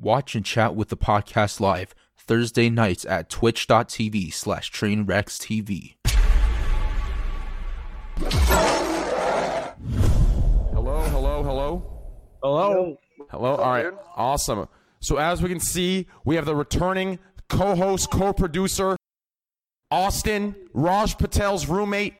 [0.00, 5.94] Watch and chat with the podcast live Thursday nights at twitch.tv slash trainwreckstv.
[10.72, 12.02] Hello, hello, hello.
[12.42, 12.98] Hello.
[13.30, 13.56] Hello.
[13.56, 13.92] All right.
[14.16, 14.68] Awesome.
[15.00, 17.18] So as we can see, we have the returning
[17.48, 18.96] co-host, co-producer,
[19.90, 22.14] Austin, Raj Patel's roommate.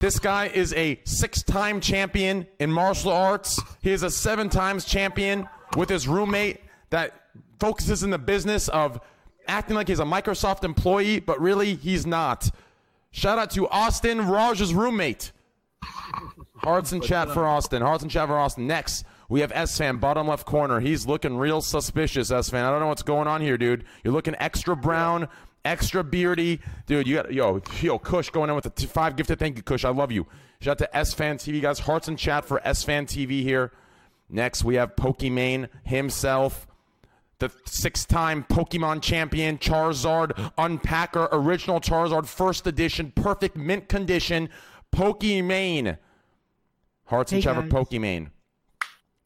[0.00, 3.60] This guy is a six-time champion in martial arts.
[3.80, 6.60] He is a seven times champion with his roommate
[6.94, 7.12] that
[7.58, 9.00] focuses in the business of
[9.48, 12.48] acting like he's a Microsoft employee, but really he's not.
[13.10, 15.32] Shout out to Austin, Raj's roommate.
[16.54, 17.82] Hearts in chat for Austin.
[17.82, 18.68] Hearts in chat for Austin.
[18.68, 20.78] Next, we have Esfand, bottom left corner.
[20.78, 22.62] He's looking real suspicious, Esfand.
[22.62, 23.84] I don't know what's going on here, dude.
[24.04, 25.26] You're looking extra brown,
[25.64, 26.60] extra beardy.
[26.86, 29.40] Dude, you got, yo, yo, Kush going in with the t- five gifted.
[29.40, 29.84] Thank you, Kush.
[29.84, 30.28] I love you.
[30.60, 31.80] Shout out to Esfand TV, guys.
[31.80, 33.72] Hearts in chat for Esfand TV here.
[34.30, 36.68] Next, we have Pokimane himself
[37.48, 44.48] the six time Pokemon champion, Charizard Unpacker, original Charizard, first edition, perfect mint condition,
[44.94, 45.98] Pokimane.
[47.06, 47.70] Hearts and Hey, Trevor guys.
[47.70, 48.30] Pokimane.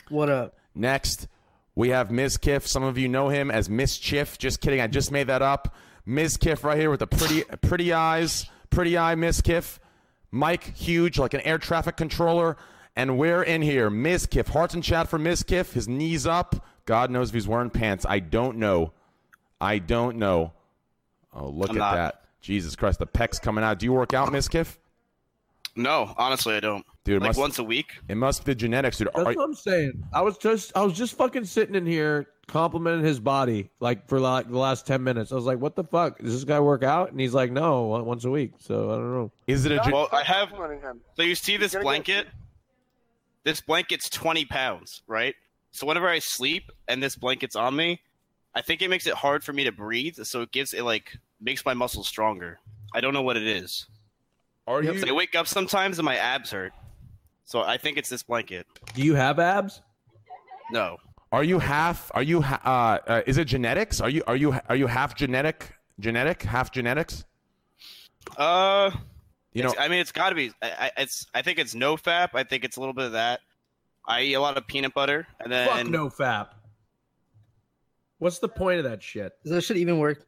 [0.08, 0.56] What up?
[0.74, 1.28] Next,
[1.74, 2.66] we have Mizkif.
[2.66, 4.38] Some of you know him as Mischief.
[4.38, 5.74] Just kidding, I just made that up.
[6.06, 9.78] Mizkif right here with the pretty pretty eyes, pretty eye kiff
[10.30, 12.56] Mike huge like an air traffic controller.
[12.96, 13.90] And we're in here.
[13.90, 14.48] Mizkif.
[14.48, 15.44] Hearts and chat for Ms.
[15.44, 15.72] Kiff.
[15.74, 16.66] His knees up.
[16.88, 18.06] God knows if he's wearing pants.
[18.08, 18.92] I don't know.
[19.60, 20.54] I don't know.
[21.34, 21.94] Oh, look I'm at not.
[21.94, 22.22] that.
[22.40, 23.78] Jesus Christ, the pecs coming out.
[23.78, 24.78] Do you work out, Mizkif?
[25.76, 26.86] No, honestly, I don't.
[27.04, 27.92] Dude, it like must- once a week.
[28.08, 29.08] It must be the genetics, dude.
[29.14, 30.02] That's Are- what I'm saying.
[30.14, 34.18] I was just I was just fucking sitting in here complimenting his body like for
[34.18, 35.30] like the last ten minutes.
[35.30, 36.18] I was like, "What the fuck?
[36.20, 39.12] Does this guy work out?" And he's like, "No, once a week." So I don't
[39.12, 39.32] know.
[39.46, 40.48] is it a gen- Well, I have.
[40.48, 41.00] complimenting him.
[41.16, 42.28] So you see this blanket?
[43.44, 45.34] This blanket's 20 pounds, right?
[45.78, 48.00] So whenever I sleep and this blanket's on me,
[48.54, 50.16] I think it makes it hard for me to breathe.
[50.24, 52.58] So it gives it like makes my muscles stronger.
[52.92, 53.86] I don't know what it is.
[54.66, 54.98] Are you?
[54.98, 56.72] So I wake up sometimes and my abs hurt.
[57.44, 58.66] So I think it's this blanket.
[58.94, 59.80] Do you have abs?
[60.70, 60.96] No.
[61.30, 62.10] Are you half?
[62.14, 62.42] Are you?
[62.42, 64.00] ha- Uh, uh, is it genetics?
[64.00, 64.22] Are you?
[64.26, 64.58] Are you?
[64.68, 65.72] Are you half genetic?
[66.00, 66.42] Genetic?
[66.42, 67.24] Half genetics?
[68.36, 68.90] Uh,
[69.52, 70.52] You know, I mean, it's got to be.
[70.62, 71.26] I, I, it's.
[71.34, 72.30] I think it's no fap.
[72.34, 73.40] I think it's a little bit of that.
[74.08, 76.48] I eat a lot of peanut butter, and then Fuck no fap.
[78.18, 79.32] What's the point of that shit?
[79.44, 80.26] Does that shit even work?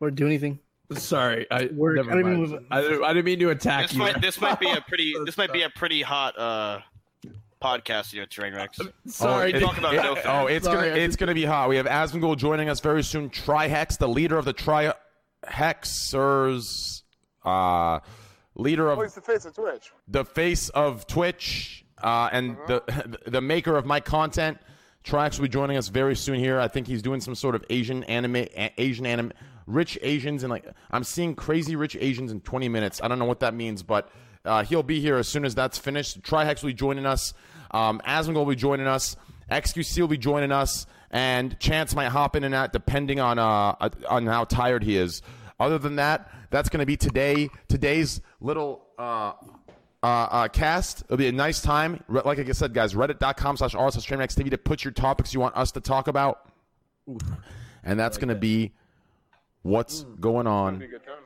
[0.00, 0.58] Or do anything?
[0.92, 1.96] Sorry, I Work.
[1.96, 2.38] never I don't mind.
[2.50, 2.64] move.
[2.70, 3.98] I, didn't- I didn't mean to attack this you.
[3.98, 6.78] might this might be a pretty this might be a pretty hot uh
[7.60, 8.78] podcast here, Trainwrecks.
[9.08, 11.68] Sorry, it- talk about it- no oh, it's Sorry, gonna I it's gonna be hot.
[11.68, 13.30] We have Asmongold joining us very soon.
[13.30, 14.92] Trihex, the leader of the Trihexers,
[17.44, 17.98] uh,
[18.54, 19.90] leader Oh, of he's the face of Twitch.
[20.06, 24.58] the face of Twitch, uh, and the the maker of my content.
[25.04, 26.58] Trihex will be joining us very soon here.
[26.58, 28.46] I think he's doing some sort of Asian anime,
[28.76, 29.32] Asian anime,
[29.66, 33.00] rich Asians, and like I'm seeing crazy rich Asians in 20 minutes.
[33.00, 34.10] I don't know what that means, but
[34.44, 36.22] uh, he'll be here as soon as that's finished.
[36.22, 37.34] Trihex will be joining us.
[37.70, 39.16] Um, Asmongold will be joining us.
[39.50, 43.90] XQC will be joining us, and Chance might hop in and out depending on uh
[44.08, 45.22] on how tired he is.
[45.58, 47.48] Other than that, that's going to be today.
[47.68, 49.32] Today's little uh,
[50.02, 51.02] uh, uh, cast.
[51.04, 52.02] It'll be a nice time.
[52.08, 55.40] Re- Like I said, guys, reddit.com slash r slash TV to put your topics you
[55.40, 56.48] want us to talk about.
[57.84, 58.72] And that's going to be
[59.62, 61.22] what's going on Be a good time.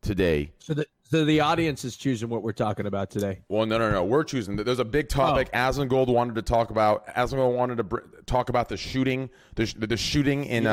[0.00, 0.52] today.
[0.58, 3.42] So the so the audience is choosing what we're talking about today.
[3.48, 4.02] Well, no, no, no.
[4.02, 4.56] We're choosing.
[4.56, 5.50] There's a big topic.
[5.52, 5.56] Oh.
[5.58, 7.06] Asmongold wanted to talk about.
[7.08, 10.72] Asmongold wanted to br- talk about the shooting, the, sh- the shooting in Yes.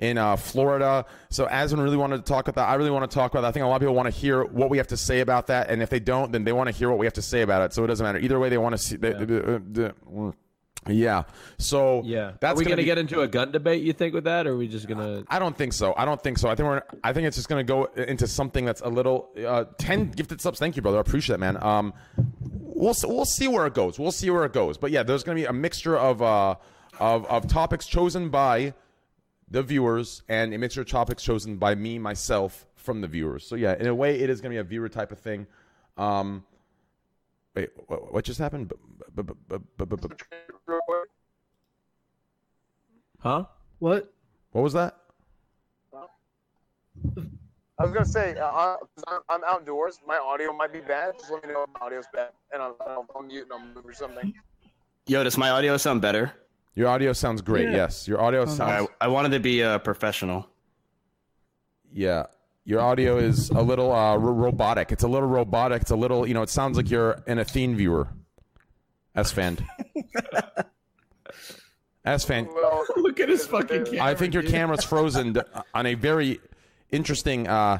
[0.00, 1.06] uh in uh Florida.
[1.30, 2.70] So Asmon really wanted to talk about that.
[2.70, 3.48] I really want to talk about that.
[3.48, 5.46] I think a lot of people want to hear what we have to say about
[5.46, 7.40] that, and if they don't, then they want to hear what we have to say
[7.40, 7.72] about it.
[7.72, 8.50] So it doesn't matter either way.
[8.50, 8.96] They want to see.
[8.96, 9.94] They, uh, the-
[10.88, 11.24] yeah.
[11.58, 13.82] So Yeah, that's are we gonna gonna get into a gun debate?
[13.82, 15.24] You think with that, or are we just gonna?
[15.28, 15.94] I don't think so.
[15.96, 16.48] I don't think so.
[16.48, 16.82] I think we're.
[17.04, 19.30] I think it's just going to go into something that's a little.
[19.36, 20.58] Uh, Ten gifted subs.
[20.58, 20.98] Thank you, brother.
[20.98, 21.62] I appreciate that, man.
[21.62, 21.92] Um,
[22.50, 23.98] we'll we'll see where it goes.
[23.98, 24.78] We'll see where it goes.
[24.78, 26.56] But yeah, there's going to be a mixture of uh
[26.98, 28.74] of of topics chosen by
[29.50, 33.46] the viewers and a mixture of topics chosen by me myself from the viewers.
[33.46, 35.46] So yeah, in a way, it is going to be a viewer type of thing.
[35.96, 36.44] Um,
[37.54, 38.72] wait, what, what just happened?
[43.20, 43.44] Huh?
[43.78, 44.12] What?
[44.52, 44.96] What was that?
[47.78, 49.98] I was gonna say, uh, I- 'cause I'm, I'm outdoors.
[50.06, 51.18] My audio might be bad.
[51.18, 53.74] Just let me know if my audio's bad, and I'll, I'll, I'll mute and I'll
[53.74, 54.34] move or something.
[55.06, 56.32] Yo, does my audio sound better?
[56.74, 57.70] Your audio sounds great.
[57.70, 57.76] Yeah.
[57.76, 58.88] Yes, your audio sounds.
[59.00, 60.46] I, I wanted to be a professional.
[61.92, 62.26] Yeah.
[62.64, 64.92] Your audio is a little uh, robotic.
[64.92, 65.80] It's a little robotic.
[65.82, 68.08] It's a little, you know, it sounds like you're an Athene viewer.
[69.16, 69.64] Esfand.
[72.06, 74.02] Esfand, Well, Look at his fucking camera.
[74.02, 74.50] I think your dude.
[74.52, 75.36] camera's frozen
[75.74, 76.40] on a very
[76.90, 77.46] interesting.
[77.46, 77.78] Uh,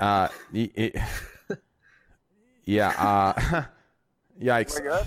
[0.00, 0.92] uh, y- y-
[2.64, 2.88] yeah.
[2.98, 3.64] Uh,
[4.42, 4.82] yikes.
[4.84, 5.02] my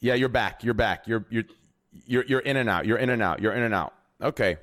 [0.00, 0.64] Yeah, you're back.
[0.64, 1.06] You're back.
[1.06, 1.44] You're you're
[2.06, 2.86] you're you're in and out.
[2.86, 3.40] You're in and out.
[3.40, 3.94] You're in and out.
[4.20, 4.56] Okay.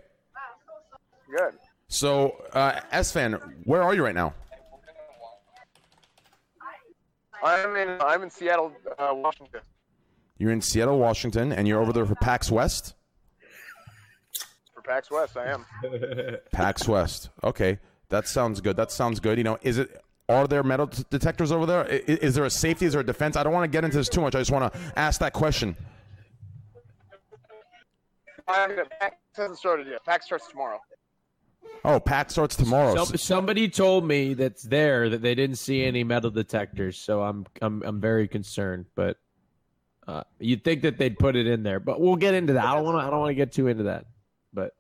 [1.36, 1.54] Good.
[1.88, 4.34] So, uh, Esfand, where are you right now?
[7.44, 7.98] I'm in.
[8.02, 9.62] I'm in Seattle, uh, Washington.
[10.38, 12.96] You're in Seattle, Washington, and you're over there for PAX West.
[14.74, 15.66] For PAX West, I am.
[16.52, 17.30] PAX West.
[17.44, 17.80] Okay,
[18.10, 18.76] that sounds good.
[18.78, 19.38] That sounds good.
[19.38, 20.00] You know, is it?
[20.30, 21.84] Are there metal t- detectors over there?
[21.86, 22.86] I- i- Is there a safety?
[22.86, 23.36] Is there a defense?
[23.36, 24.36] I don't want to get into this too much.
[24.36, 25.76] I just want to ask that question.
[28.48, 30.04] I'm gonna, PAX hasn't started yet.
[30.06, 30.80] PAX starts tomorrow.
[31.86, 33.04] Oh, PAX starts tomorrow.
[33.04, 37.46] Some, somebody told me that's there that they didn't see any metal detectors, so I'm
[37.62, 38.86] I'm I'm very concerned.
[38.96, 39.18] But
[40.08, 42.66] uh, you'd think that they'd put it in there, but we'll get into that.
[42.66, 44.06] I don't want to I don't want to get too into that,
[44.54, 44.72] but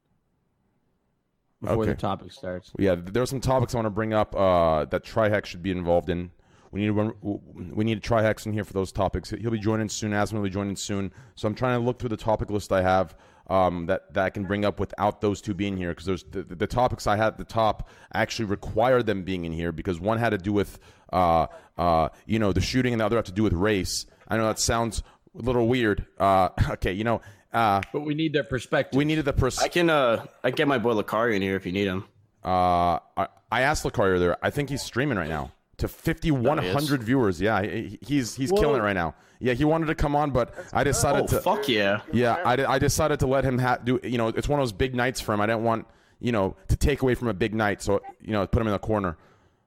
[1.62, 2.71] before the topic starts.
[2.77, 5.71] Yeah, there are some topics I want to bring up uh, that Trihex should be
[5.71, 6.31] involved in.
[6.71, 9.30] We need one, we need a Trihex in here for those topics.
[9.30, 10.12] He'll be joining soon.
[10.12, 11.12] Asmon will be joining soon.
[11.35, 13.15] So I'm trying to look through the topic list I have
[13.48, 16.44] um, that that I can bring up without those two being here because there's the,
[16.44, 20.18] the topics I had at the top actually require them being in here because one
[20.18, 20.80] had to do with
[21.12, 21.48] uh,
[21.78, 24.06] uh, you know the shooting and the other had to do with race.
[24.28, 25.04] I know that sounds
[25.38, 26.06] a little weird.
[26.18, 27.22] Uh, okay, you know.
[27.51, 28.98] Uh, But we need their perspective.
[28.98, 29.72] we needed the perspective.
[29.72, 32.06] I can uh I can get my boy Lacari in here if you need him.
[32.44, 34.38] Uh, I, I asked Lacari there.
[34.44, 37.40] I think he's streaming right now to 5,100 viewers.
[37.40, 39.13] Yeah, he- he's he's killing it right now.
[39.45, 41.42] Yeah, he wanted to come on, but I decided Oh to.
[41.42, 42.00] fuck yeah!
[42.13, 44.00] Yeah, I, I decided to let him ha- do.
[44.01, 45.42] You know, it's one of those big nights for him.
[45.42, 45.86] I didn't want
[46.22, 48.74] you know to take away from a big night, so you know, put him in
[48.74, 49.18] the corner.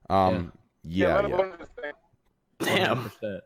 [0.09, 0.53] Um,
[0.83, 1.37] yeah, let him yeah.
[1.37, 1.93] learn this thing.
[2.61, 3.11] Damn.
[3.23, 3.41] 100%.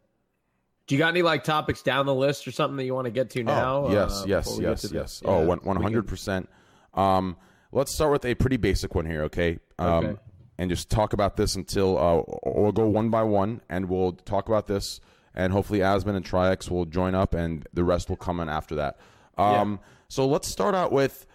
[0.87, 3.11] Do you got any like topics down the list or something that you want to
[3.11, 3.87] get to now?
[3.87, 5.23] Oh, yes, uh, yes, before yes, the- yes.
[5.25, 6.49] Yeah, oh, we one can- one hundred percent.
[6.95, 7.37] Um,
[7.73, 9.59] let's start with a pretty basic one here, okay?
[9.81, 10.21] Um, Okay.
[10.59, 14.49] and just talk about this until uh, we'll go one by one, and we'll talk
[14.49, 15.01] about this,
[15.35, 18.75] and hopefully Asmon and Trix will join up, and the rest will come in after
[18.77, 18.99] that.
[19.39, 21.27] Um, So let's start out with.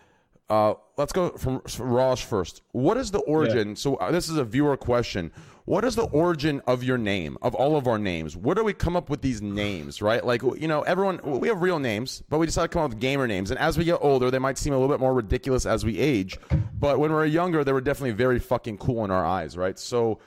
[0.47, 2.61] Uh, let's go from, from Raj first.
[2.71, 3.75] What is the origin?
[3.75, 5.31] So uh, this is a viewer question.
[5.63, 8.37] What is the origin of your name, of all of our names?
[8.37, 10.23] Where do we come up with these names, right?
[10.23, 12.99] Like, you know, everyone, we have real names, but we decided to come up with
[12.99, 13.49] gamer names.
[13.49, 15.97] And as we get older, they might seem a little bit more ridiculous as we
[15.97, 16.37] age.
[16.77, 19.79] But when we were younger, they were definitely very fucking cool in our eyes, right?
[19.79, 20.19] So,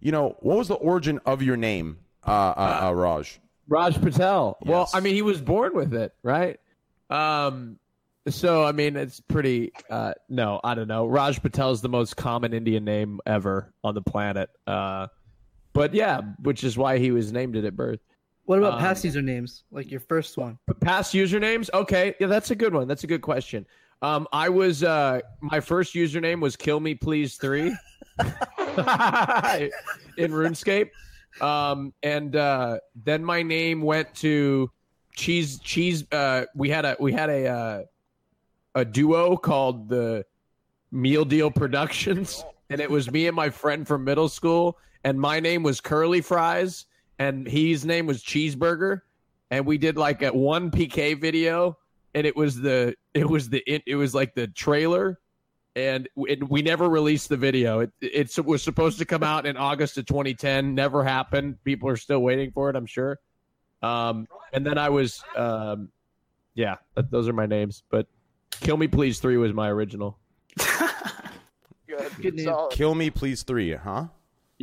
[0.00, 1.96] you know, what was the origin of your name,
[2.26, 3.40] uh, uh, uh, Raj?
[3.68, 4.58] Raj Patel.
[4.64, 6.58] Well, I mean, he was born with it, right?
[7.10, 7.78] Um,
[8.28, 9.72] so I mean, it's pretty.
[9.90, 11.06] Uh, no, I don't know.
[11.06, 14.50] Raj Patel is the most common Indian name ever on the planet.
[14.66, 15.08] Uh,
[15.72, 18.00] but yeah, which is why he was named it at birth.
[18.44, 19.62] What about Um, past usernames?
[19.70, 20.58] Like your first one?
[20.80, 21.70] Past usernames?
[21.72, 22.88] Okay, yeah, that's a good one.
[22.88, 23.66] That's a good question.
[24.02, 27.68] Um, I was uh, my first username was Kill Me Please Three
[28.18, 28.26] in
[30.32, 30.90] RuneScape,
[31.40, 34.70] um, and uh, then my name went to
[35.14, 36.04] Cheese Cheese.
[36.12, 37.82] Uh, we had a we had a uh,
[38.74, 40.24] a duo called the
[40.90, 45.40] Meal Deal Productions, and it was me and my friend from middle school, and my
[45.40, 46.86] name was Curly Fries,
[47.18, 49.02] and his name was Cheeseburger,
[49.50, 51.78] and we did like a one PK video,
[52.14, 55.18] and it was the it was the it, it was like the trailer.
[55.74, 57.80] And it, we never released the video.
[57.80, 60.74] It, it was supposed to come out in August of 2010.
[60.74, 61.62] Never happened.
[61.64, 62.76] People are still waiting for it.
[62.76, 63.18] I'm sure.
[63.82, 65.88] Um, and then I was, um,
[66.54, 67.82] yeah, th- those are my names.
[67.90, 68.06] But
[68.60, 70.18] Kill Me Please Three was my original.
[71.86, 72.12] Good.
[72.20, 74.06] Good Kill Me Please 3, huh?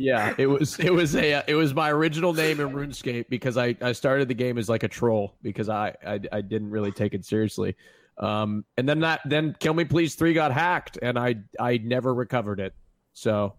[0.00, 3.58] Yeah, it was it was a uh, it was my original name in RuneScape because
[3.58, 6.90] I, I started the game as like a troll because I, I I didn't really
[6.90, 7.76] take it seriously.
[8.20, 12.14] Um, and then that then Kill Me Please Three got hacked and I I never
[12.14, 12.74] recovered it.
[13.12, 13.54] So,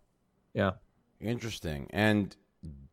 [0.54, 0.72] yeah.
[1.20, 1.88] Interesting.
[1.92, 2.36] And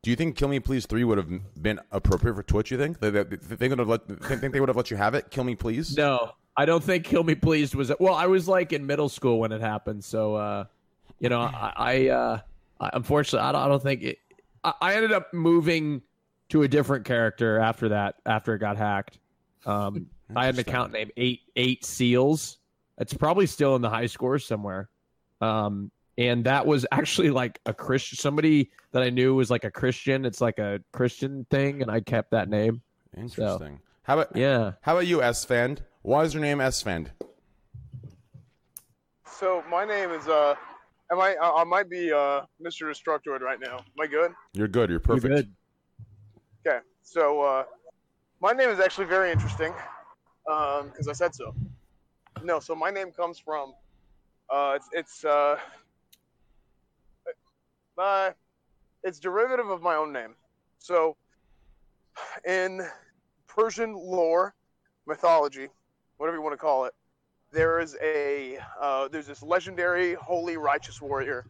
[0.02, 1.28] do you think Kill Me Please 3 would have
[1.60, 3.00] been appropriate for Twitch, you think?
[3.00, 5.30] They, they, they would have let, think, think they would have let you have it?
[5.30, 5.96] Kill Me Please?
[5.96, 7.90] No, I don't think Kill Me Please was.
[7.98, 10.64] Well, I was like in middle school when it happened, so uh,
[11.18, 12.40] you know, I, I, uh,
[12.80, 14.18] I unfortunately, I don't, I don't think it.
[14.62, 16.02] I, I ended up moving
[16.50, 18.16] to a different character after that.
[18.24, 19.18] After it got hacked,
[19.66, 22.58] um, I had an account named Eight Eight Seals.
[22.98, 24.88] It's probably still in the high scores somewhere.
[25.40, 28.18] Um, and that was actually like a Christian.
[28.18, 30.24] Somebody that I knew was like a Christian.
[30.24, 32.82] It's like a Christian thing, and I kept that name.
[33.16, 33.80] Interesting.
[34.02, 34.72] How about Yeah.
[34.80, 35.78] How about you, Esfand?
[36.02, 37.08] Why is your name Esfand?
[39.24, 40.54] So my name is uh,
[41.12, 41.36] am I?
[41.40, 42.90] I I might be uh, Mr.
[42.90, 43.76] Destructoid right now.
[43.78, 44.32] Am I good?
[44.52, 44.90] You're good.
[44.90, 45.34] You're You're perfect.
[45.34, 45.54] good.
[46.66, 46.78] Okay.
[47.02, 47.64] So uh,
[48.40, 49.72] my name is actually very interesting.
[50.48, 51.54] Because I said so.
[52.42, 53.74] No, so my name comes from.
[54.50, 55.56] Uh, it's it's uh,
[57.98, 58.30] uh,
[59.04, 60.34] it's derivative of my own name.
[60.78, 61.16] So,
[62.46, 62.86] in
[63.46, 64.54] Persian lore,
[65.06, 65.68] mythology,
[66.16, 66.94] whatever you want to call it,
[67.52, 71.44] there is a uh, there's this legendary holy righteous warrior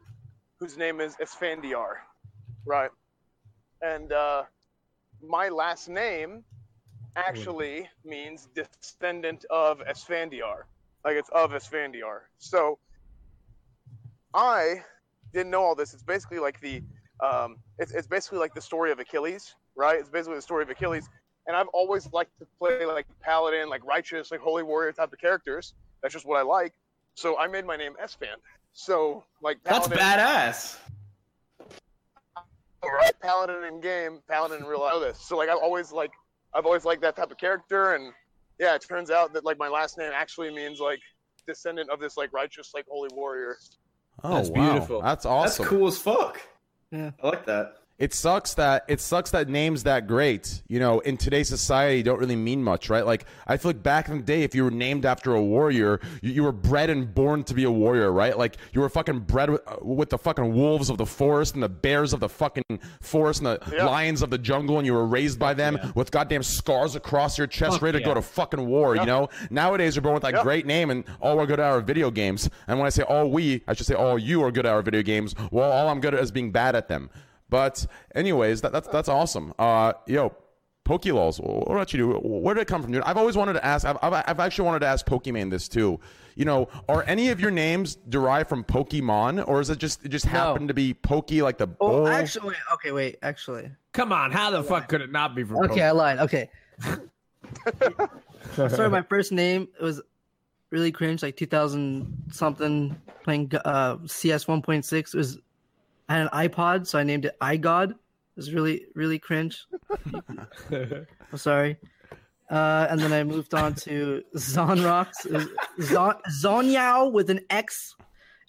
[0.59, 1.99] whose name is Esfandiar,
[2.67, 2.91] right?
[3.81, 4.43] And uh,
[5.23, 6.43] my last name
[7.17, 10.63] actually means descendant of Esfandiar,
[11.05, 12.21] like it's of Esfandiar.
[12.39, 12.79] So
[14.35, 14.83] I
[15.33, 15.95] didn't know all this.
[15.95, 16.83] It's basically like the
[17.21, 19.99] um, it's, it's basically like the story of Achilles, right?
[19.99, 21.09] It's basically the story of Achilles.
[21.47, 25.19] And I've always liked to play like paladin, like righteous, like holy warrior type of
[25.19, 25.75] characters.
[26.03, 26.75] That's just what I like.
[27.15, 28.37] So I made my name Esfand.
[28.75, 30.77] So like That's badass.
[32.85, 33.13] right?
[33.21, 35.01] Paladin in game, paladin in real life.
[35.01, 35.19] This.
[35.21, 36.13] So like I've always like
[36.55, 38.13] I've always liked that type of character, and
[38.59, 41.01] yeah, it turns out that like my last name actually means like
[41.47, 43.57] descendant of this like righteous like holy warrior.
[44.25, 44.71] Oh, That's wow.
[44.73, 45.03] beautiful.
[45.03, 45.65] That's That's awesome.
[45.67, 46.41] cool as fuck.
[46.91, 47.11] Yeah.
[47.23, 47.75] I like that.
[47.99, 52.21] It sucks that it sucks that names that great you know in today's society don't
[52.21, 53.05] really mean much right?
[53.05, 56.01] Like i feel like back in the day if you were named after a warrior
[56.23, 58.39] you, you were bred and born to be a warrior right?
[58.39, 61.69] Like you were fucking bred with, with the fucking wolves of the forest and the
[61.69, 62.63] bears of the fucking
[63.01, 63.87] forest and the Yeah.
[63.87, 67.47] lions of the jungle and you were raised by them with goddamn scars across your
[67.49, 68.11] chest Fuck ready to yeah.
[68.11, 69.29] go to fucking war you know?
[69.51, 70.43] Nowadays you're born with that Yeah.
[70.45, 72.49] great name and all we're good at are video games.
[72.69, 74.83] And when i say all we i should say all you are good at our
[74.83, 75.35] video games.
[75.51, 77.11] Well all i'm good at is being bad at them
[77.51, 79.55] but anyways, that, that's that's awesome.
[79.59, 80.35] Uh, yo,
[80.85, 81.99] Pokelawls, what about you?
[81.99, 82.19] Do?
[82.19, 83.03] Where did it come from, dude?
[83.03, 83.87] I've always wanted to ask.
[83.87, 86.01] I've, I've, I've actually wanted to ask Pokemon this too.
[86.35, 90.09] You know, are any of your names derived from Pokemon, or is it just it
[90.09, 92.09] just happened to be Pokey like the Oh, bowl?
[92.09, 93.71] actually, okay, wait, actually.
[93.93, 95.57] Come on, how the fuck could it not be from?
[95.65, 96.19] Okay, I lied.
[96.21, 96.49] Okay.
[98.55, 100.01] Sorry, my first name it was
[100.71, 104.93] really cringe, like 2000 something, playing uh, CS 1.6.
[104.93, 105.39] It was
[106.09, 107.91] I had an iPod, so I named it iGod.
[107.91, 107.97] It
[108.37, 109.67] was really, really cringe.
[110.71, 111.77] I'm sorry.
[112.51, 115.13] Uh, and then I moved on to Zonrox.
[115.83, 117.95] Zon Zonyao with an X.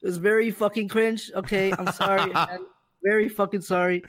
[0.02, 1.30] It was very fucking cringe.
[1.36, 2.32] Okay, I'm sorry.
[2.34, 2.66] man.
[3.04, 4.04] Very fucking sorry.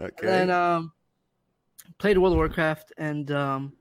[0.00, 0.42] okay.
[0.42, 0.92] And um,
[1.98, 3.72] played World of Warcraft, and um,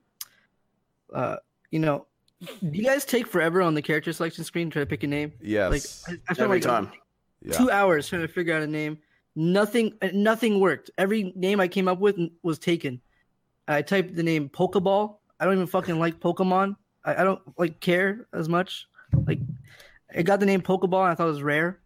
[1.14, 1.38] uh,
[1.70, 2.08] you know,
[2.42, 5.34] do you guys take forever on the character selection screen try to pick a name?
[5.42, 6.04] yes.
[6.08, 6.92] Like I, I spent Every like time.
[7.44, 7.58] Yeah.
[7.58, 8.98] two hours trying to figure out a name.
[9.36, 10.92] Nothing, nothing worked.
[10.98, 13.02] Every name I came up with was taken.
[13.68, 15.18] I typed the name Pokeball.
[15.40, 16.76] I don't even fucking like Pokemon.
[17.06, 18.88] I, I don't like care as much.
[19.26, 19.40] Like,
[20.16, 21.04] I got the name Pokeball.
[21.04, 21.80] And I thought it was rare,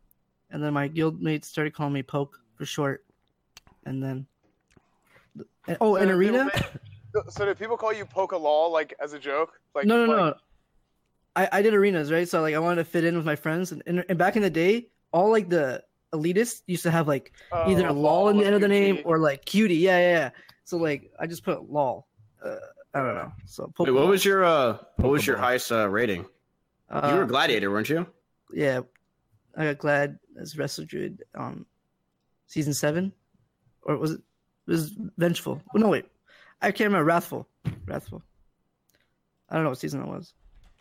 [0.50, 3.06] and then my guildmates started calling me Poke for short.
[3.86, 4.26] And then,
[5.68, 6.50] and, oh, an arena.
[6.52, 6.82] people
[7.30, 9.60] So did people call you Pokalol like as a joke?
[9.74, 10.34] Like no, no, like, no.
[11.36, 12.28] I, I did arenas, right?
[12.28, 14.42] So like I wanted to fit in with my friends, and, and, and back in
[14.42, 15.84] the day, all like the
[16.16, 19.02] elitists used to have like oh, either a lol in the end of the name
[19.06, 19.76] or like cutie.
[19.76, 20.12] Yeah, yeah.
[20.12, 20.30] yeah.
[20.64, 22.08] So like I just put lol.
[22.44, 22.56] Uh,
[22.94, 23.32] I don't know.
[23.46, 26.26] So Wait, what was your uh what was your highest uh, rating?
[26.90, 28.08] Uh, you were gladiator, weren't you?
[28.54, 28.82] Yeah,
[29.58, 31.66] I got glad as Resto Druid on
[32.48, 33.12] season seven,
[33.84, 34.22] or was it?
[34.68, 35.62] It was vengeful.
[35.76, 36.06] Oh, no, wait,
[36.62, 37.06] I can't remember.
[37.06, 37.48] Wrathful,
[37.86, 38.24] wrathful.
[39.50, 40.34] I don't know what season it was.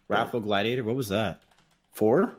[0.08, 0.84] Wrathful Gladiator.
[0.84, 1.40] What was that?
[1.92, 2.36] Four?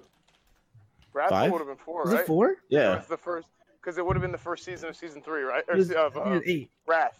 [1.15, 1.51] Wrathful Five?
[1.51, 2.21] would have been four, Was right?
[2.21, 2.49] it four?
[2.51, 2.97] It Yeah.
[2.97, 3.47] was the first
[3.81, 5.63] because it would have been the first season of season three, right?
[5.67, 6.69] Or It was, of uh, eight.
[6.85, 7.17] Wrath.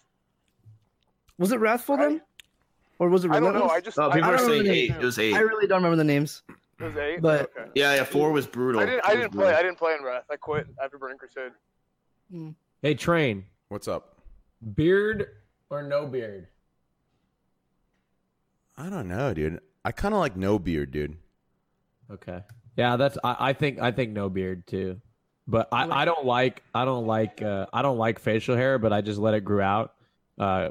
[1.38, 2.20] Was it Wrathful then,
[2.98, 3.30] or was it?
[3.30, 3.68] I don't know.
[3.68, 4.90] I just Oh, people I are don't saying eight.
[4.90, 5.00] name.
[5.00, 5.34] It was eight.
[5.34, 6.42] I really don't remember the names.
[6.78, 7.22] It was eight.
[7.22, 7.70] But- okay.
[7.74, 8.04] Yeah, yeah.
[8.04, 8.80] Four was brutal.
[8.80, 9.04] I didn't.
[9.06, 9.50] I didn't brutal.
[9.50, 9.58] play.
[9.58, 10.24] I didn't play in Wrath.
[10.30, 11.52] I quit after Burning Crusade.
[12.82, 14.16] Hey, train, What's up?
[14.74, 15.28] beard
[15.70, 16.48] or no beard?
[18.76, 19.60] I don't know, dude.
[19.84, 21.16] I kind of like no beard, dude.
[22.10, 22.42] Okay.
[22.76, 23.16] Yeah, that's.
[23.24, 23.80] I, I think.
[23.80, 25.00] I think no beard too.
[25.48, 26.62] But I, I don't like.
[26.74, 27.40] I don't like.
[27.42, 28.78] Uh, I don't like facial hair.
[28.78, 29.94] But I just let it grow out.
[30.38, 30.70] Uh,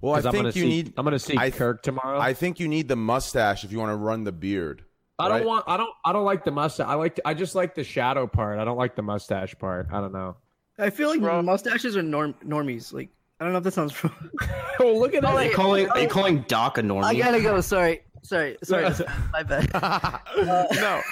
[0.00, 0.94] Well, I'm think you see, need.
[0.96, 2.18] I'm gonna see I- Kirk tomorrow.
[2.18, 4.84] I think you need the mustache if you want to run the beard.
[5.18, 5.64] I don't want.
[5.68, 5.90] I don't.
[6.04, 6.86] I don't like the mustache.
[6.86, 7.18] I like.
[7.24, 8.58] I just like the shadow part.
[8.58, 9.88] I don't like the mustache part.
[9.92, 10.36] I don't know.
[10.78, 11.42] I feel like Bro.
[11.42, 12.90] mustaches are norm normies.
[12.92, 14.14] Like I don't know if that sounds wrong.
[14.80, 15.46] oh, look at Are that.
[15.50, 15.90] you calling?
[15.90, 17.04] Are you calling Doc a normie?
[17.04, 17.60] I gotta go.
[17.60, 18.92] Sorry, sorry, sorry.
[19.32, 19.70] My bad.
[20.74, 21.02] no.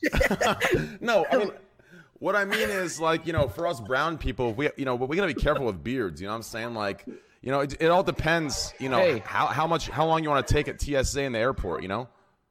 [1.00, 1.50] no, I mean,
[2.18, 5.16] what I mean is like, you know, for us brown people, we, you know, we
[5.16, 6.20] gotta be careful with beards.
[6.20, 6.74] You know what I'm saying?
[6.74, 7.04] Like,
[7.42, 9.22] you know, it, it all depends, you know, Hey.
[9.24, 11.88] how, how much, how long you want to take at TSA in the airport, you
[11.88, 12.08] know?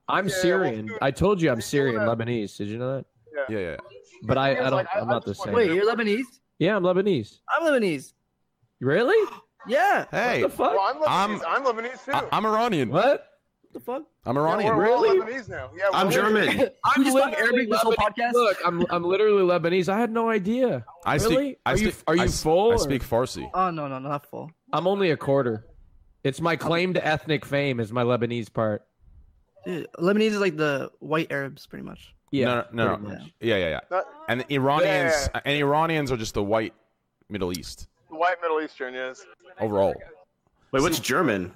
[0.07, 0.87] I'm Yeah, Syrian.
[0.87, 2.07] well, I told you I'm Syrian, yeah.
[2.07, 2.57] Lebanese.
[2.57, 3.05] Did you know that?
[3.49, 3.57] Yeah.
[3.57, 3.77] Yeah, yeah.
[4.23, 4.71] But I, I don't.
[4.71, 5.53] like, I- I'm I not the same.
[5.53, 6.23] Wait, you're Lebanese?
[6.57, 7.37] Yeah, I'm Lebanese.
[7.55, 8.13] I'm Lebanese.
[8.81, 9.31] Really?
[9.67, 10.05] Yeah.
[10.09, 10.73] Hey, What the fuck?
[10.73, 12.11] Well, I'm I'm- I'm, Lebanese too.
[12.11, 12.89] I, am Iranian.
[12.89, 13.28] What?
[13.73, 14.03] The fuck?
[14.25, 14.75] I'm Yeah, Iranian.
[14.77, 15.19] we're all Really?
[15.19, 15.69] Lebanese now.
[15.77, 16.49] Yeah, I'm we're- German.
[16.85, 18.33] I'm We just talked Arabic this whole podcast?
[18.33, 19.89] Look, I'm I'm literally Lebanese.
[19.89, 20.85] I had no idea.
[21.05, 21.35] I Really?
[21.35, 21.59] speak.
[21.65, 23.49] I Are you- speak, are you I s- full, I or- speak Farsi.
[23.53, 24.51] Oh no, no, not full.
[24.73, 25.65] I'm only a quarter.
[26.23, 28.85] It's my claim to ethnic fame is my Lebanese part.
[29.65, 32.13] Dude, Lebanese is like the white Arabs, pretty much.
[32.31, 33.21] Yeah, no, no, no, much.
[33.39, 33.79] Yeah, yeah, yeah.
[33.89, 35.41] Not- And Iranians Yeah.
[35.45, 36.73] and Iranians are just the white
[37.29, 39.23] Middle East white Middle Eastern, yes.
[39.59, 39.93] overall.
[40.71, 41.53] Wait, what's German?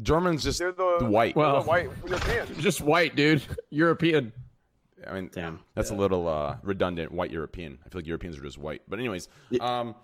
[0.00, 1.34] Germans just They're the, the white.
[1.34, 2.56] they're the Well- white Europeans.
[2.62, 3.42] Just white, dude.
[3.70, 4.32] European.
[5.06, 5.60] I mean, Damn.
[5.74, 7.10] that's a little uh, redundant.
[7.12, 7.78] White European.
[7.84, 8.82] I feel like Europeans are just white.
[8.88, 9.28] But anyways,
[9.60, 9.94] um,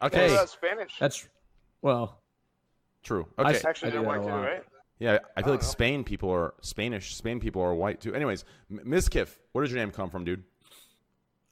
[0.00, 0.98] What okay, about Spanish?
[0.98, 1.28] That's
[1.82, 2.20] well.
[3.02, 3.26] true.
[3.38, 4.62] Okay, s- Actually, I they're white too, right?
[4.98, 5.66] yeah, I feel like know.
[5.68, 7.14] Spain people are Spanish.
[7.16, 8.14] Spain people are white too.
[8.14, 10.42] Anyways, M- Mizkif, where does your name come from, dude?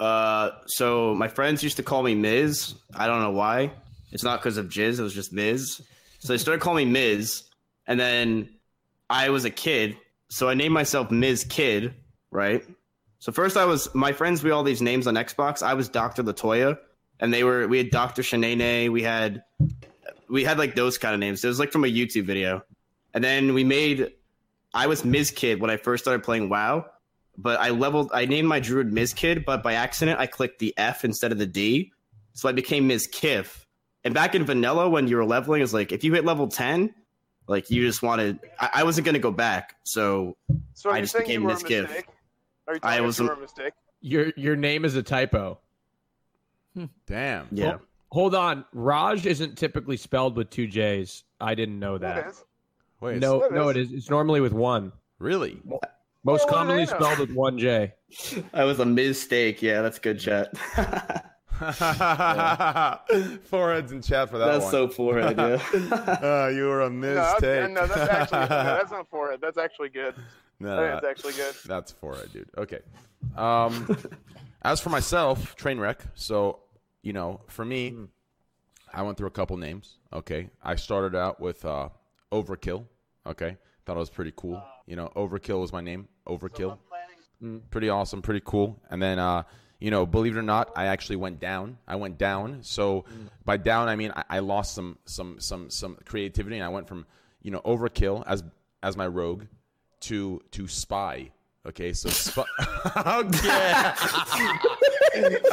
[0.01, 2.75] Uh, so my friends used to call me Miz.
[2.95, 3.71] I don't know why.
[4.13, 4.99] It's not because of jizz.
[4.99, 5.81] It was just Miz.
[6.21, 7.45] So they started calling me Miz,
[7.87, 8.49] and then
[9.09, 9.97] I was a kid,
[10.29, 11.95] so I named myself Mizkid.
[12.31, 12.64] Right.
[13.19, 14.43] So first I was my friends.
[14.43, 15.62] We all these names on Xbox.
[15.62, 16.79] I was Doctor Latoya,
[17.21, 18.91] and they were we had Doctor Shanae.
[18.91, 19.43] We had
[20.29, 21.45] we had like those kind of names.
[21.45, 22.62] It was like from a YouTube video,
[23.12, 24.12] and then we made.
[24.76, 26.87] I was Mizkid when I first started playing WoW
[27.37, 28.11] but I leveled.
[28.12, 31.47] I named my druid Mizkid, but by accident I clicked the F instead of the
[31.47, 31.93] D,
[32.33, 33.64] so I became Mizkif.
[34.05, 36.95] And back in vanilla, when you were leveling, it's like if you hit level ten,
[37.47, 38.39] like you just wanted.
[38.61, 40.37] I, I wasn't gonna go back, so
[40.75, 41.83] So I just became you were a Mizkif.
[41.83, 42.07] mistake?
[42.67, 43.73] Are you I was you a- a mistake?
[44.01, 45.59] Your your name is a typo.
[46.75, 46.87] Hmm.
[47.07, 47.49] Damn.
[47.53, 47.79] yeah.
[48.11, 48.65] Hold on.
[48.73, 51.25] Raj isn't typically spelled with two J's.
[51.41, 52.15] I didn't know that.
[52.25, 52.31] that.
[52.31, 52.45] is.
[53.01, 53.19] Wait.
[53.19, 53.77] No, It no, is.
[53.77, 53.93] it is.
[53.93, 54.93] It's normally with one.
[55.19, 55.61] Really?
[55.65, 57.93] Most what do commonly spelled with one J.
[58.53, 59.61] That was a mistake.
[59.63, 60.53] Yeah, that's good chat.
[63.45, 64.53] Foreheads in chat for that one.
[64.55, 64.71] that's one.
[64.73, 65.37] so forehead.
[65.37, 65.61] Yeah.
[66.25, 67.71] Uh, you were a No, that's, mistake.
[67.73, 69.41] no, that's actually no, that's not forehead.
[69.41, 70.15] That's actually good.
[70.61, 71.55] No, I no, that's actually good.
[71.67, 72.49] That's forehead, dude.
[72.57, 72.81] Okay.
[73.37, 73.97] Um,
[74.63, 76.05] as for myself, train wreck.
[76.14, 76.61] So,
[77.03, 77.95] you know, for me,
[78.93, 79.99] I went through a couple names.
[80.12, 80.51] Okay.
[80.62, 81.88] I started out with uh,
[82.33, 82.87] Overkill.
[83.27, 83.57] Okay.
[83.87, 84.62] Thought it was pretty cool.
[84.87, 86.09] You know, Overkill was my name.
[86.27, 86.79] Overkill.
[87.43, 88.23] Mm, pretty awesome.
[88.23, 88.81] Pretty cool.
[88.90, 89.43] And then, uh,
[89.85, 91.77] you know, believe it or not, I actually went down.
[91.87, 92.61] I went down.
[92.62, 93.29] So mm.
[93.44, 96.88] by down, I mean I, I lost some some some some creativity, and I went
[96.88, 97.05] from
[97.42, 98.42] you know Overkill as
[98.83, 99.44] as my rogue
[100.01, 101.33] to to spy.
[101.66, 102.44] Okay, so spy.
[102.97, 103.92] okay,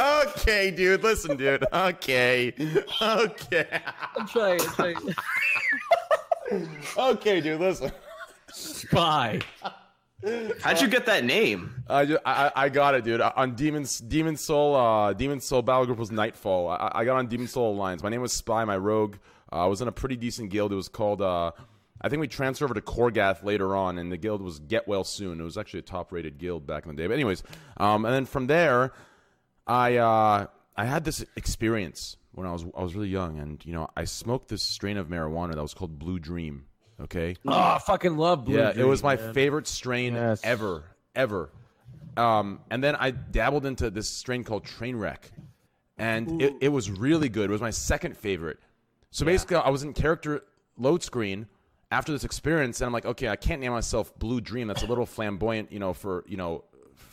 [0.00, 1.02] okay, dude.
[1.02, 1.66] Listen, dude.
[1.70, 2.54] Okay,
[3.02, 3.82] okay,
[4.16, 4.60] I'm trying.
[4.62, 5.14] I'm trying.
[6.96, 7.60] okay, dude.
[7.60, 7.92] Listen.
[8.50, 9.40] Spy.
[10.60, 11.82] How'd you get that name?
[11.88, 13.20] I, I got it, dude.
[13.20, 16.68] On Demon's Demon Soul, uh, Demon Soul Battle Group was Nightfall.
[16.68, 18.02] I, I got on Demon Soul Alliance.
[18.02, 18.64] My name was Spy.
[18.64, 19.16] My rogue.
[19.52, 20.72] Uh, I was in a pretty decent guild.
[20.72, 21.20] It was called.
[21.22, 21.52] Uh,
[22.00, 25.04] I think we transferred over to Korgath later on, and the guild was Get Well
[25.04, 25.40] Soon.
[25.40, 27.06] It was actually a top-rated guild back in the day.
[27.06, 27.42] But anyways,
[27.76, 28.92] um, and then from there,
[29.66, 33.72] I uh, I had this experience when I was I was really young, and you
[33.72, 36.66] know I smoked this strain of marijuana that was called Blue Dream.
[37.02, 37.36] Okay.
[37.46, 38.64] Oh, I fucking love Blue Dream.
[38.76, 39.34] Yeah, it was my man.
[39.34, 40.40] favorite strain Yes.
[40.44, 40.84] ever,
[41.14, 41.50] ever.
[42.16, 45.30] Um, and then I dabbled into this strain called Trainwreck,
[45.96, 47.48] and it, it was really good.
[47.48, 48.58] It was my second favorite.
[49.10, 50.42] So basically, I was in character
[50.76, 51.46] load screen
[51.90, 54.68] after this experience, and I'm like, okay, I can't name myself Blue Dream.
[54.68, 56.64] That's a little flamboyant, you know, for you know,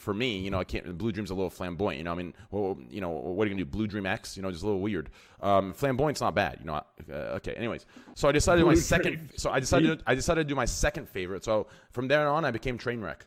[0.10, 0.98] for me, you know, I can't.
[0.98, 2.12] Blue Dream's a little flamboyant, you know.
[2.12, 3.70] I mean, well, you know, what are you gonna do?
[3.70, 5.12] Blue Dream X, you know, just a little weird.
[5.40, 6.82] Um, flamboyant's not bad, you know.
[7.08, 9.30] Uh, okay, anyways, so I decided to do my second.
[9.36, 10.00] So I decided.
[10.00, 11.44] To, I decided to do my second favorite.
[11.44, 13.18] So from there on, I became Trainwreck.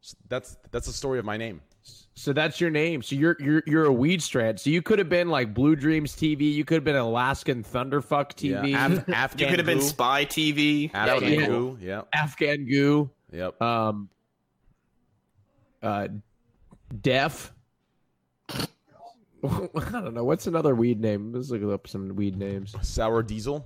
[0.00, 1.60] So that's that's the story of my name.
[2.14, 3.02] So that's your name.
[3.02, 4.58] So you're you're you're a weed strand.
[4.58, 6.52] So you could have been like Blue Dreams TV.
[6.52, 8.70] You could have been Alaskan Thunderfuck TV.
[8.72, 10.92] Yeah, Af- Afghan You could have been Spy TV.
[10.92, 11.46] Afghan yeah.
[11.46, 11.78] Goo.
[11.80, 12.08] Yep.
[12.12, 13.10] Afghan Goo.
[13.30, 13.62] Yep.
[13.62, 14.08] Um.
[15.86, 16.08] Uh,
[17.00, 17.52] Def.
[18.50, 18.66] I
[19.42, 20.24] don't know.
[20.24, 21.32] What's another weed name?
[21.32, 22.74] Let's look up some weed names.
[22.82, 23.64] Sour Diesel.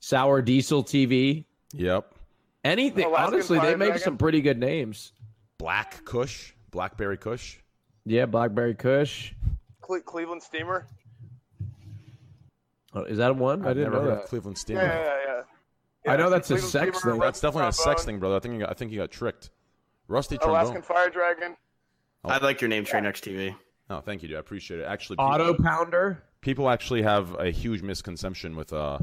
[0.00, 1.44] Sour Diesel TV.
[1.74, 2.14] Yep.
[2.64, 3.04] Anything.
[3.06, 4.02] Alaskan Honestly, they make Dragon?
[4.02, 5.12] some pretty good names.
[5.58, 6.52] Black Kush.
[6.70, 7.58] Blackberry Kush.
[8.06, 9.32] Yeah, Blackberry Kush.
[9.82, 10.86] Cle- Cleveland Steamer.
[12.94, 13.66] Oh, is that a one?
[13.66, 14.24] I I've didn't never know heard that.
[14.24, 14.82] of Cleveland Yeah, Steamer.
[14.82, 15.42] yeah,
[16.06, 16.12] yeah.
[16.12, 17.20] I know that's a sex Steamer, thing.
[17.20, 18.36] That's definitely a sex thing, brother.
[18.36, 19.50] I think you got, I think you got tricked.
[20.08, 20.60] Rusty trombone.
[20.60, 21.56] Alaskan Fire Dragon.
[22.24, 23.54] I like your name, Trainwrecks TV.
[23.90, 24.36] Oh, thank you, dude.
[24.36, 24.84] I appreciate it.
[24.84, 26.22] Actually, people, Auto Pounder.
[26.40, 28.98] people actually have a huge misconception with uh,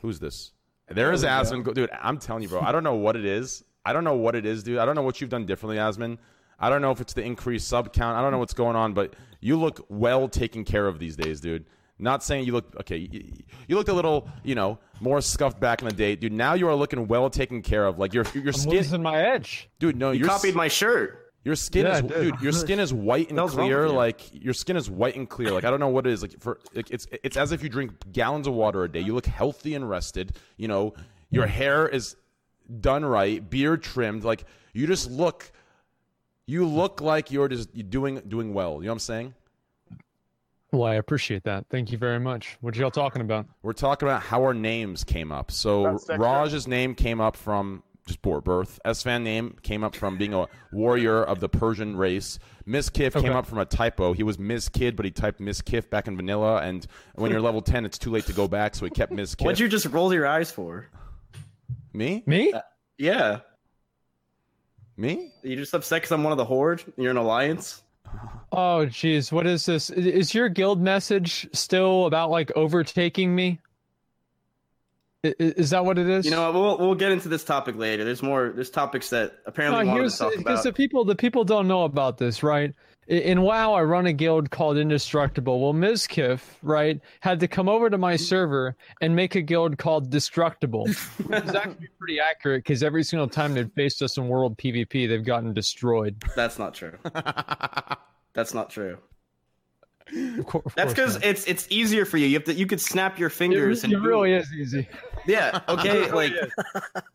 [0.00, 0.52] who's this?
[0.88, 1.90] There is Asmon, Go- dude.
[2.02, 2.60] I'm telling you, bro.
[2.60, 3.64] I don't know what it is.
[3.84, 4.78] I don't know what it is, dude.
[4.78, 6.18] I don't know what you've done differently, Asmon.
[6.58, 8.16] I don't know if it's the increased sub count.
[8.16, 11.40] I don't know what's going on, but you look well taken care of these days,
[11.40, 11.66] dude.
[12.02, 12.96] Not saying you look okay.
[12.98, 13.24] You,
[13.68, 16.32] you looked a little, you know, more scuffed back in the day, dude.
[16.32, 17.98] Now you are looking well taken care of.
[17.98, 19.68] Like your your I'm skin, losing my edge.
[19.78, 19.96] dude.
[19.96, 21.32] No, You copied my shirt.
[21.44, 22.40] your skin Yeah, is I dude.
[22.40, 23.86] Your skin is white and clear.
[23.86, 23.92] you?
[23.92, 25.50] Like your skin is white and clear.
[25.52, 26.22] Like I don't know what it is.
[26.22, 29.00] Like for like, it's it's as if you drink gallons of water a day.
[29.00, 30.36] You look healthy and rested.
[30.56, 30.94] You know,
[31.30, 32.16] your hair is
[32.80, 34.24] done right, beard trimmed.
[34.24, 35.50] Like you just look.
[36.46, 38.74] You look like you're just doing doing well.
[38.78, 39.34] You know what I'm saying?
[40.72, 41.66] Well, I appreciate that.
[41.70, 42.56] Thank you very much.
[42.62, 43.46] What y'all talking about?
[43.62, 45.50] We're talking about how our names came up.
[45.50, 48.80] So Raj's name came up from just poor birth.
[48.86, 52.38] Esfand name came up from being a warrior of the Persian race.
[52.66, 54.14] Mizkif came up from a typo.
[54.14, 56.62] He was Mizkid, but he typed Mizkif back in vanilla.
[56.62, 59.44] And when you're level 10, it's too late to go back, so he kept Mizkif.
[59.44, 60.88] What'd you just roll your eyes for?
[61.92, 62.22] Me?
[62.24, 62.52] Me?
[62.52, 62.60] Uh,
[62.96, 63.40] yeah.
[64.96, 65.32] Me?
[65.42, 66.82] You just upset because I'm one of the horde?
[66.96, 67.81] You're an alliance?
[68.52, 69.32] Oh, jeez.
[69.32, 69.88] What is this?
[69.90, 73.60] Is your guild message still about like overtaking me?
[75.22, 76.24] Is that what it is?
[76.24, 78.04] You know, we'll we'll get into this topic later.
[78.04, 78.50] There's more.
[78.54, 80.64] There's topics that apparently No, here's to talk because about.
[80.64, 82.74] the people the people don't know about this, right?
[83.10, 85.60] I- In WoW, I run a guild called Indestructible.
[85.60, 90.10] Well, Mizkif, right, had to come over to my server and make a guild called
[90.10, 90.86] Destructible.
[90.88, 95.24] it's actually pretty accurate because every single time they've faced us in World PvP, they've
[95.24, 96.22] gotten destroyed.
[96.36, 96.96] That's not true.
[98.34, 98.98] That's not true.
[100.38, 102.26] Of cour- of That's because it's it's easier for you.
[102.26, 104.86] You have to you could snap your fingers it and it really is easy.
[105.26, 105.60] yeah.
[105.68, 106.32] Okay, like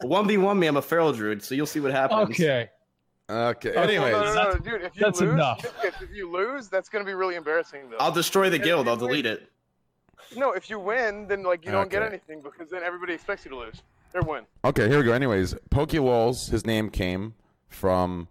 [0.01, 0.67] one v one me.
[0.67, 2.29] I'm a feral druid, so you'll see what happens.
[2.31, 2.69] Okay.
[3.29, 3.69] Okay.
[3.71, 3.77] Okay.
[3.77, 4.11] Anyways.
[4.13, 4.81] No, no, no, no, that's- dude.
[4.83, 5.65] If you that's lose, enough.
[5.83, 7.97] If, if you lose, that's going to be really embarrassing, though.
[7.99, 8.87] I'll destroy the And guild.
[8.87, 9.49] I'll you delete it.
[10.35, 13.51] No, if you win, then like you don't get anything because then everybody expects you
[13.51, 13.81] to lose.
[14.13, 14.43] They win.
[14.65, 15.13] Okay, here we go.
[15.13, 17.33] Anyways, Pokelawls, his name came
[17.69, 18.27] from.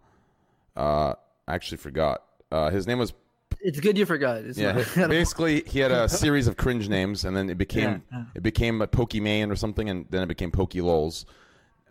[0.77, 1.15] Uh,
[1.49, 2.23] I actually forgot.
[2.53, 3.13] Uh, his name was
[3.61, 4.39] It's good you forgot.
[4.45, 8.03] It's Yeah, not- basically, he had a series of cringe names, and then it became
[8.13, 8.25] Yeah, yeah.
[8.35, 11.25] it became a Pokemon or something, and then it became Pokelawls.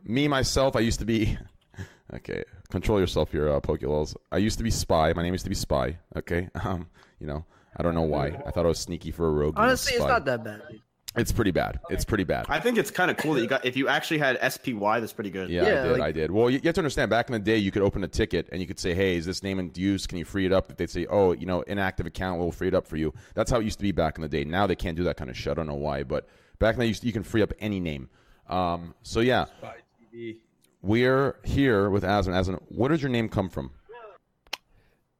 [0.04, 1.38] Me myself, I used to be.
[2.13, 4.15] Okay, control yourself here, uh, Pokelawls.
[4.32, 5.12] I used to be Spy.
[5.13, 5.98] My name used to be Spy.
[6.15, 6.88] Okay, um,
[7.20, 7.46] you know,
[7.78, 8.28] I don't know why.
[8.46, 9.56] I thought I was sneaky for a rogue.
[9.58, 10.62] Honestly, it's not that bad.
[11.18, 11.80] It's pretty bad.
[11.89, 12.46] It's pretty bad.
[12.50, 13.65] I think it's kind of cool that you got.
[13.65, 15.50] If you actually had SPY, that's pretty good.
[15.50, 15.91] Yeah, I did.
[15.94, 16.30] like- I did.
[16.30, 17.10] Well, you, you have to understand.
[17.10, 19.26] Back in the day, you could open a ticket and you could say, "Hey, is
[19.26, 20.06] this name in use?
[20.08, 22.68] Can you free it up?" If they'd say, "Oh, you know, inactive account, we'll free
[22.68, 24.44] it up for you." That's how it used to be back in the day.
[24.44, 25.52] Now they can't do that kind of shit.
[25.52, 26.28] I don't know why, but
[26.60, 28.10] back then you, used you can free up any name.
[28.50, 29.46] Um, so yeah,
[30.86, 32.34] we're here with Asmon.
[32.34, 33.71] Asmon, where does your name come from?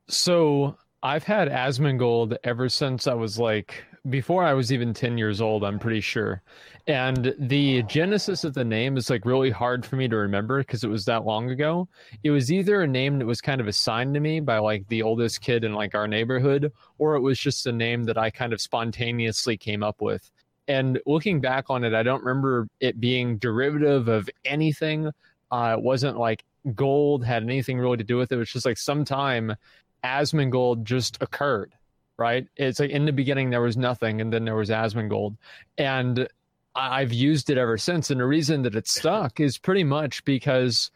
[0.08, 5.42] So I've had Asmongold ever since I was like before I was even 10 years
[5.42, 6.44] old, I'm pretty sure.
[6.86, 10.84] And the genesis of the name is like really hard for me to remember because
[10.84, 11.88] it was that long ago.
[12.24, 15.02] It was either a name that was kind of assigned to me by like the
[15.02, 18.54] oldest kid in like our neighborhood, or it was just a name that I kind
[18.54, 20.30] of spontaneously came up with.
[20.68, 25.12] And looking back on it, I don't remember it being derivative of anything.
[25.56, 26.44] Uh, it wasn't like
[26.76, 28.36] gold had anything really to do with it.
[28.36, 29.56] It was just like sometime
[30.04, 31.74] Asmongold just occurred,
[32.18, 32.46] right?
[32.58, 35.38] It's like in the beginning there was nothing, and then there was Asmongold,
[35.78, 36.28] and
[36.76, 38.12] I've used it ever since.
[38.12, 40.92] And the reason that it stuck is pretty much because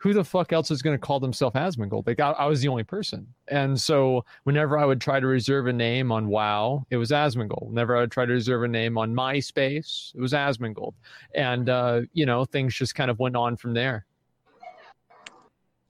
[0.00, 2.06] who the fuck else is going to call themselves Asmongold?
[2.06, 5.66] Like I, I was the only person, and so whenever I would try to reserve
[5.66, 7.68] a name on WoW, it was Asmongold.
[7.68, 10.94] Whenever I would try to reserve a name on MySpace, it was Asmongold,
[11.34, 14.06] and uh, you know things just kind of went on from there.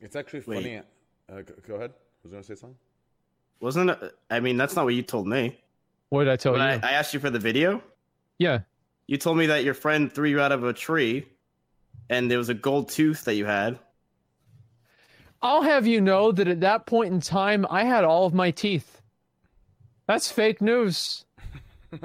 [0.01, 0.79] It's actually funny.
[0.79, 1.93] Uh, go, go ahead.
[2.23, 2.77] Was going to say something?
[3.61, 4.15] Wasn't it?
[4.31, 5.59] I mean, that's not what you told me.
[6.09, 6.81] What did I tell When I, you?
[6.83, 7.83] I asked you for the video,
[8.39, 8.61] yeah.
[9.07, 11.27] you told me that your friend threw you out of a tree,
[12.09, 13.79] and there was a gold tooth that you had.
[15.43, 18.51] I'll have you know that at that point in time, I had all of my
[18.51, 19.01] teeth.
[20.07, 21.25] That's fake news.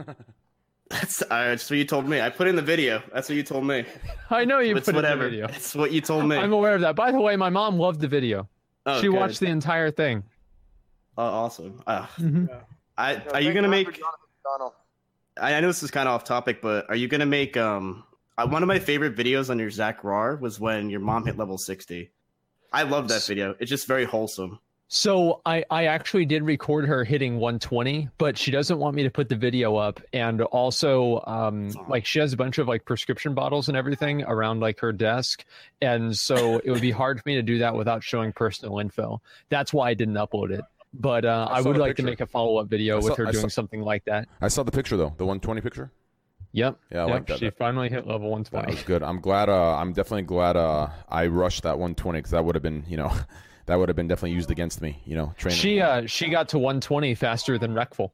[0.89, 2.21] That's, uh, that's what you told me.
[2.21, 3.01] I put in the video.
[3.11, 3.85] That's what you told me.
[4.29, 5.47] I know you it's put it in the video.
[5.47, 6.37] It's what you told me.
[6.37, 6.95] I'm aware of that.
[6.95, 8.47] By the way, my mom loved the video.
[8.85, 9.15] Oh, she good.
[9.15, 10.23] watched the entire thing.
[11.17, 11.81] Oh, awesome.
[11.87, 12.49] Uh, Mhm.
[12.97, 13.97] I, Yeah, are you gonna make?
[13.97, 14.71] for
[15.41, 17.57] I, I know this is kind of off topic, but are you gonna make?
[17.57, 18.03] Um,
[18.37, 21.57] uh, one of my favorite videos on your Zackrawrr was when your mom hit level
[21.57, 22.11] sixty.
[22.75, 23.55] I love that video.
[23.59, 24.59] It's just very wholesome.
[24.87, 29.09] So I, I actually did record her hitting 120, but she doesn't want me to
[29.09, 29.99] put the video up.
[30.13, 34.59] And also, um, like she has a bunch of like prescription bottles and everything around
[34.59, 35.45] like her desk,
[35.81, 39.21] and so it would be hard for me to do that without showing personal info.
[39.49, 40.61] That's why I didn't upload it.
[40.93, 42.03] But uh, I I, would like picture.
[42.03, 44.27] to make a follow up video I with her I doing saw- something like that.
[44.41, 45.91] I saw the picture though, the 120 picture.
[46.55, 46.79] Yep.
[46.89, 47.13] Yeah, I yep.
[47.13, 47.39] like that.
[47.39, 48.49] She finally hit level 120.
[48.49, 48.75] That 120.
[48.75, 49.03] was good.
[49.03, 49.49] I'm glad.
[49.49, 50.55] Uh, I'm definitely glad.
[50.55, 53.11] Uh, I rushed that 120 because that would have been, you know,
[53.65, 55.01] that would have been definitely used against me.
[55.05, 55.59] You know, training.
[55.59, 58.11] She uh she got to 120 faster than Reckful.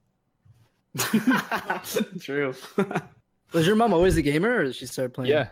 [2.20, 2.56] True.
[3.54, 5.30] Was your mom always a gamer, or did she start playing?
[5.30, 5.50] Yeah,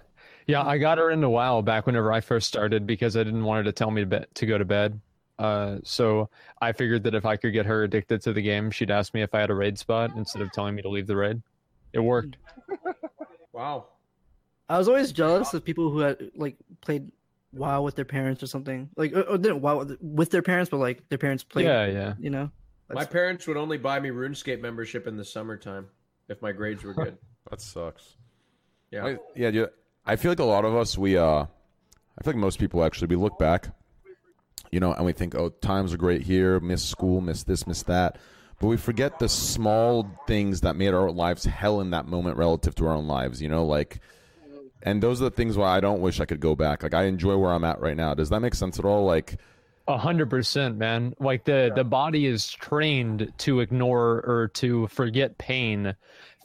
[0.47, 0.65] yeah.
[0.65, 3.63] I got her into WoW back whenever I first started because I didn't want her
[3.65, 4.99] to tell me to, be- to go to bed.
[5.38, 8.89] Uh, so I figured that if I could get her addicted to the game, she'd
[8.89, 11.15] ask me if I had a raid spot instead of telling me to leave the
[11.15, 11.41] raid.
[11.93, 12.38] It worked.
[13.52, 13.88] Wow.
[14.69, 17.12] I was always jealous of people who had like played
[17.52, 18.89] WoW with their parents or something.
[18.95, 21.65] Like, or, or didn't WoW with their parents, but like their parents played.
[21.65, 22.13] Yeah, yeah.
[22.19, 22.52] You know.
[22.89, 25.88] My parents would only buy me RuneScape membership in the summertime
[26.28, 27.17] if my grades were good.
[27.49, 28.15] That sucks.
[28.91, 29.06] Yeah.
[29.06, 29.69] I, yeah, dude.
[30.06, 33.08] I feel like a lot of us, we, uh, I feel like most people actually,
[33.08, 33.69] we look back,
[34.71, 37.82] you know, and we think, oh, times are great here, miss school, miss this, miss
[37.84, 38.19] that.
[38.60, 42.76] But we forget the small things that made our lives hell in that moment relative
[42.76, 44.00] to our own lives, you know, like,
[44.84, 46.84] and those are the things why I don't wish I could go back.
[46.84, 48.13] Like, I enjoy where I'm at right now.
[48.13, 49.06] Does that make sense at all?
[49.06, 49.38] Like,
[49.88, 51.13] A hundred percent, man.
[51.19, 55.95] Like the the body is trained to ignore or to forget pain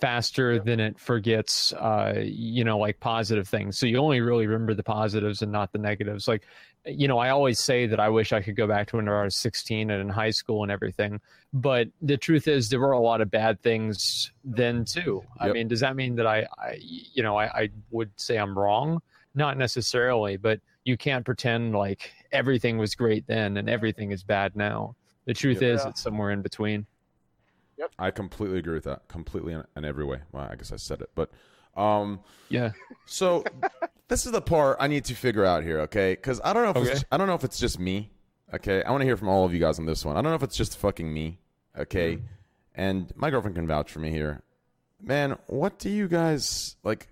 [0.00, 3.78] faster than it forgets, uh, you know, like positive things.
[3.78, 6.26] So you only really remember the positives and not the negatives.
[6.26, 6.46] Like,
[6.86, 9.24] you know, I always say that I wish I could go back to when I
[9.24, 11.20] was 16 and in high school and everything.
[11.52, 15.22] But the truth is, there were a lot of bad things then too.
[15.40, 18.58] I mean, does that mean that I, I you know, I, I would say I'm
[18.58, 19.00] wrong?
[19.34, 24.54] Not necessarily, but you can't pretend like everything was great then and everything is bad
[24.54, 24.94] now.
[25.24, 25.90] The truth is, Yeah.
[25.90, 26.86] it's somewhere in between.
[27.78, 27.92] Yep.
[27.98, 29.08] I completely agree with that.
[29.08, 30.18] Completely in, in every way.
[30.32, 31.30] Well, I guess I said it, but,
[31.76, 32.20] um,
[32.50, 32.72] Yeah.
[33.06, 33.42] So
[34.08, 36.12] this is the part I need to figure out here, okay?
[36.14, 36.92] Because I don't know if Okay.
[36.92, 38.10] it's, I don't know if it's just me,
[38.52, 38.82] okay?
[38.82, 40.16] I want to hear from all of you guys on this one.
[40.16, 41.38] I don't know if it's just fucking me,
[41.78, 42.16] okay?
[42.16, 42.24] Mm-hmm.
[42.74, 44.42] And my girlfriend can vouch for me here.
[45.00, 47.08] Man, what do you guys like?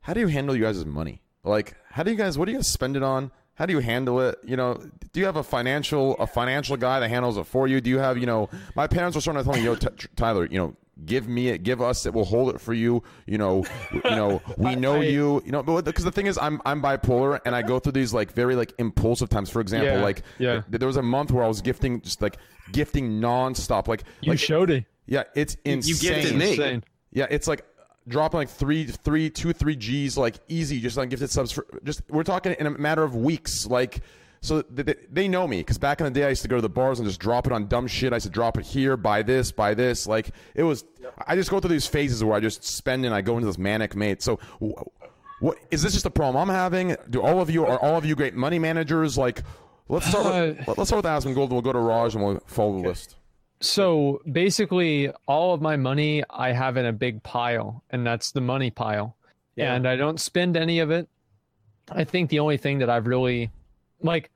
[0.00, 1.20] How do you handle you guys' money?
[1.44, 2.38] Like, how do you guys?
[2.38, 3.30] What do you guys spend it on?
[3.54, 4.38] How do you handle it?
[4.44, 4.80] You know,
[5.12, 7.80] do you have a financial a financial guy that handles it for you?
[7.80, 8.48] Do you have you know?
[8.76, 11.62] My parents were starting to tell me, "Yo, T- Tyler, you know, give me it,
[11.62, 15.04] give us it, we'll hold it for you." You know, you know, we know I-
[15.04, 15.42] you.
[15.44, 18.12] You know, but because the thing is, I'm I'm bipolar and I go through these
[18.14, 19.50] like very like impulsive times.
[19.50, 20.62] For example, Yeah, like yeah.
[20.68, 22.36] there was a month where I was gifting just like
[22.72, 23.88] gifting nonstop.
[23.88, 24.84] Like You like showed it.
[25.06, 26.12] yeah, it's insane.
[26.14, 26.50] gifted me.
[26.52, 26.84] Insane.
[27.12, 27.64] Yeah, it's like
[28.06, 31.52] dropping like three, three, two, three G's like easy, just on gifted subs.
[31.52, 33.66] For, just we're talking in a matter of weeks.
[33.66, 34.00] Like,
[34.40, 36.56] so they, they, they know me because back in the day I used to go
[36.56, 38.12] to the bars and just drop it on dumb shit.
[38.12, 40.06] I used to drop it here, buy this, buy this.
[40.06, 40.84] Like it was.
[41.26, 43.58] I just go through these phases where I just spend and I go into this
[43.58, 44.22] manic mate.
[44.22, 44.38] So.
[45.40, 46.96] What is this just a problem I'm having?
[47.10, 49.16] Do all of you are all of you great money managers?
[49.16, 49.44] Like,
[49.88, 50.24] let's start.
[50.24, 52.88] With, Uh, let's start with Asmongold, and we'll go to Raj, and we'll follow the
[52.88, 53.14] list.
[53.60, 58.40] So basically, all of my money I have in a big pile, and that's the
[58.40, 59.16] money pile.
[59.54, 59.74] Yeah.
[59.74, 61.08] And I don't spend any of it.
[61.88, 63.52] I think the only thing that I've really,
[64.02, 64.30] like,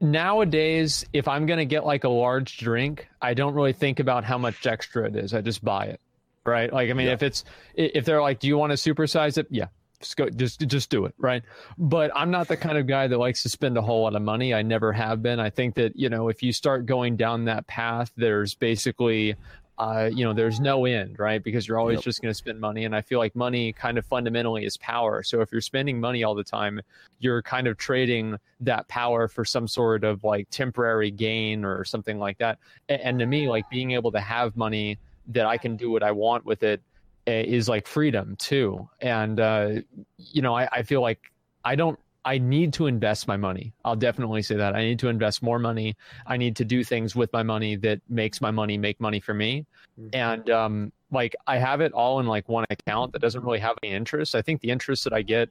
[0.00, 4.24] nowadays, if I'm going to get like a large drink, I don't really think about
[4.24, 5.32] how much extra it is.
[5.32, 6.00] I just buy it.
[6.44, 6.72] Right.
[6.72, 7.44] Like, I mean, if it's,
[7.74, 9.46] if they're like, do you want to supersize it?
[9.48, 9.66] Yeah.
[10.00, 11.14] Just go, just, just do it.
[11.16, 11.44] Right.
[11.78, 14.22] But I'm not the kind of guy that likes to spend a whole lot of
[14.22, 14.52] money.
[14.52, 15.38] I never have been.
[15.38, 19.36] I think that, you know, if you start going down that path, there's basically,
[19.82, 21.42] uh, you know, there's no end, right?
[21.42, 22.04] Because you're always Yep.
[22.04, 22.84] just going to spend money.
[22.84, 25.24] And I feel like money kind of fundamentally is power.
[25.24, 26.80] So if you're spending money all the time,
[27.18, 32.18] you're kind of trading that power for some sort of like temporary gain or something
[32.20, 32.58] like that.
[32.88, 36.04] A- And to me, like being able to have money that I can do what
[36.04, 36.80] I want with it
[37.26, 38.88] eh, like freedom too.
[39.00, 39.70] And, uh,
[40.16, 41.18] you know, I, I feel like
[41.64, 43.72] I don't, I need to invest my money.
[43.84, 44.74] I'll definitely say that.
[44.74, 45.96] I need to invest more money.
[46.26, 49.34] I need to do things with my money that makes my money make money for
[49.34, 49.66] me.
[50.12, 53.76] And um, like I have it all in like one account that doesn't really have
[53.82, 54.34] any interest.
[54.34, 55.50] I think the interest that I get,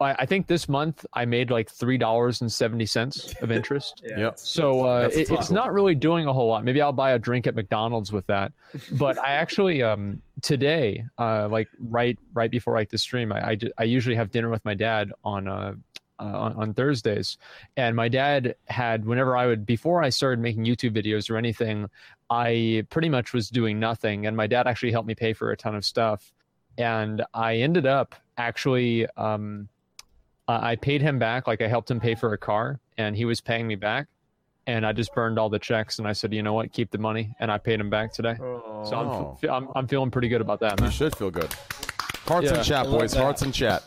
[0.00, 4.02] I, I think this month I made like three dollars and seventy cents of interest.
[4.04, 4.38] Yep.
[4.38, 6.64] So uh, it, it's not really doing a whole lot.
[6.64, 8.52] Maybe I'll buy a drink at McDonald's with that.
[8.92, 13.58] But I actually um, today, uh, like right right before like the stream, I, I,
[13.78, 15.74] I usually have dinner with my dad on uh,
[16.20, 17.38] uh, on, on Thursdays,
[17.76, 21.88] and my dad had whenever I would before I started making YouTube videos or anything,
[22.30, 25.56] I pretty much was doing nothing, and my dad actually helped me pay for a
[25.56, 26.32] ton of stuff,
[26.78, 29.06] and I ended up actually.
[29.16, 29.68] Um,
[30.48, 33.24] uh, I paid him back, like I helped him pay for a car, and he
[33.24, 34.06] was paying me back.
[34.66, 36.96] And I just burned all the checks, and I said, you know what, keep the
[36.96, 38.34] money, and I paid him back today.
[38.38, 39.38] So I'm, Oh.
[39.42, 41.52] f- I'm I'm feeling pretty good about that, You should feel good.
[42.26, 43.12] Hearts Yeah, in chat, boys.
[43.12, 43.22] that.
[43.22, 43.82] Hearts and chat.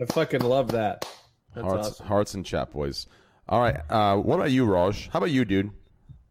[0.00, 1.06] I fucking love that.
[1.54, 2.06] That's hearts, awesome.
[2.06, 3.06] hearts and chat, boys.
[3.48, 3.76] All right.
[3.88, 5.08] Uh, what about you, Raj?
[5.12, 5.70] How about you, dude?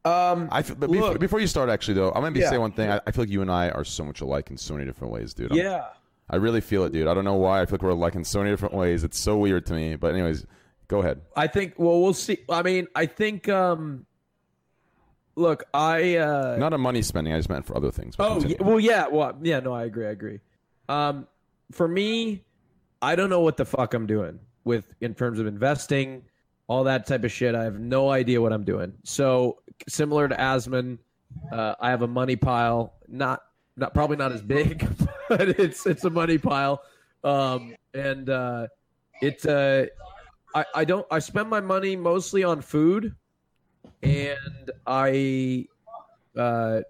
[0.05, 1.19] Um, I feel, but before, Look.
[1.19, 2.49] before you start, actually, though, I'm gonna be Yeah.
[2.49, 2.89] say one thing.
[2.91, 5.13] I, I feel like you and I are so much alike in so many different
[5.13, 5.51] ways, dude.
[5.51, 5.85] I'm- yeah.
[6.29, 7.07] I really feel it, dude.
[7.07, 7.61] I don't know why.
[7.61, 9.03] I feel like we're alike in so many different ways.
[9.03, 9.95] It's so weird to me.
[9.95, 10.45] But anyways,
[10.87, 11.21] go ahead.
[11.35, 11.75] I think.
[11.77, 12.39] Well, we'll see.
[12.49, 13.47] I mean, I think.
[13.47, 14.05] Um,
[15.35, 17.33] look, I uh, Not a money spending.
[17.33, 18.15] I just meant for other things.
[18.19, 19.59] Oh, yeah, well, yeah, well, yeah.
[19.61, 20.05] No, I agree.
[20.05, 20.39] I agree.
[20.89, 21.27] Um,
[21.71, 22.43] for me,
[23.01, 26.23] I don't know what the fuck I'm doing with in terms of investing,
[26.67, 27.55] all that type of shit.
[27.55, 28.93] I have no idea what I'm doing.
[29.03, 30.97] So similar to Asmon,
[31.51, 32.93] uh, I have a money pile.
[33.07, 33.41] Not
[33.77, 34.87] not probably not as big,
[35.29, 36.81] but it's it's a money pile.
[37.23, 38.67] Um, and uh,
[39.21, 39.85] it's uh,
[40.53, 43.15] I I don't I spend my money mostly on food,
[44.03, 45.67] and I
[46.37, 46.81] uh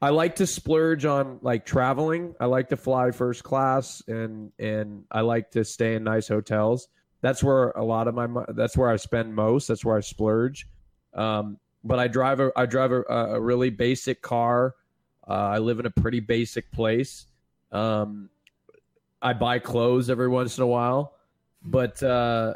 [0.00, 2.34] I like to splurge on like traveling.
[2.40, 6.88] I like to fly first class and and I like to stay in nice hotels.
[7.20, 9.68] That's where a lot of my that's where I spend most.
[9.68, 10.66] That's where I splurge.
[11.14, 14.74] Um, but I drive a I drive a, a really basic car.
[15.26, 17.26] Uh, I live in a pretty basic place.
[17.70, 18.28] Um,
[19.20, 21.14] I buy clothes every once in a while,
[21.64, 22.54] but uh,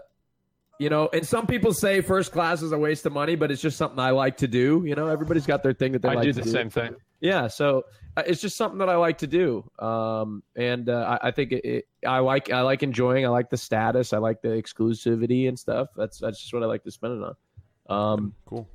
[0.78, 3.62] you know, and some people say first class is a waste of money, but it's
[3.62, 4.82] just something I like to do.
[4.84, 6.96] You know, everybody's got their thing that they I like do to the same thing.
[7.20, 7.84] yeah so
[8.16, 11.52] uh, it's just something that i like to do um, and uh, I, I think
[11.52, 15.48] it, it, i like i like enjoying i like the status i like the exclusivity
[15.48, 17.34] and stuff that's that's just what i like to spend it on
[17.88, 18.68] um, cool.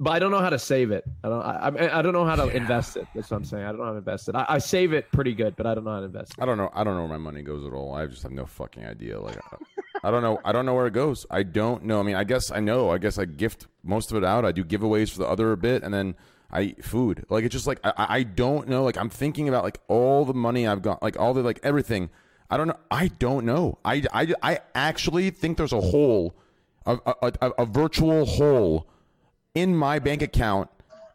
[0.00, 2.36] But i don't know how to save it i don't i, I- don't know how
[2.36, 4.46] to invest it that's what i'm saying i don't know how to invest it I,
[4.48, 6.56] I save it pretty good but i don't know how to invest it I don't
[6.58, 6.70] know.
[6.72, 7.94] I don't know where my money goes at all.
[7.94, 9.20] I just have no fucking idea.
[9.20, 9.56] Like, I-
[10.08, 10.38] I don't know.
[10.44, 11.26] I don't know where it goes.
[11.28, 11.98] I don't know.
[11.98, 12.90] I mean, I guess I know.
[12.90, 14.44] I guess I gift most of it out.
[14.44, 16.14] I do giveaways for the other bit, and then
[16.52, 17.24] I eat food.
[17.28, 18.84] Like it's just like I, I don't know.
[18.84, 22.10] Like I'm thinking about like all the money I've got, like all the like everything.
[22.48, 22.78] I don't know.
[22.92, 23.78] I don't know.
[23.84, 26.36] I, I, I actually think there's a hole,
[26.86, 28.86] a, a, a, a virtual hole
[29.60, 30.68] in my bank account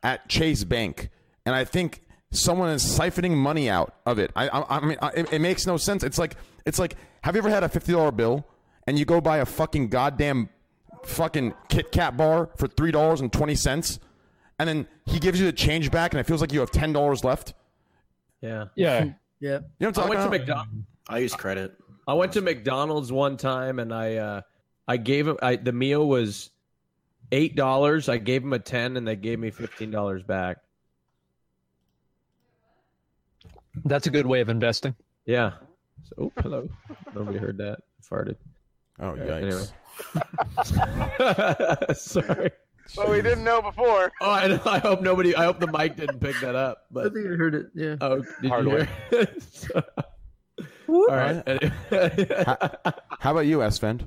[0.03, 1.09] at Chase Bank,
[1.45, 2.01] and I think
[2.31, 4.31] someone is siphoning money out of it.
[4.35, 6.03] I, I, I mean, I, it, it makes no sense.
[6.03, 8.45] It's like, it's like, have you ever had a fifty dollar bill
[8.87, 10.49] and you go buy a fucking goddamn
[11.05, 13.99] fucking Kit Kat bar for three dollars and twenty cents,
[14.59, 16.91] and then he gives you the change back, and it feels like you have ten
[16.93, 17.53] dollars left.
[18.41, 19.05] yeah Yeah.
[19.39, 19.59] Yeah.
[19.79, 20.47] You know what i I'm went to talking about?
[20.67, 21.73] mcdonald's I use credit.
[22.07, 24.41] I went to McDonald's one time and I uh
[24.87, 26.49] I gave him I the meal was
[27.33, 28.07] eight dollars.
[28.07, 30.57] I gave him a ten and they gave me fifteen dollars back.
[33.85, 34.95] That's a good way of investing.
[35.25, 35.53] Yeah.
[36.03, 36.69] So oh, hello.
[37.15, 37.79] Nobody heard that.
[38.09, 38.35] Farted.
[38.99, 39.73] Oh Yeah, yikes!
[41.79, 41.85] anyway.
[41.95, 42.51] Sorry.
[42.97, 44.11] Well, we didn't know before.
[44.21, 45.35] Oh, I, know- I hope nobody.
[45.35, 46.85] I hope the mic didn't pick that up.
[46.91, 47.67] But I But think I heard it.
[47.73, 47.95] Yeah.
[48.01, 48.87] oh, did Hard you hear?
[49.11, 49.43] it?
[49.51, 49.83] So-
[50.89, 51.41] all right.
[53.19, 54.01] How about you, Esfand?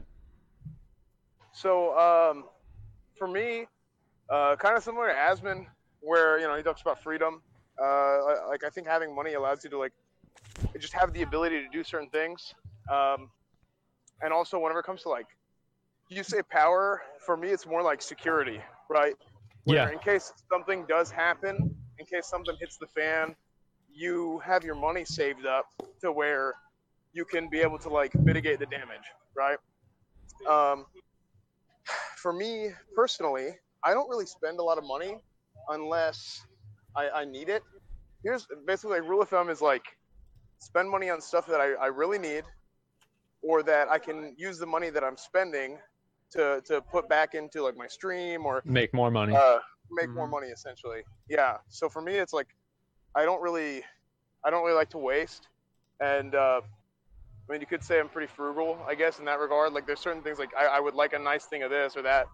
[1.53, 2.45] So, um,
[3.19, 3.67] for me,
[4.31, 5.67] uh, kind of similar to Asmon,
[6.01, 7.43] where you know he talks about freedom.
[7.83, 9.93] Uh, like I think having money allows you to like
[10.79, 12.55] just have the ability to do certain things.
[12.91, 13.31] Um,
[14.23, 15.27] and also, whenever it comes to like,
[16.09, 17.03] you say power.
[17.25, 19.15] For me, it's more like security, right?
[19.65, 19.93] Where Yeah.
[19.93, 23.35] In case something does happen, in case something hits the fan,
[23.93, 25.67] you have your money saved up
[26.03, 26.55] to where
[27.13, 29.59] you can be able to like mitigate the damage, right?
[30.49, 30.87] Um,
[32.17, 33.51] for me personally,
[33.85, 35.19] I don't really spend a lot of money
[35.69, 36.45] unless
[36.97, 37.63] I, I need it.
[38.23, 39.85] Here's basically like rule of thumb is like
[40.59, 42.45] spend money on stuff that I, I really need
[43.43, 45.79] or that I can use the money that I'm spending
[46.33, 49.35] to, to put back into like my stream or Make more money.
[49.35, 49.59] uh,
[49.93, 51.03] make more money essentially.
[51.29, 51.59] Yeah.
[51.69, 52.49] So for me, it's like
[53.15, 53.85] I don't really,
[54.45, 55.49] I don't really like to waste,
[56.01, 56.61] and uh,
[57.49, 59.73] I mean, you could say I'm pretty frugal, I guess, in that regard.
[59.73, 62.03] Like there's certain things like I, I would like a nice thing of this or
[62.03, 62.27] that,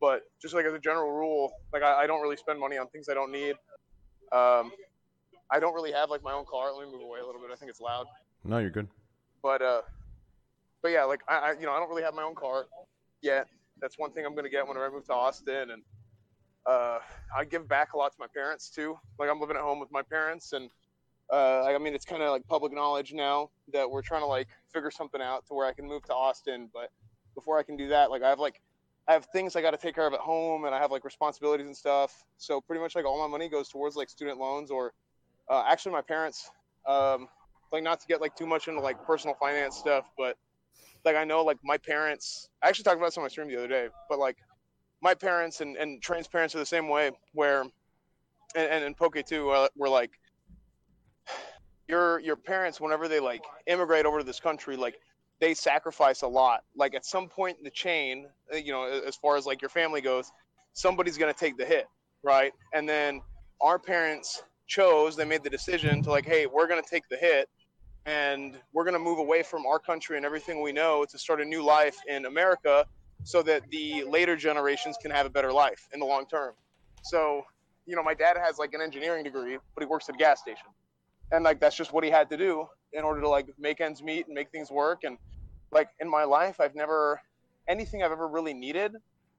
[0.00, 2.86] but just like as a general rule, like I, I don't really spend money on
[2.88, 3.56] things I don't need.
[4.32, 4.72] Um,
[5.52, 6.72] I don't really have like my own car.
[6.72, 7.50] Let me move away a little bit.
[7.52, 8.06] I think it's loud
[8.44, 8.88] No, you're good.
[9.42, 9.82] but uh
[10.82, 12.66] but yeah like I, I you know i don't really have my own car
[13.22, 13.46] yet
[13.80, 15.82] that's one thing i'm going to get whenever i move to austin and
[16.66, 16.98] uh
[17.36, 19.90] i give back a lot to my parents too like i'm living at home with
[19.92, 20.68] my parents and
[21.32, 24.48] uh i mean it's kind of like public knowledge now that we're trying to like
[24.72, 26.90] figure something out to where i can move to austin but
[27.34, 28.60] before i can do that like i have like
[29.08, 31.04] i have things i got to take care of at home and i have like
[31.04, 34.70] responsibilities and stuff so pretty much like all my money goes towards like student loans
[34.70, 34.92] or
[35.50, 36.50] uh, actually my parents
[36.86, 37.28] um
[37.74, 40.38] like not to get like too much into like personal finance stuff, but
[41.04, 42.48] like I know like my parents.
[42.62, 44.38] I actually talked about this on my stream the other day, but like
[45.02, 47.10] my parents and and Train's parents are the same way.
[47.32, 47.72] Where and
[48.54, 50.12] and, and Poke too uh, were like
[51.88, 54.96] your your parents whenever they like immigrate over to this country like
[55.40, 56.60] they sacrifice a lot.
[56.76, 59.68] Like at some point in the chain uh, you know as far as like your
[59.68, 60.30] family goes
[60.72, 61.86] somebody's going to take the hit
[62.22, 62.52] right?
[62.72, 63.20] And then
[63.60, 67.16] our parents chose they made the decision to like hey we're going to take the
[67.16, 67.48] hit
[68.06, 71.40] and we're going to move away from our country and everything we know to start
[71.40, 72.86] a new life in America
[73.24, 76.54] so that the later generations can have a better life in the long term.
[77.02, 77.44] So
[77.86, 80.40] you know, my dad has like an engineering degree, but he works at a gas
[80.40, 80.66] station,
[81.32, 84.02] and like that's just what he had to do in order to like make ends
[84.02, 85.00] meet and make things work.
[85.04, 85.18] And
[85.72, 87.20] like in my life, I've never
[87.68, 88.92] anything I've ever really needed,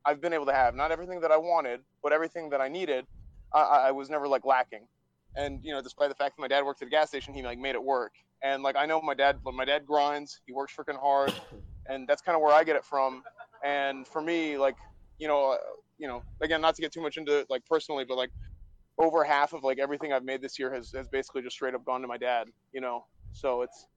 [0.06, 0.76] I've been able to have.
[0.76, 3.06] Not everything that I wanted, but everything that I needed,
[3.54, 4.88] I, I was never like lacking.
[5.36, 7.44] And you know, despite the fact that my dad worked at a gas station, he
[7.44, 8.14] like made it work.
[8.44, 10.42] And like I know my dad, my dad grinds.
[10.46, 11.34] He works freaking hard,
[11.88, 13.24] and that's kind of where I get it from.
[13.64, 14.76] And for me, like
[15.20, 15.58] you know, uh,
[15.98, 18.32] you know, again, not to get too much into like personally, but like
[18.98, 21.84] over half of like everything I've made this year has, has basically just straight up
[21.86, 22.48] gone to my dad.
[22.74, 23.88] You know, so it's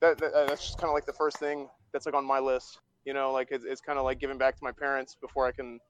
[0.00, 2.38] that, that uh, that's just kind of like the first thing that's like on my
[2.38, 2.80] list.
[3.04, 5.52] You know, like it's, it's kind of like giving back to my parents before I
[5.52, 5.80] can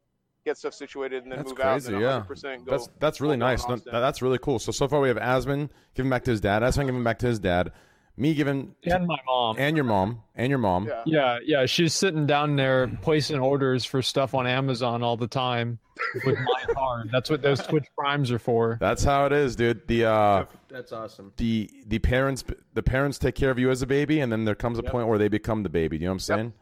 [0.45, 1.95] get stuff situated and then That's move crazy, out.
[1.95, 2.25] And yeah.
[2.27, 2.71] then 100% go.
[2.71, 3.67] That's that's really nice.
[3.69, 4.59] No, that's really cool.
[4.59, 7.27] So so far we have Asmon giving back to his dad, Asmon giving back to
[7.27, 7.73] his dad,
[8.21, 9.57] me giving And my mom.
[9.59, 10.87] and your mom and your mom.
[10.87, 11.03] yeah.
[11.07, 15.79] Yeah, yeah, she's sitting down there placing orders for stuff on Amazon all the time
[16.25, 17.09] with my card.
[17.11, 18.77] That's what those Twitch Primes are for.
[18.81, 19.87] That's how it is, dude.
[19.89, 21.33] The uh That's awesome.
[21.39, 22.45] the the parents
[22.75, 25.09] the parents take care of you as a baby and then there comes a point
[25.09, 25.97] where they become the baby.
[25.97, 26.53] You know what I'm saying?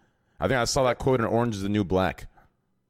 [0.41, 2.27] I think I saw that quote in Orange is the New Black.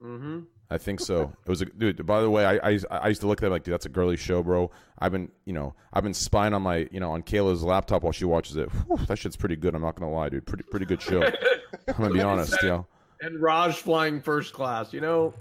[0.03, 0.41] Mm-hmm.
[0.71, 1.33] I think so.
[1.47, 2.05] It was a dude.
[2.05, 3.91] By the way, I, I I used to look at it like, dude, that's a
[3.91, 4.71] girly show, bro.
[4.99, 8.13] I've been, you know, I've been spying on my, you know, on Kayla's laptop while
[8.13, 8.69] she watches it.
[8.71, 9.75] Whew, that shit's pretty good.
[9.75, 10.47] I'm not gonna lie, dude.
[10.47, 11.23] Pretty pretty good show.
[11.23, 12.87] I'm gonna be honest, yo.
[13.21, 14.93] And Raj flying first class.
[14.93, 15.35] You know,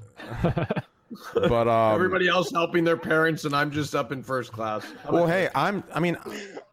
[1.33, 4.85] But um, everybody else helping their parents, and I'm just up in first class.
[5.03, 5.83] How Well, hey, I'm.
[5.93, 6.17] I mean,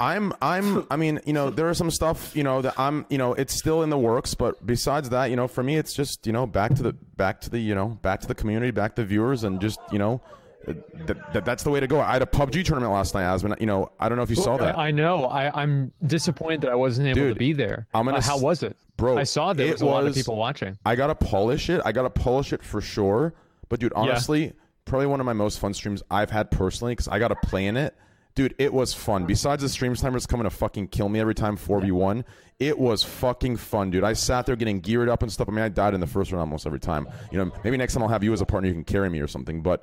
[0.01, 0.33] I'm.
[0.43, 0.87] I'm.
[0.91, 3.07] I mean, you know, there are some stuff, you know, that I'm.
[3.09, 4.35] You know, it's still in the works.
[4.35, 7.41] But besides that, you know, for me, it's just, you know, back to the, back
[7.43, 9.99] to the, you know, back to the community, back to the viewers, and just, you
[9.99, 10.21] know,
[10.67, 12.01] that, that that's the way to go.
[12.01, 13.59] I had a PUBG tournament last night, Asmon.
[13.61, 15.25] You know, I don't know if you saw that, I, I know.
[15.27, 17.87] I, I'm disappointed that I wasn't able Dude, to be there.
[17.95, 19.19] I'm gonna Uh, how was it, bro.
[19.19, 20.79] I saw there it was a lot of people watching.
[20.85, 21.83] I gotta polish it.
[21.85, 23.35] I gotta polish it for sure.
[23.69, 24.53] But dude, honestly,
[24.85, 27.77] probably one of my most fun streams I've had personally because I gotta play in
[27.77, 27.95] it.
[28.35, 29.27] Dude, it was fun.
[29.27, 32.25] Besides the stream timers coming to fucking kill me every time 4v1,
[32.59, 34.03] it was fucking fun, dude.
[34.03, 35.49] I sat there getting geared up and stuff.
[35.49, 37.07] I mean, I died in the first round almost every time.
[37.31, 39.21] You know, maybe next time I'll have you as a partner, you can carry me
[39.21, 39.63] or something.
[39.63, 39.83] But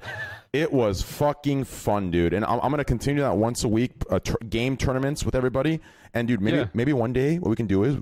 [0.51, 2.33] it was fucking fun, dude.
[2.33, 5.79] And I'm, I'm gonna continue that once a week, uh, tur game tournaments with everybody.
[6.13, 6.65] And dude, maybe Yeah.
[6.73, 7.97] maybe one day what we can do is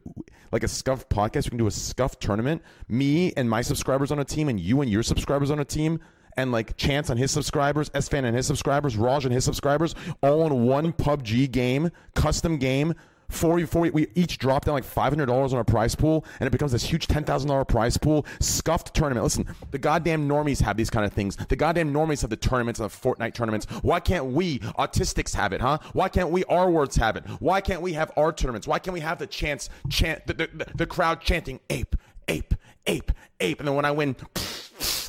[0.51, 1.45] like a scuff podcast.
[1.45, 2.63] We can do a scuff tournament.
[2.87, 5.99] Me and my subscribers on a team, and you and your subscribers on a team,
[6.39, 10.45] and like Chance and his subscribers, Esfand and his subscribers, Raj and his subscribers, all
[10.47, 12.93] in one PUBG game, custom game.
[13.29, 16.47] For, for we each drop down like five hundred dollars on our prize pool, and
[16.47, 18.25] it becomes this huge ten thousand dollar prize pool.
[18.39, 19.23] Scuffed tournament.
[19.23, 21.35] Listen, the goddamn normies have these kind of things.
[21.35, 23.67] The goddamn normies have the tournaments and the Fortnite tournaments.
[23.83, 25.77] Why can't we autistics have it, huh?
[25.93, 27.23] Why can't we our words have it?
[27.39, 28.67] Why can't we have our tournaments?
[28.67, 31.95] Why can't we have the chance chant the, the, the crowd chanting ape,
[32.27, 32.55] ape,
[32.87, 33.11] ape,
[33.41, 34.15] ape, and then when I win,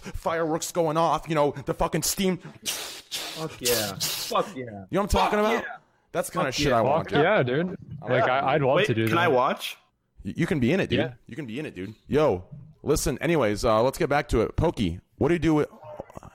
[0.01, 1.29] fireworks going off.
[1.29, 2.39] You know the fucking steam.
[2.65, 3.95] Fuck yeah.
[3.99, 4.65] Fuck yeah.
[4.65, 5.65] You know what I'm talking about?
[6.13, 6.79] That's the kind of shit yeah.
[6.79, 7.11] I want.
[7.11, 7.77] Fuck yeah, dude.
[8.03, 9.23] Like I, I'd love Wait, to do can that.
[9.23, 9.77] I watch?
[10.23, 10.99] You you can be in it, dude.
[10.99, 11.13] Yeah.
[11.27, 11.95] You can be in it, dude.
[12.09, 12.45] Yo,
[12.83, 13.19] listen.
[13.19, 14.57] Anyways, uh, let's get back to it.
[14.57, 15.55] Pokey, what do you do?
[15.55, 15.69] With,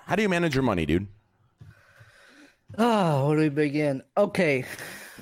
[0.06, 1.08] how do you manage your money, dude?
[2.78, 4.02] Oh, where do we begin?
[4.18, 4.66] Okay,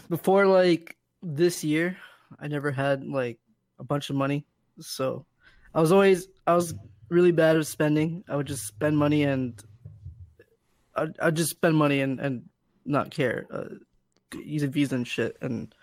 [0.09, 1.97] before like this year,
[2.39, 3.37] I never had like
[3.79, 4.45] a bunch of money,
[4.79, 5.25] so
[5.73, 6.73] I was always I was
[7.13, 8.23] really bad at spending.
[8.27, 9.61] I would just spend money and
[10.95, 12.49] I'd, I'd just spend money and and
[12.85, 13.75] not care, uh,
[14.43, 15.73] use a visa and shit, and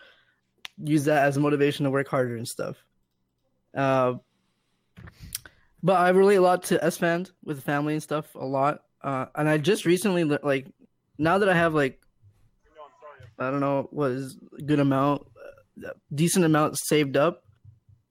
[0.76, 2.76] use that as motivation to work harder and stuff.
[3.74, 4.14] Uh,
[5.82, 8.82] but I relate a lot to Esfand with the family and stuff a lot.
[9.02, 10.66] Uh, and I just recently like
[11.16, 12.00] now that I have like
[13.38, 15.26] I don't know what is a good amount,
[15.84, 17.44] uh, decent amount saved up.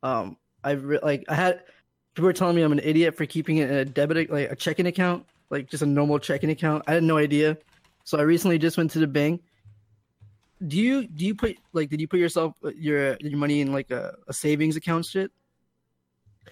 [0.01, 1.61] Um, I re- like I had
[2.19, 4.55] people were telling me I'm an idiot for keeping it in a debit like a
[4.55, 6.83] checking account, like just a normal checking account.
[6.85, 7.57] I had no idea,
[8.03, 9.41] so I recently just went to the bank.
[10.67, 13.71] Do you do you put like did you put yourself uh, your your money in
[13.71, 15.31] like a, a savings account shit?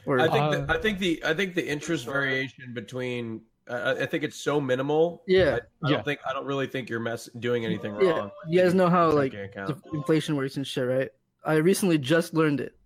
[0.05, 3.95] Or I think Uh, the, I think the I think the interest variation between uh,
[3.99, 5.23] I think it's so minimal.
[5.27, 5.43] Yeah.
[5.83, 5.95] I, I Yeah.
[5.97, 8.05] don't think I don't really think you're mess doing anything wrong.
[8.05, 8.31] yeah, wrong.
[8.47, 9.75] you guys know how like account.
[9.91, 11.09] inflation works and shit, right?
[11.43, 12.77] I recently just learned it,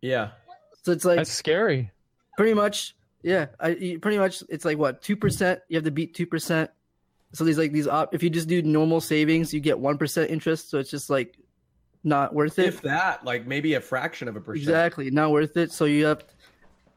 [0.00, 0.30] Yeah.
[0.82, 1.90] so it's like That's scary.
[2.36, 6.14] Pretty much yeah i you- pretty much it's like what 2% you have to beat
[6.14, 6.68] 2%
[7.34, 10.70] so these like these op if you just do normal savings you get 1% interest
[10.70, 11.36] so it's just like
[12.04, 12.66] not worth it?
[12.66, 14.62] If that, like maybe a fraction of a percent.
[14.62, 15.70] exactly not worth it.
[15.70, 16.24] So you have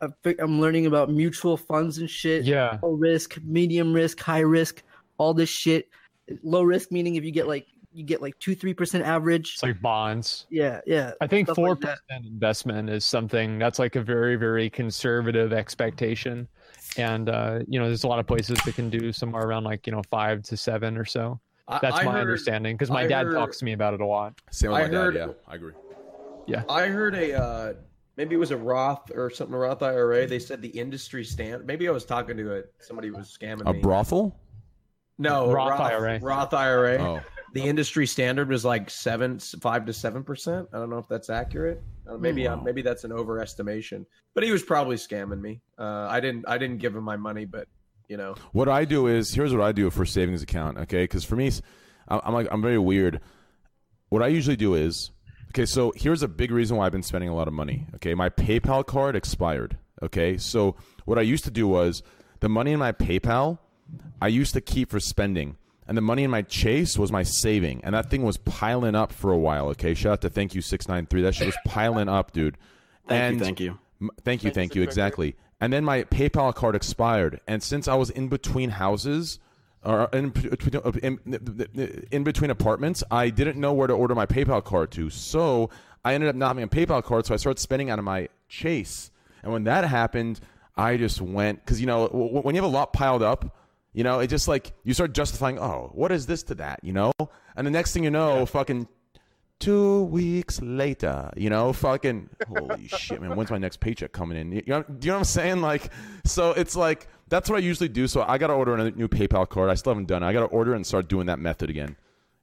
[0.02, 2.44] I fi- i'm learning about mutual funds and shit.
[2.44, 2.80] Yeah.
[2.82, 4.82] low risk medium risk high risk
[5.20, 5.90] all this shit.
[6.42, 9.54] Low risk meaning if you get like you get like two three percent average.
[9.54, 10.46] It's like bonds.
[10.50, 11.14] Yeah, yeah.
[11.22, 15.54] I think stuff four like percent investment is something that's like a very very conservative
[15.54, 16.48] expectation,
[16.98, 19.88] and uh, you know there's a lot of places that can do somewhere around like
[19.88, 21.40] you know five to seven or so.
[21.82, 24.02] That's I my heard- understanding because my I dad heard- talks to me about it
[24.02, 24.34] a lot.
[24.52, 25.14] Same with I my dad.
[25.16, 25.74] Yeah, I agree.
[26.48, 27.74] Yeah, I heard a uh,
[28.18, 30.28] maybe it was a Roth or something, a Roth IRA.
[30.28, 31.66] They said the industry stand.
[31.66, 33.80] Maybe I was talking to a somebody was scamming A me.
[33.80, 34.38] brothel?
[35.18, 36.20] no, Roth Roth, IRA.
[36.20, 36.98] Roth IRA.
[36.98, 37.22] Oh,
[37.56, 40.68] The industry standard was like seven, five to seven percent.
[40.74, 41.82] I don't know if that's accurate.
[42.06, 44.06] Uh, maybe uh, maybe that's an overestimation.
[44.34, 45.62] But he was probably scamming me.
[45.80, 47.70] Uh, I didn't I didn't give him my money, but
[48.10, 50.80] you know, What I do is here's what I do for savings account.
[50.80, 51.50] Okay, because for me,
[52.10, 53.22] I'm I'm like I'm very weird.
[54.10, 55.12] What I usually do is
[55.52, 55.66] okay.
[55.66, 57.88] So here's a big reason why I've been spending a lot of money.
[57.96, 59.78] Okay, my PayPal card expired.
[60.04, 60.76] Okay, so
[61.06, 62.04] what I used to do was
[62.42, 63.60] the money in my PayPal
[64.22, 65.56] I used to keep for spending.
[65.88, 69.12] And the money in my Chase was my saving, and that thing was piling up
[69.12, 69.68] for a while.
[69.70, 71.22] Okay, shout out to thank you six nine three.
[71.22, 72.58] That shit was piling up, dude.
[73.08, 73.80] Thank and you, thank you.
[74.02, 75.36] M- Thank you, Thank thank you, you, exactly.
[75.62, 79.40] And then my PayPal card expired, and since I was in between houses,
[79.84, 80.34] or in,
[80.74, 84.92] uh, uh, in, in between apartments, I didn't know where to order my PayPal card
[84.92, 85.10] to.
[85.10, 85.70] So
[86.04, 88.28] I ended up not having a PayPal card, so I started spending out of my
[88.50, 89.12] Chase.
[89.44, 90.40] And when that happened,
[90.76, 93.56] I just went because you know w- when you have a lot piled up,
[93.96, 95.58] you know it just like you start justifying.
[95.58, 96.82] Oh, what is this to that?
[96.84, 97.12] You know,
[97.56, 98.88] and the next thing you know, fucking
[99.60, 103.36] two weeks later, you know, fucking holy shit, man.
[103.36, 104.52] When's my next paycheck coming in?
[104.52, 105.62] You know, do you know what I'm saying?
[105.62, 105.92] Like,
[106.26, 108.08] so it's like that's what I usually do.
[108.08, 109.70] So I got to order a new PayPal card.
[109.70, 110.28] I still haven't done it.
[110.28, 111.96] I got to order and start doing that method again.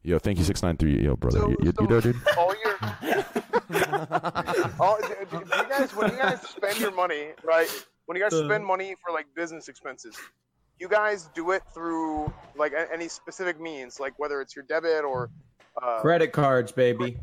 [0.02, 1.04] Yo, thank you six nine three.
[1.04, 2.16] Yo, brother, So- you, you, so you there, dude?
[2.38, 2.78] all your
[4.80, 7.68] all, do, do you guys when you guys spend your money right
[8.06, 8.48] when you guys uh-huh.
[8.48, 10.16] spend money for like business expenses
[10.82, 15.30] you guys do it through like any specific means like whether it's your debit or
[15.80, 17.16] uh, credit cards, baby.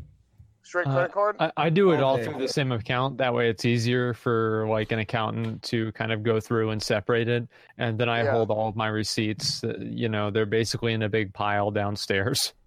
[0.62, 2.24] straight Uh, credit card I, I do it all Okay.
[2.24, 3.18] through the same account.
[3.18, 7.28] That way, it's easier for like an accountant to kind of go through and separate
[7.28, 7.46] it.
[7.76, 8.32] And then I Yeah.
[8.32, 9.62] hold all of my receipts.
[9.62, 12.54] Uh, you know, they're basically in a big pile downstairs.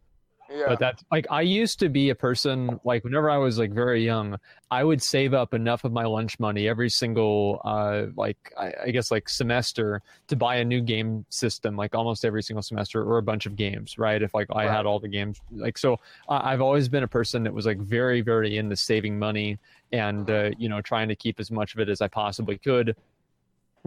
[0.50, 3.72] yeah But that's like I used to be a person like whenever I was like
[3.74, 4.38] very young,
[4.72, 8.92] I would save up enough of my lunch money every single uh like I, I
[8.92, 13.18] guess like semester to buy a new game system like almost every single semester or
[13.18, 14.22] a bunch of games, right?
[14.22, 14.70] If like I Right.
[14.70, 17.80] had all the games like so I I've always been a person that was like
[17.80, 19.60] very very into saving money
[19.92, 22.96] and uh, you know trying to keep as much of it as I possibly could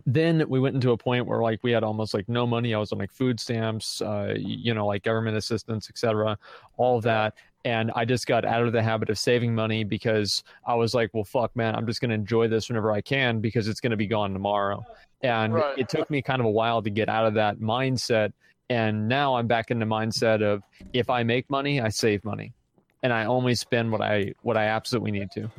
[0.05, 2.75] then we went into a point where like we had almost like no money.
[2.75, 6.37] I was on like food stamps uh you know like government assistance etc
[6.77, 7.35] all that.
[7.65, 11.13] And i just got out of the habit of saving money because i was like
[11.15, 13.91] well fuck man i'm just going to enjoy this whenever i can because it's going
[13.91, 14.85] to be gone tomorrow.
[15.23, 15.79] And Right.
[15.79, 18.33] it took me kind of a while to get out of that mindset.
[18.71, 22.53] And now i'm back in the mindset of if i make money i save money.
[23.03, 25.51] And i only spend what i what i absolutely need to.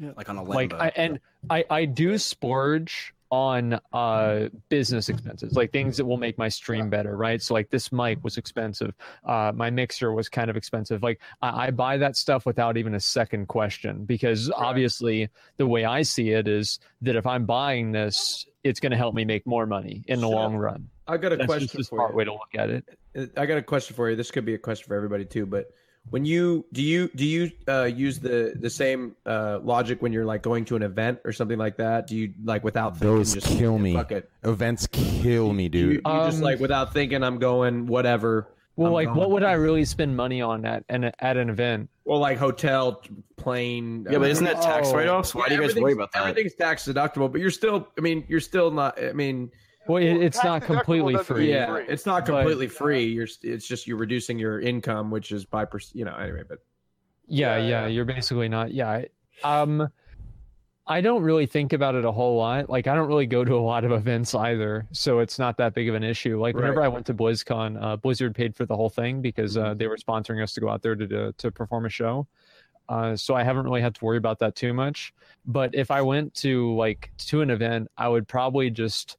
[0.00, 1.20] Yeah, Like on a like I, and
[1.50, 6.90] I I do splurge on uh business expenses like things that will make my stream
[6.90, 7.40] better right?
[7.40, 11.02] So like this mic was expensive uh my mixer was kind of expensive.
[11.02, 15.86] Like i, I buy that stuff without even a second question because obviously the way
[15.86, 19.46] i see it is that if i'm buying this it's going to help me make
[19.46, 20.88] more money in the Shut long run.
[21.06, 22.16] I got a that's question just the for smart you.
[22.16, 23.32] way to look at it.
[23.36, 24.16] I got a question for you.
[24.16, 25.46] This could be a question for everybody too.
[25.46, 25.66] But
[26.10, 30.24] when you do you do you uh, use the the same uh, logic when you're
[30.26, 32.06] like going to an event or something like that?
[32.06, 33.94] Do you like without thinking Those just kill me.
[33.94, 34.30] Fuck it.
[34.42, 35.94] Events kill me, Do you, dude.
[36.06, 38.48] you just Um, like without thinking, I'm going whatever.
[38.76, 39.18] well I'm like going.
[39.18, 43.02] what would i really spend money on at an at an event Well, like hotel,
[43.36, 44.06] plane.
[44.10, 44.96] yeah, but isn't that tax Oh.
[44.96, 45.34] write-offs?
[45.34, 46.26] Why do you guys worry about that?
[46.26, 47.88] Everything's tax deductible, but you're still.
[47.96, 49.02] I mean, you're still not.
[49.02, 49.50] I mean,
[49.86, 51.84] well it, Well, it's not completely free yeah, free.
[51.88, 53.04] it's not But- completely free.
[53.04, 53.28] You're.
[53.42, 55.96] It's just you're reducing your income, which is by percent.
[55.96, 56.14] You know.
[56.16, 56.58] Anyway, but
[57.26, 57.86] yeah, Yeah, yeah, yeah.
[57.88, 58.72] you're basically not.
[58.72, 59.08] Yeah, I-
[59.44, 59.88] um,
[60.86, 62.68] I don't really think about it a whole lot.
[62.68, 65.74] Like, I don't really go to a lot of events either, so it's not that
[65.74, 66.40] big of an issue.
[66.40, 66.86] Like, whenever Right.
[66.86, 69.66] I went to BlizzCon, uh, Blizzard paid for the whole thing because Mm-hmm.
[69.66, 72.26] uh, they were sponsoring us to go out there to to, to perform a show.
[72.88, 75.14] Uh, so I haven't really had to worry about that too much.
[75.46, 79.18] But if I went to like to an event, I would probably just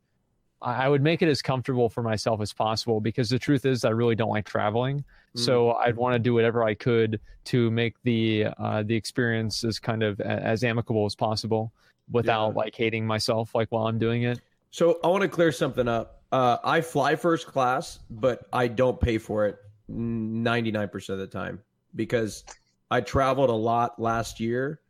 [0.64, 3.90] I would make it as comfortable for myself as possible because the truth is I
[3.90, 5.04] really don't like traveling.
[5.36, 9.80] So I'd want to do whatever I could to make the uh, the experience as
[9.80, 11.74] kind of as amicable as possible
[12.12, 12.56] without Yeah.
[12.56, 14.40] like hating myself like while I'm doing it.
[14.70, 16.22] So I want to clear something up.
[16.32, 19.58] Uh, I fly first class, but I don't pay for it
[19.92, 21.60] 99% of the time
[21.96, 22.44] because
[22.92, 24.82] I traveled a lot last year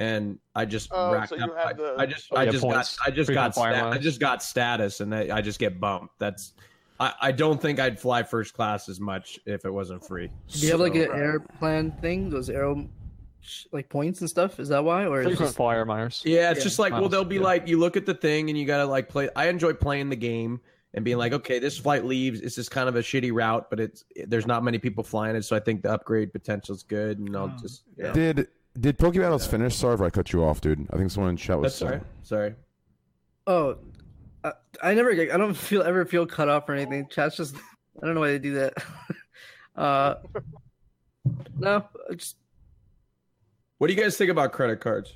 [0.00, 1.56] and I just Oh, racked so you up.
[1.56, 3.74] have I, the- I just Oh, I yeah, just got I just Frequent got flyer
[3.76, 6.18] sta- I just got status and I, I just get bumped.
[6.18, 6.54] That's
[6.98, 10.30] I, I don't think I'd fly first class as much if it wasn't free.
[10.48, 12.30] Do you have like So- an airplane thing?
[12.30, 12.88] Those aero
[13.40, 14.58] sh- like points and stuff?
[14.58, 15.06] Is that why?
[15.06, 16.22] Or is it Frequent just, flyer Myers.
[16.24, 16.64] Yeah, it's Yeah.
[16.64, 17.42] just like well, they'll be yeah.
[17.42, 19.28] like you look at the thing and you gotta like play.
[19.36, 20.60] I enjoy playing the game
[20.94, 22.40] and being like, okay, this flight leaves.
[22.40, 25.44] It's just kind of a shitty route, but it's there's not many people flying it,
[25.44, 27.18] so I think the upgrade potential is good.
[27.18, 28.12] And I'll just yeah.
[28.12, 28.48] Did
[28.78, 29.76] did Poke Battles finish?
[29.76, 30.86] Sorry if I cut you off, dude.
[30.92, 32.54] I think someone in chat was That's sorry, sorry.
[33.46, 33.78] oh,
[34.44, 34.52] I,
[34.82, 35.10] I never.
[35.10, 37.08] I don't feel ever feel cut off or anything.
[37.10, 37.56] Chat's just.
[38.02, 38.74] I don't know why they do that.
[39.76, 40.14] uh,
[41.58, 42.36] no, just
[43.78, 45.12] What do you guys think about credit cards?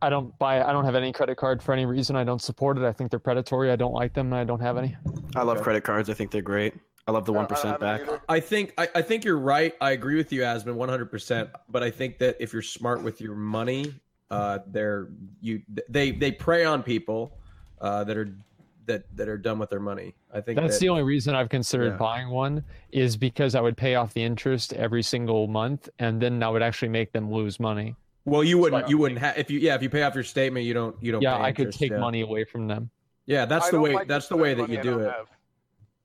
[0.00, 0.62] I don't buy.
[0.62, 2.16] I don't have any credit card for any reason.
[2.16, 2.84] I don't support it.
[2.84, 3.70] I think they're predatory.
[3.70, 4.32] I don't like them.
[4.32, 4.96] I don't have any.
[5.34, 6.08] I love credit cards.
[6.08, 6.74] I think they're great.
[7.08, 8.02] I love the one I percent don't back.
[8.02, 8.20] either.
[8.28, 9.74] I think I, I think you're right.
[9.80, 11.06] I agree with you, Asmon, 100.
[11.06, 13.94] percent But I think that if you're smart with your money,
[14.30, 15.08] uh, they're
[15.40, 17.32] you they they prey on people
[17.80, 18.36] uh, that are
[18.84, 20.14] that that are done with their money.
[20.34, 21.96] I think That's that, the only reason I've considered Yeah.
[21.96, 26.42] buying one is because I would pay off the interest every single month, and then
[26.42, 27.96] I would actually make them lose money.
[28.26, 28.90] Well, you wouldn't.
[28.90, 29.60] You wouldn't have if you.
[29.60, 30.94] Yeah, if you pay off your statement, you don't.
[31.02, 31.22] You don't.
[31.22, 31.98] Yeah, pay I could take yeah.
[31.98, 32.90] money away from them.
[33.24, 33.94] Yeah, that's I the way.
[33.94, 35.10] like that's the way that you do it.
[35.10, 35.28] have.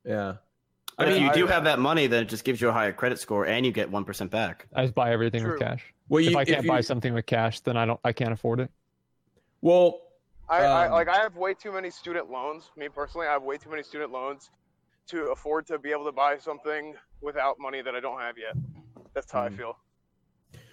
[0.06, 0.34] Yeah.
[0.98, 2.70] But I if mean, you I- do have that money, then it just gives you
[2.70, 4.68] a higher credit score, and you get one percent back.
[4.76, 5.52] I just buy everything True.
[5.54, 5.84] with cash.
[6.10, 8.00] well, you, if I can't you, buy something with cash, then I don't.
[8.04, 8.70] I can't afford it.
[9.62, 10.02] Well,
[10.50, 12.70] I, I Um, like I have way too many student loans.
[12.78, 14.50] Me personally, I have way too many student loans
[15.08, 18.56] to afford to be able to buy something without money that I don't have yet.
[19.14, 19.78] That's how I feel.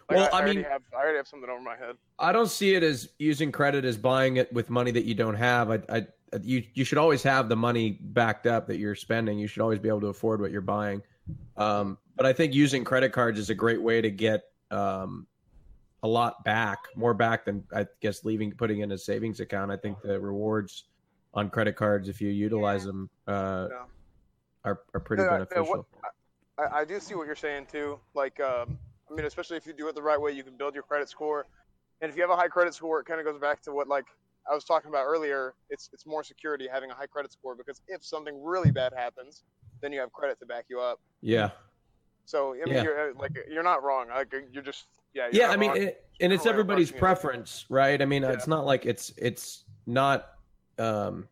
[0.08, 1.96] Like, Well, I, I already mean- have I already have something over my head.
[2.18, 5.34] I don't see it as using credit as buying it with money that you don't
[5.36, 5.70] have.
[5.70, 6.06] I, I,
[6.42, 9.38] you, you should always have the money backed up that you're spending.
[9.38, 11.02] You should always be able to afford what you're buying.
[11.56, 15.26] Um, but I think using credit cards is a great way to get um,
[16.02, 19.70] a lot back, more back than I guess leaving putting in a savings account.
[19.70, 20.84] I think the rewards
[21.34, 23.84] on credit cards, if you utilize them, uh, Yeah.
[24.64, 25.64] are are pretty beneficial.
[25.66, 26.14] what-
[26.58, 27.98] I, I do see what you're saying too.
[28.14, 28.78] Like, um,
[29.10, 31.08] I mean, especially if you do it the right way, you can build your credit
[31.08, 31.46] score.
[32.02, 33.88] And if you have a high credit score, it kind of goes back to what
[33.88, 34.04] like
[34.50, 35.54] I was talking about earlier.
[35.68, 39.44] It's it's more security having a high credit score because if something really bad happens,
[39.80, 41.00] then you have credit to back you up.
[41.20, 41.50] yeah.
[42.26, 42.82] So I mean, Yeah.
[42.82, 44.08] you're uh, like you're not wrong.
[44.08, 45.28] Like you're just yeah.
[45.32, 46.98] You're yeah i mean it, and it's everybody's yeah.
[47.00, 48.30] preference right i mean Yeah.
[48.30, 50.28] it's not like it's it's not
[50.78, 51.26] um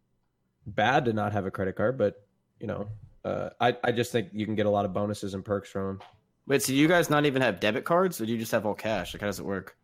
[0.66, 2.26] bad to not have a credit card but
[2.58, 2.88] you know
[3.24, 5.86] uh i i just think you can get a lot of bonuses and perks from
[5.86, 6.00] them
[6.48, 8.74] Wait, so you guys not even have debit cards, or do you just have all
[8.74, 9.12] cash?
[9.12, 9.76] Like, how does it work?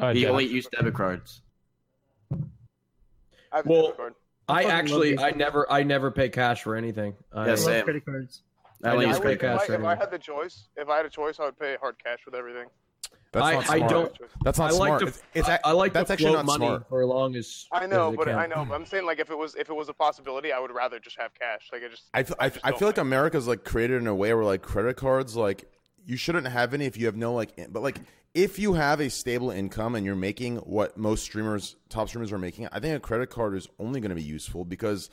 [0.00, 0.30] Uh, you debit.
[0.30, 1.40] only use debit cards.
[3.54, 4.14] I have a well, debit card.
[4.48, 7.74] i fucking actually i never i never pay cash for anything I, Yeah, I same.
[7.76, 8.42] love credit cards.
[8.82, 9.20] I only I use know.
[9.22, 9.70] Credit would, if.
[9.70, 11.96] I, if I had the choice, if I had a choice, I would pay hard
[12.04, 12.66] cash with everything.
[13.32, 13.90] That's I- not I smart.
[13.90, 16.44] don't- That's not I like to it's, it's, I, I like that's to actually float
[16.44, 16.88] not money smart.
[16.90, 18.36] for as long as I know, as but can.
[18.36, 18.66] I know.
[18.68, 20.98] But I'm saying like if it was if it was a possibility, I would rather
[20.98, 21.70] just have cash.
[21.72, 24.34] Like I just I I, just I feel like America's like created in a way
[24.34, 25.64] where like credit cards like
[26.04, 28.00] you shouldn't have any if you have no like in- but like
[28.34, 32.38] if you have a stable income and you're making what most streamers top streamers are
[32.38, 35.10] making I think a credit card is only going to be useful because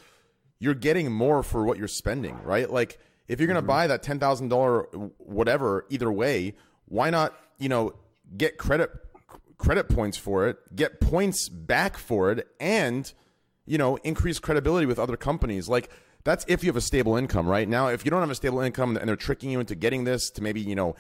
[0.59, 3.67] you're getting more for what you're spending right like if you're going to mm-hmm.
[3.67, 6.55] buy that $10,000 whatever either way
[6.85, 7.93] why not you know
[8.35, 8.91] get credit
[9.57, 13.13] credit points for it get points back for it and
[13.65, 15.69] you know, increase credibility with other companies.
[15.69, 15.89] Like
[16.23, 17.67] that's if you have a stable income, right?
[17.67, 20.29] Now, if you don't have a stable income and they're tricking you into getting this
[20.31, 20.95] to maybe, you know,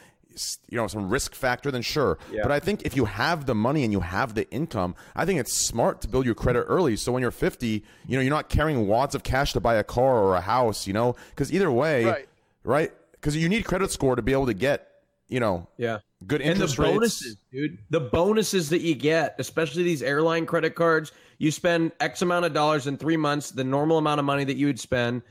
[0.69, 2.17] you know, some risk factor, then sure.
[2.31, 2.41] Yeah.
[2.43, 5.39] But I think if you have the money and you have the income, I think
[5.39, 6.95] it's smart to build your credit early.
[6.95, 7.67] So when you're 50,
[8.07, 10.87] you know, you're not carrying wads of cash to buy a car or a house,
[10.87, 12.29] you know, because either way, Right.
[12.63, 12.91] right?
[13.13, 14.87] Because you need credit score to be able to get,
[15.27, 16.93] you know, yeah good and the interest rates.
[16.93, 17.77] bonuses, dude.
[17.89, 22.53] The bonuses that you get, especially these airline credit cards, you spend X amount of
[22.53, 25.23] dollars in three months, the normal amount of money that you would spend,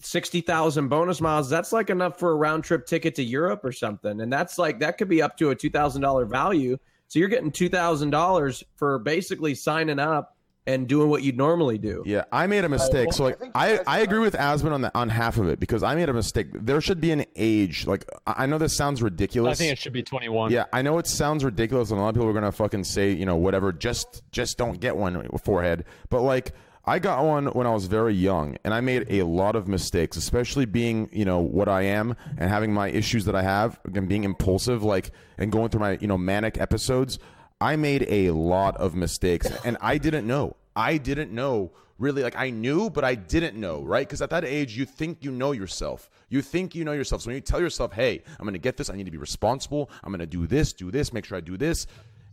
[0.00, 1.48] sixty thousand bonus miles.
[1.48, 4.80] That's like enough for a round trip ticket to Europe or something, and that's like
[4.80, 6.78] that could be up to a two thousand dollar value.
[7.08, 10.36] So you're getting two thousand dollars for basically signing up
[10.66, 12.02] and doing what you'd normally do.
[12.06, 13.12] Yeah, I made a mistake.
[13.12, 15.82] So like, think I, I agree with Asmon on the on half of it because
[15.82, 16.48] I made a mistake.
[16.52, 17.86] There should be an age.
[17.86, 19.58] Like I I know this sounds ridiculous.
[19.58, 20.50] I think it should be 21.
[20.50, 23.12] yeah, I know it sounds ridiculous, and a lot of people are gonna fucking say,
[23.12, 23.72] you know, whatever.
[23.72, 25.84] Just just don't get one forehead.
[26.08, 26.52] But like,
[26.84, 30.16] I got one when I was very young, and I made a lot of mistakes,
[30.16, 34.08] especially being, you know, what I am and having my issues that I have, and
[34.08, 37.18] being impulsive, like, and going through my, you know, manic episodes.
[37.60, 40.56] I made a lot of mistakes, and I didn't know.
[40.74, 42.22] I didn't know really.
[42.22, 44.08] Like, I knew, but I didn't know, right?
[44.08, 46.08] Because at that age, you think you know yourself.
[46.30, 47.22] You think you know yourself.
[47.22, 48.88] So when you tell yourself, "Hey, I'm going to get this.
[48.88, 49.90] I need to be responsible.
[50.02, 51.12] I'm going to do this, do this.
[51.12, 51.86] Make sure I do this."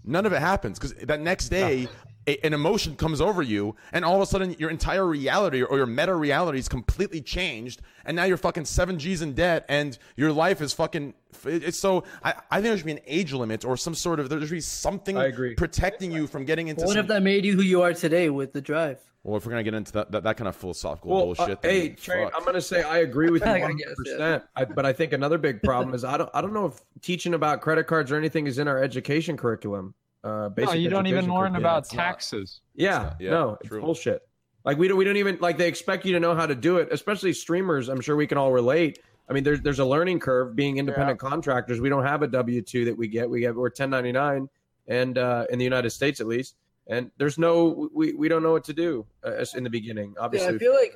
[0.05, 1.89] None of it happens because that next day,
[2.27, 5.77] a, an emotion comes over you, and all of a sudden your entire reality or
[5.77, 9.97] your meta reality is completely changed, and now you're fucking seven G's in debt, and
[10.15, 11.13] your life is fucking.
[11.45, 12.03] It's so.
[12.23, 14.29] I, I think there should be an age limit or some sort of.
[14.29, 15.55] There should be something I agree.
[15.55, 16.85] protecting you from getting into.
[16.85, 18.99] What some, if that made you who you are today with the drive?
[19.23, 21.49] well, if we're gonna get into that, that, that kind of philosophical Well, bullshit.
[21.49, 22.29] uh, then hey, Train.
[22.35, 23.77] I'm gonna say I agree with you I 100.
[23.77, 24.43] guess, percent
[24.75, 27.59] But I think another big problem is I don't I don't know if teaching about
[27.61, 29.95] credit cards or anything is in our education curriculum.
[30.27, 31.55] Uh, No, you don't even education learn curriculum.
[31.61, 32.61] about taxes.
[32.75, 33.81] Yeah, not- yeah, no, it's true.
[33.81, 34.27] bullshit.
[34.65, 36.77] Like we don't we don't even like they expect you to know how to do
[36.77, 37.87] it, especially streamers.
[37.89, 38.99] I'm sure we can all relate.
[39.29, 41.79] I mean, there's there's a learning curve being independent contractors.
[41.79, 43.29] We don't have a W two that we get.
[43.29, 44.49] We get we're 1099,
[44.87, 46.55] and uh, in the United States at least,
[46.87, 50.13] and there's no we, we don't know what to do uh, in the beginning.
[50.17, 50.93] Yeah, Obviously, I feel like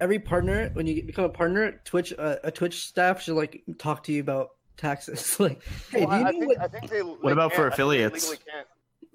[0.00, 4.02] every partner, when you become a partner, Twitch, uh, a Twitch staff should like talk
[4.04, 5.38] to you about taxes.
[5.40, 5.62] like,
[5.92, 7.00] hey, Well, do you I, I know think, what I think they.
[7.02, 8.34] What about for affiliates?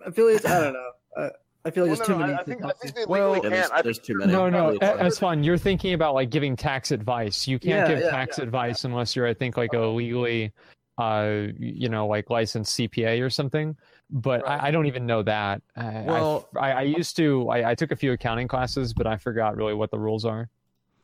[0.07, 0.45] Affiliates?
[0.45, 0.89] I don't know.
[1.15, 1.29] Uh,
[1.65, 2.33] I feel like Well, there's no, too no, many.
[2.33, 4.31] I, I to think, I think they Well- legally Yeah, there's, there's too many.
[4.31, 5.43] No, no, that's fine.
[5.43, 7.47] You're thinking about like giving tax advice.
[7.47, 8.43] You can't Yeah, give yeah, tax yeah.
[8.45, 10.53] advice unless you're, I think, like a legally,
[10.97, 13.75] uh, you know, like licensed CPA or something.
[14.09, 14.61] But Right.
[14.61, 15.61] I, I don't even know that.
[15.75, 17.49] I, Well- I, I used to.
[17.49, 20.49] I, I took a few accounting classes, but I forgot really what the rules are.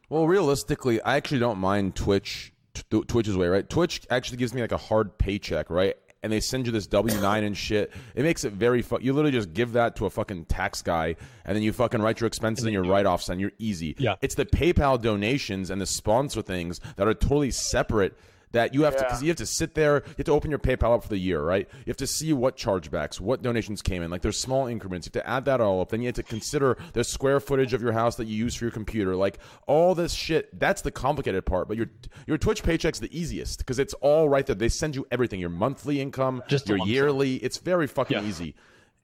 [0.09, 3.67] Well, realistically, I actually don't mind Twitch t- Twitch's way, right?
[3.67, 5.95] Twitch actually gives me like a hard paycheck, right?
[6.23, 7.91] And they send you this W nine and shit.
[8.15, 11.17] It makes it very fu- You literally just give that to a fucking tax guy,
[11.45, 13.95] and then you fucking write your expenses and your write offs, and you're easy.
[13.99, 14.15] Yeah.
[14.21, 18.17] It's the PayPal donations and the sponsor things that are totally separate.
[18.53, 20.59] That you have to, because you have to sit there, you have to open your
[20.59, 21.67] PayPal up for the year, right?
[21.79, 24.09] You have to see what chargebacks, what donations came in.
[24.11, 25.07] Like there's small increments.
[25.07, 25.89] You have to add that all up.
[25.89, 28.65] Then you have to consider the square footage of your house that you use for
[28.65, 29.15] your computer.
[29.15, 30.57] Like all this shit.
[30.59, 31.67] That's the complicated part.
[31.67, 31.87] But your
[32.27, 34.55] your Twitch paycheck's the easiest because it's all right there.
[34.55, 36.93] They send you everything: your monthly income, Just your lump sum.
[36.93, 37.35] yearly.
[37.37, 38.29] It's very fucking Yeah.
[38.29, 38.55] easy.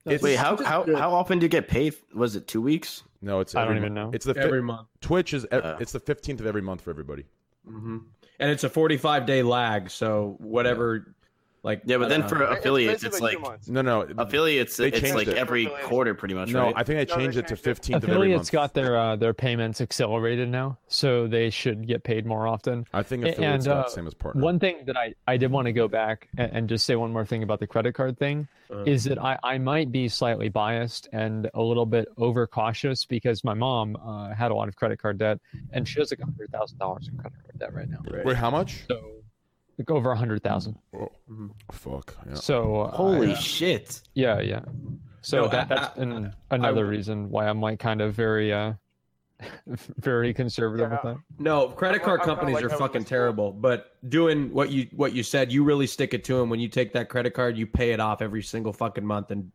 [0.06, 1.94] It's, Wait, how how how often do you get paid?
[2.14, 3.02] Was it two weeks?
[3.20, 4.12] No, it's I don't even month.
[4.12, 4.14] know.
[4.14, 4.86] It's the fi- every month.
[5.00, 5.44] Twitch is.
[5.44, 5.76] e- Uh.
[5.80, 7.24] it's the fifteenth of every month for everybody.
[7.66, 7.98] hmm
[8.40, 11.14] And it's a 45 day lag, so whatever,
[11.62, 13.68] like Yeah, but then uh, for affiliates, it's basically like.
[13.68, 14.76] No, no, affiliates.
[14.76, 15.36] They It's like it.
[15.36, 16.50] every quarter, pretty much.
[16.50, 16.64] no.
[16.64, 16.74] right?
[16.76, 17.64] I think I No, they changed it to changed it.
[17.64, 18.52] fifteenth of every Affiliates month.
[18.52, 22.86] got their uh, their payments accelerated now, so they should get paid more often.
[22.92, 24.42] I think A- affiliates and, got uh, the same as partner.
[24.42, 27.12] One thing that I, I did want to go back and, and just say one
[27.12, 28.84] more thing about the credit card thing Uh.
[28.84, 33.54] is that I, I might be slightly biased and a little bit overcautious because my
[33.54, 35.38] mom uh, had a lot of credit card debt
[35.72, 37.98] and she has like hundred thousand dollars in credit card debt right now.
[38.24, 38.84] Wait, how much?
[38.88, 38.98] So
[39.80, 40.76] like over a hundred thousand.
[41.72, 42.14] Fuck.
[42.28, 42.34] Yeah.
[42.34, 44.02] So uh, Holy I- shit!
[44.14, 44.60] yeah, yeah.
[45.22, 48.52] So No, that, I- that's I- an, another reason why I'm like kind of very
[48.52, 48.74] uh
[49.98, 51.16] very conservative with that.
[51.38, 53.18] No, credit card I'm kinda companies like are fucking was before.
[53.18, 53.52] terrible.
[53.52, 56.50] But doing what you what you said, you really stick it to them.
[56.50, 59.50] When you take that credit card, you pay it off every single fucking month, and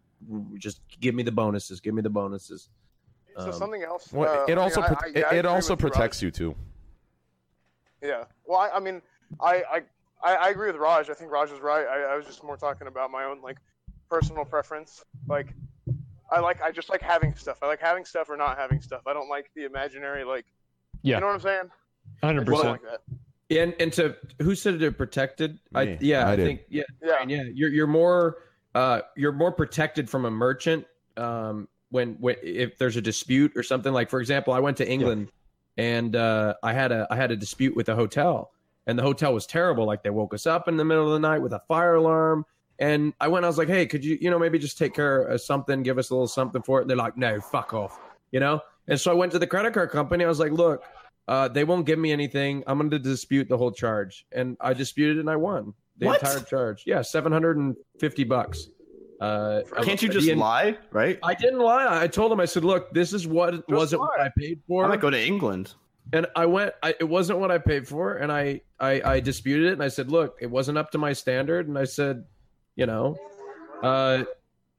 [0.58, 1.80] just give me the bonuses.
[1.82, 2.70] Give me the bonuses.
[3.38, 4.12] So Um, something else.
[4.12, 5.92] Well, uh, it I also mean, I- I- it, it also with Raj.
[5.94, 6.56] protects you too.
[8.02, 8.24] Yeah.
[8.46, 9.02] Well, I, I mean,
[9.40, 9.64] I,
[10.26, 11.10] I I I agree with Raj.
[11.10, 11.86] I think Raj is right.
[11.86, 13.58] I, I was just more talking about my own like
[14.10, 15.04] personal preference.
[15.28, 15.54] Like,
[16.32, 17.58] I like I just like having stuff.
[17.62, 19.02] I like having stuff or not having stuff.
[19.06, 20.46] I don't like the imaginary like.
[21.02, 21.16] Yeah.
[21.16, 21.70] You know what I'm saying?
[22.24, 22.68] I Hundred percent.
[22.68, 23.02] like that.
[23.52, 25.60] and and to who said they're protected?
[25.74, 27.18] I yeah, I I, think yeah, Yeah.
[27.22, 28.38] And yeah, you're you're more
[28.74, 30.86] uh you're more protected from a merchant
[31.18, 34.90] um when when if there's a dispute or something like for example I went to
[34.90, 35.30] England
[35.78, 38.52] and uh I had a I had a dispute with a hotel
[38.88, 41.20] and the hotel was terrible like they woke us up in the middle of the
[41.28, 42.46] night with a fire alarm
[42.80, 45.24] and I went I was like hey could you you know maybe just take care
[45.24, 48.00] of something give us a little something for it and they're like no fuck off
[48.32, 50.84] you know and so I went to the credit card company I was like look
[51.28, 52.64] uh, they won't give me anything.
[52.68, 56.06] I'm going to dispute the whole charge, and I disputed it and I won the
[56.06, 56.22] What?
[56.22, 56.84] entire charge.
[56.86, 58.68] Yeah, seven hundred and fifty bucks.
[59.20, 61.18] Uh, Can't you just en- lie, right?
[61.24, 61.88] I didn't lie.
[62.00, 64.20] I told them, I said, "Look, this is what wasn't what.
[64.20, 64.84] I paid for.
[64.84, 65.74] I for." might go to England.
[66.16, 66.74] And I went.
[66.82, 69.90] I, it wasn't what I paid for, and I, I I disputed it, and I
[69.90, 72.24] said, "Look, it wasn't up to my standard." And I said,
[72.78, 73.18] you know,
[73.84, 74.24] uh,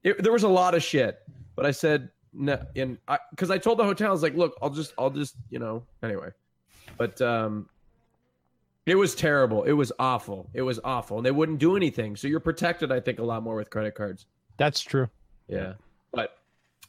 [0.02, 1.20] it, there was a lot of shit,
[1.54, 4.56] but I said no, and I because I told the hotel, I was like, "Look,
[4.62, 6.30] I'll just, I'll just, you know, anyway."
[6.96, 7.68] But um,
[8.86, 9.64] it was terrible.
[9.64, 10.48] It was awful.
[10.54, 12.16] It was awful, and they wouldn't do anything.
[12.16, 14.24] So you're protected, I think, a lot more with credit cards.
[14.56, 15.10] That's true.
[15.48, 15.74] Yeah,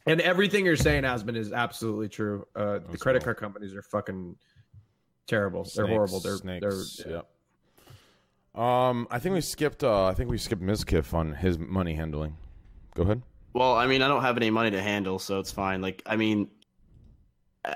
[0.07, 2.45] and everything you're saying, Asmon, is absolutely true.
[2.55, 3.25] Uh, the credit cool.
[3.25, 4.35] card companies are fucking
[5.27, 5.67] terrible.
[5.75, 6.19] They're horrible.
[6.19, 7.01] They're snakes.
[7.03, 7.27] they're Yep.
[8.61, 9.83] Um, I think we skipped.
[9.83, 12.35] Uh, I think we skipped Mizkif on his money handling.
[12.95, 13.21] Go ahead.
[13.53, 15.81] Well, I mean, I don't have any money to handle, so it's fine.
[15.81, 16.49] Like, I mean,
[17.65, 17.75] uh,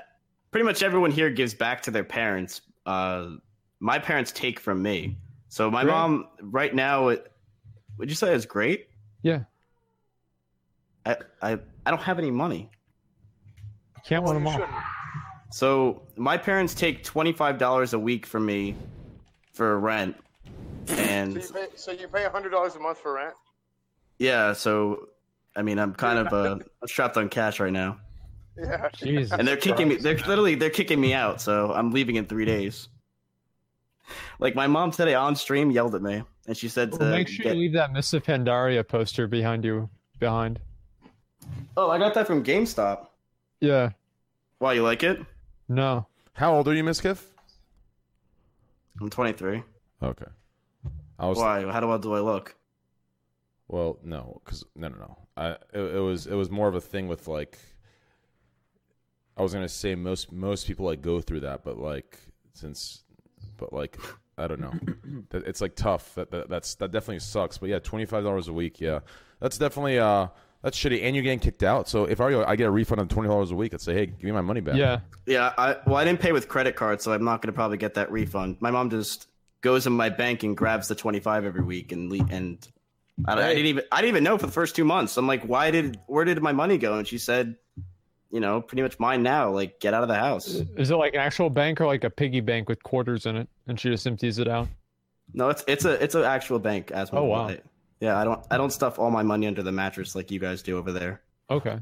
[0.50, 2.62] pretty much everyone here gives back to their parents.
[2.84, 3.30] Uh,
[3.78, 5.16] my parents take from me.
[5.48, 5.92] So my Great.
[5.92, 7.32] mom, right now, it,
[7.98, 8.88] would you say is great?
[9.22, 9.40] Yeah.
[11.04, 12.70] I I, I don't have any money.
[13.96, 14.54] You can't win them You all.
[14.54, 14.70] shouldn't.
[15.50, 18.74] So my parents take twenty five dollars a week from me
[19.52, 20.16] for rent,
[20.86, 23.34] So and you pay, so you pay hundred dollars a month for rent.
[24.18, 25.08] yeah, so
[25.54, 27.98] I mean I'm kind of uh, strapped on cash right now,
[28.56, 28.88] Yeah.
[28.96, 29.32] Jesus.
[29.38, 29.96] and they're kicking me.
[29.96, 32.88] They're literally they're kicking me out, so I'm leaving in three days.
[34.38, 37.44] Like my mom today on stream yelled at me, and she said to make sure
[37.44, 39.90] get- you leave that Miss Pandaria poster behind you.
[40.18, 40.60] Behind.
[41.76, 43.06] "Oh, I got that from GameStop."
[43.60, 43.90] Yeah.
[44.58, 45.20] Why you like it?
[45.68, 46.06] No.
[46.34, 47.22] How old are you, Miss Mizkif?
[49.00, 49.62] I'm 23.
[50.02, 50.24] Okay.
[51.18, 51.62] I was Why?
[51.64, 52.54] How do I do I look?
[53.68, 55.18] well, no, because no, no, no.
[55.36, 57.58] I it, it was it was more of a thing with like.
[59.36, 62.18] I was gonna say most most people like go through that, but like
[62.52, 63.02] since,
[63.56, 63.98] but like
[64.36, 64.74] I don't know,
[65.32, 66.14] it's like tough.
[66.16, 67.56] That, that that's that definitely sucks.
[67.58, 68.80] But yeah, twenty five dollars a week.
[68.80, 69.00] Yeah,
[69.40, 70.28] that's definitely uh
[70.62, 71.02] that's shitty.
[71.02, 71.88] And you're getting kicked out.
[71.88, 74.06] So if I I get a refund of twenty dollars a week, I'd say, hey,
[74.06, 74.76] give me my money back.
[74.76, 75.00] Yeah.
[75.26, 77.76] Yeah, I well, I didn't pay with credit card, so I'm not going to probably
[77.78, 78.56] get that refund.
[78.60, 79.28] My mom just
[79.60, 82.66] goes in my bank and grabs the 25 every week, and le- and
[83.26, 85.16] I, don't- I didn't even I didn't even know for the first two months.
[85.16, 86.98] I'm like, why did where did my money go?
[86.98, 87.56] And she said,
[88.30, 89.50] you know, pretty much mine now.
[89.50, 90.48] Like, get out of the house.
[90.48, 93.48] Is it like an actual bank or like a piggy bank with quarters in it,
[93.68, 94.68] and she just empties it out?
[95.34, 96.90] No, it's it's a it's an actual bank.
[96.90, 97.48] As Oh, wow.
[97.48, 97.60] I-
[98.02, 100.60] yeah, I don't I don't stuff all my money under the mattress like you guys
[100.60, 101.22] do over there.
[101.48, 101.78] Okay.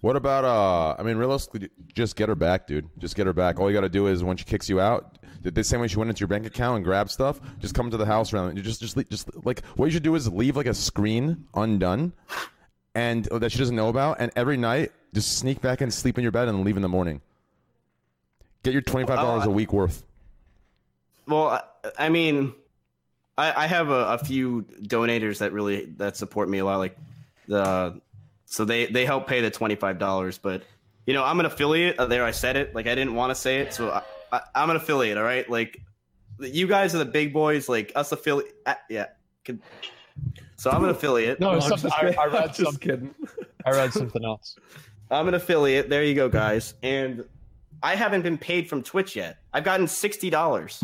[0.00, 1.00] What about uh?
[1.00, 2.90] I mean, realistically, just get her back, dude.
[2.98, 3.58] Just get her back.
[3.58, 5.88] All you got to do is when she kicks you out, the the same way
[5.88, 8.54] she went into your bank account and grabbed stuff, just come to the house around.
[8.58, 12.12] You just just just like what you should do is leave like a screen undone,
[12.94, 16.22] and that she doesn't know about, and every night just sneak back and sleep in
[16.22, 17.22] your bed and leave in the morning.
[18.62, 20.04] Get your twenty five dollars a week worth.
[21.26, 21.62] Well, I,
[21.98, 22.52] I mean,
[23.38, 26.76] I, I have a, a few donators that really that support me a lot.
[26.78, 26.98] Like
[27.46, 28.00] the
[28.44, 30.36] so they they help pay the twenty five dollars.
[30.36, 30.62] But
[31.06, 31.98] you know, I'm an affiliate.
[31.98, 32.74] Uh, there, I said it.
[32.74, 35.16] Like I didn't want to say it, so I, I, I'm an affiliate.
[35.16, 35.80] All right, like
[36.40, 37.68] you guys are the big boys.
[37.68, 38.54] Like us affiliate.
[38.66, 39.06] Uh, yeah.
[39.44, 39.62] Can-
[40.56, 41.38] So I'm an affiliate.
[41.38, 42.14] No, I'm just I.
[42.20, 42.78] I read I'm something.
[42.80, 43.14] kidding.
[43.64, 44.56] I read something else.
[45.10, 45.88] I'm an affiliate.
[45.88, 46.74] There you go, guys.
[46.82, 47.24] And
[47.82, 49.38] I haven't been paid from Twitch yet.
[49.54, 50.82] I've gotten sixty dollars.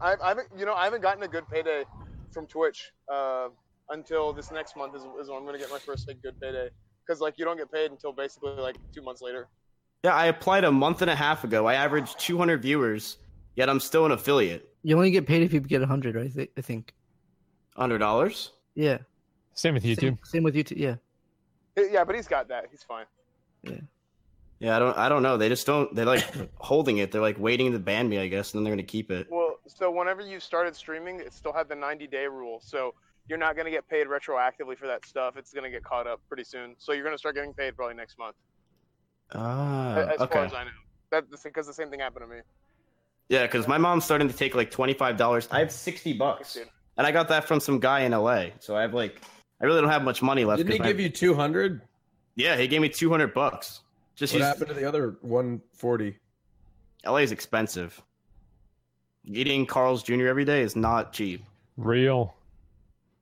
[0.00, 1.84] Yeah, I, I haven't, you know, I haven't gotten a good payday
[2.32, 3.48] from Twitch uh,
[3.90, 6.68] until this next month is, is when I'm gonna get my first like good payday.
[7.06, 9.48] Because like you don't get paid until basically like two months later.
[10.04, 11.66] Yeah, I applied a month and a half ago.
[11.66, 13.16] I averaged 200 viewers,
[13.56, 14.68] yet I'm still an affiliate.
[14.82, 16.26] You only get paid if you get 100, right?
[16.26, 16.94] I thi- I think.
[17.76, 18.52] Hundred dollars.
[18.74, 18.98] Yeah.
[19.54, 20.00] Same with YouTube.
[20.00, 20.76] Same, same with YouTube.
[20.78, 20.96] Yeah.
[21.76, 22.66] Yeah, but he's got that.
[22.70, 23.06] He's fine.
[24.60, 24.96] Yeah, I don't.
[24.98, 25.36] I don't know.
[25.36, 25.94] They just don't.
[25.94, 26.24] They're like
[26.56, 27.12] holding it.
[27.12, 29.28] They're like waiting to ban me, I guess, and then they're gonna keep it.
[29.30, 32.60] Well, so whenever you started streaming, it still had the 90 day rule.
[32.62, 32.94] So
[33.28, 35.36] you're not gonna get paid retroactively for that stuff.
[35.36, 36.74] It's gonna get caught up pretty soon.
[36.78, 38.36] So you're gonna start getting paid probably next month.
[39.34, 40.34] Ah, as okay.
[40.34, 40.70] far as I know.
[41.10, 42.40] That's because the same thing happened to me.
[43.28, 45.48] Yeah, because my mom's starting to take like twenty five dollars.
[45.50, 46.68] I have sixty bucks, Dude.
[46.96, 48.54] and I got that from some guy in L.A.
[48.60, 49.20] So I have like,
[49.60, 50.58] I really don't have much money left.
[50.58, 51.82] Didn't he 'cause my- give you 200?
[52.36, 53.80] Yeah, he gave me two hundred bucks.
[54.14, 56.18] Just What use- happened to the other 140?
[57.04, 58.00] LA is expensive.
[59.28, 60.26] Eating Carl's Jr.
[60.26, 61.44] every day is not cheap.
[61.76, 62.34] Real.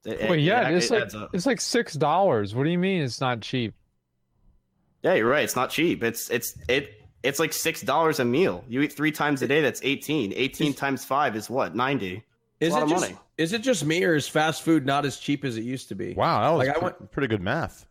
[0.04, 2.54] It- Well, it- yeah, it it's like it's like six dollars.
[2.54, 3.74] What do you mean it's not cheap?
[5.02, 5.44] Yeah, you're right.
[5.44, 6.02] It's not cheap.
[6.02, 8.64] It's it's it it's like six dollars a meal.
[8.68, 9.61] You eat three times a day.
[9.61, 10.32] That's eighteen.
[10.36, 11.74] Eighteen times five is what?
[11.74, 12.22] Ninety.
[12.61, 13.18] Is lot it of just money.
[13.36, 15.94] is it just me or is fast food not as cheap as it used to
[15.94, 16.14] be?
[16.14, 17.86] Wow, that was Like, I pre- went- pretty good math.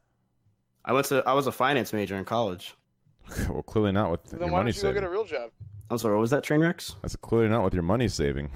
[0.83, 2.73] I went to I was a finance major in college.
[3.49, 5.25] well, clearly not with So your then why money don't you go get a real
[5.25, 5.51] job?
[5.89, 6.15] I'm sorry.
[6.15, 6.95] What was that Trainwrecks?
[7.01, 8.49] That's clearly not with your money saving.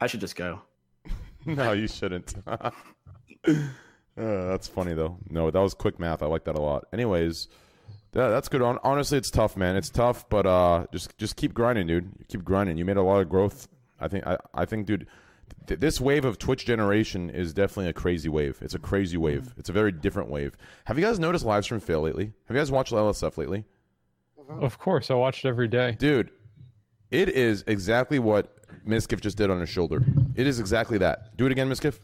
[0.00, 0.60] I should just go.
[1.46, 2.34] no, you shouldn't.
[2.46, 2.70] uh,
[4.16, 5.18] that's funny though.
[5.28, 6.22] No, that was quick math.
[6.22, 6.86] I like that a lot.
[6.92, 7.48] Anyways,
[8.14, 8.60] yeah, that's good.
[8.60, 9.76] Hon- Honestly, it's tough, man.
[9.76, 12.10] It's tough, but uh, just just keep grinding, dude.
[12.28, 12.76] Keep grinding.
[12.76, 13.68] You made a lot of growth.
[14.00, 14.26] I think.
[14.26, 15.06] I, I think, dude.
[15.66, 18.58] Th- this wave of Twitch generation is definitely a crazy wave.
[18.62, 19.52] It's a crazy wave.
[19.58, 20.56] It's a very different wave.
[20.86, 22.32] Have you guys noticed live stream fail lately?
[22.46, 23.64] Have you guys watched LSF lately?
[24.60, 25.96] Of course, I watch it every day.
[25.98, 26.30] Dude,
[27.10, 30.04] it is exactly what Mizkif just did on his shoulder.
[30.34, 31.36] It is exactly that.
[31.36, 31.98] Do it again, Mizkif.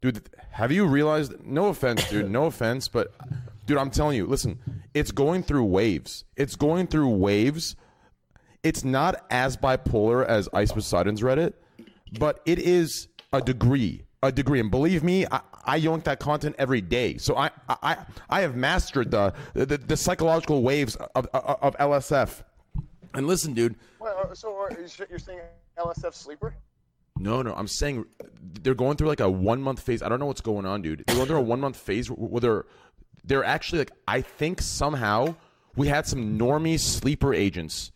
[0.00, 1.34] Dude, have you realized?
[1.44, 2.30] No offense, dude.
[2.30, 3.12] No offense, but
[3.66, 4.26] dude, I'm telling you.
[4.26, 4.58] Listen,
[4.94, 6.24] it's going through waves.
[6.36, 7.76] It's going through waves.
[8.62, 11.54] It's not as bipolar as Ice Poseidon's Reddit,
[12.18, 14.04] but it is a degree.
[14.22, 17.16] A degree, and believe me, I, I yoink that content every day.
[17.18, 17.98] So I, I,
[18.28, 22.42] I have mastered the the, the psychological waves of, of, of LSF.
[23.14, 24.70] And listen, dude, Well, uh, so are-
[25.10, 25.40] you're saying
[25.78, 26.54] LSF sleeper?
[27.18, 28.06] No, no, I'm saying
[28.62, 30.00] they're going through like a one month phase.
[30.02, 31.04] I don't know what's going on, dude.
[31.06, 32.64] They're going through a one month phase where they're
[33.24, 35.34] they're actually like I think somehow
[35.76, 37.92] we had some normie sleeper agents,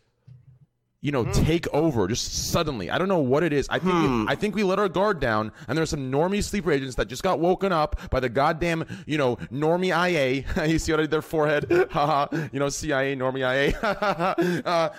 [1.05, 2.89] you know, take over just suddenly.
[2.89, 3.67] I don't know what it is.
[3.69, 6.71] I think we, I think we let our guard down, and there's some normie sleeper
[6.71, 10.65] agents that just got woken up by the goddamn you know normie IA.
[10.67, 11.87] you see what I did their forehead?
[11.91, 12.47] Haha.
[12.51, 13.77] you know CIA normie IA.
[14.65, 14.89] uh,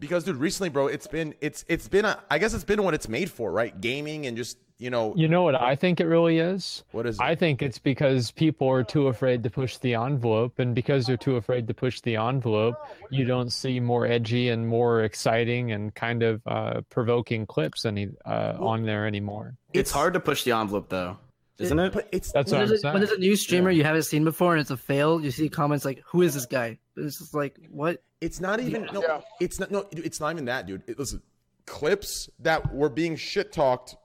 [0.00, 2.94] because dude, recently, bro, it's been it's it's been a, I guess it's been what
[2.94, 3.80] it's made for, right?
[3.80, 6.82] Gaming and just you know You know what I think it really is?
[6.90, 7.22] what is it?
[7.22, 11.16] I think it's because people are too afraid to push the envelope, and because they're
[11.16, 12.74] too afraid to push the envelope,
[13.10, 18.08] you don't see more edgy and more exciting and kind of uh, provoking clips any
[18.26, 19.54] uh, on there anymore.
[19.72, 21.16] It's hard to push the envelope though,
[21.58, 21.92] isn't it?
[21.92, 24.02] but it's That's When what I'm there's, a, when there's a new streamer you haven't
[24.02, 27.18] seen before and it's a fail, you see comments like, "Who is this guy?" It's
[27.18, 28.02] just like, what?
[28.20, 29.02] It's not even no.
[29.02, 29.20] Yeah.
[29.40, 29.86] It's not no.
[29.92, 30.82] It's not even that, dude.
[30.88, 31.22] It, listen,
[31.66, 33.96] clips that were being shit talked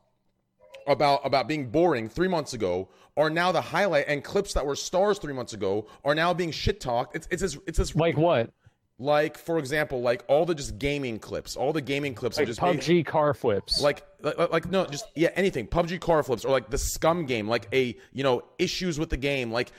[0.87, 4.75] about about being boring three months ago are now the highlight, and clips that were
[4.75, 7.15] stars three months ago are now being shit talked.
[7.15, 8.51] It's it's this it's this Like what?
[8.99, 12.47] like for example like all the just gaming clips, all the gaming clips are Like
[12.47, 13.79] just being- PUBG car flips.
[13.81, 17.47] like, like like no just yeah anything PUBG car flips or like the scum game
[17.47, 19.71] like a you know issues with the game like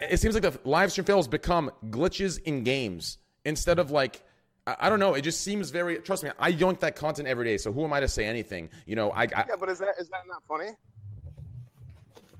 [0.00, 4.22] it seems like the live stream fails become glitches in games instead of like
[4.66, 7.44] I, I don't know it just seems very trust me I yoink that content every
[7.44, 9.78] day so who am I to say anything you know I, I Yeah, but is
[9.78, 10.70] that is that not funny?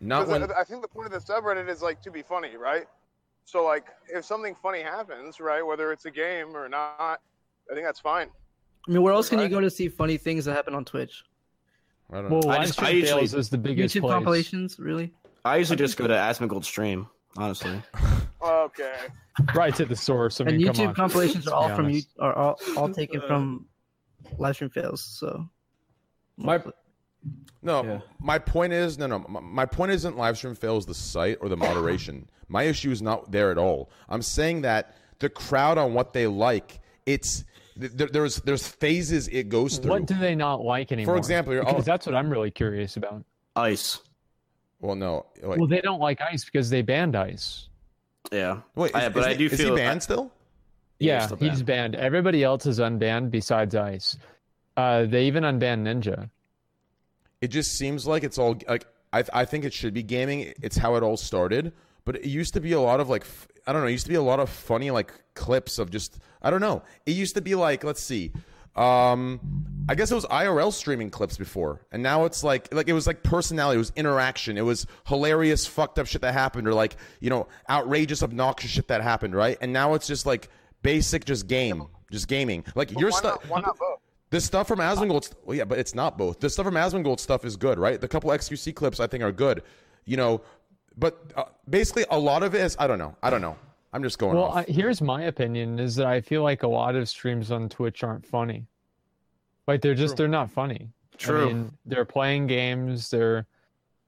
[0.01, 2.23] not 'Cause when I, I think the point of the subreddit is like to be
[2.23, 2.87] funny, right?
[3.45, 7.20] So like, if something funny happens, right, whether it's a game or not,
[7.70, 8.29] I think that's fine.
[8.89, 11.25] I mean, where else can you go to see funny things that happen on Twitch?
[12.11, 14.12] I don't know well, I just- I usually- is the biggest YouTube place.
[14.12, 15.12] compilations, really?
[15.45, 17.83] I usually just go to Asmongold stream, honestly.
[18.43, 18.95] Okay.
[19.55, 20.41] Right to the source.
[20.41, 20.95] I mean, and come YouTube on.
[20.95, 23.66] compilations are all from you are all, all taken from
[24.39, 25.03] live stream fails.
[25.03, 25.49] So
[26.37, 26.62] my
[27.62, 28.01] no Yeah.
[28.18, 31.49] my point is no no my, my point isn't live stream fails the site or
[31.49, 35.95] the moderation my issue is not there at all i'm saying that the crowd on
[35.95, 37.45] what they like it's
[37.76, 41.14] there, there's there's phases it goes through What do they not like anymore?
[41.14, 41.91] For example, you're- because oh.
[41.91, 43.24] that's what I'm really curious about.
[43.57, 44.01] Ice.
[44.83, 47.68] Well no wait, Well, they don't like ice because they banned ice.
[48.30, 48.61] Yeah.
[48.74, 50.30] wait I- is, but is I he, do is feel he banned still
[50.99, 51.95] Yeah, Yeah, still he's banned.
[51.95, 54.16] Everybody else is unbanned besides ice.
[54.76, 56.28] Uh, they even unbanned Ninja.
[57.41, 60.76] it just seems like it's all like I, I think it should be gaming it's
[60.76, 61.72] how it all started
[62.05, 63.26] but it used to be a lot of like
[63.66, 66.18] I don't know it used to be a lot of funny like clips of just
[66.43, 68.33] i don't know it used to be like let's see
[68.77, 69.39] um
[69.89, 73.07] i guess it was irl streaming clips before and now it's like like it was
[73.07, 76.97] like personality it was interaction it was hilarious fucked up shit that happened or like
[77.20, 80.49] you know outrageous obnoxious shit that happened right and now it's just like
[80.83, 83.99] basic just game just gaming like your stuff not, why not both?
[84.33, 86.41] this stuff from Asmongold, well, yeah, but it's not both.
[86.41, 88.01] The stuff from Asmongold stuff is good, right?
[88.01, 89.62] The couple XQC clips I think are good,
[90.07, 90.41] you know,
[90.97, 93.57] but uh, basically a lot of it is I don't know, I don't know.
[93.93, 94.57] I'm just going Well, off.
[94.68, 98.03] I, here's my opinion: is that I feel like a lot of streams on Twitch
[98.03, 98.66] aren't funny.
[99.66, 100.88] Like they're just they're not funny.
[101.18, 101.43] True.
[101.43, 103.11] I mean, they're playing games.
[103.11, 103.47] They're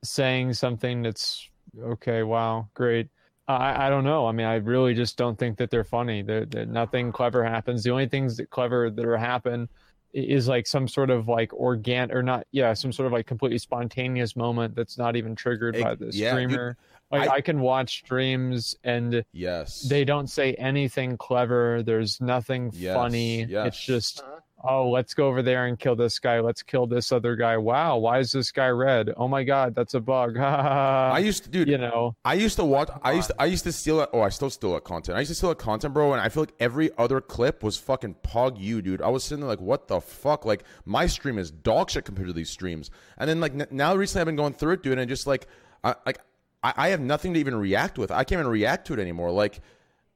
[0.02, 1.48] saying something that's
[1.80, 2.22] okay.
[2.22, 3.08] Wow, great.
[3.46, 4.26] I I don't know.
[4.26, 6.22] I mean, I really just don't think that they're funny.
[6.22, 7.84] They're, they're, nothing clever happens.
[7.84, 9.68] The only things that clever that are happen
[10.14, 12.46] is like some sort of like organ or not.
[12.52, 16.34] Yeah, some sort of like completely spontaneous moment that's not even triggered by the yeah,
[16.34, 16.76] dude, streamer.
[17.18, 19.82] Like I- I can watch streams and yes.
[19.82, 21.82] they don't say anything clever.
[21.82, 23.44] There's nothing Yes, funny.
[23.44, 23.66] yes.
[23.68, 24.40] It's just, Uh-huh.
[24.66, 26.40] oh, let's go over there and kill this guy.
[26.40, 27.56] Let's kill this other guy.
[27.56, 29.12] Wow, why is this guy red?
[29.16, 30.38] Oh my god, that's a bug.
[30.38, 31.68] I I, used to, dude.
[31.68, 32.88] you know, I used to watch.
[33.02, 33.34] I used to.
[33.38, 34.08] I used to steal it.
[34.12, 35.16] Oh, I still steal that content.
[35.16, 36.12] I used to steal that content, bro.
[36.12, 39.02] And I feel like every other clip was fucking pog you, dude.
[39.02, 40.44] I was sitting there like, what the fuck?
[40.44, 42.90] Like my stream is dog shit compared to these streams.
[43.18, 45.46] And then like n- now recently I've been going through it, dude, and just like,
[45.82, 46.18] I like,
[46.64, 48.10] I, I have nothing to even react with.
[48.10, 49.30] I can't even react to it anymore.
[49.30, 49.60] Like.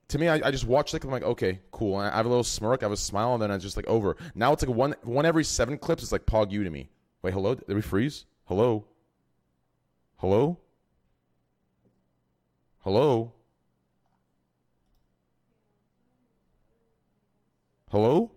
[0.08, 2.00] To me, I, I just watch like I'm like okay, cool.
[2.00, 3.86] And I have a little smirk, I have a smile, and then it's just like
[3.88, 4.16] over.
[4.34, 6.88] Now it's like one one every seven clips is like pog you to me.
[7.20, 7.54] Wait, hello?
[7.54, 8.24] Did we freeze?
[8.46, 8.86] Hello?
[10.16, 10.58] Hello?
[12.78, 13.34] Hello?
[17.90, 18.30] Hello?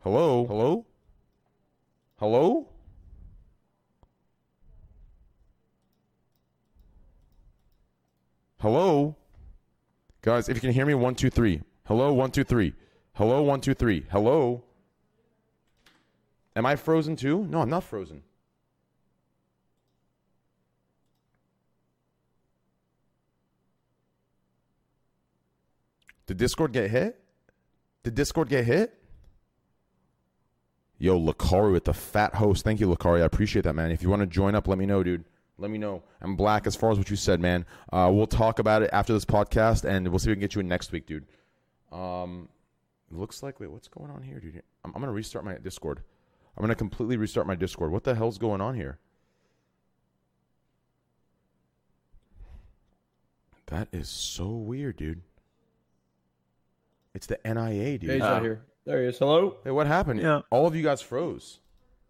[0.00, 0.46] Hello?
[0.46, 0.86] Hello?
[2.18, 2.71] Hello?
[8.62, 9.16] Hello?
[10.22, 11.62] Guys, if you can hear me, one, two, three.
[11.86, 12.74] Hello, one, two, three.
[13.14, 14.06] Hello, one, two, three.
[14.12, 14.62] Hello?
[16.54, 17.44] Am I frozen too?
[17.50, 18.22] No, I'm not frozen.
[26.28, 27.20] Did Discord get hit?
[28.04, 28.96] Did Discord get hit?
[30.98, 32.62] Yo, Lacari with the fat host.
[32.62, 33.22] Thank you, Lacari.
[33.22, 33.90] I appreciate that, man.
[33.90, 35.24] If you want to join up, let me know, dude.
[35.58, 36.02] Let me know.
[36.20, 37.66] I'm black as far as what you said, man.
[37.92, 40.54] Uh, we'll talk about it after this podcast, and we'll see if we can get
[40.54, 41.26] you in next week, dude.
[41.92, 42.48] Um,
[43.10, 44.62] looks like wait, what's going on here, dude?
[44.84, 46.00] I'm, I'm gonna restart my Discord.
[46.56, 47.92] I'm gonna completely restart my Discord.
[47.92, 48.98] What the hell's going on here?
[53.66, 55.22] That is so weird, dude.
[57.14, 58.10] It's the NIA, dude.
[58.10, 58.36] He's Ah.
[58.36, 58.62] out here.
[58.84, 59.18] There he is.
[59.18, 59.56] Hello.
[59.64, 60.20] Hey, what happened?
[60.20, 60.40] Yeah.
[60.50, 61.60] All of you guys froze.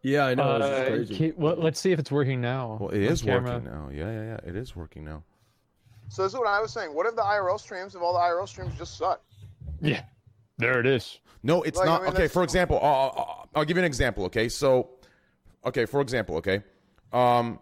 [0.03, 0.43] Yeah, I know.
[0.43, 1.15] Uh, crazy.
[1.15, 2.77] Ki- well, let's see if it's working now.
[2.81, 3.53] Well, it on is camera.
[3.55, 3.89] working now.
[3.93, 4.51] Yeah, yeah, yeah.
[4.51, 5.23] It is working now.
[6.09, 6.93] So this is what I was saying.
[6.93, 9.23] What if the IRL streams, if all the IRL streams just suck?
[9.81, 10.03] Yeah,
[10.59, 11.21] there it is.
[11.45, 12.03] No, it's Like, I not.
[12.03, 14.25] mean, okay, for example, uh, uh, I'll give you an example.
[14.27, 14.91] Okay, so,
[15.65, 16.63] okay, for example, okay,
[17.13, 17.59] um,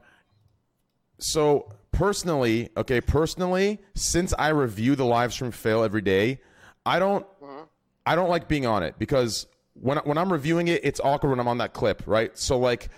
[1.18, 6.40] so personally, okay, personally, since I review the live stream fail every day,
[6.84, 7.26] I don't,
[8.06, 9.46] I don't like being on it because
[9.80, 12.36] when when I'm reviewing it, it's awkward when I'm on that clip, right?
[12.38, 12.88] So like.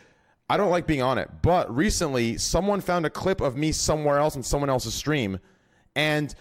[0.50, 1.30] I don't like being on it.
[1.40, 5.38] But recently, someone found a clip of me somewhere else in someone else's stream,
[5.96, 6.34] and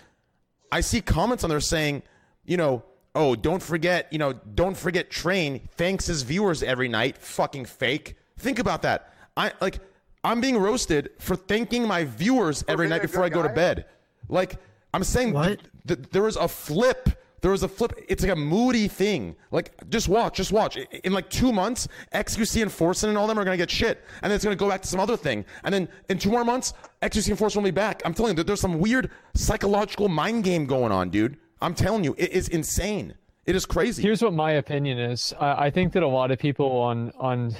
[0.69, 2.03] I see comments on there saying,
[2.43, 2.83] you know,
[3.15, 7.19] oh, don't forget, you know, don't forget Train thanks his viewers every night.
[7.19, 8.15] Fucking fake.
[8.37, 9.13] Think about that.
[9.37, 9.79] I like
[10.25, 13.53] I'm being roasted for thanking my viewers every being night before I good go to
[13.53, 13.85] bed.
[14.27, 14.57] Like
[14.93, 15.47] I'm saying, What?
[15.47, 15.59] th-
[15.99, 17.09] th- there was a flip.
[17.41, 17.93] There was a flip.
[18.07, 19.35] It's like a moody thing.
[19.49, 20.77] Like just watch, just watch.
[20.77, 24.29] In like two months, XQC and Forsen and all them are gonna get shit, and
[24.29, 25.43] then it's gonna go back to some other thing.
[25.63, 28.03] And then in two more months, XQC and Forsen will be back.
[28.05, 31.37] I'm telling you, there's some weird psychological mind game going on, dude.
[31.61, 33.15] I'm telling you, it is insane.
[33.45, 34.03] It is crazy.
[34.03, 35.33] Here's what my opinion is.
[35.39, 37.55] I, I think that a lot of people on on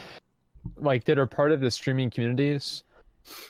[0.77, 2.83] like that are part of the streaming communities,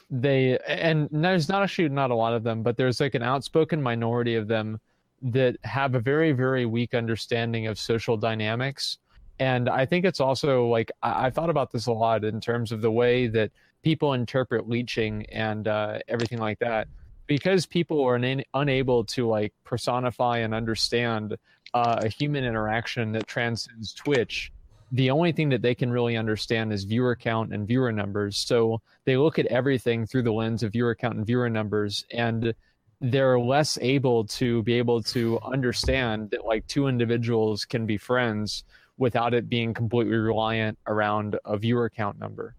[0.09, 3.81] they and there's not actually not a lot of them, but there's like an outspoken
[3.81, 4.79] minority of them
[5.21, 8.97] that have a very very weak understanding of social dynamics.
[9.39, 12.71] And I think it's also like I, I've thought about this a lot in terms
[12.71, 13.51] of the way that
[13.83, 16.87] people interpret leeching and uh, everything like that.
[17.27, 21.37] Because people are una- unable to like personify and understand
[21.73, 24.51] uh, a human interaction that transcends Twitch,
[24.91, 28.37] the only thing that they can really understand is viewer count and viewer numbers.
[28.37, 32.53] So they look at everything through the lens of viewer count and viewer numbers, and
[33.01, 38.63] they're less able to be able to understand that like two individuals can be friends
[38.97, 42.55] without it being completely reliant around a viewer count number.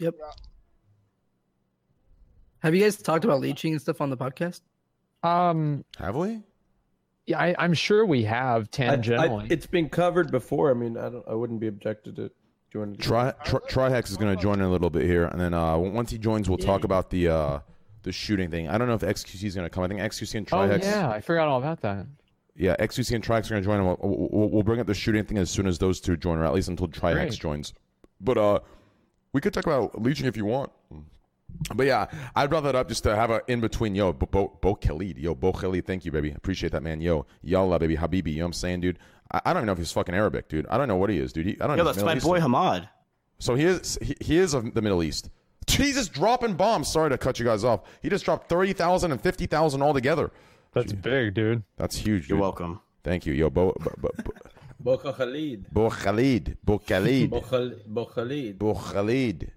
[0.00, 0.14] Yep.
[2.60, 4.60] Have you guys talked about leeching and stuff on the podcast?
[5.22, 6.40] Um, Have we?
[7.26, 9.50] yeah, I, I'm sure we have I- I- tangentially.
[9.50, 10.70] it's been covered before.
[10.70, 11.24] I mean, I don't.
[11.28, 12.30] I wouldn't be objected to
[12.72, 12.96] joining.
[12.96, 15.76] Try, try Trihex is going to join in a little bit here, and then uh,
[15.76, 17.58] once he joins, we'll talk about the uh,
[18.02, 18.68] the shooting thing.
[18.68, 19.84] I don't know if XQC is going to come.
[19.84, 22.06] I think XQC and oh yeah, I forgot all about that.
[22.54, 23.78] Yeah, XQC and Trihex are going to join.
[23.78, 26.38] And we'll, we'll, we'll bring up the shooting thing as soon as those two join,
[26.38, 27.32] or at least until Trihex Great.
[27.32, 27.72] joins.
[28.20, 28.60] But uh,
[29.32, 30.70] we could talk about leeching if you want.
[31.74, 33.94] But yeah, I brought that up just to have an in between.
[33.94, 35.18] Yo, Bo, Bo, Bo Khalid.
[35.18, 36.30] Yo, Bo Khalid, thank you, baby.
[36.32, 37.00] Appreciate that, man.
[37.00, 37.96] Yo, Yallah, baby.
[37.96, 38.32] Habibi.
[38.32, 38.98] You know what I'm saying, dude?
[39.30, 40.66] I, I don't even know if he's fucking Arabic, dude.
[40.68, 41.46] I don't know what he is, dude.
[41.46, 41.92] He, I don't Yo, know.
[41.92, 42.88] that's my boy Hamad.
[43.38, 45.30] So he is he, he is of the Middle East.
[45.66, 46.88] Jesus dropping bombs.
[46.88, 47.80] Sorry to cut you guys off.
[48.02, 50.30] He just dropped 30,000 and 50,000 altogether.
[50.72, 51.62] That's big, dude.
[51.76, 52.22] That's huge.
[52.22, 52.30] Dude.
[52.30, 52.42] You're dude.
[52.42, 52.80] welcome.
[53.04, 53.32] Thank you.
[53.32, 54.32] Yo, Bo, Bo, Bo, Bo,
[54.80, 55.66] Boca Khalid.
[55.72, 56.56] Bo Khalid.
[56.64, 57.30] Bo Khalid.
[57.30, 57.88] Bo Khalid.
[57.88, 58.58] Bo Khalid.
[58.58, 59.52] Bo Khalid.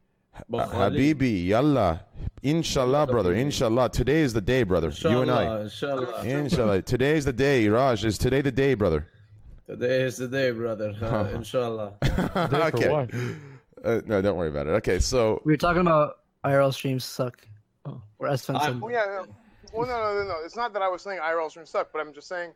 [0.52, 2.02] Habibi, yallah.
[2.44, 3.34] Inshallah, brother.
[3.34, 3.90] Inshallah.
[3.90, 4.90] Today is the day, brother.
[4.90, 5.62] You and I.
[5.62, 6.24] Inshallah.
[6.24, 6.82] Inshallah.
[6.82, 8.06] Today is the day, Raj.
[8.06, 9.08] Is today the day, brother?
[9.66, 10.94] Today is the day, brother.
[11.02, 11.94] Uh, inshallah.
[12.36, 13.08] okay.
[13.86, 13.98] What?
[13.98, 14.72] Uh, no, don't worry about it.
[14.72, 17.48] Okay, so We were talking about IRL streams suck.
[17.86, 18.82] Oh, or Esfand I- said.
[18.82, 19.06] Well, yeah.
[19.06, 19.26] No.
[19.74, 20.36] Well, no, no, no, no.
[20.46, 22.54] It's not that I was saying IRL streams suck, but I'm just saying,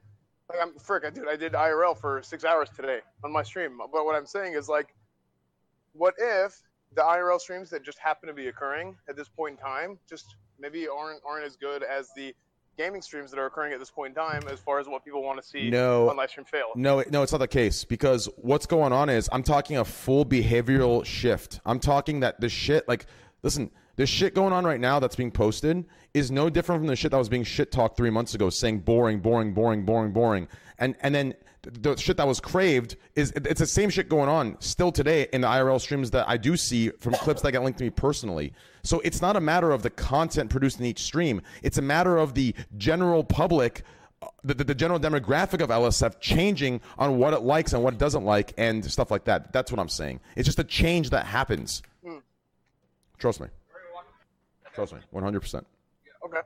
[0.49, 1.03] like, I'm frick.
[1.05, 3.77] I dude, I did IRL for six hours today on my stream.
[3.91, 4.95] But what I'm saying is, like,
[5.93, 6.61] what if
[6.95, 10.35] the IRL streams that just happen to be occurring at this point in time just
[10.59, 12.33] maybe aren't aren't as good as the
[12.79, 15.21] gaming streams that are occurring at this point in time as far as what people
[15.21, 16.09] want to see No.
[16.09, 16.67] on live stream fail.
[16.75, 20.25] No, no, it's not the case because what's going on is I'm talking a full
[20.25, 21.59] behavioral shift.
[21.65, 23.05] I'm talking that the shit, like,
[23.43, 25.83] listen, the shit going on right now that's being posted
[26.13, 28.79] is no different from the shit that was being shit talked three months ago, saying
[28.79, 30.47] boring, boring, boring, boring, boring,
[30.77, 31.33] and and then
[31.69, 35.41] the shit that was craved is it's the same shit going on still today in
[35.41, 38.53] the IRL streams that I do see from clips that get linked to me personally.
[38.83, 42.17] So it's not a matter of the content produced in each stream; it's a matter
[42.17, 43.83] of the general public
[44.21, 47.93] uh, the, the, the general demographic of LSF changing on what it likes and what
[47.93, 49.53] it doesn't like and stuff like that.
[49.53, 50.19] That's what I'm saying.
[50.35, 51.81] It's just a change that happens.
[53.19, 53.47] Trust me.
[54.73, 54.99] Trust me.
[55.13, 55.63] 100%.
[56.25, 56.37] Okay.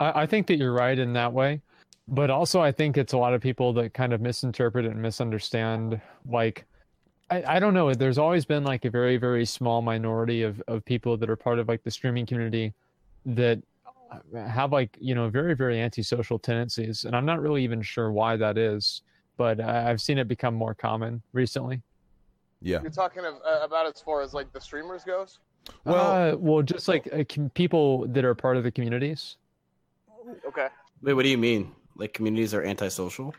[0.00, 1.60] I, I think that you're right in that way,
[2.08, 6.00] but also I think it's a lot of people that kind of misinterpret and misunderstand.
[6.26, 6.64] Like,
[7.30, 7.94] I, I don't know.
[7.94, 11.58] There's always been like a very, very small minority of, of people that are part
[11.58, 12.74] of like the streaming community
[13.24, 13.62] that
[14.34, 17.04] have like, you know, very, very antisocial tendencies.
[17.04, 19.02] And I'm not really even sure why that is,
[19.38, 21.80] but I- I've seen it become more common recently.
[22.60, 22.82] Yeah.
[22.82, 25.38] You're talking of, uh, about as far as like the streamers goes.
[25.84, 29.36] Well, uh, well, just like uh, com- people that are part of the communities.
[30.46, 30.68] Okay.
[31.00, 31.72] Wait, what do you mean?
[31.96, 33.34] Like communities are antisocial?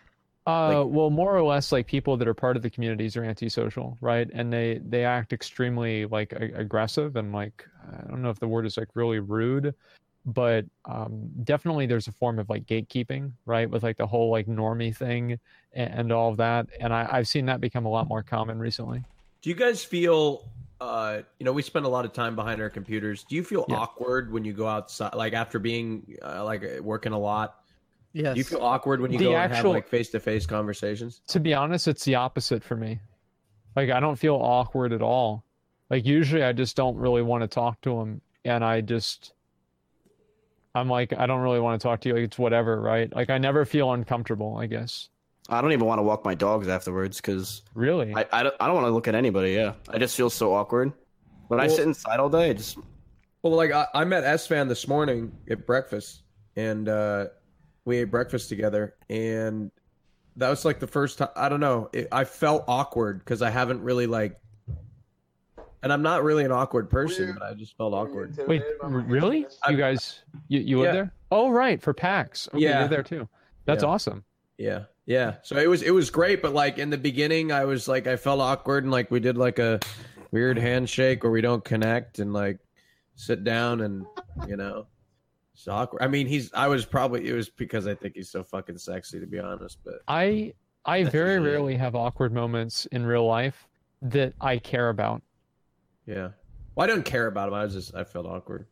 [0.45, 3.97] Uh, well, more or less, like people that are part of the communities are antisocial,
[4.01, 4.29] right?
[4.33, 8.47] And they they act extremely like a- aggressive and like I don't know if the
[8.47, 9.73] word is like really rude,
[10.25, 13.69] but um, definitely there's a form of like gatekeeping, right?
[13.69, 15.39] With like the whole like normie thing
[15.71, 18.59] and, and all of that, and I, I've seen that become a lot more common
[18.59, 19.01] recently.
[19.41, 20.49] Do you guys feel,
[20.81, 23.23] uh, you know, we spend a lot of time behind our computers.
[23.23, 23.77] Do you feel Yeah.
[23.77, 27.62] awkward when you go outside, like after being uh, like working a lot?
[28.13, 28.33] Yes.
[28.35, 30.45] Do you feel awkward when you The go and have actual- like face to face
[30.45, 31.21] conversations?
[31.27, 32.99] To be honest, it's the opposite for me.
[33.75, 35.43] Like I don't feel awkward at all.
[35.89, 39.33] Like usually I just don't really want to talk to them and I just
[40.75, 43.13] I'm like I don't really want to talk to you like it's whatever, right?
[43.15, 45.09] Like I never feel uncomfortable, I guess.
[45.49, 48.13] I don't even want to walk my dogs afterwards because Really?
[48.15, 49.53] I, I don't, I don't want to look at anybody.
[49.53, 50.93] Yeah, I just feel so awkward.
[51.47, 52.77] When I sit inside all day, I just
[53.41, 56.21] Well, like I, I met Esfand this morning at breakfast,
[56.55, 57.25] and uh,
[57.85, 59.71] we ate breakfast together, and
[60.37, 61.29] that was like the first time.
[61.35, 61.89] I don't know.
[61.93, 64.39] It, I felt awkward because I haven't really like,
[65.81, 68.37] and I'm not really an awkward person, but I just felt awkward.
[68.47, 69.45] Wait, r- really?
[69.69, 71.13] You guys you, you live there?
[71.31, 72.47] Oh right, for PAX.
[72.49, 72.79] Okay, Yeah.
[72.79, 73.27] you're there too.
[73.65, 73.89] That's Yeah.
[73.89, 74.23] awesome.
[74.57, 75.35] Yeah, yeah.
[75.43, 78.15] So it was it was great, but like in the beginning, I was like I
[78.15, 79.79] felt awkward, and like we did like a
[80.31, 82.59] weird handshake where we don't connect and like
[83.15, 84.05] sit down and
[84.47, 84.87] you know.
[85.53, 86.01] It's awkward.
[86.01, 86.51] I mean, he's.
[86.53, 87.27] I was probably.
[87.27, 89.77] It was because I think he's so fucking sexy, to be honest.
[89.85, 90.53] But I
[90.85, 93.67] I very rarely have awkward moments in real life
[94.01, 95.21] that I care about.
[96.05, 96.29] Yeah.
[96.75, 97.53] Well, I don't care about him.
[97.53, 98.65] I was just I felt awkward.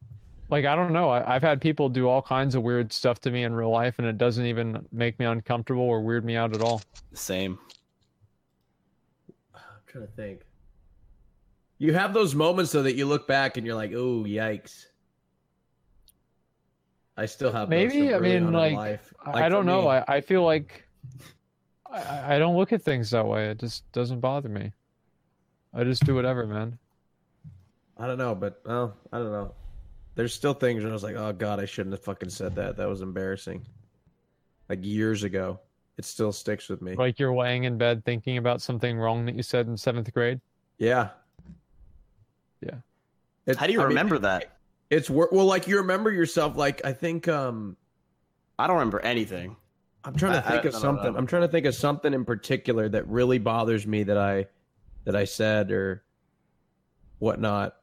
[0.49, 1.09] Like I don't know.
[1.09, 3.99] I, I've had people do all kinds of weird stuff to me in real life,
[3.99, 6.81] and it doesn't even make me uncomfortable or weird me out at all.
[7.13, 7.59] same.
[9.55, 10.41] I'm trying to think.
[11.77, 14.85] You have those moments though that you look back and you're like, "Oh, yikes."
[17.17, 19.13] I still have those Maybe, so I mean, like, life.
[19.25, 19.81] I- Like, I don't know.
[19.83, 20.87] me- I, I feel like
[21.91, 23.49] I, I don't look at things that way.
[23.49, 24.71] It just doesn't bother me.
[25.73, 26.77] I just do whatever, man.
[27.97, 29.53] I don't know, but well, I don't know.
[30.15, 32.75] There's still things where I was like, "Oh God, I shouldn't have fucking said that.
[32.77, 33.65] That was embarrassing."
[34.69, 35.59] Like years ago,
[35.97, 36.95] it still sticks with me.
[36.95, 40.39] Like you're laying in bed thinking about something wrong that you said in seventh grade.
[40.77, 41.09] Yeah.
[42.61, 42.75] Yeah.
[43.45, 44.57] It- How do you I mean, remember that?
[44.91, 46.55] It's wor- well, like you remember yourself.
[46.57, 47.77] Like I think um
[48.59, 49.55] I don't remember anything.
[50.03, 51.15] I'm trying to I- think I- of something.
[51.15, 54.45] I'm trying to think of something in particular that really bothers me that I
[55.05, 56.03] that I said or
[57.19, 57.75] whatnot.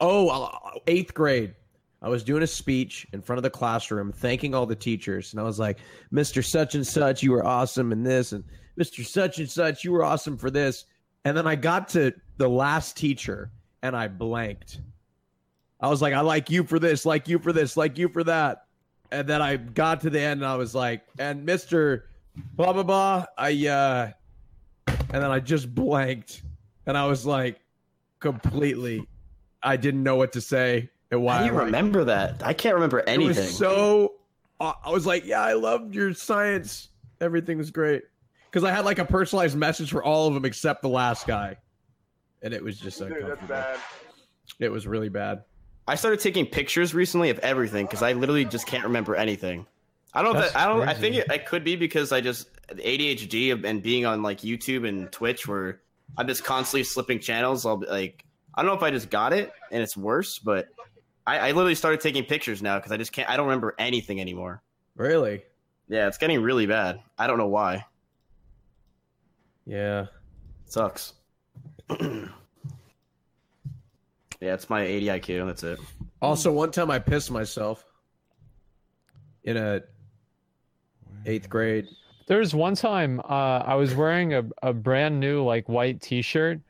[0.00, 0.48] Oh,
[0.86, 1.54] eighth grade.
[2.02, 5.40] I was doing a speech in front of the classroom, thanking all the teachers, and
[5.40, 5.78] I was like,
[6.10, 6.42] "Mr.
[6.42, 8.42] Such and Such, you were awesome in this," and
[8.78, 9.04] "Mr.
[9.04, 10.86] Such and Such, you were awesome for this."
[11.26, 13.50] And then I got to the last teacher,
[13.82, 14.80] and I blanked.
[15.80, 18.24] I was like, "I like you for this, like you for this, like you for
[18.24, 18.64] that."
[19.12, 22.04] and then I got to the end and I was like, and Mister
[22.54, 24.12] blah blah blah, I uh,
[24.86, 26.42] and then I just blanked,
[26.86, 27.60] and I was like,
[28.20, 29.06] completely,
[29.62, 31.38] I didn't know what to say and why.
[31.38, 32.40] How do you I- remember that?
[32.44, 33.44] I can't remember It anything.
[33.46, 34.12] was so.
[34.60, 36.90] uh, I was like, yeah, I loved your science.
[37.20, 38.04] Everything was great
[38.48, 41.56] because I had like a personalized message for all of them except the last guy,
[42.42, 43.48] and it was just Dude, that's uncomfortable.
[43.48, 43.78] bad.
[44.60, 45.42] It was really bad.
[45.90, 49.66] I started taking pictures recently of everything because I literally just can't remember anything.
[50.14, 50.34] I don't.
[50.34, 50.88] know if That's that, I don't.
[50.88, 54.88] I think it, it could be because I just ADHD and being on like YouTube
[54.88, 55.80] and Twitch, where
[56.16, 57.66] I'm just constantly slipping channels.
[57.66, 60.68] I'll be like, I don't know if I just got it and it's worse, but
[61.26, 63.28] I, I literally started taking pictures now because I just can't.
[63.28, 64.62] I don't remember anything anymore.
[64.94, 65.42] Really?
[65.88, 67.00] Yeah, it's getting really bad.
[67.18, 67.84] I don't know why.
[69.66, 70.06] Yeah.
[70.66, 71.14] sucks.
[74.40, 75.46] yeah, it's my 80 IQ.
[75.46, 75.78] That's it.
[76.22, 77.84] Also, one time I pissed myself
[79.44, 79.82] in a
[81.26, 81.88] eighth grade.
[82.26, 86.60] There was one time uh, I was wearing a, a brand new like white T-shirt,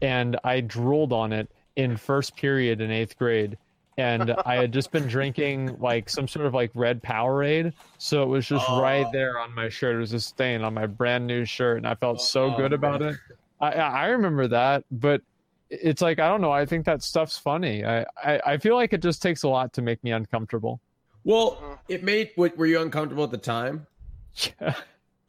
[0.00, 3.58] and I drooled on it in first period in eighth grade,
[3.96, 8.26] and I had just been drinking like some sort of like red Powerade, so it
[8.26, 9.96] was just right there on my shirt.
[9.96, 13.02] It was a stain on my brand new shirt, and I felt so good about
[13.02, 13.16] it.
[13.60, 15.22] I I I remember that, but
[15.70, 16.52] it's like I don't know.
[16.52, 17.84] I think that stuff's funny.
[17.84, 20.80] I, I I feel like it just takes a lot to make me uncomfortable.
[21.24, 21.76] Well, uh-huh.
[21.88, 22.30] it made.
[22.36, 23.86] Were you uncomfortable at the time?
[24.60, 24.74] Yeah.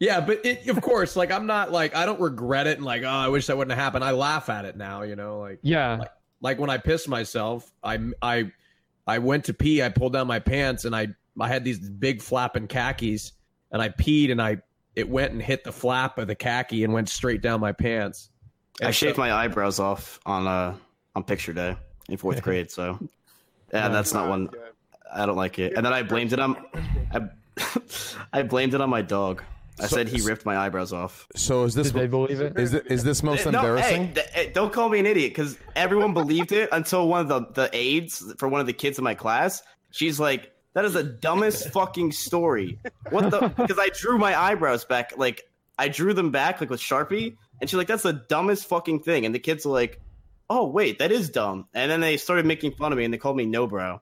[0.02, 3.04] Yeah, but it, of course, like I'm not like I don't regret it and like
[3.04, 4.04] oh I wish that wouldn't have happened.
[4.04, 5.98] I laugh at it now, you know, like Yeah.
[5.98, 6.12] like,
[6.42, 8.52] like when I pissed myself, I I
[9.06, 11.10] I went to pee, I pulled down my pants and I
[11.40, 13.34] I had these big flapping khakis
[13.72, 14.58] and I peed and I
[14.96, 18.32] it went and hit the flap of the khaki and went straight down my pants.
[18.82, 20.76] I shaved so- my eyebrows off on uh
[21.16, 21.76] on picture day
[22.10, 22.98] in fourth grade, so
[23.74, 24.48] yeah, that's not one.
[24.48, 24.60] Good.
[25.14, 25.74] I don't like it.
[25.76, 26.56] And then I blamed it on
[27.14, 27.22] I,
[28.34, 29.44] I blamed it on my dog.
[29.80, 31.28] I So- said he ripped my eyebrows off.
[31.36, 32.58] So is this Did they believe it?
[32.58, 34.08] is this, is this most No, embarrassing?
[34.08, 37.28] hey, th- hey, don't call me an idiot because everyone believed it until one of
[37.28, 39.64] the, the aides for one of the kids in my class.
[39.92, 42.80] She's like, "That is the dumbest fucking story."
[43.10, 43.48] What the?
[43.50, 45.42] Because I drew my eyebrows back, like
[45.80, 49.26] I drew them back like with Sharpie, and she's like, "That's the dumbest fucking thing."
[49.26, 50.02] And the kids are like,
[50.50, 53.18] "Oh wait, that is dumb." And then they started making fun of me and they
[53.18, 54.02] called me no brow.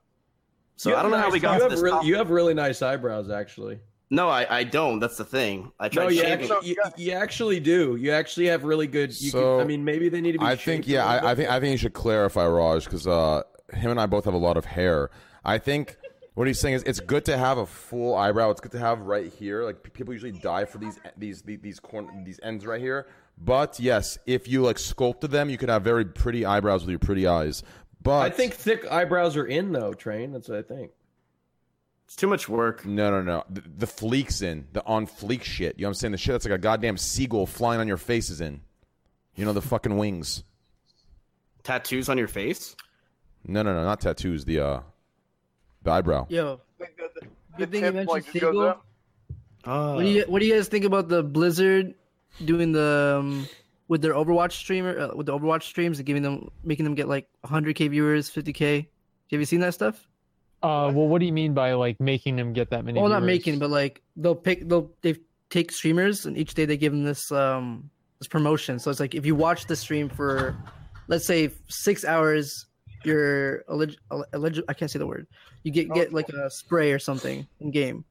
[0.76, 1.80] So I don't know how we got you to have this.
[1.80, 2.08] really, topic.
[2.08, 3.80] you have really nice eyebrows actually.
[4.08, 4.98] no, I, I don't.
[4.98, 5.70] That's the thing.
[5.78, 7.96] I tried No, you actually, you, you actually do.
[7.96, 9.10] You actually have really good.
[9.20, 10.44] You So, can, I mean, maybe they need to be.
[10.44, 13.42] I think yeah, I, I think I think you should clarify Raj because uh,
[13.74, 15.10] him and I both have a lot of hair.
[15.44, 15.96] I think
[16.34, 18.50] what he's saying is it's good to have a full eyebrow.
[18.50, 19.62] It's good to have right here.
[19.64, 23.06] Like people usually die for these these these these, corn, these ends right here.
[23.42, 26.98] But yes, if you like sculpted them, you could have very pretty eyebrows with your
[26.98, 27.62] pretty eyes.
[28.02, 29.94] But I think thick eyebrows are in though.
[29.94, 30.32] Train.
[30.32, 30.90] That's what I think.
[32.04, 32.84] It's too much work.
[32.84, 33.44] no, no, no.
[33.48, 35.78] The, the fleeks in the on fleek shit.
[35.78, 36.12] You know what I'm saying?
[36.12, 38.60] The shit that's like a goddamn seagull flying on your face is in.
[39.36, 40.42] You know the fucking wings.
[41.62, 42.74] Tattoos on your face.
[43.46, 44.44] No, no, no, not tattoos.
[44.44, 44.80] The uh,
[45.82, 46.26] the eyebrow.
[46.28, 47.26] Yo, Think the, the
[47.56, 48.60] Good thing you mentioned like Seagull.
[48.60, 48.84] up.
[49.64, 51.94] What do you what do you guys think about the Blizzard
[52.44, 53.46] doing the um,
[53.88, 57.08] with their Overwatch streamer uh, with the Overwatch streams and giving them making them get
[57.08, 58.86] like 100k viewers, 50k?
[59.30, 60.08] Have you seen that stuff?
[60.62, 63.00] Uh, well, what do you mean by like making them get that many?
[63.00, 65.16] Well, not making, but like they'll pick they'll they
[65.48, 68.78] take streamers and each day they give them this um this promotion.
[68.78, 70.56] So it's like if you watch the stream for
[71.08, 72.66] let's say six hours,
[73.04, 73.96] you're elig-
[74.32, 75.26] elig- I can't say the word.
[75.64, 78.04] You get get like a spray or something in game.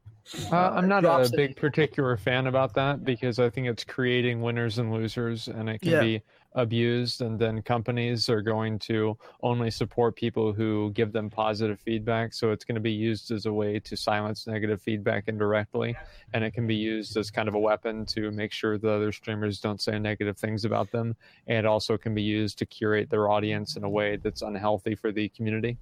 [0.52, 1.36] Uh, I'm not drops a it.
[1.36, 5.80] big particular fan about that because I think it's creating winners and losers, and it
[5.80, 6.00] can Yeah.
[6.00, 6.22] be
[6.54, 7.22] abused.
[7.22, 12.32] And then companies are going to only support people who give them positive feedback.
[12.34, 15.96] So it's going to be used as a way to silence negative feedback indirectly,
[16.32, 19.12] and it can be used as kind of a weapon to make sure the other
[19.12, 21.16] streamers don't say negative things about them.
[21.46, 24.94] And it also can be used to curate their audience in a way that's unhealthy
[24.94, 25.76] for the community.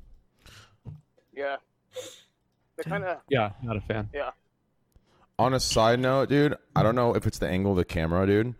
[1.32, 1.56] Yeah.
[2.78, 3.18] They kind of.
[3.28, 4.08] Yeah, not a fan.
[4.14, 4.30] Yeah.
[5.38, 8.26] On a side note, dude, I don't know if it's the angle of the camera,
[8.26, 8.54] dude,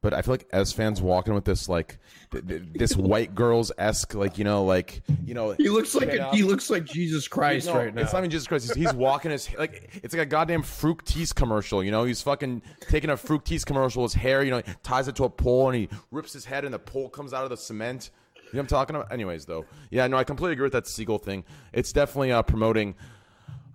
[0.00, 1.98] but I feel like Esfand's walking with this like
[2.30, 6.08] th- th- this white girls esque like you know like you know He looks like
[6.08, 8.00] a, he looks like Jesus Christ No, right now.
[8.02, 8.68] It's not even Jesus Christ.
[8.68, 11.84] He's, he's walking his like it's like a goddamn Fructis commercial.
[11.84, 14.02] You know, he's fucking taking a Fructis commercial.
[14.02, 16.64] His hair, you know, he ties it to a pole and he rips his head
[16.64, 18.10] and the pole comes out of the cement.
[18.36, 19.12] You know what I'm talking about?
[19.12, 21.44] Anyways, though, yeah, no, I completely agree with that seagull thing.
[21.72, 22.94] It's definitely uh, promoting,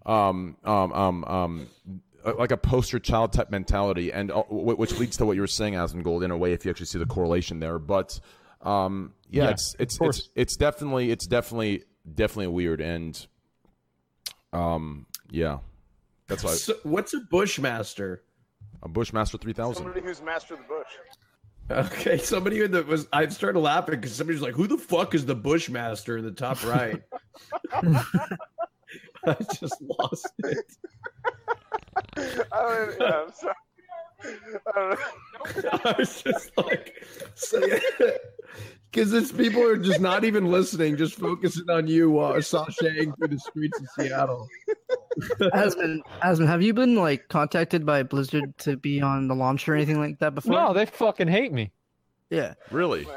[0.07, 1.67] um, um, um, um,
[2.25, 5.47] uh, like a poster child type mentality, and uh, which leads to what you were
[5.47, 7.77] saying, Asmongold, in a way, if you actually see the correlation there.
[7.77, 8.19] But
[8.61, 13.27] um, yeah, Yeah, it's it's it's it's definitely it's definitely definitely weird, and
[14.53, 15.59] um, yeah,
[16.27, 18.23] that's why So, what's a bushmaster?
[18.83, 19.83] a Bushmaster three thousand.
[19.83, 20.87] Somebody who's master of the bush.
[21.69, 25.13] Okay, somebody in the was I started laughing because somebody was like, "Who the fuck
[25.13, 27.01] is the bushmaster in the top right?"
[29.27, 30.65] I just lost it.
[32.15, 33.55] I don't, yeah, I'm sorry.
[34.23, 35.69] I don't know.
[35.85, 36.93] I was just like,
[38.91, 43.27] because it's people are just not even listening, just focusing on you while sashaying through
[43.27, 44.47] the streets of Seattle.
[45.53, 49.75] Asmon, Asmon, have you been like contacted by Blizzard to be on the launch or
[49.75, 50.53] anything like that before?
[50.53, 51.71] No, they fucking hate me.
[52.29, 53.07] Yeah, Really?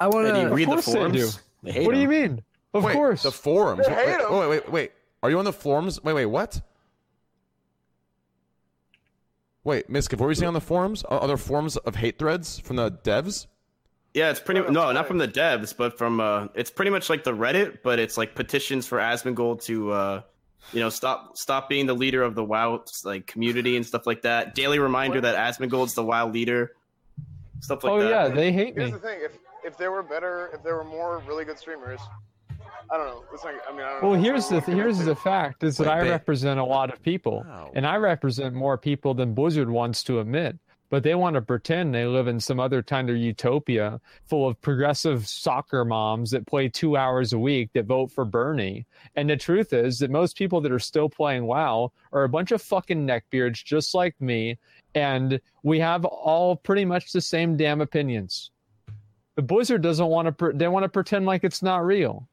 [0.00, 0.48] I want to.
[0.52, 0.98] read the course they do.
[0.98, 1.40] forums.
[1.62, 2.42] They hate What do you mean?
[2.74, 3.22] Of wait, course.
[3.22, 3.86] the forums.
[3.86, 4.32] They hate wait, 'em.
[4.38, 4.92] wait, wait, wait.
[5.22, 6.02] Are you on the forums?
[6.02, 6.60] Wait, wait, what?
[9.64, 11.02] Wait, Mizkif, what were you saying on the forums?
[11.04, 13.46] Are are there forums of hate threads from the devs?
[14.14, 17.24] Yeah, it's pretty no, not from the devs, but from uh, it's pretty much like
[17.24, 20.22] the Reddit, but it's like petitions for Asmongold to, uh,
[20.72, 24.22] you know, stop stop being the leader of the WoW like community and stuff like
[24.22, 24.54] that.
[24.54, 26.76] Daily reminder that Asmongold's the WoW leader,
[27.60, 28.06] stuff like oh that.
[28.06, 28.98] Oh yeah, they hate Here's me.
[28.98, 32.00] the thing: if if there were better, if there were more really good streamers,
[32.90, 33.24] I don't know.
[33.32, 34.02] It's like I mean, I don't.
[34.02, 36.10] Well, if here's the someone would here's the to- fact is that Wait, I they-
[36.10, 37.70] represent a lot of people, Wow.
[37.74, 40.58] and I represent more people than Blizzard wants to admit.
[40.88, 44.60] but they want to pretend they live in some other kind of utopia full of
[44.60, 48.86] progressive soccer moms that play two hours a week that vote for Bernie.
[49.16, 52.52] And the truth is that most people that are still playing WoW are a bunch
[52.52, 54.58] of fucking neckbeards just like me.
[54.94, 58.52] And we have all pretty much the same damn opinions.
[59.34, 62.28] The Blizzard doesn't want to, pre- they want to pretend like it's not real.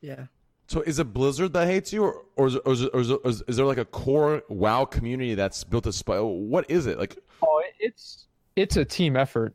[0.00, 0.26] Yeah.
[0.66, 3.20] So is it Blizzard that hates you, or or is, or is, or is, or
[3.24, 6.20] is, is there like a core WoW community that's built to spy?
[6.20, 7.18] What is it like?
[7.42, 9.54] Oh, it's it's a team effort.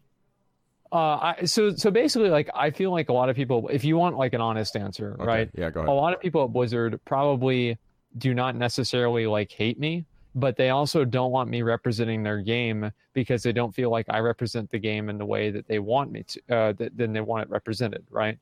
[0.91, 3.97] Uh, I, so so basically, like I feel like a lot of people, if you
[3.97, 5.49] want like an honest answer, Okay, right?
[5.57, 5.89] Yeah, go ahead.
[5.89, 7.77] A lot of people at Blizzard probably
[8.17, 10.05] do not necessarily like hate me,
[10.35, 14.19] but they also don't want me representing their game because they don't feel like I
[14.19, 16.41] represent the game in the way that they want me to.
[16.49, 18.37] Uh, that, then they want it represented, right?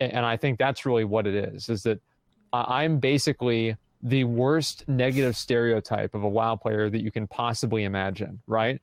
[0.00, 1.68] And, I think that's really what it is.
[1.68, 2.00] Is that
[2.52, 8.40] I'm basically the worst negative stereotype of a WoW player that you can possibly imagine,
[8.46, 8.80] right?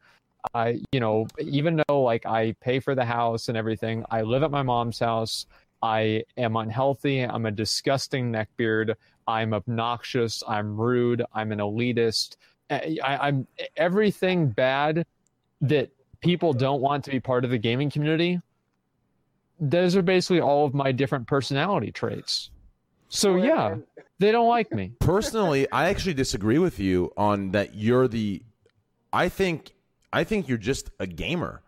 [0.53, 4.43] I, you know, even though like I pay for the house and everything, I live
[4.43, 5.45] at my mom's house.
[5.81, 7.21] I am unhealthy.
[7.21, 8.95] I'm a disgusting neckbeard.
[9.27, 10.43] I'm obnoxious.
[10.47, 11.23] I'm rude.
[11.33, 12.35] I'm an elitist.
[12.69, 13.47] I, I- I'm
[13.77, 15.05] everything bad
[15.61, 15.89] that
[16.21, 18.41] people don't want to be part of the gaming community.
[19.59, 22.49] Those are basically all of my different personality traits.
[23.09, 23.83] So Well, yeah, and-
[24.19, 24.93] they don't like me.
[24.99, 27.75] Personally, I actually disagree with you on that.
[27.75, 28.41] You're the.
[29.13, 29.71] I think.
[30.11, 31.61] I think you're just a gamer.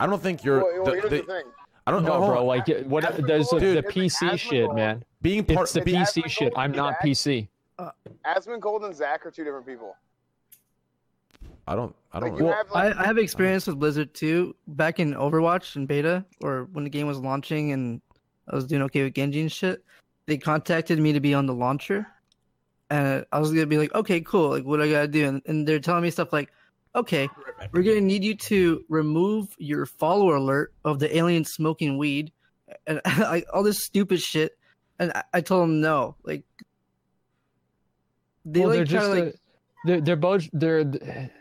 [0.00, 0.58] I don't think you're.
[0.62, 1.44] well, well, the- here's the- the thing.
[1.86, 2.44] I don't No, know, bro.
[2.46, 3.04] Like it- what?
[3.04, 5.04] Asmongold- There's the, Dude, the PC shit, man.
[5.20, 5.64] being part.
[5.64, 6.52] It's the It's PC Asmongold shit.
[6.56, 7.02] I'm and not Zach.
[7.04, 7.48] PC.
[8.24, 9.96] Asmongold and Zach are two different people.
[11.66, 11.94] I don't.
[12.12, 12.32] I don't.
[12.32, 14.54] Like, you have, I, like, I have experience with Blizzard too.
[14.66, 18.00] Back in Overwatch and beta, or when the game was launching and
[18.48, 19.82] I was doing okay with Genji and shit,
[20.26, 22.06] they contacted me to be on the launcher,
[22.90, 25.66] and I was gonna be like, okay, cool, like what I gotta do, and, and
[25.66, 26.50] they're telling me stuff like,
[26.94, 27.28] okay,
[27.72, 32.32] we're gonna need you to remove your follower alert of the alien smoking weed,
[32.86, 34.52] and like all this stupid shit,
[34.98, 36.44] and I, I told them no, like
[38.44, 39.38] they well, like they're try to like a-
[39.84, 40.84] they're they're both they're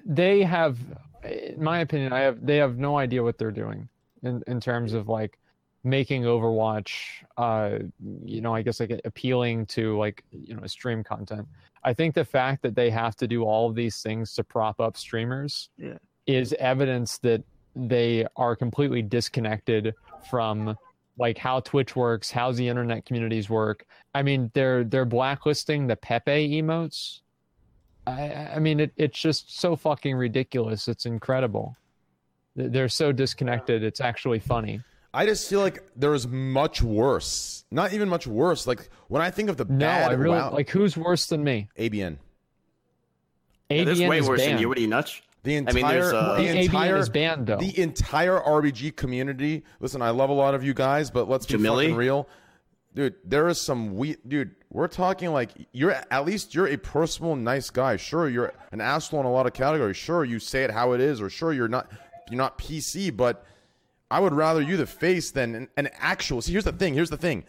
[0.06, 0.78] they have,
[1.24, 3.88] in my opinion, I have they have no idea what they're doing
[4.24, 5.40] in in terms of like
[5.86, 6.92] making Overwatch,
[7.38, 7.80] uh,
[8.24, 11.48] you know, I guess like appealing to like you know stream content.
[11.84, 14.80] I think the fact that they have to do all of these things to prop
[14.80, 15.98] up streamers Yeah.
[16.26, 17.44] is evidence that
[17.76, 19.94] they are completely disconnected
[20.30, 20.78] from
[21.18, 23.86] like how Twitch works, how the internet communities work.
[24.16, 27.20] I mean, they're they're blacklisting the Pepe emotes.
[28.08, 30.88] I I mean, it, it's just so fucking ridiculous.
[30.88, 31.76] It's incredible.
[32.56, 33.84] They're so disconnected.
[33.84, 34.82] It's actually funny.
[35.14, 37.66] I just feel like there is much worse.
[37.72, 38.66] Not even much worse.
[38.68, 40.70] Like when I think of the No, bad I really WoW, like.
[40.70, 41.70] Who's worse than me?
[41.78, 42.18] ABN.
[43.70, 44.68] Yeah, is ABN way is worse than you.
[44.70, 45.22] What are you nuts?
[45.44, 47.58] The I entire, mean, uh, the ABN is banned though.
[47.58, 49.64] the entire RBG community.
[49.82, 51.82] Listen, I love a lot of you guys, but let's be Jamili?
[51.84, 52.30] fucking real,
[52.94, 53.16] dude.
[53.24, 54.56] There is some we, dude.
[54.70, 57.98] We're talking like you're at least you're a personal, nice guy.
[57.98, 59.98] Sure, you're an asshole in a lot of categories.
[59.98, 61.92] Sure, you say it how it is, or sure, you're not
[62.30, 63.46] you're not PC, but
[64.10, 66.42] I would rather you the face than an, an actual.
[66.42, 66.94] See, here's the thing.
[66.94, 67.44] Here's the thing.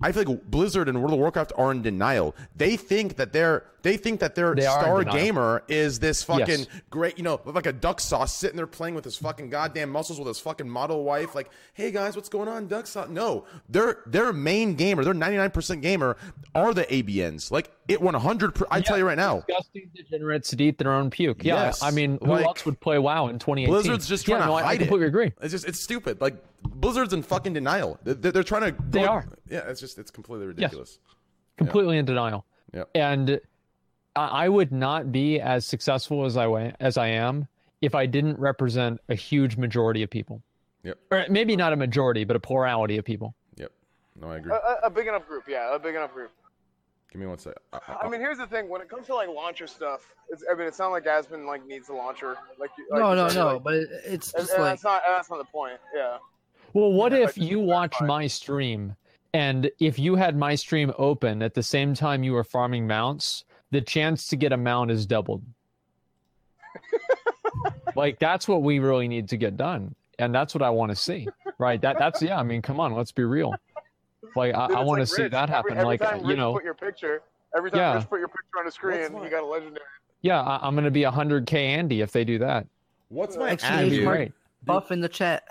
[0.00, 2.34] I feel like Blizzard and World of Warcraft are in denial.
[2.54, 6.66] They think that their they think that their They star gamer is this fucking Yes.
[6.90, 10.18] great, you know, like a duck sauce sitting there playing with his fucking goddamn muscles
[10.18, 11.34] with his fucking model wife.
[11.34, 13.08] Like, hey guys, what's going on, duck sauce?
[13.10, 16.16] No, their their main gamer, their ninety nine percent gamer,
[16.54, 17.50] are the ABNs.
[17.52, 18.56] Like it one hundred.
[18.70, 21.44] I tell you right now, Disgusting degenerates that eat their own puke.
[21.44, 23.66] Yeah, Yes, I mean, who like- else would play WoW in 2018?
[23.70, 25.08] Blizzard's just trying yeah, to no, I- hide I completely it.
[25.08, 25.32] agree.
[25.42, 26.20] It's just it's stupid.
[26.22, 27.98] Like Blizzard's in fucking denial.
[28.02, 28.82] They're, they're trying to.
[28.88, 29.26] They are.
[29.50, 30.98] Yeah, it's just it's completely ridiculous.
[31.06, 31.14] Yes.
[31.58, 32.46] completely in denial.
[32.72, 32.84] Yeah.
[32.94, 33.38] And
[34.16, 37.48] I I would not be as successful as I wa- as I am
[37.80, 40.42] if I didn't represent a huge majority of people.
[40.84, 40.98] Yep.
[41.10, 43.34] Or maybe not a majority, but a plurality of people.
[43.56, 43.72] Yep.
[44.20, 44.52] No, I agree.
[44.52, 46.30] A, a, a big enough group, yeah, a big enough group.
[47.10, 47.54] Give me one sec.
[47.72, 50.54] I, I mean, here's the thing: when it comes to like launcher stuff, it's, I
[50.54, 52.36] mean, it's not like Asmon like needs a launcher.
[52.58, 53.46] Like, like no, no, said, no.
[53.54, 53.74] like- But
[54.04, 55.78] it's just and like that's not that's not the point.
[55.94, 56.18] Yeah.
[56.72, 58.96] Well, what Yeah, if you watch my stream
[59.32, 63.44] and if you had my stream open at the same time you were farming mounts,
[63.74, 65.42] the chance to get a mount is doubled.
[67.96, 69.94] like that's what we really need to get done.
[70.18, 71.28] And that's what I want to see.
[71.58, 71.80] Right?
[71.80, 73.54] That that's yeah, I mean, come on, let's be real.
[74.36, 75.72] Like I, Dude, I it's want to like see that happen.
[75.72, 77.22] Every, every like time you know, put your picture,
[77.56, 77.94] every time Yeah.
[77.96, 79.84] Rich put your picture on the screen, What's my- he got a legendary.
[80.22, 82.66] yeah, I, I'm gonna be a hundred K Andy if they do that.
[83.08, 83.72] What's my Excellent.
[83.74, 84.04] ad, That'd be dude?
[84.04, 84.32] Mark- great.
[84.64, 85.44] buff in the chat.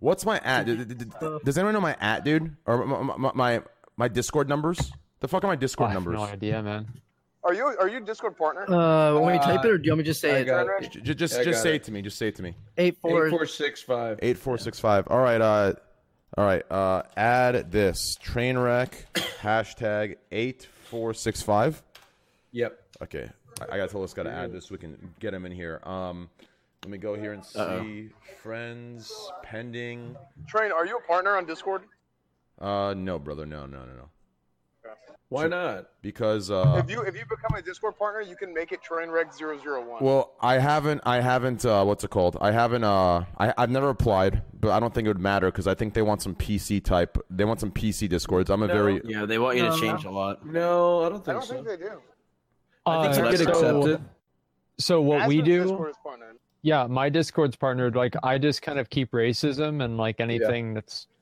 [0.00, 0.66] What's my ad?
[0.66, 1.12] Did- did- did-
[1.44, 2.54] Does anyone know my ad, dude?
[2.66, 3.62] Or my my, my,
[3.96, 4.92] my Discord numbers?
[5.20, 6.20] The fuck are my Discord I have numbers?
[6.20, 6.86] no idea, man.
[7.44, 8.62] Are you are you Discord partner?
[8.64, 10.36] Uh, want me to type Uh, it or do you want me to just say
[10.36, 10.44] I it?
[10.46, 10.90] got Trainwreck?
[10.92, 11.74] J- j- just I just got say it.
[11.76, 12.02] it to me.
[12.02, 12.54] Just say it to me.
[12.78, 13.26] Eight four.
[13.26, 14.18] Eight four six five.
[14.22, 15.06] Eight four six five.
[15.08, 15.40] All right.
[15.40, 15.74] Uh,
[16.38, 16.62] all right.
[16.70, 19.06] Uh, add this train wreck
[19.40, 21.82] hashtag eight four six five.
[22.52, 22.80] Yep.
[23.02, 23.28] Okay.
[23.60, 25.52] I, I gotta tell this guy to add this so we can get him in
[25.52, 25.80] here.
[25.84, 26.30] Um,
[26.82, 28.08] let me go here and see Uh-oh.
[28.42, 29.12] friends
[29.42, 30.16] pending.
[30.48, 31.82] Train, are you a partner on Discord?
[32.60, 33.44] Uh, no, brother.
[33.46, 34.08] No, no, no, no.
[35.30, 35.86] Why not?
[36.02, 39.32] Because uh, if you if you become a Discord partner, you can make it Trainwreck
[39.36, 39.98] 001.
[40.00, 41.00] Well, I haven't.
[41.04, 41.64] I haven't.
[41.64, 42.36] Uh, what's it called?
[42.40, 42.84] I haven't.
[42.84, 45.94] Uh, I, I've never applied, but I don't think it would matter because I think
[45.94, 47.18] they want some PC type.
[47.30, 48.48] They want some PC discords.
[48.50, 49.00] I'm a very.
[49.04, 49.82] Yeah, they want you No, to no.
[49.82, 50.46] change a lot.
[50.46, 51.38] No, I don't think.
[51.38, 51.70] I think don't so.
[51.70, 51.92] think they do.
[52.86, 54.00] I think Uh, you get accepted.
[54.78, 56.36] so what we do Discord is partnered.
[56.62, 57.96] Yeah, my Discord's partnered.
[57.96, 61.13] Like, I just kind of keep racism and like anything that's, y- y-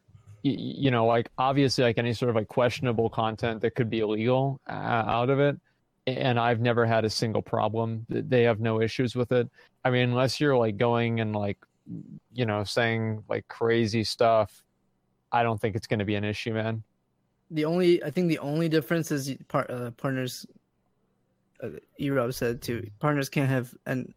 [0.43, 4.61] you know, like obviously like any sort of like questionable content that could be illegal
[4.69, 5.59] uh, out of it.
[6.07, 8.05] And I've never had a single problem.
[8.09, 9.49] They have no issues with it.
[9.85, 11.59] I mean, unless you're like going and like,
[12.33, 14.65] you know, saying like crazy stuff,
[15.31, 16.83] I don't think it's going to be an issue, man.
[17.53, 20.45] The only I think the only difference is part, uh, partners.
[21.63, 21.69] Uh,
[22.01, 22.89] Erob said too.
[22.99, 24.13] Partners can't have an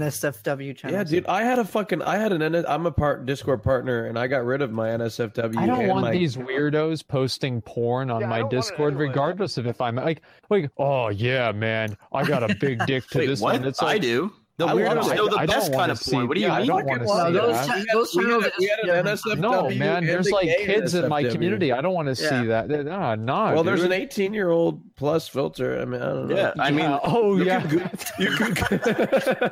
[0.00, 0.96] S- an channel.
[0.96, 4.18] Yeah, dude, I had a fucking, I had an, I'm a part Discord partner, and
[4.18, 5.56] I got rid of my NSFW.
[5.58, 8.56] I don't and want my, these weirdos posting porn on Yeah, my don't want it
[8.56, 9.08] Discord, anyway.
[9.08, 13.18] regardless of if I'm like, like, oh yeah, man, I got a big dick to
[13.18, 13.58] Wait, this what?
[13.58, 13.64] one.
[13.68, 14.32] It's like, I do.
[14.58, 16.22] The I weirdos wanna- know the I don't best wanna kind of porn.
[16.22, 16.66] see- What do you yeah, I mean?
[16.68, 17.66] don't wanna Well, see those that.
[17.66, 19.40] cha- We had- those we had- we had an NSFW.
[19.40, 21.72] No, man, there's like kids in my community.
[21.72, 22.28] I don't want to Yeah.
[22.42, 22.68] see that.
[22.68, 23.54] Nah, nah.
[23.54, 25.80] Well, there's an 18 year old plus filter.
[25.80, 26.36] I mean, I don't know.
[26.36, 27.60] Yeah, I mean, Yeah, oh you yeah.
[27.62, 29.50] can you can.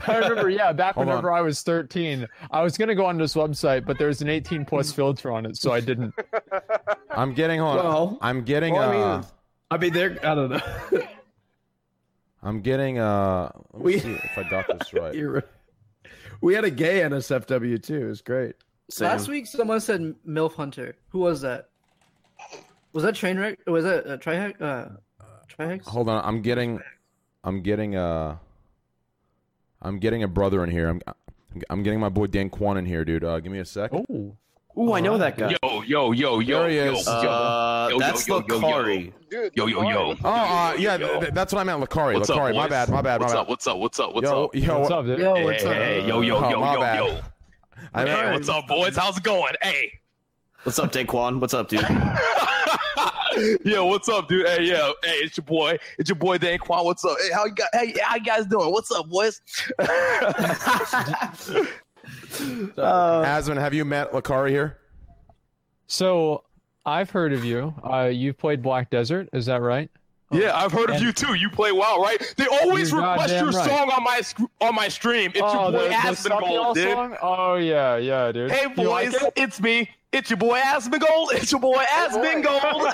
[0.06, 3.34] I remember, yeah, back Hold whenever I was 13, I was gonna go on this
[3.34, 6.12] website, but there's an 18 plus filter on it, so I didn't.
[7.10, 7.76] I'm getting on.
[7.76, 8.74] Well- I'm getting.
[8.74, 9.26] Well, I uh, mean,
[9.70, 10.18] I mean, they're.
[10.26, 10.60] I don't know.
[12.42, 12.98] I'm getting.
[12.98, 15.14] Uh, let me We- see if I got this right.
[15.14, 15.44] You're,
[16.40, 18.02] we had a gay NSFW too.
[18.02, 18.54] It was great.
[18.90, 19.08] Same.
[19.08, 20.96] Last week, someone said MILF Hunter.
[21.10, 21.68] Who was that?
[22.92, 23.58] Was that Trainwreck?
[23.66, 24.60] Or was that uh, Trihex?
[24.60, 24.96] Uh,
[25.48, 25.84] Trihex?
[25.84, 26.22] Hold on.
[26.24, 26.80] I'm getting.
[27.44, 27.96] I'm getting.
[27.96, 28.36] Uh,
[29.80, 30.88] I'm getting a brother in here.
[30.88, 31.00] I'm.
[31.70, 33.24] I'm getting my boy Dan Quan in here, dude.
[33.24, 33.90] Uh, give me a sec.
[33.92, 34.36] Oh,
[34.78, 35.54] Ooh, I know that guy.
[35.62, 37.06] Yo, yo, yo, yo, There he yo, is.
[37.06, 38.60] Uh, Yo, yo, that's yo, yo, yo.
[38.60, 39.12] Lacari.
[39.30, 40.14] Dude, Yo, yo, yo.
[40.24, 41.80] Oh, uh, yeah, th- th- that's what I meant.
[41.82, 42.14] Lacari.
[42.14, 42.54] What's up, Lacari.
[42.54, 42.88] my bad.
[42.88, 43.20] My bad.
[43.20, 43.40] My What's bad.
[43.40, 43.48] up?
[43.48, 43.78] What's up?
[43.78, 44.14] What's up?
[44.14, 44.54] What's yo, up?
[44.54, 45.18] yo, what's up, dude?
[45.18, 45.72] Yo, Hey, what's up?
[45.74, 46.96] hey, yo, yo, Oh, yo, my yo, bad.
[46.98, 47.20] yo.
[47.92, 48.96] I meant, Hey, what's up, boys?
[48.96, 49.52] How's it going?
[49.60, 49.92] Hey.
[50.62, 51.38] What's up, Daquan?
[51.40, 51.80] What's up, dude?
[53.64, 54.46] yeah, what's up, dude?
[54.46, 56.84] Hey, yeah, hey, it's your boy, it's your boy Dan Quan.
[56.84, 57.16] What's up?
[57.20, 57.68] Hey, how you guys?
[57.74, 58.70] Hey, how you guys doing?
[58.70, 59.40] What's up, boys?
[62.76, 64.78] Asmon, have you met Lacari here?
[65.86, 66.44] so
[66.86, 67.74] I've heard of you.
[67.82, 69.90] Uh, you've played Black Desert, is that right?
[70.32, 71.34] yeah, I've heard of you too.
[71.34, 72.34] You play WoW, right?
[72.36, 73.68] They always request your right.
[73.68, 74.22] song on my
[74.60, 75.30] on my stream.
[75.34, 76.92] It's oh, your boy the, the Asmongold, dude.
[76.92, 77.16] Song?
[77.22, 78.50] Oh yeah, yeah, dude.
[78.50, 79.32] Hey, You like boys, it?
[79.36, 79.90] it's me.
[80.12, 81.34] It's your boy Asmongold.
[81.34, 82.92] It's your boy Asmongold.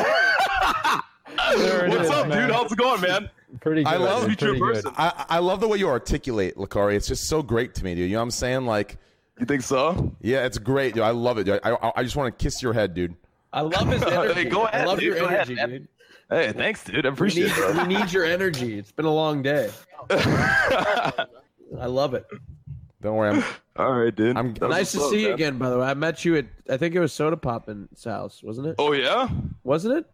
[1.57, 2.49] There it What's is, up, man.
[2.49, 2.57] dude?
[2.57, 3.31] How's it going, man?
[3.61, 3.93] Pretty good.
[3.93, 4.93] I love- dude, Feature pretty person.
[4.97, 6.95] I, I love the way you articulate, Lacari.
[6.97, 8.09] It's just so great to me, dude.
[8.09, 8.67] You know what I'm saying?
[8.67, 8.99] Like,
[9.39, 10.13] You think so?
[10.21, 11.03] yeah, it's great, dude.
[11.05, 11.45] I love it.
[11.45, 11.61] Dude.
[11.63, 13.15] I, I, I just want to kiss your head, dude.
[13.53, 14.35] I love his energy.
[14.35, 15.07] Hey, go ahead, I love dude.
[15.15, 15.71] your Go ahead, energy, man.
[15.71, 15.89] dude.
[16.31, 17.07] Hey, thanks, dude.
[17.07, 17.77] I We appreciate need, it.
[17.77, 18.79] we need your energy.
[18.79, 19.71] It's been a long day.
[20.11, 22.27] I love it.
[23.01, 23.31] Don't worry.
[23.31, 23.45] I'm,
[23.77, 24.37] All right, dude.
[24.37, 25.87] I'm- That's Nice to what's up, see you again, by the way.
[25.87, 28.75] I met you at I think it was Sodapoppin's house, wasn't it?
[28.79, 29.29] Oh yeah.
[29.65, 30.05] Wasn't it?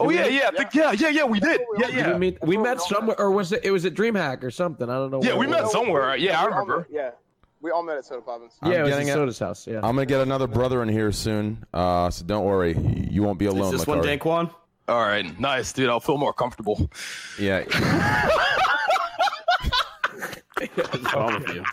[0.00, 1.24] Oh Did yeah, we- yeah, I think, yeah, yeah, yeah.
[1.24, 1.60] We did.
[1.78, 2.12] Yeah, Did yeah.
[2.14, 3.64] we meet, we met somewhere, or was it?
[3.64, 4.88] It was at DreamHack or something.
[4.90, 5.22] I don't know.
[5.22, 5.72] Yeah, where we it met was.
[5.72, 6.16] somewhere.
[6.16, 6.86] Yeah, I remember.
[6.90, 7.10] Yeah,
[7.62, 8.52] we all met at Sodapoppins.
[8.60, 9.20] I'm Yeah, it was getting at it.
[9.20, 9.66] Soda's house.
[9.66, 9.76] Yeah.
[9.76, 11.64] I'm gonna get another brother in here soon.
[11.72, 12.76] Uh, so don't worry.
[12.76, 14.18] You won't be Is alone, this one Lacari.
[14.18, 14.50] Daquan?
[14.88, 15.88] All right, nice, dude.
[15.88, 16.90] I'll feel more comfortable.
[17.38, 17.60] Yeah.
[20.74, 21.64] What's wrong with you?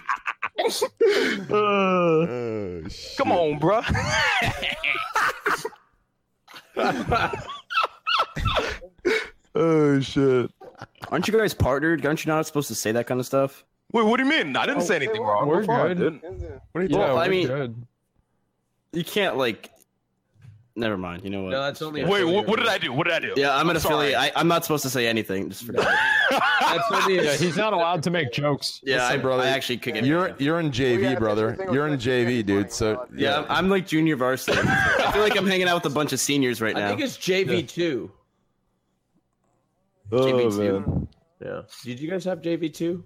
[1.52, 2.84] Oh,
[3.18, 3.82] Come on, bro.
[9.56, 10.52] oh shit.
[11.10, 12.06] Aren't you guys partnered?
[12.06, 13.66] Aren't you not supposed to say that kind of stuff?
[13.91, 14.56] Wait, what do you mean?
[14.56, 15.48] I didn't say anything wrong.
[15.48, 16.22] We're fine, good.
[16.22, 16.61] dude.
[16.72, 17.86] What are you Yeah, Well, I we're mean- good.
[18.94, 19.72] You can't like.
[20.76, 21.24] Never mind.
[21.24, 21.49] You know what?
[21.52, 22.06] No, that's only.
[22.06, 22.94] Wait, what, what did I do?
[22.94, 23.34] What did I do?
[23.36, 24.14] yeah, I'm an sorry.
[24.14, 24.20] affiliate.
[24.36, 25.49] I, I'm not supposed to say anything.
[25.49, 25.82] Just forget
[26.32, 26.41] it.
[26.61, 27.16] That's only.
[27.24, 28.80] Yeah, he's not allowed to make jokes.
[28.84, 30.06] Yeah, Listen, I, brother, I actually could get.
[30.06, 31.57] You're you're in JV, yeah, brother.
[31.72, 32.72] You're in JV, dude.
[32.72, 34.57] So yeah, I'm, I'm like junior varsity.
[34.64, 36.86] I feel like I'm hanging out with a bunch of seniors right now.
[36.86, 38.11] I think it's JV oh, two.
[40.11, 41.07] JV two.
[41.44, 41.61] Yeah.
[41.84, 43.03] Did you guys have JV two?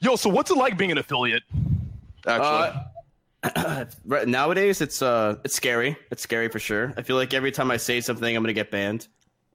[0.00, 1.42] Yo, so what's it like being an affiliate?
[2.26, 2.80] Actually,
[3.42, 5.96] Uh, right, nowadays, it's uh, it's scary.
[6.10, 6.92] It's scary for sure.
[6.96, 9.08] I feel like every time I say something, I'm gonna get banned.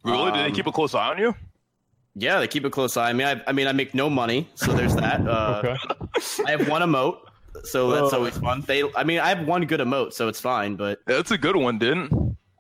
[0.04, 0.32] really?
[0.32, 1.36] do they um, keep a close eye on you?
[2.16, 3.10] Yeah, they keep a close eye.
[3.10, 5.22] I mean, I, I mean, I make no money, so there's that.
[5.28, 5.78] Uh, Okay.
[6.46, 7.20] I have one emote,
[7.64, 8.18] so that's Oh.
[8.18, 8.62] always fun.
[8.68, 10.76] They, I mean, I have one good emote, so it's fine.
[10.76, 12.12] But That's a good one, didn't?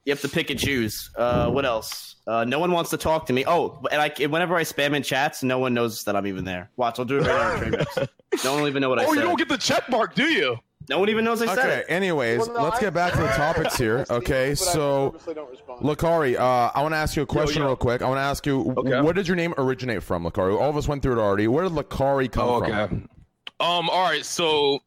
[0.06, 1.10] You have to pick and choose.
[1.15, 2.15] Uh, what else?
[2.28, 3.44] Uh, no one wants to talk to me.
[3.48, 6.69] Oh, and I whenever I spam in chats, no one knows that I'm even there.
[6.76, 7.52] Watch, I'll do it right now.
[7.53, 8.07] on Trainwrecks.
[8.44, 9.15] No one will even know what I Oh, said.
[9.15, 10.57] you don't get the check mark, do you?
[10.90, 11.80] no one even knows I said Okay.
[11.82, 11.86] it.
[11.90, 14.06] Anyways, Well, no, let's I- get back to the topics here.
[14.10, 14.56] Okay.
[14.56, 15.49] So, purposely don't.
[15.82, 17.68] Lacari, uh, I want to ask you a question yo.
[17.68, 18.02] real quick.
[18.02, 19.02] I want to ask you, Okay.
[19.02, 20.60] where did your name originate from, Lacari?
[20.60, 21.48] All of us went through it already.
[21.48, 22.72] Where did Lacari come Oh, from?
[22.72, 22.94] okay.
[23.60, 23.90] Um.
[23.90, 24.26] All right.
[24.26, 24.80] So,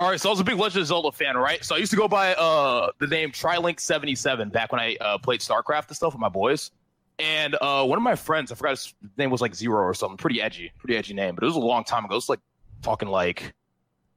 [0.00, 0.20] all right.
[0.20, 1.64] So I was a big Legend of Zelda fan, right?
[1.64, 4.96] So I used to go by uh the name Trilink seventy seven back when I
[5.00, 6.70] uh, played StarCraft and stuff with my boys.
[7.18, 10.16] And uh, one of my friends, I forgot his name was like Zero or something.
[10.16, 11.34] Pretty edgy, pretty edgy name.
[11.34, 12.14] But it was a long time ago.
[12.14, 12.40] It was like
[12.80, 13.52] talking like,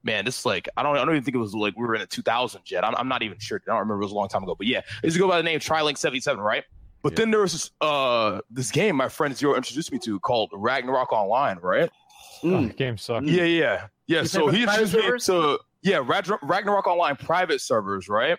[0.04, 1.96] man, this is like I don't I don't even think it was like we were
[1.96, 2.86] in the two thousands yet.
[2.86, 3.62] I'm, I'm not even sure.
[3.68, 4.02] I don't remember.
[4.02, 4.56] It was a long time ago.
[4.56, 6.64] But yeah, I used to go by the name Trilink seventy seven, right?
[7.02, 7.18] But Yeah.
[7.18, 11.12] then there was this uh this game my friend Zero introduced me to called Ragnarok
[11.12, 11.90] Online, right?
[12.42, 12.70] Mm.
[12.72, 13.26] Oh, game sucks.
[13.26, 14.22] Yeah, yeah, yeah.
[14.22, 18.38] You So said he introduced me to yeah Ragnarok Online private servers, right?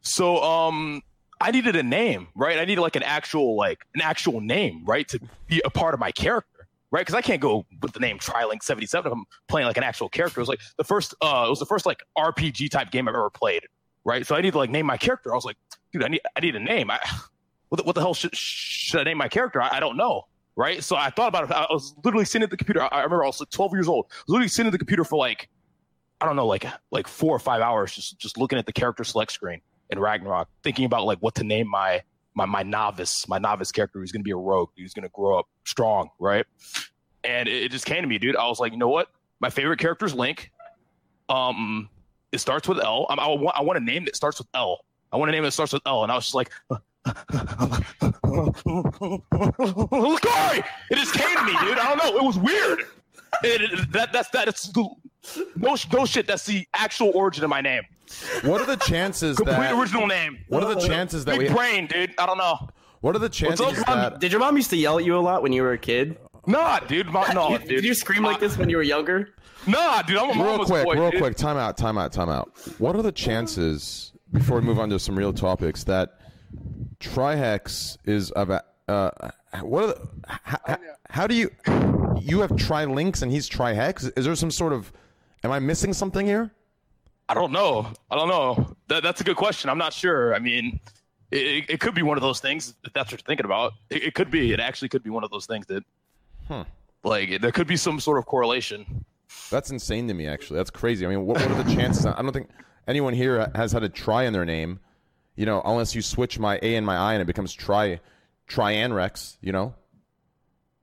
[0.00, 1.02] So um,
[1.40, 2.58] I needed a name, right?
[2.58, 6.00] I needed like an actual like an actual name, right, to be a part of
[6.00, 7.00] my character, right?
[7.00, 9.12] Because I can't go with the name Trilink seventy seven.
[9.12, 10.40] I'm playing like an actual character.
[10.40, 13.14] It was like the first, uh, it was the first like RPG type game I've
[13.14, 13.62] ever played,
[14.04, 14.26] right?
[14.26, 15.32] So I need to like name my character.
[15.32, 15.56] I was like,
[15.92, 16.90] dude, I need I need a name.
[16.90, 17.00] I
[17.68, 19.60] what the, what the hell should should I name my character?
[19.60, 20.26] I, I don't know
[20.56, 20.82] right?
[20.82, 21.50] So I thought about it.
[21.52, 22.82] I was literally sitting at the computer.
[22.82, 24.06] I I remember I was like 12 years old.
[24.26, 25.48] Literally sitting at the computer for like,
[26.20, 29.04] I don't know, like like four or five hours, just just looking at the character
[29.04, 29.60] select screen
[29.90, 32.02] in Ragnarok, thinking about like what to name my
[32.34, 35.46] my my novice, my novice character who's gonna be a rogue, who's gonna grow up
[35.64, 36.46] strong, right?
[37.24, 38.36] And it, it just came to me, dude.
[38.36, 39.08] I was like, you know what?
[39.40, 40.52] My favorite character is Link.
[41.28, 41.88] Um,
[42.32, 43.06] it starts with L.
[43.08, 44.80] I, I want I want a name that starts with L.
[45.12, 46.02] I want a name that starts with L.
[46.02, 46.50] And I was just like,
[49.46, 50.64] Lacari!
[50.90, 51.78] It just came to me, dude.
[51.78, 52.16] I don't know.
[52.18, 52.84] It was weird.
[53.42, 54.88] It, it- that that's that's the,
[55.56, 56.26] no no shit.
[56.26, 57.82] That's the actual origin of my name.
[58.42, 59.78] What are the chances Complete that?
[59.78, 60.38] original name.
[60.48, 61.54] What are the chances that Big we?
[61.54, 62.14] brain, dude.
[62.18, 62.68] I don't know.
[63.00, 64.20] What are the chances up, that?
[64.20, 66.16] Did your mom used to yell at you a lot when you were a kid?
[66.46, 67.08] Nah, dude.
[67.08, 67.68] My, no, You- dude.
[67.68, 69.30] Did you scream like this when you were younger?
[69.66, 70.16] Nah, dude.
[70.18, 71.20] I'm a Real quick, boy, real dude.
[71.20, 71.36] quick.
[71.36, 71.76] Time out.
[71.76, 72.12] Time out.
[72.12, 72.52] Time out.
[72.78, 74.12] What are the chances?
[74.32, 76.18] Before we move on to some real topics, that
[77.00, 78.62] Trihex is about.
[78.88, 79.10] Uh,
[79.62, 80.76] what are the, how,
[81.10, 81.50] how do you
[82.20, 84.10] you have Trilinks and he's Trihex?
[84.16, 84.92] Is there some sort of
[85.44, 86.50] am I missing something here?
[87.28, 87.88] I don't know.
[88.10, 88.76] I don't know.
[88.88, 89.68] That, that's a good question.
[89.70, 90.34] I'm not sure.
[90.34, 90.78] I mean,
[91.32, 93.72] it, it could be one of those things if that's what you're thinking about.
[93.90, 94.52] It, it could be.
[94.52, 95.82] It actually could be one of those things that,
[96.46, 96.62] Hmm.
[97.02, 99.04] like, there could be some sort of correlation.
[99.50, 100.28] That's insane to me.
[100.28, 101.04] Actually, that's crazy.
[101.04, 102.06] I mean, what, what are the chances?
[102.06, 102.48] I don't think
[102.86, 104.78] anyone here has had a try in their name.
[105.34, 107.98] You know, unless you switch my A and my I and it becomes Tri
[108.48, 109.36] Trianrex.
[109.40, 109.74] You know,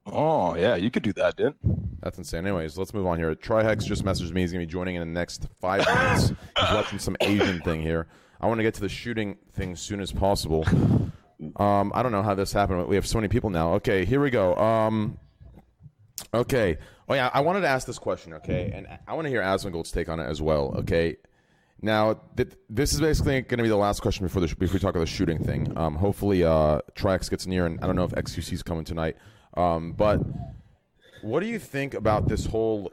[0.05, 1.55] Oh yeah, you could do that, dude.
[2.01, 2.45] That's insane.
[2.45, 3.33] Anyways, let's move on here.
[3.35, 4.41] Trihex just messaged me.
[4.41, 6.29] He's to be joining in the next five minutes.
[6.29, 8.07] He's watching some Asian thing here.
[8.41, 10.65] I want to get to the shooting thing as soon as possible.
[11.55, 12.79] Um, I don't know how this happened.
[12.79, 13.75] But we have so many people now.
[13.75, 14.55] Okay, here we go.
[14.55, 15.17] Um,
[16.33, 16.77] okay.
[17.07, 18.71] Oh, yeah, I wanted to ask this question, okay?
[18.73, 21.17] And I want to hear Asmongold's take on it as well, okay?
[21.81, 24.73] Now, th- this is basically going to be the last question before, the sh- before
[24.75, 25.77] we talk about the shooting thing.
[25.77, 29.17] Um, hopefully, uh, Trihex gets near, and I don't know if XQC is coming tonight.
[29.55, 30.19] Um, but
[31.21, 32.91] what do you think about this whole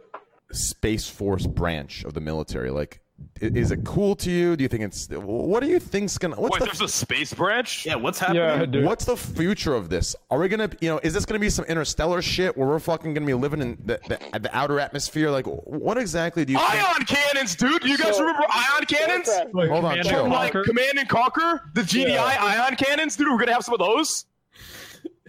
[0.53, 2.71] Space Force branch of the military?
[2.71, 3.01] Like,
[3.41, 4.57] is it cool to you?
[4.57, 6.37] Do you think it's what do you think's gonna?
[6.37, 7.85] What's Wait, the there's a space branch?
[7.85, 8.73] Yeah, what's happening?
[8.73, 8.87] Yeah.
[8.87, 10.17] What's the future of this?
[10.31, 13.13] Are we gonna, you know, is this gonna be some interstellar shit where we're fucking
[13.13, 15.31] gonna be living in the, the, the outer atmosphere?
[15.31, 16.71] Like, what exactly do you think?
[16.73, 17.85] Ion cannons, dude.
[17.85, 19.29] You guys So- remember ion cannons?
[19.53, 20.29] Like, Hold on, Command chill.
[20.29, 23.29] Like Command and Conquer, the GDI ion cannons, dude.
[23.31, 24.25] We're gonna have some of those.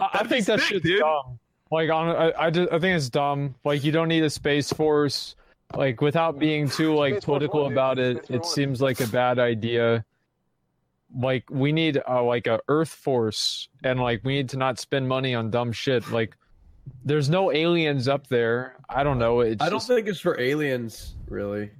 [0.00, 1.00] I- I That'd be think that sick, shit's dude.
[1.00, 1.38] dumb.
[1.70, 3.54] Like, on, I, I, just, I think it's dumb.
[3.64, 5.36] Like, you don't need a space force.
[5.74, 7.78] Like, without being too like Space political One, dude.
[7.78, 8.44] about it, Space it One.
[8.50, 10.04] seems like a bad idea.
[11.16, 15.08] Like, we need uh, like a Earth force, and like we need to not spend
[15.08, 16.10] money on dumb shit.
[16.10, 16.36] Like,
[17.04, 18.76] there's no aliens up there.
[18.90, 19.40] I don't know.
[19.40, 21.70] It's I don't just- think it's for aliens, really.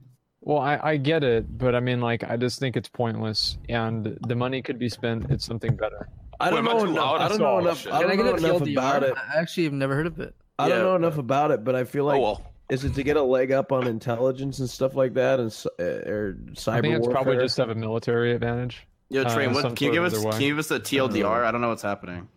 [0.45, 4.19] Well, I, I get it, but I mean, like, I just think it's pointless, and
[4.27, 6.09] the money could be spent at something better.
[6.41, 7.21] I don't Wait, know enough.
[7.21, 7.87] I don't know enough.
[7.87, 9.15] I don't know enough about it.
[9.17, 10.35] I actually have never heard of it.
[10.59, 12.53] I don't know enough about it, but I feel like oh well.
[12.71, 16.11] is it to get a leg up on intelligence and stuff like that, and uh,
[16.11, 18.87] or cyber I think it's probably just have a military advantage.
[19.09, 20.17] Yo, Uh, Train, what, can you give us?
[20.25, 20.31] way.
[20.33, 21.45] Can you give us the TLDR?
[21.45, 22.29] I don't know what's happening.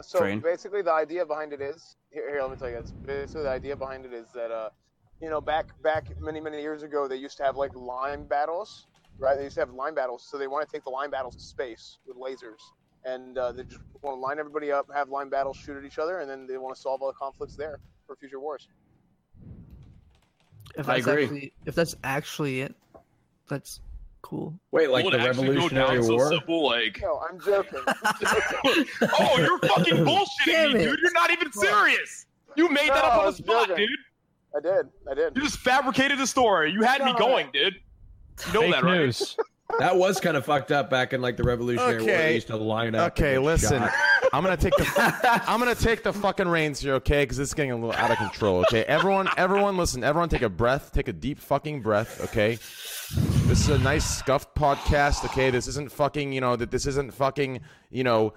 [0.00, 0.40] So Train.
[0.40, 2.28] basically, the idea behind it is here.
[2.30, 2.90] Here, let me tell you guys.
[3.06, 4.70] Basically, the idea behind it is that uh,
[5.20, 8.86] you know, back back many many years ago, they used to have like line battles,
[9.18, 9.36] right?
[9.36, 11.42] They used to have line battles, so they want to take the line battles to
[11.42, 12.60] space with lasers,
[13.04, 15.98] and uh, they just want to line everybody up, have line battles, shoot at each
[15.98, 18.68] other, and then they want to solve all the conflicts there for future wars.
[20.76, 21.22] If I that's agree.
[21.24, 22.74] Actually, if that's actually it,
[23.48, 23.80] that's
[24.22, 24.58] cool.
[24.72, 26.30] Wait, like Would the actually go Revolutionary War?
[26.30, 27.80] So simple, like, No, I'm joking.
[27.86, 30.98] oh, you're fucking bullshitting me, dude.
[31.00, 32.26] You're not even serious.
[32.56, 33.86] You made that up I on the spot, joking.
[33.86, 33.98] dude.
[34.56, 34.86] I did.
[35.10, 35.36] I did.
[35.36, 36.70] You just fabricated the story.
[36.70, 37.74] You had me going, dude.
[38.46, 38.98] You know Fake that, right?
[38.98, 39.36] news.
[39.78, 42.02] That was kind of fucked up back in like the Revolutionary War.
[42.02, 42.26] Okay.
[42.26, 43.12] They used to line up.
[43.12, 43.82] Okay, and get listen.
[43.82, 43.92] shot.
[44.32, 47.22] I'm gonna take the I'm gonna take the fucking reins here, okay?
[47.22, 48.60] Because it's getting a little out of control.
[48.62, 50.04] Okay, everyone, everyone, listen.
[50.04, 50.92] Everyone, take a breath.
[50.92, 52.22] Take a deep fucking breath.
[52.24, 52.58] Okay.
[53.46, 55.24] This is a nice scuffed podcast.
[55.24, 56.32] Okay, this isn't fucking.
[56.32, 57.60] You know that this isn't fucking.
[57.90, 58.34] You know,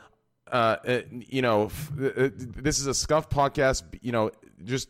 [0.52, 3.84] uh, uh you know, f- uh, uh, this is a scuffed podcast.
[4.02, 4.32] You know,
[4.64, 4.90] just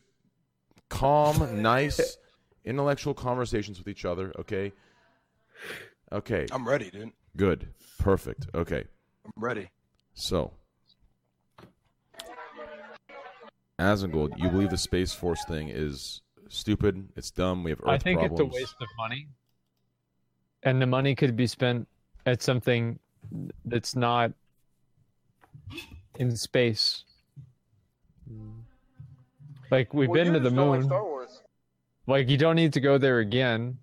[0.89, 2.17] calm, nice,
[2.65, 4.33] intellectual conversations with each other.
[4.39, 4.71] Okay.
[6.11, 6.45] Okay.
[6.51, 7.11] I'm ready, dude.
[7.35, 7.67] Good.
[7.99, 8.47] Perfect.
[8.55, 8.85] Okay.
[9.25, 9.69] I'm ready.
[10.13, 10.53] So,
[13.79, 17.07] Asmongold, you believe the Space Force thing is stupid?
[17.15, 17.63] It's dumb.
[17.63, 18.39] We have Earth I think problems.
[18.39, 19.27] it's a waste of money,
[20.63, 21.87] and the money could be spent
[22.25, 22.97] at something
[23.65, 24.31] that's not
[26.17, 27.03] in space.
[29.69, 30.87] Like we've Well, been to the just don't like moon.
[30.89, 31.41] Star Wars.
[32.07, 33.77] Like you don't need to go there again.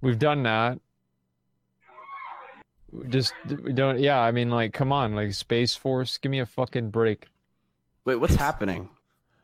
[0.00, 0.78] We've done that.
[3.08, 3.98] Just we don't.
[3.98, 7.26] Yeah, I mean, like, come on, like Space Force, give me a fucking break.
[8.04, 8.88] Wait, what's happening?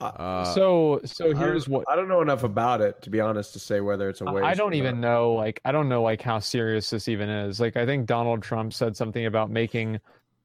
[0.01, 3.53] Uh, so, so here's don't- what I don't know enough about it to be honest
[3.55, 4.45] to say whether it's a waste.
[4.45, 7.61] I don't even know like I don't know like how serious this even is.
[7.61, 10.01] Like I think Donald Trump said something about making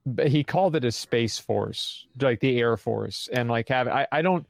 [0.06, 4.08] but he called it a space force, like the Air Force and like have I,
[4.12, 4.46] I don't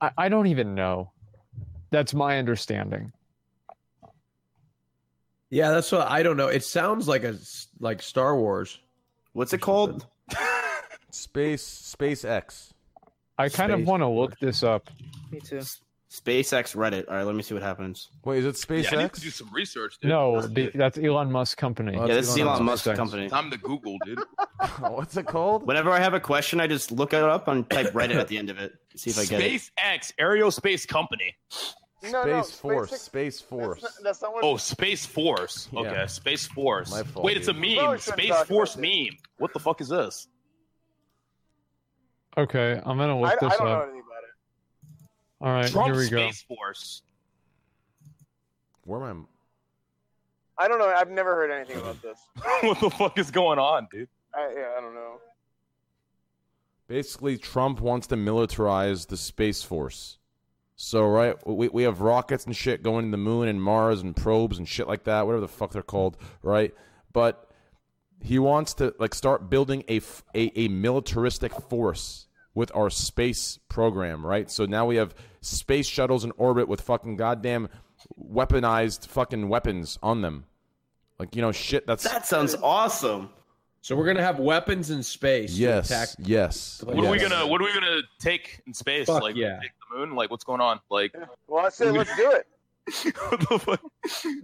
[0.00, 1.12] I, I don't even know.
[1.90, 3.12] That's my understanding.
[5.52, 6.48] Yeah, that's what I don't know.
[6.48, 7.36] It sounds like a
[7.78, 8.78] like Star Wars.
[9.34, 10.06] What's it called?
[11.10, 12.72] Space SpaceX.
[13.36, 14.88] I kind of Space want to look this up.
[15.30, 15.60] Me too.
[16.10, 17.04] SpaceX Reddit.
[17.08, 18.08] All right, let me see what happens.
[18.24, 19.20] Wait, is it Yeah, I need to SpaceX?
[19.20, 20.08] do some research, dude.
[20.10, 21.98] No, the, that's Elon Musk company.
[21.98, 22.86] Oh, Yeah, this is Elon Elon Musk.
[22.86, 23.28] Musk's company.
[23.28, 24.20] Time to Google, dude.
[24.78, 25.66] What's it called?
[25.66, 28.38] Whenever I have a question, I just look it up and type Reddit at the
[28.38, 28.72] end of it.
[28.94, 29.52] See if I get it.
[29.78, 31.34] SpaceX Aerospace Company.
[32.10, 32.90] No, no, Space Force.
[32.90, 33.82] SpaceX Space That's Force.
[33.82, 34.44] not, that's not what.
[34.44, 35.68] Oh, Space Force.
[35.72, 35.80] Yeah.
[35.80, 36.90] Okay, Space Force.
[36.90, 37.76] My fault, Wait, it's a meme.
[37.76, 38.82] Probably Space talk about Force this.
[38.82, 39.18] meme.
[39.38, 40.28] What the fuck is this?
[42.36, 45.00] Okay, I'm gonna I, look I this don't know anything about it.
[45.40, 46.30] All right, Trump here we go.
[46.30, 47.02] Space Force.
[48.84, 49.26] Where am
[50.58, 50.64] I?
[50.64, 50.88] I don't know.
[50.88, 52.18] I've never heard anything about this.
[52.62, 54.08] what the fuck is going on, dude?
[54.34, 55.20] I, yeah, I don't know.
[56.88, 60.18] Basically, Trump wants to militarize the Space Force.
[60.84, 64.16] So, right, we, we have rockets and shit going to the moon and Mars and
[64.16, 66.74] probes and shit like that, whatever the fuck they're called, right?
[67.12, 67.48] But
[68.20, 70.00] he wants to like start building a
[70.34, 74.50] a militaristic force with our space program, right?
[74.50, 77.68] So now we have space shuttles in orbit with fucking goddamn
[78.20, 80.46] weaponized fucking weapons on them.
[81.16, 83.30] Like, you know, shit that's That sounds awesome.
[83.82, 85.54] So we're gonna have weapons in space.
[85.54, 86.82] to yes, attack- yes.
[86.84, 89.06] What are we gonna What are we gonna take in space?
[89.06, 89.60] Fuck like yeah.
[89.92, 90.16] Take the moon?
[90.16, 90.80] Like what's going on?
[90.90, 91.14] Like
[91.46, 92.46] Well, I say let's do it.
[93.28, 93.80] what the fuck?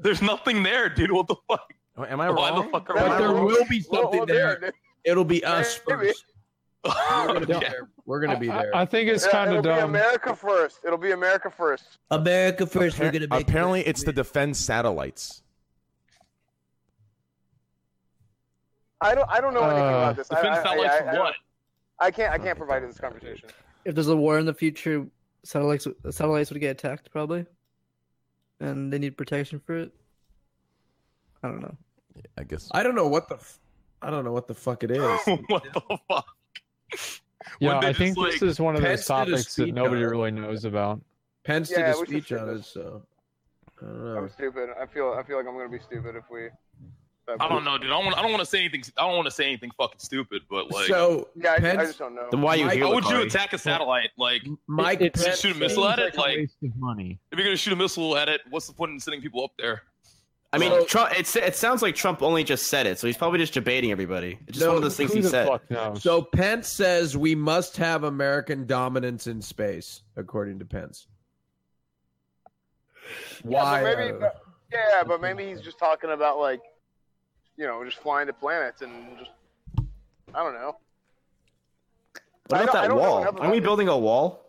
[0.00, 1.10] There's nothing there, dude.
[1.10, 1.72] What the fuck?
[2.08, 2.66] Am I Why wrong?
[2.66, 3.16] the fuck are But we?
[3.26, 4.58] there will be something well, there.
[4.60, 4.72] dude,
[5.04, 6.24] It'll be us first.
[6.84, 6.92] We're
[7.26, 7.58] gonna be Yeah.
[7.70, 7.88] there.
[8.06, 8.76] We're gonna be I- there.
[8.76, 9.90] I, I think it's yeah, kind it'll of be dumb.
[9.90, 10.78] America first.
[10.84, 11.98] It'll be America first.
[12.10, 12.96] America first.
[12.98, 15.42] Appar- apparently, it's to defend satellites.
[19.00, 19.28] I don't.
[19.30, 20.30] I don't know anything Uh, about this.
[20.30, 21.34] I, Defense I, satellites I, for I, what?
[22.00, 22.32] I can't.
[22.32, 23.48] I can't provide in this conversation.
[23.84, 25.06] If there's a war in the future,
[25.48, 27.46] satellites satellites would get attacked probably,
[28.60, 29.92] and they need protection for it.
[31.42, 31.76] I don't know.
[32.36, 32.68] I guess.
[32.72, 33.36] I don't know what the.
[33.36, 33.58] F-
[34.02, 35.00] I don't know what the fuck it is.
[35.46, 36.26] what the fuck?
[37.60, 40.30] Yeah, I think like, this is one of Pence those topics that nobody on really
[40.30, 41.00] knows about.
[41.44, 42.52] Pence Yeah, did a we should speech on it.
[42.58, 43.02] it, so
[43.80, 44.18] I don't know.
[44.18, 44.68] I'm stupid.
[44.80, 45.16] I feel.
[45.18, 46.48] I feel like I'm gonna be stupid if we.
[47.40, 47.88] I don't know, dude.
[47.88, 48.04] I don't.
[48.06, 48.82] Want, I don't want to say anything.
[48.96, 50.42] I don't want to say anything fucking stupid.
[50.48, 52.26] But like, so Yeah, I, I just don't know.
[52.30, 52.86] Then why are you Mike- here?
[52.86, 54.10] how would you attack a satellite?
[54.16, 57.18] Like, Mike It's- Pence, shoot a missile at it, like- waste of money.
[57.30, 59.50] if you're gonna shoot a missile at it, what's the point in sending people up
[59.58, 59.82] there?
[60.50, 61.12] I mean, So- Trump.
[61.18, 64.38] It's, it sounds like Trump only just said it, so he's probably just debating everybody.
[64.46, 65.60] It's just No, one of those things he said.
[66.00, 71.06] So Pence says we must have American dominance in space, according to Pence.
[73.44, 73.82] Yeah, Why?
[73.82, 74.12] but maybe.
[74.12, 74.42] uh, but-
[74.72, 76.60] yeah, but maybe he's just talking about like,
[77.58, 79.30] you know, just flying to planets and just.
[80.34, 80.76] I don't know.
[82.48, 83.24] What I about don't- I that don't wall?
[83.40, 84.44] Aren't we building a wall?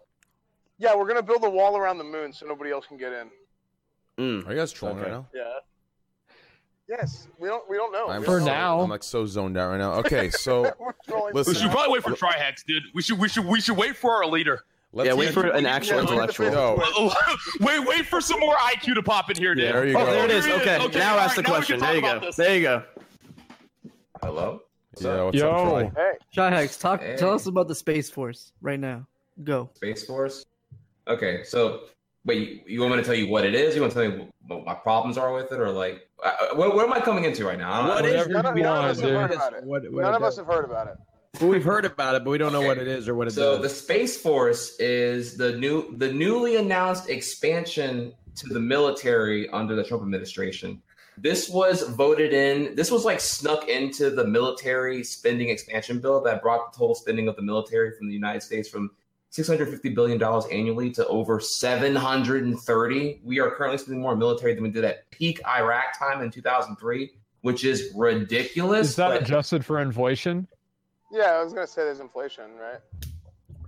[0.77, 3.29] Yeah, we're gonna build a wall around the moon so nobody else can get in.
[4.17, 4.47] Mm.
[4.47, 5.09] Are you guys trolling Okay.
[5.11, 5.27] right now?
[5.33, 5.43] Yeah.
[6.87, 8.09] Yes, we don't we don't know.
[8.09, 8.79] I'm For don't now.
[8.79, 9.93] I'm like so zoned out right now.
[9.95, 12.83] Okay, so We're Listen, We should probably wait for Trihex, dude.
[12.93, 14.63] We should we should we should wait for our leader.
[14.93, 16.77] Let's yeah, wait for an actual Yeah, look at the intellectual.
[16.77, 17.59] Facebook.
[17.59, 19.73] Yo, wait, wait for some more IQ to pop in here, dude.
[19.73, 20.11] there you Oh, go.
[20.11, 20.45] there it is.
[20.47, 20.77] Okay.
[20.79, 21.79] Okay, now ask right, the now question.
[21.79, 22.19] There you go.
[22.19, 22.35] this.
[22.35, 22.83] There you go.
[24.21, 24.61] Hello.
[24.99, 25.49] Yeah, what's Yo.
[25.49, 25.91] up, Troy?
[25.95, 27.01] Hey, Shyhex, talk.
[27.01, 27.15] Hey.
[27.17, 29.07] Tell us about the Space Force right now.
[29.43, 29.69] Go.
[29.75, 30.45] Space Force.
[31.07, 31.81] Okay, so
[32.25, 33.75] wait, you want me to tell you what it is?
[33.75, 36.75] You want to tell me what my problems are with it, or like, uh, what,
[36.75, 37.71] what am I coming into right now?
[37.71, 38.33] I don't- What I is don't- it?
[38.33, 39.63] none, of- none us have heard about it.
[39.63, 40.97] What, what None of us have heard about it.
[41.39, 43.31] Well, we've heard about it, but we don't know what it is or what it
[43.31, 43.61] So does.
[43.61, 49.83] the Space Force is the new, the newly announced expansion to the military under the
[49.83, 50.81] Trump administration.
[51.17, 52.75] This was voted in.
[52.75, 57.27] This was like snuck into the military spending expansion bill that brought the total spending
[57.27, 58.89] of the military from the United States from
[59.29, 63.21] 650 billion dollars annually to over 730.
[63.23, 67.11] We are currently spending more military than we did at peak Iraq time in 2003,
[67.41, 68.89] which is ridiculous.
[68.89, 70.47] Is that but- adjusted for inflation?
[71.11, 72.79] Yeah, I was gonna say there's inflation, right?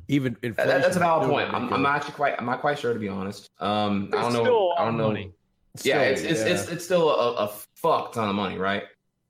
[0.07, 1.53] Even That- inflation that's a valid point.
[1.53, 2.35] I'm, I'm not actually quite.
[2.38, 3.49] I'm not quite sure to be honest.
[3.59, 4.43] Um, I don't know.
[4.43, 5.07] still I don't know.
[5.07, 5.34] money.
[5.84, 6.47] Yeah, it's Still, it's, yeah.
[6.47, 8.84] it's it's still a, a fuck ton of money, right?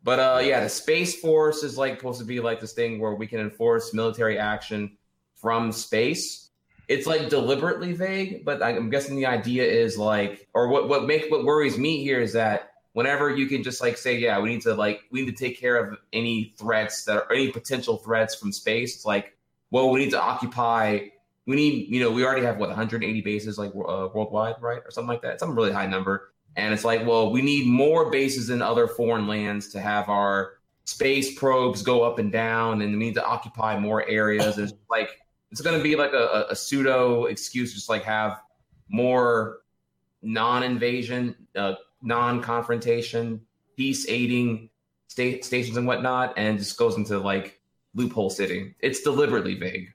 [0.03, 3.13] But uh, yeah, the space force is like supposed to be like this thing where
[3.13, 4.97] we can enforce military action
[5.35, 6.49] from space.
[6.87, 11.29] It's like deliberately vague, but I'm guessing the idea is like, or what what make
[11.29, 14.61] what worries me here is that whenever you can just like say, yeah, we need
[14.61, 18.35] to like we need to take care of any threats that are any potential threats
[18.35, 18.95] from space.
[18.95, 19.37] It's like,
[19.69, 21.07] well, we need to occupy.
[21.47, 24.91] We need, you know, we already have what 180 bases like uh, worldwide, right, or
[24.91, 25.33] something like that.
[25.33, 26.31] It's some really high number.
[26.55, 30.53] And it's like, well, we need more bases in other foreign lands to have our
[30.83, 34.57] space probes go up and down, and we need to occupy more areas.
[34.57, 35.09] And it's like,
[35.49, 38.41] it's going to be like a, a, a pseudo excuse, just like have
[38.89, 39.59] more
[40.21, 43.41] non-invasion, uh, non-confrontation,
[43.77, 44.69] peace aiding
[45.07, 47.59] state stations and whatnot, and just goes into like
[47.93, 48.75] loophole city.
[48.79, 49.93] It's deliberately vague,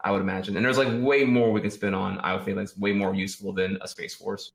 [0.00, 0.56] I would imagine.
[0.56, 2.18] And there's like way more we can spin on.
[2.18, 4.52] I would feel like it's way more useful than a space force.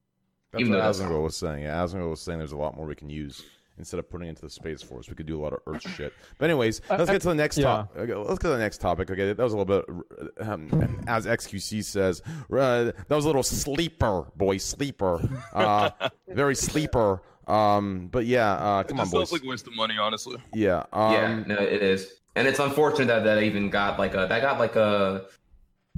[0.52, 1.64] That's Even what Asmongold was saying.
[1.64, 3.44] Yeah, Asmongold was saying there's a lot more we can use
[3.78, 5.08] instead of putting into the space force.
[5.10, 6.14] We could do a lot of Earth shit.
[6.38, 7.66] But anyways, let's get to the next yeah.
[7.66, 7.98] topic.
[7.98, 9.12] Okay, let's get to the next topic.
[9.12, 13.44] Okay, that was a little bit, um, as XQC says, uh, that was a little
[13.44, 15.22] sleeper, boy, sleeper,
[15.54, 15.90] uh,
[16.28, 17.22] very sleeper.
[17.48, 19.30] Um, but yeah, uh, It come on, boys.
[19.30, 20.38] sounds like a waste of money, honestly.
[20.54, 24.26] yeah, um, yeah, no, it is, and it's unfortunate that that even got like a
[24.28, 25.26] that got like a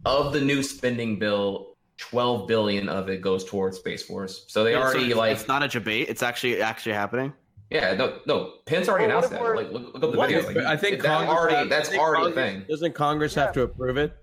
[0.05, 4.45] of the new spending bill, twelve billion of it goes towards space force.
[4.47, 6.07] So they So already it's- like it's not a debate.
[6.07, 7.33] It's actually actually happening.
[7.69, 9.41] Yeah, no, no, Pence already Well, announced that.
[9.55, 10.45] Like, look, look up the What video.
[10.47, 12.65] Like, I think that's Congress already has- that's think already a thing.
[12.69, 14.13] Doesn't Congress have to approve it?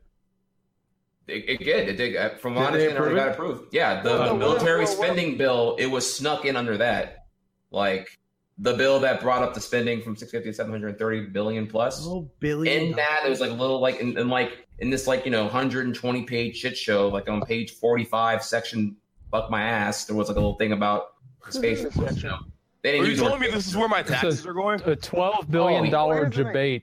[1.29, 1.89] It, it did.
[1.89, 2.17] It did.
[2.17, 3.75] Uh, From what I Did they understand, it already got approved.
[3.75, 6.77] Yeah, the Well, no, military well, well, well- spending bill, it was snuck in under
[6.79, 7.27] that.
[7.73, 8.17] Like
[8.59, 12.07] the bill that brought up the spending from 650 to 730 billion plus.
[12.07, 12.83] Oh, billion.
[12.91, 15.31] In that, there was like a little like in, in like in this like you
[15.31, 18.97] know 120 page shit show, like on page 45, section
[19.31, 21.15] "fuck my ass." There was like a little thing about
[21.51, 21.85] space.
[22.83, 22.95] Force, you know.
[22.95, 24.81] They Are didn't you telling me this is where my This is- taxes are going?
[24.85, 26.47] A twelve billion Oh, dollar here's the thing.
[26.47, 26.83] debate.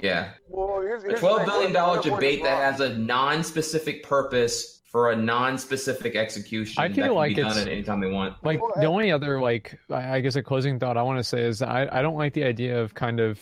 [0.00, 1.46] Yeah, Well, here's, a here's the twelve thing.
[1.46, 6.14] billion What- dollar what- what is debate that has a non-specific purpose for a non-specific
[6.16, 6.80] execution.
[6.82, 8.34] I that feel can like be done it's- at any time they want.
[8.44, 11.42] Like the only other like I I guess a closing thought I want to say
[11.42, 13.38] is I I don't like the idea of kind of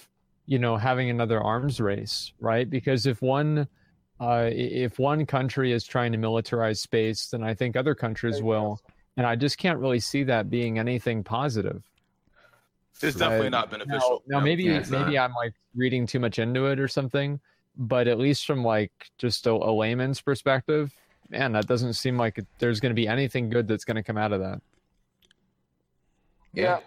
[0.47, 2.69] you know having another arms race, right?
[2.69, 3.69] Because if one
[4.19, 8.81] uh, if one country is trying to militarize space, then I think other countries will,
[9.17, 11.83] and I just can't really see that being anything positive.
[13.03, 13.51] It's definitely Right.
[13.51, 14.23] not beneficial.
[14.27, 17.41] Now, now maybe Yeah, it's maybe I'm like reading too much into it or something,
[17.77, 20.95] but at least from like just a, a layman's perspective,
[21.29, 24.03] man, that doesn't seem like it- there's going to be anything good that's going to
[24.03, 24.61] come out of that.
[26.55, 26.81] Yeah.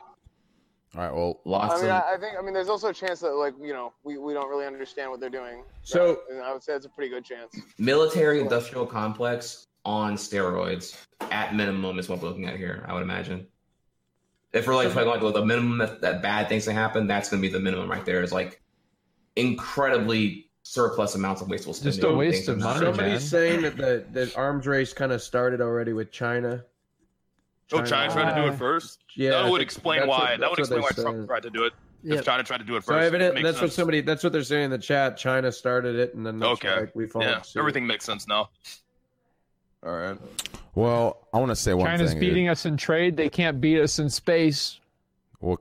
[0.95, 1.13] all right.
[1.13, 2.33] Well, Lots I mean, of I, I think.
[2.39, 5.11] I mean, there's also a chance that, like, you know, we, we don't really understand
[5.11, 5.63] what they're doing.
[5.83, 7.55] So- and I would say it's a pretty good chance.
[7.77, 10.95] military industrial complex on steroids
[11.31, 12.85] at minimum is what we're looking at here.
[12.87, 13.47] I would imagine.
[14.51, 17.29] If we're like talking like well, the minimum that, that bad things can happen, that's
[17.29, 18.23] going to be the minimum right there.
[18.23, 18.61] Is like
[19.35, 22.01] incredibly surplus amounts of wasteful spending.
[22.01, 22.97] Just a waste of that are not money, urgent.
[22.97, 23.19] man.
[23.19, 23.77] Somebody's saying that
[24.13, 26.63] the, the arms race kind of started already with China.
[27.71, 29.03] Oh, China tried to do it uh, first.
[29.15, 30.31] Yeah, that would explain why.
[30.31, 31.73] what- that would explain why they're Trump tried to do it.
[32.01, 32.15] Yeah.
[32.19, 33.75] If China tried to do it So first, evident, Makes that's what sense.
[33.75, 34.01] somebody.
[34.01, 35.17] That's what they're saying in the chat.
[35.17, 36.79] China started it, and then that's Okay.
[36.79, 37.59] like we followed Yeah, suit.
[37.59, 38.49] everything makes sense now.
[39.85, 40.17] All right.
[40.75, 42.19] well, I want to say one China's thing.
[42.19, 44.79] China's beating us in trade; they can't beat us in space.
[45.39, 45.57] Well,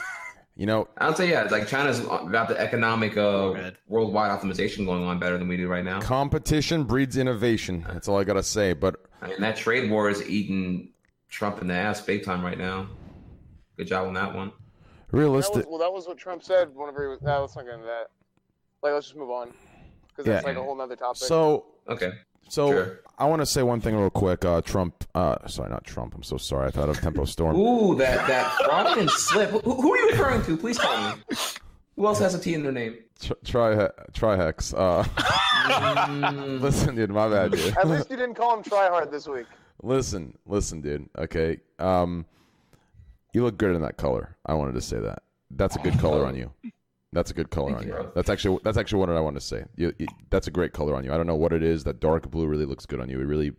[0.56, 5.04] you know, I'll say yeah, it's like China's got the economic uh, worldwide optimization going
[5.04, 6.00] on better than we do right now.
[6.00, 7.84] competition breeds innovation.
[7.88, 8.74] That's all I gotta say.
[8.74, 10.90] But I mean that trade war is eating
[11.30, 12.88] Trump in the ass big time right now.
[13.78, 14.52] Good job on that one.
[15.10, 15.56] That Realistic.
[15.56, 17.22] was, well, that was what Trump said whenever he was.
[17.22, 18.08] No, let's not get into that.
[18.82, 19.52] Like, let's just move on
[20.08, 20.48] because that's Yeah.
[20.48, 21.22] like a whole nother topic.
[21.22, 22.12] So Okay.
[22.48, 23.00] So Sure.
[23.18, 24.44] I want to say one thing real quick.
[24.44, 25.04] Uh, Trump.
[25.14, 26.14] Uh, sorry, not Trump.
[26.14, 26.66] I'm so sorry.
[26.66, 27.56] I thought of Tempo Storm.
[27.56, 29.50] Ooh, that that fraudulent slip.
[29.50, 30.56] Who, who are you referring to?
[30.56, 31.22] Please tell me.
[31.96, 32.96] Who else has a T in their name?
[33.20, 34.74] Tr- Tri Trihex.
[34.76, 35.04] Uh,
[35.64, 37.08] Mm, listen, dude.
[37.10, 37.74] My bad, dude.
[37.78, 39.46] At least you didn't call him tryhard this week.
[39.82, 41.08] listen, listen, dude.
[41.16, 41.58] Okay.
[41.78, 42.26] Um,
[43.32, 44.36] you look good in that color.
[44.44, 45.22] I wanted to say that.
[45.50, 46.52] That's a good color on you.
[47.14, 48.12] That's a good color Thank on you, you.
[48.14, 49.64] That's actually that's actually what I want to say.
[49.76, 51.12] You, you- that's a great color on you.
[51.12, 51.84] I don't know what it is.
[51.84, 53.20] That dark blue really looks good on you.
[53.20, 53.52] It really.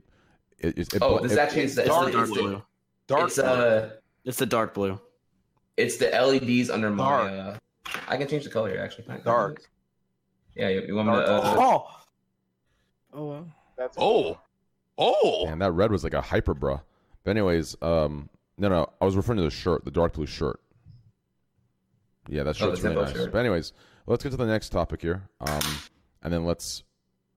[0.59, 2.61] It, it, it, oh, it- this actually is the, it's Dark blue.
[3.07, 3.27] Dark.
[3.27, 3.91] it's uh
[4.25, 4.99] It's the dark blue.
[5.77, 7.05] it's the LEDs under my.
[7.05, 7.57] Uh,
[8.07, 9.03] I can change the color here, actually.
[9.05, 9.69] Can I- can I do Dark.
[10.55, 11.25] Yeah, you, you want me to?
[11.25, 11.45] Dark.
[11.45, 11.87] Uh, oh,
[13.13, 13.45] Oh wow.
[13.77, 14.37] That's oh,
[14.97, 15.45] oh.
[15.47, 16.81] And that red was like a hyper, bruh.
[17.23, 20.59] But anyways, um, no, no, I was referring to the shirt, the dark blue shirt.
[22.27, 23.13] Yeah, that Oh, the really nice.
[23.13, 23.31] shirt.
[23.31, 23.73] But anyways,
[24.07, 25.61] let's get to the next topic here, um,
[26.23, 26.83] and then let's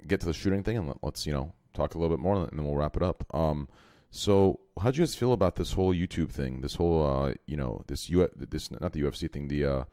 [0.07, 2.37] get to the shooting thing, and let, let's you know talk a little bit more,
[2.37, 3.25] and then we'll wrap it up.
[3.35, 3.69] Um,
[4.11, 6.61] so how do you guys feel about this whole YouTube thing?
[6.63, 9.85] This whole, uh, you know, this U, this not the UFC thing, the uh,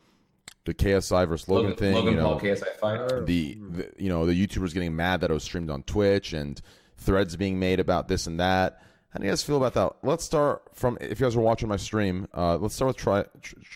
[0.66, 3.26] the KSI versus Logan, Logan, thing, Logan you know, Paul KSI fight.
[3.26, 6.62] the, the you know the YouTubers getting mad that it was streamed on Twitch and
[6.98, 8.82] threads being made about this and that.
[9.16, 10.06] How do you guys feel about that?
[10.06, 12.28] Let's start from if you guys are watching my stream.
[12.34, 13.24] Uh, let's start with try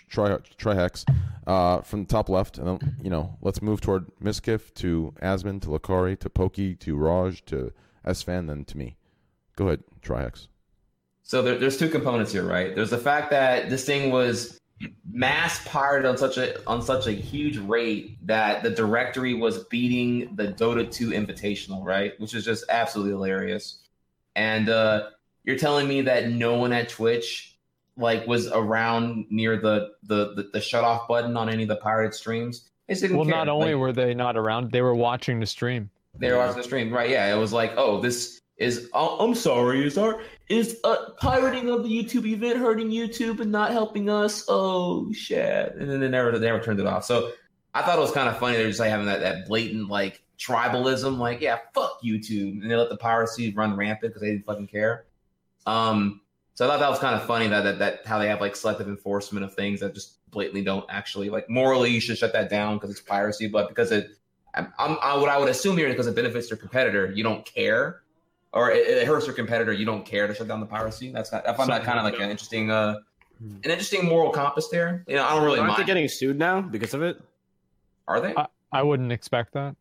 [0.10, 1.10] try Trihex
[1.48, 5.62] uh, from the top left, and then you know let's move toward Mizkif to Asmon
[5.62, 7.72] to Lacari to Pokey to Raj to
[8.06, 8.98] Esfand, then to me.
[9.56, 10.48] Go ahead, Trihex.
[11.24, 12.76] So there, there's two components here, right?
[12.76, 14.60] There's the fact that this thing was
[15.10, 20.36] mass pirated on such a on such a huge rate that the directory was beating
[20.36, 22.20] the Dota 2 Invitational, right?
[22.20, 23.80] Which is just absolutely hilarious.
[24.36, 25.10] And uh,
[25.50, 27.58] you're telling me that no one at Twitch
[27.98, 31.78] like was around near the the the, the shut off button on any of the
[31.78, 32.70] pirated streams?
[32.88, 33.26] Well, care.
[33.26, 35.90] not only Like, were they not around, they were watching the stream.
[36.20, 37.10] they were watching the stream, right?
[37.10, 38.92] Yeah, it was like, oh, this is.
[38.94, 43.52] Oh, I'm sorry, is our is uh, pirating of the YouTube event hurting YouTube and
[43.52, 44.46] not helping us?
[44.48, 45.74] Oh shit!
[45.80, 47.06] And then they never they never turned it off.
[47.06, 47.32] So
[47.74, 48.58] I thought it was kind of funny.
[48.58, 52.76] They're just like having that that blatant like tribalism, like yeah, fuck YouTube, and they
[52.76, 55.06] let the piracy run rampant because they didn't fucking care.
[55.66, 56.22] Um,
[56.54, 58.56] so I thought that was kind of funny that, that that how they have like
[58.56, 62.50] selective enforcement of things that just blatantly don't actually like morally you should shut that
[62.50, 64.12] down because it's piracy, but because it,
[64.54, 67.24] I'm, I'm I, what I would assume here is because it benefits your competitor, you
[67.24, 68.02] don't care,
[68.52, 71.12] or it, it hurts your competitor, you don't care to shut down the piracy.
[71.12, 72.96] That's not, I find that kind of like an interesting uh
[73.40, 75.06] an interesting moral compass there.
[75.08, 77.22] You know, I don't really Aren't they getting sued now because of it?
[78.08, 78.34] Are they?
[78.36, 79.76] I, I wouldn't expect that.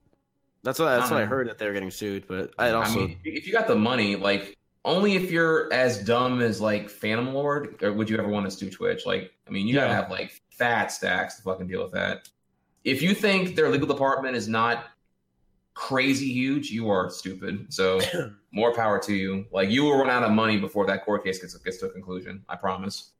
[0.63, 2.27] That's what that's what I Um, heard that they were getting sued.
[2.29, 4.57] But I also I mean, if you got the money, like
[4.89, 8.56] only if you're as dumb as like Phantom Lord, or would you ever want to
[8.59, 9.05] do Twitch?
[9.05, 12.28] Like, I mean, you gotta have like fat stacks to fucking deal with that.
[12.85, 14.86] If you think their legal department is not
[15.74, 17.73] crazy huge, you are stupid.
[17.73, 18.01] So
[18.51, 19.47] more power to you.
[19.52, 21.90] Like you will run out of money before that court case gets gets to a
[21.90, 22.43] conclusion.
[22.48, 23.10] I promise.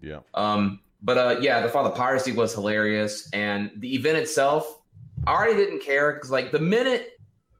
[0.00, 0.18] Yeah.
[0.34, 4.80] Um, but uh, yeah, the father piracy was hilarious, and the event itself,
[5.26, 7.13] I already didn't care because like the minute,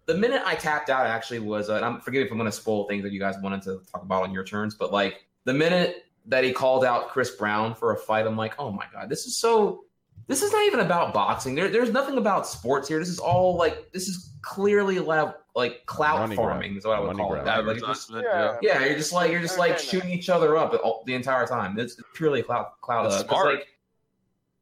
[0.07, 2.51] the minute I tapped out actually was, uh, and I'm forgive me if I'm going
[2.51, 5.25] to spoil things that you guys wanted to talk about on your turns, but like
[5.45, 8.87] the minute that he called out Chris Brown for a fight, I'm like, oh my
[8.93, 9.85] god, this is so.
[10.27, 11.55] This is not even about boxing.
[11.55, 12.99] There, there's nothing about sports here.
[12.99, 16.49] This is all like this is clearly like like clout Money grab.
[16.49, 17.43] farming is what I would Money call grab.
[17.43, 17.45] it.
[17.45, 18.57] That, like, just- Yeah.
[18.63, 21.79] yeah, you're just like you're just like shooting each other up all, the entire time.
[21.79, 23.05] It's purely cloud cloud.
[23.05, 23.55] That's uh, 'cause, smart.
[23.57, 23.67] Like,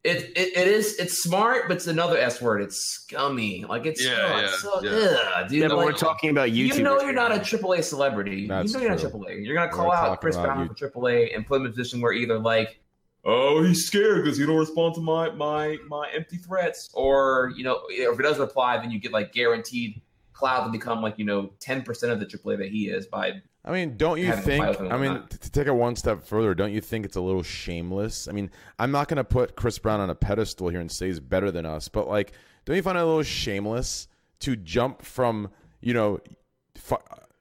[0.05, 2.61] it, it it is it's smart, but it's another S word.
[2.63, 3.65] It's scummy.
[3.69, 4.91] Like it's Yeah, oh, yeah, so, yeah.
[4.91, 5.59] ugh, dude.
[5.63, 6.77] yeah, but like, we're talking about YouTube.
[6.77, 8.49] you know you're not a AAA celebrity.
[8.49, 9.11] That's you know you're true.
[9.11, 9.45] not AAA.
[9.47, 11.69] You're gonna We're call out Chris about Brown you- for AAA and put him in
[11.69, 12.81] a position where either like,
[13.25, 17.63] oh, he's scared because he don't respond to my my my empty threats, or you
[17.63, 20.01] know, if he does reply, then you get like guaranteed
[20.33, 23.41] cloud to become like you know ten percent of the AAA that he is by
[23.65, 24.65] I mean, don't you think?
[24.65, 27.17] fight with him I mean, to take it one step further, don't you think it's
[27.17, 28.27] a little shameless?
[28.27, 31.07] I mean, I'm not going to put Chris Brown on a pedestal here and say
[31.07, 32.33] he's better than us, but like,
[32.65, 34.09] don't you find it a little shameless
[34.41, 35.51] to jump from
[35.83, 36.21] you know,
[36.77, 36.97] fu-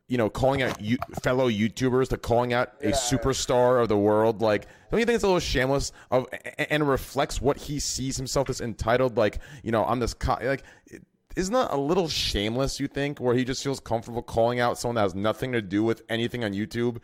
[0.08, 4.42] you know, calling out you, fellow YouTubers to calling out a superstar of the world?
[4.42, 6.28] Like, don't you think it's a little shameless of
[6.58, 9.16] and reflects what he sees himself as entitled?
[9.16, 10.64] Like, you know, I'm this co- like.
[10.88, 11.04] It,
[11.36, 12.80] isn't that a little shameless?
[12.80, 15.84] You think, where he just feels comfortable calling out someone that has nothing to do
[15.84, 16.98] with anything on YouTube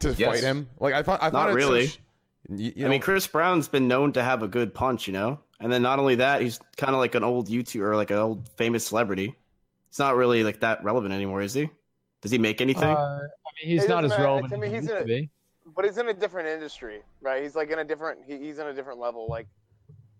[0.00, 0.28] to Yes.
[0.28, 0.68] fight him?
[0.80, 1.86] Like I thought, I thought Not really.
[1.88, 1.98] sh-
[2.50, 5.40] you, you I mean, Chris Brown's been known to have a good punch, you know.
[5.60, 8.18] And then not only that, he's kind of like an old YouTuber, or like an
[8.18, 9.34] old famous celebrity.
[9.88, 11.70] It's not really like that relevant anymore, is he?
[12.20, 12.84] Does he make anything?
[12.88, 13.20] Uh, I
[13.64, 14.24] mean, he's It not as matter.
[14.24, 15.30] relevant To me, he's used a- to be.
[15.74, 17.42] but he's in a different industry, right?
[17.42, 18.20] He's like in a different.
[18.26, 19.26] He, he's in a different level.
[19.28, 19.46] Like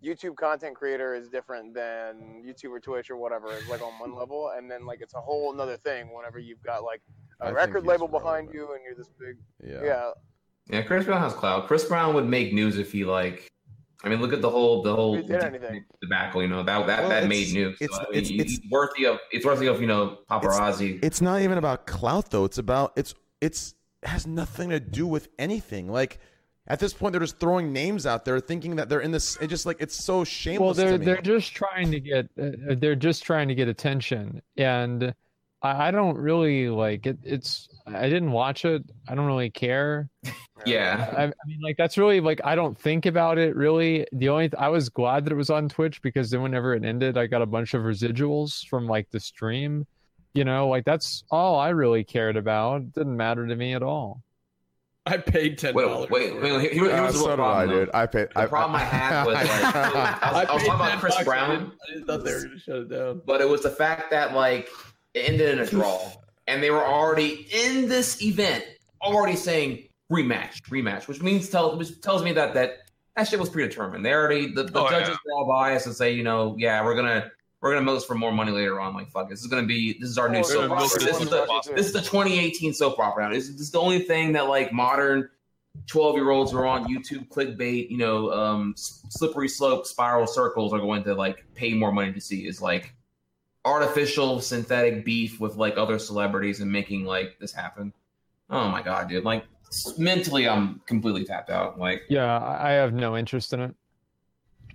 [0.05, 3.51] YouTube content creator is different than YouTube or Twitch or whatever.
[3.53, 6.63] Is like on one level, and then like it's a whole another thing whenever you've
[6.63, 7.01] got like
[7.41, 9.37] I a think record label behind you and you're this big.
[9.67, 9.83] Yeah.
[9.85, 10.11] Yeah.
[10.69, 11.67] Yeah, Chris Brown has clout.
[11.67, 13.49] Chris Brown would make news if he like.
[14.03, 15.85] I mean, look at the whole the whole If he did anything.
[16.03, 16.43] debacle.
[16.43, 17.77] You know that that, Well, that it's- made news.
[17.81, 21.03] it's- so, I mean, it's- it's- worthy of it's worthy of you know paparazzi.
[21.03, 22.45] It's not even about clout though.
[22.45, 25.91] It's about it's it's has nothing to do with anything.
[25.91, 26.19] Like
[26.67, 29.37] at this point, they're just throwing names out there, thinking that they're in this.
[29.37, 30.61] It just like it's so shameless.
[30.61, 31.05] well they're to me.
[31.05, 35.15] they're just trying to get uh, they're just trying to get attention and
[35.65, 40.09] I, I don't really like it it's i didn't watch it i don't really care
[40.67, 44.29] yeah, I, I mean like that's really like i don't think about it really the
[44.29, 47.27] only i was glad that it was on twitch because then whenever it ended i
[47.27, 49.87] got a bunch of residuals from like the stream
[50.35, 53.83] you know like that's all i really cared about it didn't matter to me at
[53.83, 54.23] all
[55.07, 56.09] I paid ten Wait, dollars.
[56.11, 56.61] wait, wait.
[56.61, 57.69] Here, here Uh, was so the did I, problem.
[57.79, 57.91] dude.
[57.93, 58.29] I paid.
[58.35, 61.51] The problem I had was like, I was, I was talking about Chris Brown.
[61.89, 63.21] I, didn't thought they were gonna shut it down.
[63.27, 64.69] but it was the fact that like
[65.13, 66.11] it ended in a draw,
[66.47, 68.65] and they were already in this event,
[69.03, 72.79] already saying rematch, rematch, which means tell which tells me that that
[73.17, 74.05] that shit was predetermined.
[74.07, 75.17] They already the, the Oh, judges yeah.
[75.27, 77.31] were all biased and say, you know, yeah, we're gonna
[77.65, 78.93] we're gonna milk this for more money later on.
[78.93, 80.85] Like fuck, this is gonna be this is our new Oh, soap opera.
[80.85, 83.25] it This is the this is the 2018 soap opera.
[83.25, 83.35] Now.
[83.35, 85.31] This, this is the only thing that like modern
[85.87, 90.79] 12 year olds are on YouTube clickbait, you know, um, slippery slope, spiral circles are
[90.79, 92.95] going to like pay more money to see is like
[93.65, 97.95] artificial synthetic beef with like other celebrities and making like this happen.
[98.51, 99.25] Oh my god, dude!
[99.25, 99.47] Like
[99.97, 101.79] mentally, I'm completely tapped out.
[101.79, 103.75] Like, yeah i I have no interest in it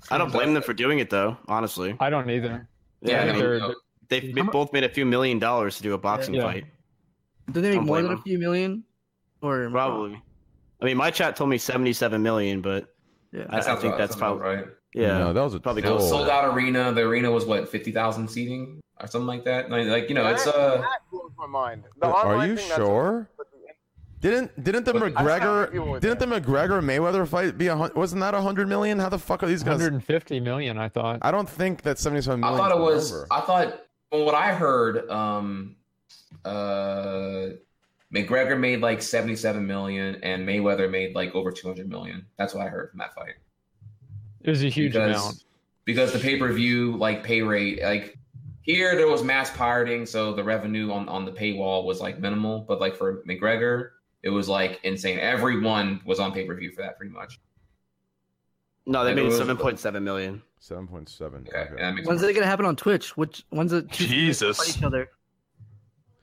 [0.10, 1.38] I don't blame them for doing it though.
[1.48, 2.68] Honestly, i don't either
[3.02, 3.76] yeah, I I mean, mean, they're- you know,
[4.10, 6.44] they've How both made a few million dollars to do a boxing Yeah.
[6.44, 6.66] fight.
[7.52, 8.84] Do they make more blame than a few million?
[9.42, 10.22] Or Probably.
[10.82, 12.94] I mean, my chat told me seventy-seven million, but
[13.32, 13.46] Yeah.
[13.50, 14.66] I, I think that's probably right.
[14.94, 15.18] yeah.
[15.20, 16.10] No, that was a Probably You know, goes.
[16.10, 16.20] troll.
[16.22, 16.92] sold out arena.
[16.94, 19.70] The arena was what fifty thousand seating or something like that.
[19.70, 20.78] Like, like, you know, it's That- uh.
[20.82, 21.84] that blows my mind.
[22.00, 23.30] The Are you thing, that's sure?
[23.38, 23.48] but-
[24.22, 28.34] Didn't didn't the But- McGregor didn't the McGregor Mayweather fight be a hun- wasn't that
[28.34, 29.00] a hundred million?
[29.00, 29.78] How the fuck are these guys?
[29.78, 33.12] 150 million i thought I don't think that seventy seven I thought it was.
[33.12, 33.28] the number.
[33.32, 33.82] I thought
[34.12, 35.76] from what I heard, um,
[36.44, 37.48] uh,
[38.14, 42.26] McGregor made like seventy-seven million, and Mayweather made like over two hundred million.
[42.38, 43.36] That's what I heard from that fight.
[44.42, 45.44] it was a huge because, amount
[45.86, 48.18] because the pay-per-view like pay rate, like
[48.64, 52.66] here there was mass pirating, so the revenue on on the paywall was like minimal.
[52.68, 53.92] But like for McGregor,
[54.24, 55.20] it was like insane.
[55.20, 57.40] Everyone was on pay-per-view for that, pretty much.
[58.86, 60.42] No, they made seven point seven million.
[60.60, 61.48] Seven point seven.
[61.48, 63.16] Okay, that When's it gonna happen on Twitch?
[63.16, 63.90] Which when's it?
[63.92, 64.78] Jesus.
[64.78, 65.10] each other.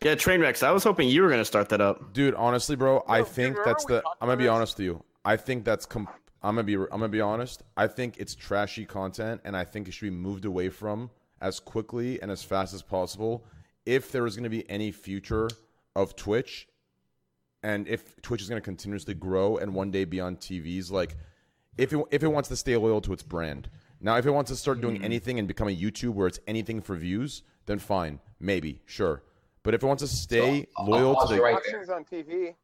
[0.02, 0.62] Yeah, Trainwrecks.
[0.62, 2.12] I was hoping you were gonna start that up.
[2.12, 4.02] Dude, honestly, bro, I Yo, dude, think that's the.
[4.20, 4.50] I'm gonna be this?
[4.50, 5.04] honest with you.
[5.24, 5.86] I think that's.
[5.86, 6.08] Com-
[6.42, 6.74] I'm gonna be.
[6.74, 7.62] I'm gonna be honest.
[7.76, 11.10] I think it's trashy content, and I think it should be moved away from
[11.40, 13.44] as quickly and as fast as possible.
[13.86, 15.48] If there is gonna be any future
[15.94, 16.68] of Twitch,
[17.66, 21.16] and if Twitch is gonna continuously grow and one day be on TVs, like
[21.76, 23.68] if it if it wants to stay loyal to its brand.
[24.00, 25.04] Now, if it wants to start doing mm-hmm.
[25.04, 29.22] anything and become a YouTube where it's anything for views, then fine, maybe, sure.
[29.62, 31.80] But if it wants to stay I'll- loyal to the, pause right there.
[31.80, 32.54] Boxing's on TV.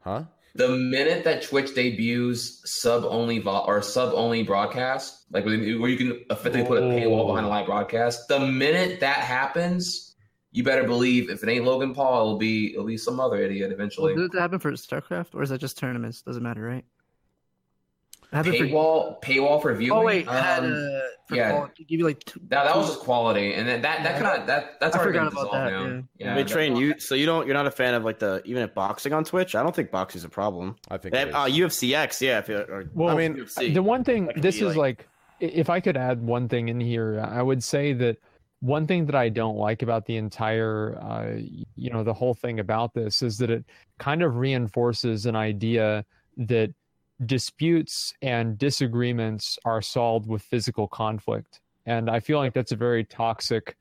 [0.00, 0.24] huh?
[0.54, 5.96] The minute that Twitch debuts sub only vo- or sub only broadcast, like where you
[5.96, 10.07] can effectively put a paywall behind a live broadcast, the minute that happens,
[10.52, 13.70] you better believe if it ain't Logan Paul, it'll be it'll be some other idiot
[13.72, 14.14] eventually.
[14.14, 16.22] Well, did it happen for StarCraft or is that just tournaments?
[16.22, 16.84] Doesn't matter, right?
[18.30, 19.98] It happened for- Paywall paywall for viewing.
[19.98, 21.50] Oh wait, it had Um, uh, for yeah.
[21.50, 24.40] quality, give you like two, that, that was just quality, and then that that kind
[24.40, 26.02] of that that's I already forgot been about that, now.
[26.18, 26.36] yeah.
[26.36, 26.98] Wait, train you.
[27.00, 27.46] So you don't.
[27.46, 29.54] You're not a fan of like the even at boxing on Twitch.
[29.54, 30.76] I don't think boxing's a problem.
[30.90, 31.14] I think.
[31.14, 31.46] Uh.
[31.46, 32.38] UFCX, yeah.
[32.38, 33.72] If you, or, Well, I mean, UFC.
[33.72, 35.08] the one thing this is like
[35.40, 38.16] i- if i could add one thing in here i would say that
[38.60, 41.36] one thing that i don't like about the entire uh,
[41.76, 43.64] you know the whole thing about this is that it
[43.98, 46.04] kind of reinforces an idea
[46.36, 46.72] that
[47.26, 51.60] disputes and disagreements are solved with physical conflict.
[51.86, 53.76] And i feel like that's a very toxic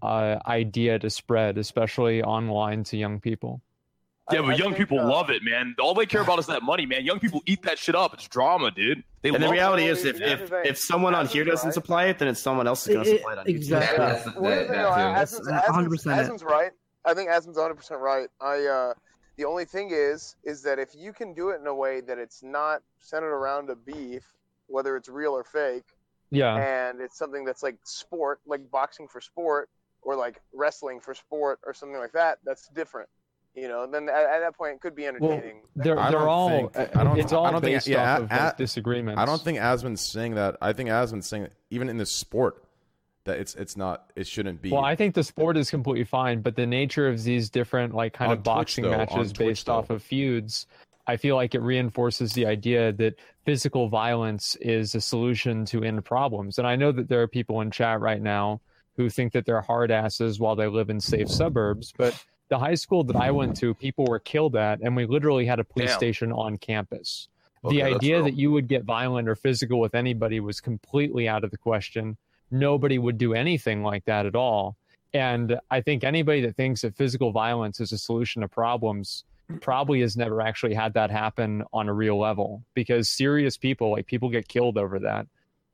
[0.00, 3.60] uh, idea to spread especially online to young people
[4.30, 5.74] Yeah, I- but I young think, people uh, love it, man.
[5.80, 7.04] All they care about is that money, man.
[7.04, 8.12] Young people eat that shit up.
[8.14, 9.02] It's drama, dude.
[9.22, 9.90] They and the reality it.
[9.90, 11.74] is, if, if, if someone on here doesn't Right.
[11.74, 13.48] supply it, then it's someone else is going to supply it on YouTube.
[13.56, 13.98] exactly.
[13.98, 16.06] that, that's, that, Well, that, no, no, That's 100% it.
[16.06, 16.70] Asm's right.
[17.04, 18.28] I think Asm's 100 percent right.
[18.40, 18.94] I uh,
[19.36, 22.18] the only thing is, is that if you can do it in a way that
[22.18, 24.24] it's not centered around a beef,
[24.66, 25.84] whether it's real or fake,
[26.30, 29.70] yeah and it's something that's like sport, like boxing for sport,
[30.02, 33.08] or like wrestling for sport, or something like that, that's different.
[33.60, 35.62] You know, then at, at that point it could be entertaining.
[35.76, 37.86] They're I they're don't all think- uh, I don't- it's all I don't think- based
[37.88, 39.20] yeah, off of at- like, disagreements.
[39.20, 40.56] I don't think Asmon's saying that.
[40.60, 42.62] I think Asmon's saying even in this sport
[43.24, 44.70] that it's it's not it shouldn't be.
[44.70, 48.12] Well, I think the sport is completely fine, but the nature of these different like
[48.14, 49.74] kind On of Twitch, boxing though, matches Twitch, based though.
[49.74, 50.66] off of feuds,
[51.06, 53.14] I feel like it reinforces the idea that
[53.44, 56.58] physical violence is a solution to end problems.
[56.58, 58.60] And I know that there are people in chat right now
[58.96, 62.12] who think that they're hard asses while they live in safe suburbs, but
[62.48, 65.58] the high school that I went to, people were killed at, and we literally had
[65.58, 65.98] a police Damn.
[65.98, 67.28] station on campus.
[67.64, 71.44] Okay, the idea that you would get violent or physical with anybody was completely out
[71.44, 72.16] of the question.
[72.50, 74.76] Nobody would do anything like that at all.
[75.12, 79.24] And I think anybody that thinks that physical violence is a solution to problems
[79.60, 84.06] probably has never actually had that happen on a real level because serious people, like
[84.06, 85.26] people get killed over that.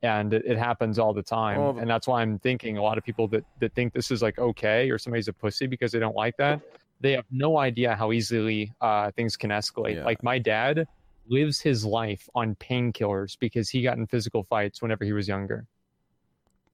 [0.05, 1.59] And it, it happens all the time.
[1.59, 4.21] Well, and that's why I'm thinking a lot of people that, that think this is
[4.21, 6.61] like okay or somebody's a pussy because they don't like that,
[7.01, 9.95] they have no idea how easily uh, things can escalate.
[9.95, 10.05] Yeah.
[10.05, 10.87] Like my dad
[11.27, 15.65] lives his life on painkillers because he got in physical fights whenever he was younger.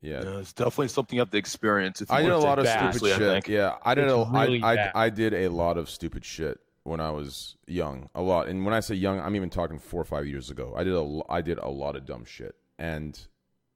[0.01, 0.21] yeah.
[0.23, 2.01] Yeah, it's definitely something you have to experience.
[2.01, 3.33] If you I did a lot of take it stupid seriously, shit.
[3.33, 3.47] think.
[3.47, 4.91] Yeah, I did It's a I, really I, bad.
[4.95, 8.09] I did a lot of stupid shit when I was young.
[8.15, 10.73] A lot, and when I say young, I'm even talking four or five years ago.
[10.75, 13.17] I did a lo- I did a lot of dumb shit, and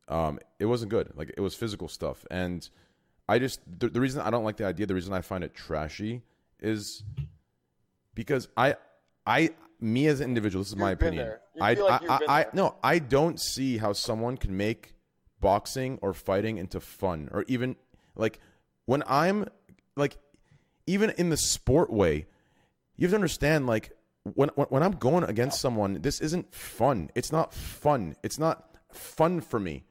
[0.08, 1.12] um, it wasn't good.
[1.16, 2.68] Like it was physical stuff, and
[3.30, 5.54] I just the, the reason I don't like the idea, the reason I find it
[5.54, 6.24] trashy,
[6.60, 7.04] is
[8.16, 8.76] because I
[9.26, 10.64] I me as an individual.
[10.64, 11.28] This is my You've been opinion.
[11.28, 11.42] there.
[11.56, 12.52] You I feel like I, you've I, been I there.
[12.54, 14.94] no, I don't see how someone can make
[15.40, 17.76] boxing or fighting into fun or even
[18.16, 18.40] like
[18.86, 19.46] when I'm
[19.96, 20.18] like
[20.88, 22.26] even in the sport way,
[22.96, 23.92] you have to understand like
[24.24, 27.12] when when, when I'm going against someone, this isn't fun.
[27.16, 28.16] It's not fun.
[28.24, 29.84] It's not fun for me.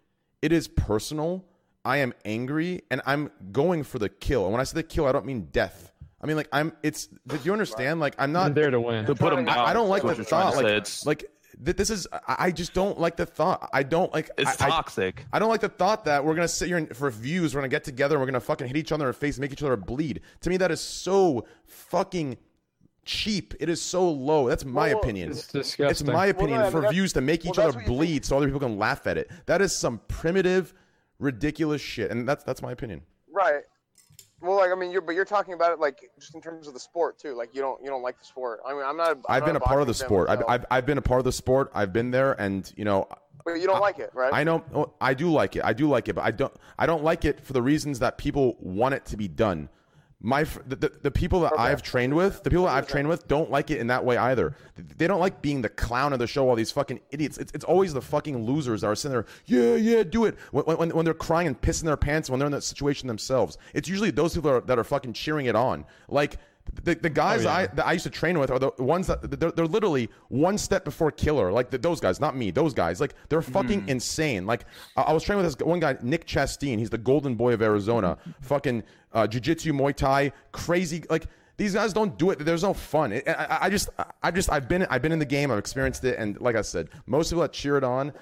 [0.43, 1.44] It is personal.
[1.85, 4.44] I am angry and I'm going for the kill.
[4.44, 5.93] And when I say the kill, I don't mean death.
[6.20, 8.01] I mean like I'm it's do you understand?
[8.01, 9.05] Like I'm You're not there to win.
[9.06, 9.59] To put him down.
[9.59, 10.56] I, I don't like the thought.
[10.56, 10.76] Like, say.
[10.76, 11.26] It's, like
[11.62, 12.06] th- this is.
[12.12, 13.68] I I just don't like the thought.
[13.74, 14.31] I don't like.
[14.39, 15.26] it's I, I- toxic.
[15.32, 17.55] I don't like the thought that we're gonna sit here and, for views.
[17.55, 18.14] We're gonna get together.
[18.16, 20.22] and We're gonna fucking hit each other in the face, and make each other bleed.
[20.40, 22.39] To me, that is so fucking
[23.05, 23.55] cheap.
[23.60, 24.48] It is so low.
[24.48, 25.31] That's my Well, opinion.
[25.31, 25.86] It's disgusting.
[25.90, 28.47] It's my opinion I mean, for views to make well, each other bleed, so other
[28.47, 29.31] people can laugh at it.
[29.47, 30.74] That is some primitive,
[31.18, 33.02] ridiculous shit, and that's that's my opinion.
[33.31, 33.62] Right.
[34.40, 36.74] Well, like I mean, you're but you're talking about it like just in terms of
[36.74, 37.35] the sport too.
[37.35, 38.60] Like you don't you don't like the sport.
[38.66, 39.10] I mean, I'm not.
[39.10, 40.28] I'm I've not been a part of the sport.
[40.28, 41.70] I've, I've I've been a part of the sport.
[41.74, 43.09] I've been there, and you know,
[43.44, 44.32] but you don't like it, right?
[44.32, 45.64] I know I do like it.
[45.64, 46.52] I do like it, but I don't.
[46.78, 49.68] I don't like it for the reasons that people want it to be done.
[50.24, 53.28] My the, the, the people that I've trained with, the people that I've trained with,
[53.28, 54.56] don't like it in that way either.
[54.96, 56.48] They don't like being the clown of the show.
[56.48, 57.36] All these fucking idiots.
[57.36, 59.26] It's, it's always the fucking losers that are sitting there.
[59.44, 60.38] Yeah, yeah, do it.
[60.51, 63.59] When, when, when they're crying and pissing their pants when they're in that situation themselves,
[63.74, 65.84] it's usually those people that are, that are fucking cheering it on.
[66.09, 66.38] Like
[66.82, 69.52] the, the guys I that I used to train with are the ones that they're,
[69.52, 71.52] they're literally one step before killer.
[71.52, 72.50] Like the, those guys, not me.
[72.50, 74.46] Those guys, like they're fucking insane.
[74.46, 74.64] Like
[74.96, 76.78] I, I was training with this one guy, Nick Chasteen.
[76.78, 78.18] He's the golden boy of Arizona.
[78.40, 78.82] fucking
[79.12, 81.04] uh, jiu-jitsu, Muay Thai, crazy.
[81.08, 81.26] Like
[81.56, 82.38] these guys don't do it.
[82.40, 83.12] There's no fun.
[83.12, 83.88] It, I, I- I just,
[84.22, 85.50] I just, I've been, I've been in the game.
[85.52, 88.12] I've experienced it, and like I said, most people that cheer it on.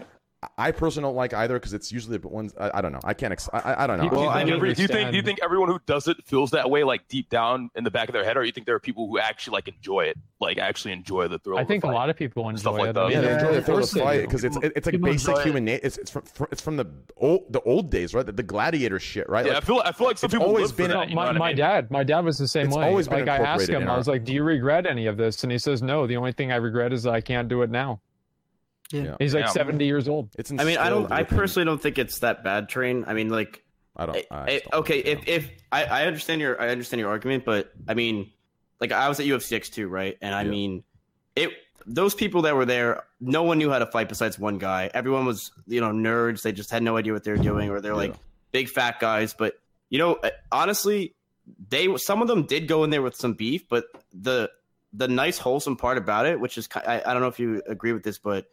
[0.58, 3.00] I personally don't like either because it's usually the ones I, I don't know.
[3.04, 3.32] I can't.
[3.32, 4.04] Ex- I, I- I don't know.
[4.10, 6.50] Well, don't I mean, do you think do you think everyone who does it feels
[6.50, 8.74] that way, like deep down in the back of their head, or you think there
[8.74, 11.58] are people who actually like enjoy it, like actually enjoy the thrill?
[11.58, 12.92] I of the think a lot of people enjoy Stuff like it.
[12.94, 13.00] that.
[13.04, 14.92] I mean, Yeah, they Yeah, enjoy the people first say- fight because it's it's like
[14.94, 15.80] people basic human nature.
[15.84, 16.86] It's it's from, fr- it's from the
[17.16, 18.26] old the old days, right?
[18.26, 19.46] The, the gladiator shit, right?
[19.46, 20.94] Yeah, I Like, feel I feel like some it's people always live for been- that,
[20.96, 21.56] No, you know my, I my mean?
[21.56, 22.84] dad, my dad was the same It's way.
[22.84, 25.16] always been like I asked incorporated him, I was like, "Do you regret any of
[25.16, 26.06] this?" And he says, "No.
[26.08, 28.00] The only thing I regret is that I can't do it now."
[28.92, 29.16] Yeah.
[29.18, 29.50] He's like Yeah.
[29.50, 30.30] 70 years old.
[30.38, 31.10] it's I mean, I don't.
[31.10, 32.68] I personally don't think it's that bad.
[32.68, 33.04] Train.
[33.06, 33.62] I mean, like,
[33.96, 34.16] I don't.
[34.16, 37.44] I I- don't okay, like if if I, I understand your I understand your argument,
[37.44, 38.30] but I mean,
[38.80, 40.16] like I was at UFC X two, right?
[40.20, 40.50] And I Yeah.
[40.50, 40.84] mean,
[41.36, 41.50] it
[41.86, 44.88] those people that were there, no one knew how to fight besides one guy.
[44.94, 46.42] Everyone was you know nerds.
[46.42, 48.16] They just had no idea what they were doing, or they're like Yeah.
[48.52, 49.34] big fat guys.
[49.34, 49.54] But
[49.90, 51.14] you know, uh, honestly,
[51.70, 54.50] they some of them did go in there with some beef, but the
[54.94, 57.92] the nice wholesome part about it, which is I, I don't know if you agree
[57.92, 58.46] with this, but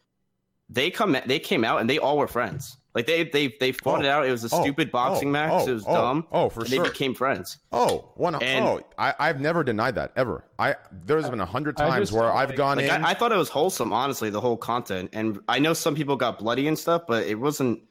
[0.69, 2.77] they come they came out and they all were friends.
[2.95, 4.03] Like they they they fought Oh.
[4.03, 4.25] it out.
[4.25, 4.61] It was a Oh.
[4.63, 4.91] stupid oh.
[4.91, 5.31] boxing Oh.
[5.31, 5.51] match.
[5.53, 5.67] Oh.
[5.67, 5.93] It was Oh.
[5.93, 6.27] dumb.
[6.31, 6.83] Oh, for and sure.
[6.83, 7.57] They became friends.
[7.71, 8.35] Oh, one.
[8.35, 10.43] Oh, and- oh, I, I've never denied that ever.
[10.57, 10.75] I
[11.05, 13.03] there's been a hundred times just where I've like- gone Like in.
[13.05, 15.11] I, I thought it was wholesome, honestly, the whole content.
[15.13, 17.81] And I know some people got bloody and stuff, but it wasn't.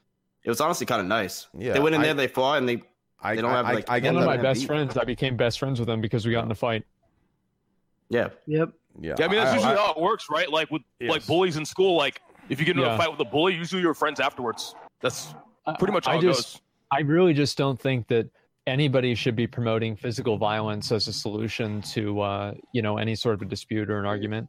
[0.45, 1.47] It was honestly kind of nice.
[1.57, 2.83] Yeah, they went in I- there, they fought, and they
[3.21, 4.67] I, they don't have, I, like, I, I One of my best beat.
[4.69, 6.85] friends, I became best friends with them because we got in a fight.
[8.11, 8.29] yeah.
[8.47, 8.73] Yep.
[9.01, 10.51] Yeah, Yeah, I mean that's I- usually I- how it works, right?
[10.51, 11.11] Like with Yes.
[11.11, 12.95] like bullies in school, like if you get into Yeah.
[12.95, 14.75] a fight with a bully, usually you're friends afterwards.
[15.01, 15.35] That's
[15.79, 16.63] pretty much how I it just, goes.
[16.93, 18.29] I really just don't think that
[18.67, 23.35] anybody should be promoting physical violence as a solution to uh, you know any sort
[23.35, 24.49] of a dispute or an argument.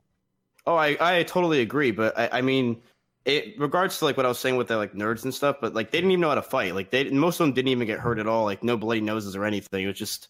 [0.65, 2.81] Oh, I, I totally agree, but I, I mean,
[3.26, 5.73] it regards to like what I was saying with the like nerds and stuff, but
[5.73, 6.76] like they didn't even know how to fight.
[6.76, 8.43] Like they most of them didn't even get hurt at all.
[8.45, 9.84] Like no bloody noses or anything.
[9.84, 10.30] It was just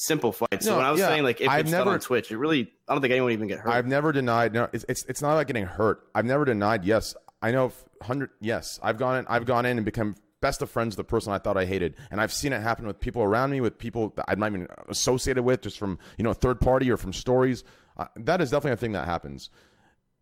[0.00, 0.64] simple fights.
[0.64, 2.30] So No, when I was yeah, saying like if I've it's done never- on Twitch,
[2.32, 3.70] it really I don't think anyone even get hurt.
[3.70, 4.52] I've never denied.
[4.54, 6.02] No, it's, it's it's not about getting hurt.
[6.14, 6.84] I've never denied.
[6.84, 7.72] Yes, I know.
[8.02, 8.30] Hundred.
[8.40, 9.26] Yes, I've gone in.
[9.28, 11.96] I've gone in and become best of friends with the person I thought I hated,
[12.10, 14.68] and I've seen it happen with people around me, with people that I'm not even
[14.88, 17.62] associated with, just from you know third party or from stories.
[17.98, 19.50] Uh, that is definitely a thing that happens.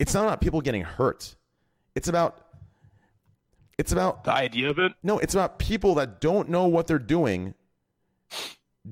[0.00, 1.36] It's not about people getting hurt.
[1.94, 2.44] It's about.
[3.78, 4.92] It's about the idea of it.
[5.04, 7.54] No, it's about people that don't know what they're doing,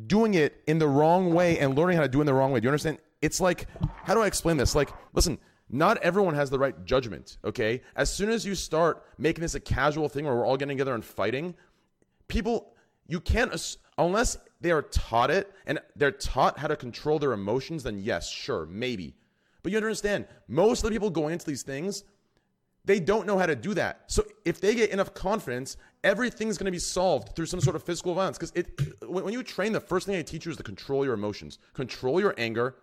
[0.07, 2.53] doing it in the wrong way and learning how to do it in the wrong
[2.53, 2.61] way.
[2.61, 2.99] Do you understand?
[3.23, 3.67] It's like,
[4.05, 4.75] how do I explain this?
[4.75, 5.39] Like, listen,
[5.69, 7.83] not everyone has the right judgment, okay?
[7.97, 10.95] As soon as you start making this a casual thing where we're all getting together
[10.95, 11.55] and fighting,
[12.29, 12.75] people,
[13.09, 17.83] you can't, unless they are taught it and they're taught how to control their emotions,
[17.83, 19.17] then yes, sure, maybe.
[19.63, 22.05] But you understand, most of the people going into these things,
[22.87, 24.03] they don't know how to do that.
[24.07, 27.83] So if they get enough confidence, everything's going to be solved through some sort of
[27.83, 28.39] physical violence.
[28.39, 31.15] Because it, when you train, the first thing they teach you is to control your
[31.15, 32.77] emotions, control your anger,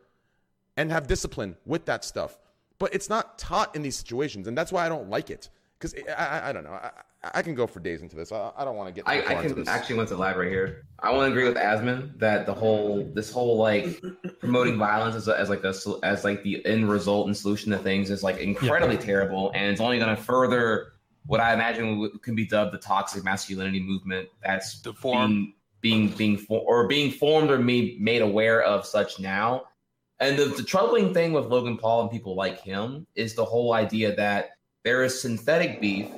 [0.75, 2.37] and have discipline with that stuff.
[2.79, 5.49] But it's not taught in these situations, and that's why I don't like it.
[5.83, 6.71] Because I, I, I don't know.
[6.71, 6.91] I,
[7.35, 8.31] I can go for days into this.
[8.31, 9.07] I, I don't want to get.
[9.07, 9.67] I, I into can this.
[9.67, 10.85] actually want to elaborate here.
[10.99, 14.01] I want to agree with Asmon that the whole this whole like
[14.39, 15.73] promoting violence as, a, as like a
[16.03, 19.81] as like the end result and solution to things is like incredibly terrible, and it's
[19.81, 20.93] only going to further
[21.25, 24.29] what I imagine can be dubbed the toxic masculinity movement.
[24.41, 29.19] That's the being being being for, or being formed or made made aware of such
[29.19, 29.63] now.
[30.21, 33.73] And the, the troubling thing with Logan Paul and people like him is the whole
[33.73, 34.51] idea that
[34.83, 36.09] there is synthetic beef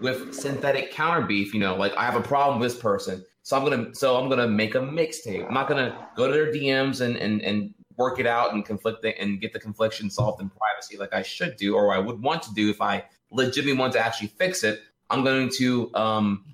[0.00, 1.54] with synthetic counter beef.
[1.54, 4.28] You know, like I have a problem with this person, so I'm gonna so I'm
[4.28, 5.46] gonna make a mixtape.
[5.46, 9.04] I'm not gonna go to their DMs and and and work it out and conflict
[9.04, 12.42] and get the confliction solved in privacy like I should do or I would want
[12.44, 14.80] to do if I legitimately want to actually fix it.
[15.10, 16.44] I'm going to um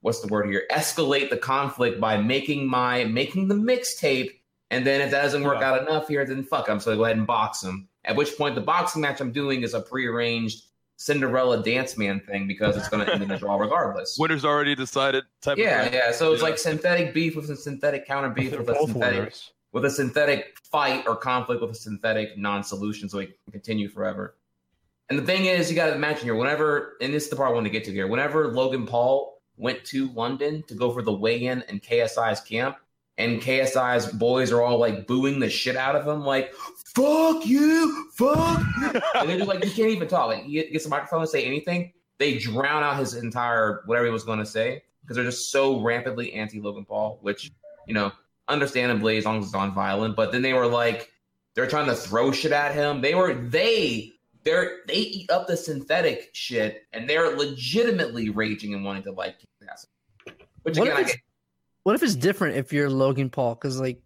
[0.00, 0.64] what's the word here?
[0.70, 4.30] Escalate the conflict by making my making the mixtape.
[4.70, 7.16] And then if that doesn't work out enough here, then fuck, I'm so go ahead
[7.16, 7.88] and box them.
[8.04, 10.64] At which point the boxing match I'm doing is a prearranged
[11.00, 14.16] Cinderella dance man thing because it's going to end in a draw regardless.
[14.18, 15.24] Winner's already decided.
[15.40, 16.10] Type Yeah, of yeah.
[16.12, 19.52] So it's like synthetic beef with a synthetic counter beef with a synthetic winners.
[19.72, 24.34] with a synthetic fight or conflict with a synthetic non-solution, so it can continue forever.
[25.08, 26.34] And the thing is, you got to imagine here.
[26.34, 28.08] Whenever, and this is the part I want to get to here.
[28.08, 32.76] Whenever Logan Paul went to London to go for the weigh-in in KSI's camp,
[33.16, 36.52] and KSI's boys are all like booing the shit out of him, like
[36.98, 40.86] "fuck you, fuck," you." and they're just like, "You can't even talk." Like, he gets
[40.86, 44.46] a microphone and say anything, they drown out his entire whatever he was going to
[44.46, 47.50] say because they're just so rampantly anti Logan Paul, which
[47.86, 48.12] you know,
[48.48, 50.14] understandably as long as it's non-violent.
[50.16, 51.10] But then they were like,
[51.54, 53.00] they're trying to throw shit at him.
[53.00, 54.12] They were they
[54.44, 59.38] they're they eat up the synthetic shit, and they're legitimately raging and wanting to like
[59.38, 59.86] kick ass.
[60.62, 61.20] Which What if I it's- get.
[61.84, 63.54] What if it's different if you're Logan Paul?
[63.54, 64.02] Because like,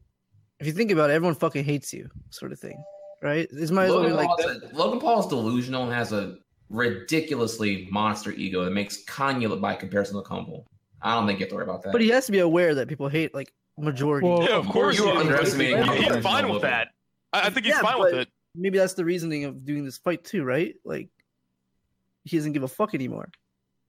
[0.63, 2.83] if you think about it, everyone fucking hates you, sort of thing,
[3.21, 3.49] right?
[3.51, 4.29] This might as well be like.
[4.29, 6.37] Paul's a- Logan Paul's delusional and has a
[6.71, 10.67] ridiculously monster ego that makes Kanye look by comparison to Humble.
[11.03, 11.93] I don't think you have to worry about that.
[11.93, 14.29] But he has to be aware that people hate like majority.
[14.29, 14.97] yeah, of course.
[14.97, 16.89] you are underestimating how He's much fine with that.
[17.33, 18.29] I, I think he's Yeah, fine with it.
[18.55, 20.75] Maybe that's the reasoning of doing this fight too, right?
[20.85, 21.09] Like,
[22.25, 23.31] he doesn't give a fuck anymore.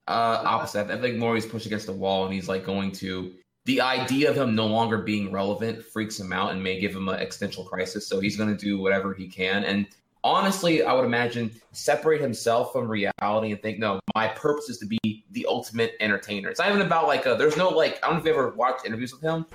[0.07, 0.89] Uh, opposite.
[0.89, 3.33] I think more he's pushed against the wall, and he's like going to.
[3.65, 7.07] The idea of him no longer being relevant freaks him out and may give him
[7.07, 8.06] an existential crisis.
[8.06, 9.64] So he's going to do whatever he can.
[9.64, 9.88] And
[10.23, 14.85] honestly, I would imagine separate himself from reality and think, no, my purpose is to
[14.85, 16.49] be the ultimate entertainer.
[16.49, 18.49] It's not even about like, a, there's no like, I don't know if you ever
[18.49, 19.45] watched interviews with him.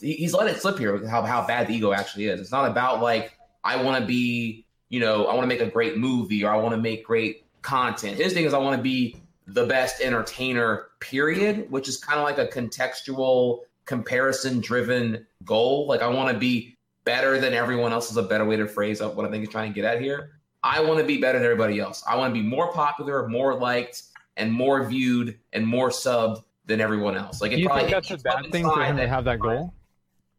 [0.00, 2.40] He's let it slip here how, how bad the ego actually is.
[2.40, 5.70] It's not about like, I want to be, you know, I want to make a
[5.70, 8.18] great movie or I want to make great content.
[8.18, 12.24] His thing is, I want to be the best entertainer, period, which is kind of
[12.24, 15.86] like a contextual, comparison driven goal.
[15.86, 19.00] Like, I want to be better than everyone else, is a better way to phrase
[19.00, 20.40] up what I think he's trying to get at here.
[20.62, 22.02] I want to be better than everybody else.
[22.08, 24.04] I want to be more popular, more liked,
[24.38, 27.42] and more viewed and more subbed than everyone else.
[27.42, 29.38] Like, it Do you probably think that's a bad thing for him to have that
[29.38, 29.74] goal?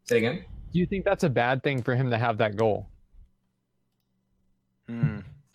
[0.06, 0.44] Say again.
[0.74, 2.90] Do you think that's a bad thing for him to have that goal?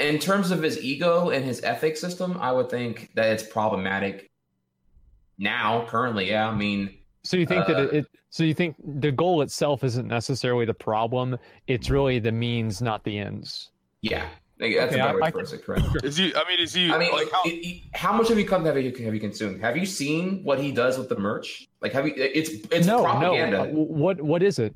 [0.00, 4.30] In terms of his ego and his ethics system, I would think that it's problematic
[5.38, 6.28] now, currently.
[6.30, 8.06] Yeah, I mean, So you think that Uh, it, it?
[8.30, 11.36] So you think the goal itself isn't necessarily the problem?
[11.66, 13.70] It's really the means, not the ends.
[14.00, 14.28] yeah,
[14.58, 15.86] Like, that's Okay, a better I- way to phrase it, correct?
[16.04, 16.34] Is he?
[16.34, 16.90] I mean, is he?
[16.90, 17.42] I mean, like how?
[17.44, 19.60] it- it- how much of your content have you have you consumed?
[19.62, 21.68] Have you seen what he does with the merch?
[21.82, 22.14] Like, have you?
[22.16, 23.66] It's it's no, propaganda.
[23.66, 23.72] no.
[23.72, 24.74] What what is it?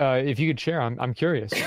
[0.00, 1.52] Uh, if you could share, I'm I'm curious.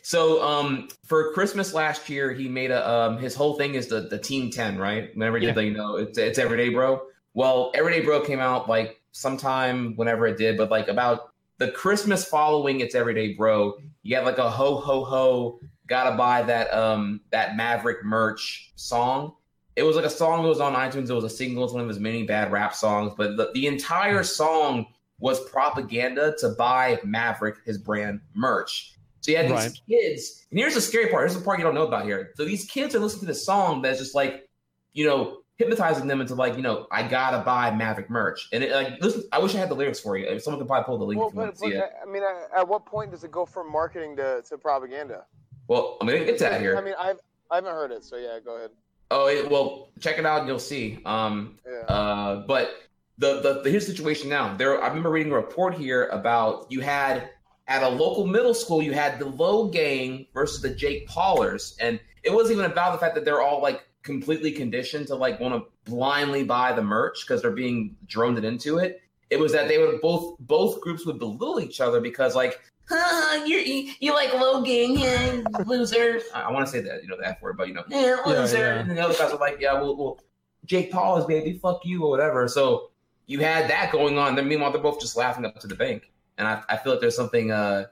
[0.00, 4.02] So, um, for Christmas last year, he made a um, his whole thing is the
[4.02, 5.14] the Team Ten, right?
[5.14, 5.52] Whenever he Yeah.
[5.52, 7.02] did you know, it's it's Everyday Bro.
[7.34, 12.24] Well, Everyday Bro came out like sometime whenever it did, but like about the Christmas
[12.24, 17.20] following it's Everyday Bro, you have like a ho ho ho, gotta buy that um
[17.30, 19.34] that Maverick merch song.
[19.76, 21.10] It was like a song that was on iTunes.
[21.10, 21.64] It was a single.
[21.64, 24.86] It's one of his many bad rap songs, but the, the entire song
[25.20, 28.94] was propaganda to buy Maverick his brand merch.
[29.20, 29.80] So you had these Right.
[29.88, 31.22] kids, and here's the scary part.
[31.22, 32.32] Here's the part you don't know about here.
[32.36, 34.48] So these kids are listening to this song that's just like,
[34.92, 38.48] you know, hypnotizing them into like, you know, I gotta buy Maverick merch.
[38.52, 40.24] And it, like, listen, I wish I had the lyrics for you.
[40.26, 41.84] If someone could probably pull the link Well, if you want but, to see but,
[41.86, 41.92] it.
[42.00, 45.24] I mean, at, at what point does it go from marketing to, to propaganda?
[45.66, 46.76] Well, I'm gonna get to that here.
[46.76, 47.18] I mean, I've
[47.50, 48.70] I haven't heard it, so yeah, go ahead.
[49.10, 51.00] Oh, it, well, check it out and you'll see.
[51.04, 51.78] Um, Yeah.
[51.92, 52.70] uh, but
[53.18, 54.54] the, the the here's the situation now.
[54.56, 57.30] There, I remember reading a report here about you had
[57.66, 62.32] at a local middle school, you had the Logang versus the Jake Paulers, and it
[62.32, 65.68] wasn't even about the fact that they're all like completely conditioned to like want to
[65.90, 69.02] blindly buy the merch because they're being droned into it.
[69.30, 72.60] It was that they would both both groups would belittle each other because like.
[72.90, 76.20] Huh, you're, you you like Logang, yeah, loser.
[76.34, 78.16] I, I want to say that, you know, the F word, but you know, yeah,
[78.24, 78.56] Yeah, loser.
[78.56, 78.78] yeah.
[78.78, 80.20] And the other guys are like, yeah, well, well
[80.64, 82.48] Jake Paul is baby, fuck you or whatever.
[82.48, 82.88] So
[83.28, 84.34] you had that going on.
[84.34, 87.00] Then meanwhile, they're both just laughing up to the bank, and I, I feel like
[87.00, 87.52] there's something.
[87.52, 87.86] uh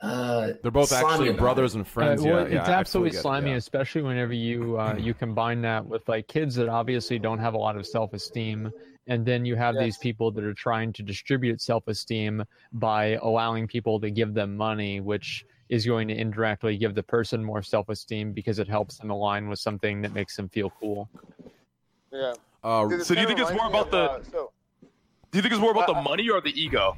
[0.00, 2.22] uh, They're both actually brothers and friends.
[2.22, 3.56] Uh, well, yeah, yeah, it's I absolutely fully get it, slimy, yeah.
[3.56, 7.58] especially whenever you uh, you combine that with like kids that obviously don't have a
[7.58, 8.72] lot of self esteem,
[9.08, 12.42] and then you have these people that are trying to distribute self esteem
[12.72, 17.44] by allowing people to give them money, which is going to indirectly give the person
[17.44, 21.10] more self esteem because it helps them align with something that makes them feel cool.
[22.10, 22.32] Yeah.
[22.62, 24.52] Uh, Dude, So do you think it's more reminds me about of, uh, so
[25.30, 26.96] Do you think it's more about the Uh, money or the ego?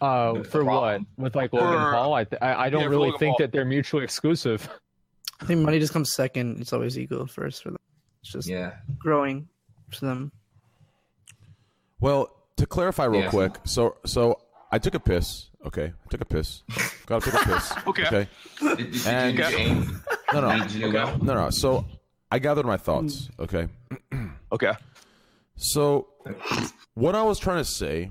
[0.00, 1.00] Uh, for what?
[1.16, 3.46] With like Logan For- Paul, I, th- I I don't Yeah, really Logan think Paul.
[3.46, 4.68] that they're mutually exclusive.
[5.40, 6.60] I think money just comes second.
[6.60, 7.78] It's always ego first for them.
[8.22, 9.48] It's just Yeah, growing
[9.90, 10.32] for them.
[12.00, 13.30] Well, to clarify real Yeah.
[13.30, 14.40] quick, so so
[14.72, 15.50] I took a piss.
[15.66, 16.62] Okay, I took a piss.
[17.06, 17.72] Got to take a piss.
[17.86, 18.06] Okay.
[18.06, 18.28] Okay.
[18.60, 20.02] did, did, did And- you aim?
[20.32, 21.16] No, no, Did you go?
[21.22, 21.50] no, no.
[21.50, 21.84] So
[22.32, 23.28] I gathered my thoughts.
[23.38, 23.44] Mm.
[23.44, 23.68] Okay.
[24.52, 24.72] Okay.
[25.56, 26.08] So
[26.92, 28.10] what I was trying to say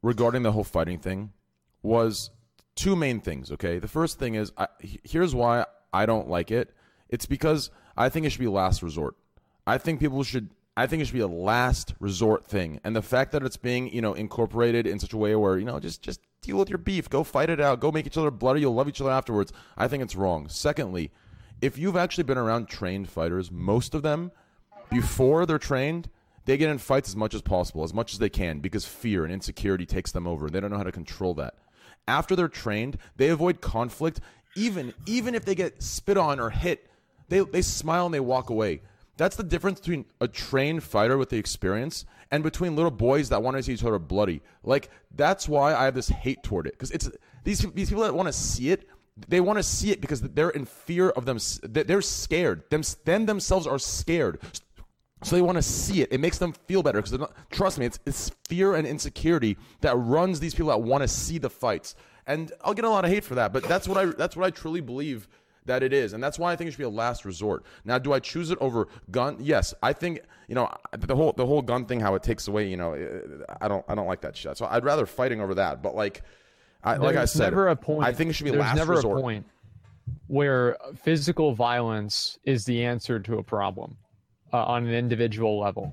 [0.00, 1.32] regarding the whole fighting thing
[1.82, 2.30] was
[2.76, 3.50] two main things.
[3.50, 3.80] Okay.
[3.80, 6.72] The first thing is, I, here's why I don't like it.
[7.08, 9.16] It's because I think it should be last resort.
[9.66, 10.50] I think people should.
[10.76, 13.92] I think it should be a last resort thing, and the fact that it's being,
[13.92, 16.78] you know, incorporated in such a way where you know, just just deal with your
[16.78, 19.52] beef, go fight it out, go make each other bloody, you'll love each other afterwards.
[19.76, 20.48] I think it's wrong.
[20.48, 21.10] Secondly,
[21.60, 24.32] if you've actually been around trained fighters, most of them,
[24.90, 26.08] before they're trained,
[26.44, 29.24] they get in fights as much as possible, as much as they can, because fear
[29.24, 30.48] and insecurity takes them over.
[30.48, 31.54] They don't know how to control that.
[32.08, 34.20] After they're trained, they avoid conflict,
[34.56, 36.90] even even if they get spit on or hit,
[37.28, 38.82] they they smile and they walk away.
[39.16, 43.42] That's the difference between a trained fighter with the experience and between little boys that
[43.42, 44.40] want to see each other bloody.
[44.64, 47.10] Like that's why I have this hate toward it because it's
[47.44, 48.88] these these people that want to see it.
[49.28, 51.38] They want to see it because they're in fear of them.
[51.62, 52.68] They're scared.
[52.70, 54.40] Them, them themselves are scared.
[55.22, 56.12] So they want to see it.
[56.12, 60.40] It makes them feel better because trust me, it's, it's fear and insecurity that runs
[60.40, 61.94] these people that want to see the fights.
[62.26, 64.46] And I'll get a lot of hate for that, but that's what I that's what
[64.46, 65.26] I truly believe
[65.66, 67.64] that it is, and that's why I think it should be a last resort.
[67.84, 69.36] Now, do I choose it over gun?
[69.40, 72.68] Yes, I think you know the whole the whole gun thing, how it takes away.
[72.68, 72.94] You know,
[73.60, 74.56] I don't I don't like that shit.
[74.56, 75.82] So I'd rather fighting over that.
[75.82, 76.22] But like,
[76.82, 78.04] I, like I said, never a point.
[78.06, 79.18] I think it should be there's last never resort.
[79.18, 79.46] a point
[80.28, 83.96] where physical violence is the answer to a problem
[84.52, 85.92] uh, on an individual level.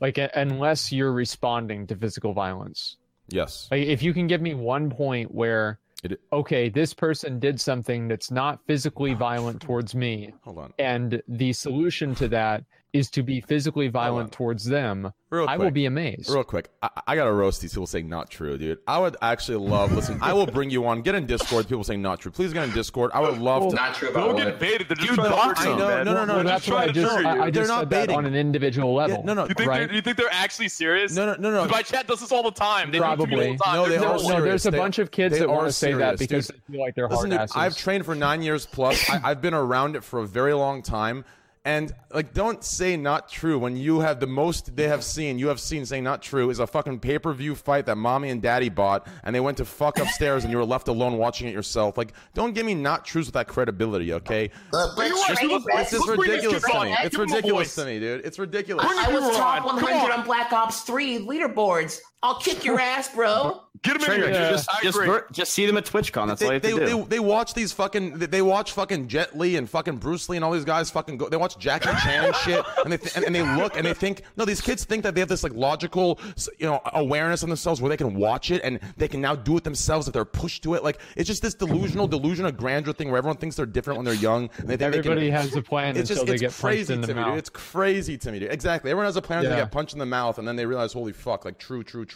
[0.00, 2.96] Like a- unless you're responding to physical violence.
[3.28, 7.60] Yes, Like if you can give me one point where It- okay, this person did
[7.60, 10.72] something that's not physically violent towards me, hold on.
[10.78, 12.62] and the solution to that
[12.92, 16.30] is to be physically violent towards them, Real I will be amazed.
[16.30, 18.78] Real quick, I, I gotta roast these people saying not true, dude.
[18.86, 19.92] I would actually love.
[19.92, 21.02] Listen, I will bring you on.
[21.02, 21.68] Get in Discord.
[21.68, 22.30] People saying not true.
[22.30, 23.10] Please get in Discord.
[23.12, 23.74] I would love to.
[23.74, 24.88] Not true about Don't get baited.
[24.88, 26.76] They're just You trying to dox you, I no, no, no, Well, just that's what
[26.76, 27.42] I trying to just trigger I, you.
[27.42, 28.16] I just They're not baiting.
[28.16, 29.22] on an individual level.
[29.24, 29.46] no, no.
[29.46, 29.86] You think, right?
[29.88, 31.14] they're, you think they're actually serious?
[31.14, 31.62] No, no, no, no.
[31.64, 32.92] 'Cause My chat does this all the time.
[32.92, 33.56] They do it to me all the Probably.
[33.58, 33.74] time.
[33.74, 34.44] No, they They're No, so- no, serious.
[34.44, 36.60] there's a They- bunch of kids that want to say that because dude.
[36.68, 37.56] they feel like they're Listen, hard asses.
[37.56, 39.10] I've trained for nine years plus.
[39.10, 41.24] I've been around it for a very long time,
[41.66, 45.36] And like, don't say not true when you have the most they have seen.
[45.36, 48.30] You have seen saying not true is a fucking pay per view fight that mommy
[48.30, 51.48] and daddy bought, and they went to fuck upstairs, and you were left alone watching
[51.48, 51.98] it yourself.
[51.98, 54.44] Like, don't give me not trues with that credibility, okay?
[54.72, 55.42] It's
[55.74, 56.96] It's just ridiculous to me.
[57.00, 58.24] It's Give him a ridiculous to me, dude.
[58.24, 58.86] It's ridiculous.
[58.88, 61.98] I was top 100 on Black Ops 3 leaderboards.
[62.26, 63.62] I'll kick your ass, bro.
[63.82, 64.50] Get him in wreck, here.
[64.50, 64.98] just, I just,
[65.32, 66.26] just see them at TwitchCon.
[66.28, 67.02] That's all you They, have they, to do.
[67.02, 70.44] they, they watch these fucking they watch fucking Jet Li and fucking Bruce Lee and
[70.44, 73.26] all these guys fucking go they watch Jackie Chan and shit and they th- and,
[73.26, 75.52] and they look and they think no these kids think that they have this like
[75.52, 76.18] logical
[76.58, 79.56] you know awareness of themselves where they can watch it and they can now do
[79.58, 82.94] it themselves if they're pushed to it like it's just this delusional delusion of grandeur
[82.94, 85.32] thing where everyone thinks they're different when they're young and they think they Everybody can,
[85.36, 87.20] has a plan it's until just they it's get punched crazy in the to me
[87.20, 87.30] mouth.
[87.32, 89.92] dude it's crazy to me dude exactly everyone has a plan until they get punched
[89.92, 92.15] in the mouth and then they realize holy fuck like true true true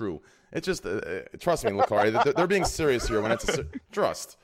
[0.52, 3.52] it's just uh, uh, trust me Lacari they're, they're being serious here when it's a,
[3.52, 4.36] ser- trust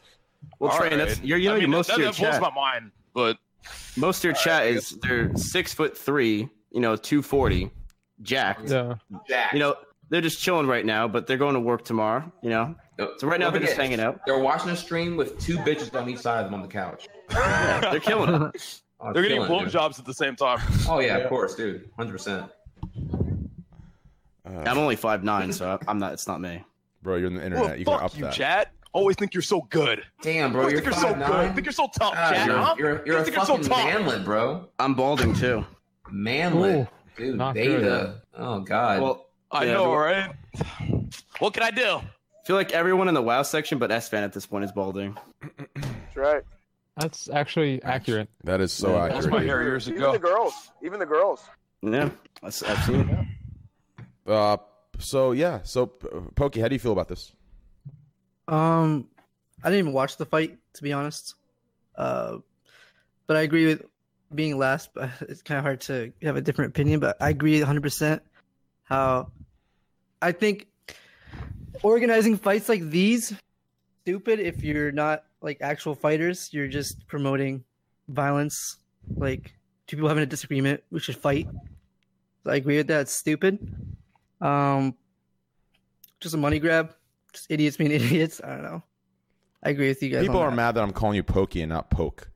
[0.58, 1.08] Well, All Train, right.
[1.08, 2.42] that's you're, you know I mean, most that, of your that blows chat.
[2.42, 3.38] my mind, but
[3.96, 7.70] Most of your chat is they're six foot three, you know, two forty,
[8.22, 8.70] jacked.
[8.70, 8.94] Yeah.
[9.28, 9.54] Jacked.
[9.54, 9.74] You know,
[10.08, 12.30] they're just chilling right now, but they're going to work tomorrow.
[12.42, 12.74] You know,
[13.18, 14.20] so right now Don't they're just forget, hanging out.
[14.26, 17.08] They're watching a stream with two bitches on each side of them on the couch.
[17.30, 18.52] Yeah, they're killing them.
[18.98, 20.58] Oh, they're getting killing it, blowjobs at the same time.
[20.88, 22.50] Oh yeah, of course, dude, hundred percent.
[24.46, 26.12] I'm only five nine, so I'm not.
[26.12, 26.62] It's not me.
[27.02, 28.72] bro you're on the Well, internet you can fuck up you, that chat.
[28.92, 30.02] Always think you're so good.
[30.22, 31.28] Damn, bro, Always you're think you're so five good.
[31.36, 31.54] nine.
[31.54, 32.46] Think you're so tough, Ah, chat.
[32.46, 32.74] you're, huh?
[32.78, 33.84] you're, you're You a think you're so fucking tough.
[33.84, 34.68] manlet, bro.
[34.78, 35.64] I'm balding too.
[36.10, 37.36] Manlet, Ooh, dude.
[37.36, 37.78] not Beta.
[37.80, 38.20] good.
[38.38, 39.02] Oh god.
[39.02, 40.34] Well, I yeah, know, but- right?
[41.40, 41.96] What can I do?
[41.98, 45.16] I feel like everyone in the WoW section, but Esfand at this point is balding.
[45.74, 46.42] That's right.
[46.96, 48.28] That's actually accurate.
[48.44, 49.98] that is so Yeah, accurate That's my hair years ago.
[49.98, 50.70] Even the girls.
[50.82, 51.44] Even the girls.
[51.82, 52.08] Yeah,
[52.42, 53.26] that's, I've seen it.
[54.26, 54.56] Uh,
[54.98, 57.32] so yeah, so Pokey, how do you feel about this?
[58.48, 59.08] Um,
[59.62, 61.34] I didn't even watch the fight to be honest.
[61.96, 62.38] Uh,
[63.26, 63.82] but I agree with
[64.34, 64.90] being last.
[64.94, 67.00] But it's kind of hard to have a different opinion.
[67.00, 68.22] But I agree 100 percent.
[68.84, 69.30] How
[70.22, 70.68] I think
[71.82, 73.34] organizing fights like these
[74.02, 76.50] stupid if you're not like actual fighters.
[76.52, 77.64] You're just promoting
[78.08, 78.76] violence.
[79.16, 79.54] Like
[79.86, 81.46] two people having a disagreement, we should fight.
[82.44, 83.02] So I agree with that.
[83.02, 83.58] It's stupid.
[84.40, 84.94] Um,
[86.20, 86.94] just a money grab.
[87.32, 88.40] Just idiots being idiots.
[88.42, 88.82] I don't know.
[89.62, 90.22] I agree with you guys.
[90.22, 90.56] People are that.
[90.56, 92.30] mad that I'm calling you Pokey and not Poke.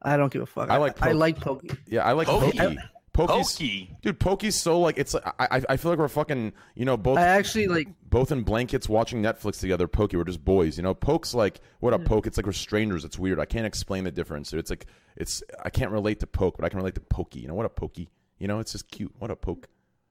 [0.00, 0.68] I don't give a fuck.
[0.70, 1.70] I like I like Pokey.
[1.86, 2.58] Yeah, I like Pokey?
[2.58, 2.78] Pokey.
[3.12, 3.96] Pokey's, Pokey.
[4.00, 5.12] dude, Pokey's so like it's.
[5.14, 7.86] Like, I I- I feel like we're fucking you know both I actually like.
[8.08, 9.86] both in blankets watching Netflix together.
[9.86, 10.76] Pokey, we're just boys.
[10.78, 12.26] You know, Poke's like what a Poke.
[12.26, 13.04] It's like we're strangers.
[13.04, 13.38] It's weird.
[13.38, 14.50] I can't explain the difference.
[14.50, 14.60] Dude.
[14.60, 17.40] It's like it's I can't relate to Poke, but I can relate to Pokey.
[17.40, 18.08] You know what a Pokey?
[18.38, 19.12] You know, it's just cute.
[19.18, 19.68] What a Poke.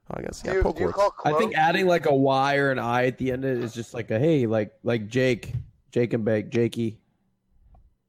[0.10, 0.94] Oh, I guess yeah, you, Poke do you
[1.26, 3.74] I think adding like a Y or an I at the end of it is
[3.74, 5.54] just like a hey, like like Jake,
[5.92, 7.00] Jake and Bake, Jakey.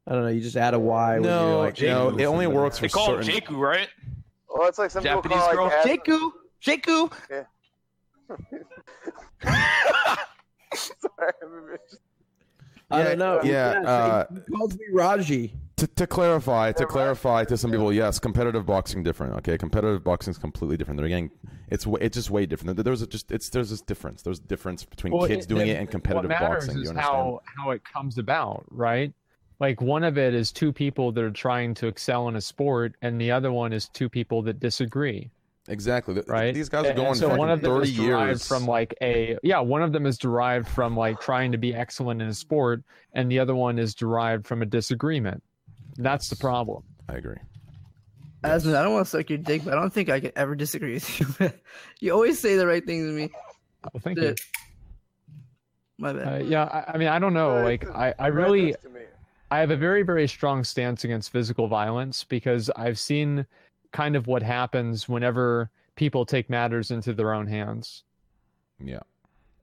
[0.07, 0.29] I don't know.
[0.31, 1.15] You just add a Y.
[1.15, 3.41] when you're No, like, no, it only works for They call him certain.
[3.41, 3.89] Jaku, right?
[4.53, 5.65] Well, it's like some people Japanese call girl.
[5.67, 6.33] like Aspen- Jaku.
[6.65, 7.13] Jaku.
[10.75, 11.33] Sorry,
[12.91, 13.41] I Yeah, don't know.
[13.45, 15.55] yeah, it's- uh, he calls me Raji.
[15.83, 19.35] To, to clarify, to clarify to some people, yes, competitive boxing different.
[19.39, 20.97] Okay, competitive boxing is completely different.
[21.01, 21.33] They're getting
[21.73, 22.77] it's it's just way different.
[22.77, 24.23] There- There's a just it's there's this difference.
[24.23, 26.83] There's a difference between Well, kids it- doing then it and competitive what matters boxing.
[26.83, 29.13] Is how how it comes about, right?
[29.59, 32.95] Like one of it is two people that are trying to excel in a sport,
[33.03, 35.33] and the other one is two people that disagree.
[35.67, 36.23] Exactly.
[36.29, 36.55] Right.
[36.55, 38.47] These guys are going and so one of them is derived years.
[38.47, 42.23] from like a yeah, one of them is derived from like trying to be excellent
[42.23, 42.85] in a sport,
[43.15, 45.43] and the other one is derived from a disagreement.
[45.97, 46.83] That's the problem.
[47.09, 47.37] I agree.
[48.45, 50.55] Asmon, I don't want to suck your dick, but I don't think I could ever
[50.55, 51.51] disagree with you.
[52.01, 53.31] you always say the right things to me.
[53.93, 54.35] Well, thank you.
[55.99, 56.43] My bad.
[56.43, 57.63] Uh, yeah, I, I mean, I don't know.
[57.63, 58.75] Like, I, I really,
[59.51, 63.47] I have a very, very strong stance against physical violence because I've seen
[63.93, 68.03] kind of what happens whenever people take matters into their own hands.
[68.83, 69.01] Yeah.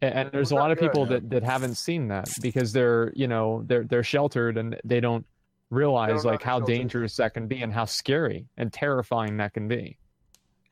[0.02, 1.30] And, and there's a lot of people good.
[1.30, 5.26] that, that haven't seen that because they're, you know, they're they're sheltered and they don't
[5.70, 6.68] realize like how sheltered.
[6.74, 9.98] dangerous that can be and how scary and terrifying that can be.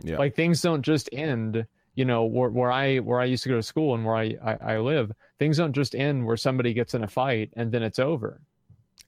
[0.04, 0.18] Yeah.
[0.18, 1.66] Like things don't just end,
[1.96, 4.36] you know, where, where I where I used to go to school and where I,
[4.44, 7.84] I, I live, things don't just end where somebody gets in a fight and then
[7.84, 8.42] it's over.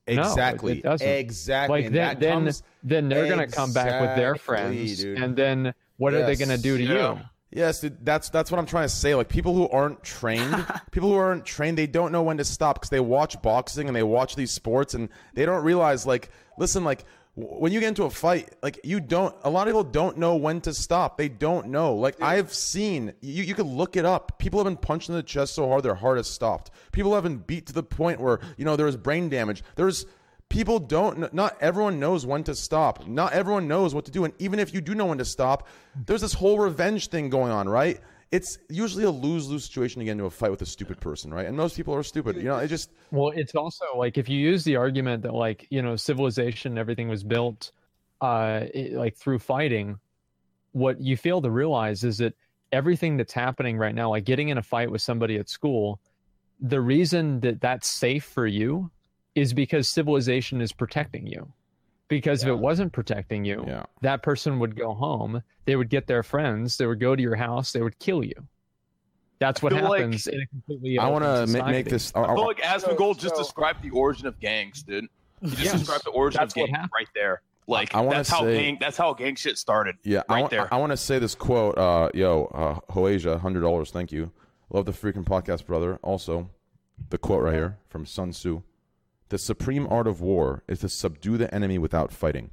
[0.07, 0.79] No, it- Exactly.
[0.79, 1.01] it.
[1.01, 1.83] Exactly.
[1.83, 5.17] Like then that then comes- then they're gonna come back with their friends, dude.
[5.19, 7.19] and then what are they gonna do to you?
[7.51, 9.15] Yes, that's that's what I'm trying to say.
[9.15, 12.75] Like people who aren't trained, people who aren't trained, they don't know when to stop
[12.75, 16.83] because they watch boxing and they watch these sports and they don't realize like, listen,
[16.83, 17.05] like
[17.35, 19.35] w- when you get into a fight, like you don't.
[19.43, 21.17] A lot of people don't know when to stop.
[21.17, 21.95] They don't know.
[21.95, 24.37] Like I've seen, you you can look it up.
[24.37, 26.69] People have been punched in the chest so hard their heart has stopped.
[26.91, 29.63] People have been beat to the point where you know there is brain damage.
[29.75, 30.05] There's
[30.49, 31.31] people don't.
[31.33, 33.07] Not everyone knows when to stop.
[33.07, 34.25] Not everyone knows what to do.
[34.25, 35.67] And even if you do know when to stop,
[36.05, 37.99] there's this whole revenge thing going on, right?
[38.31, 41.33] It's usually a lose lose situation to get into a fight with a stupid person,
[41.33, 41.47] right?
[41.47, 42.35] And most people are stupid.
[42.35, 45.65] You know, it just Well, it's also like if you use the argument that like
[45.69, 47.71] you know civilization, everything was built,
[48.21, 49.99] uh, it- like through fighting.
[50.71, 52.35] What you fail to realize is that
[52.71, 55.99] everything that's happening right now, like getting in a fight with somebody at school,
[56.59, 58.91] the reason that that's safe for you
[59.39, 61.51] is because civilization is protecting you.
[62.07, 63.65] Because if it wasn't protecting you,
[64.01, 67.35] that person would go home, they would get their friends, they would go to your
[67.35, 68.33] house, they would kill you.
[69.37, 72.11] That's what feel like- happens in a completely I want to make this.
[72.15, 75.05] I feel like Asmongold just described the origin of gangs, dude.
[75.41, 75.79] He just Yes.
[75.79, 77.41] described the origin of gangs right there.
[77.67, 79.95] Like I wanna that's how say- gang that's how gang shit started.
[80.03, 80.73] Yeah, I right want, there.
[80.73, 81.77] I, want to say this quote.
[81.77, 83.91] Uh, yo, uh, Hoasia, hundred dollars.
[83.91, 84.31] Thank you.
[84.71, 85.99] Love the freaking podcast, brother.
[86.01, 86.49] Also,
[87.11, 88.63] the quote right here from Sun Tzu:
[89.29, 92.51] "The supreme art of war is to subdue the enemy without fighting."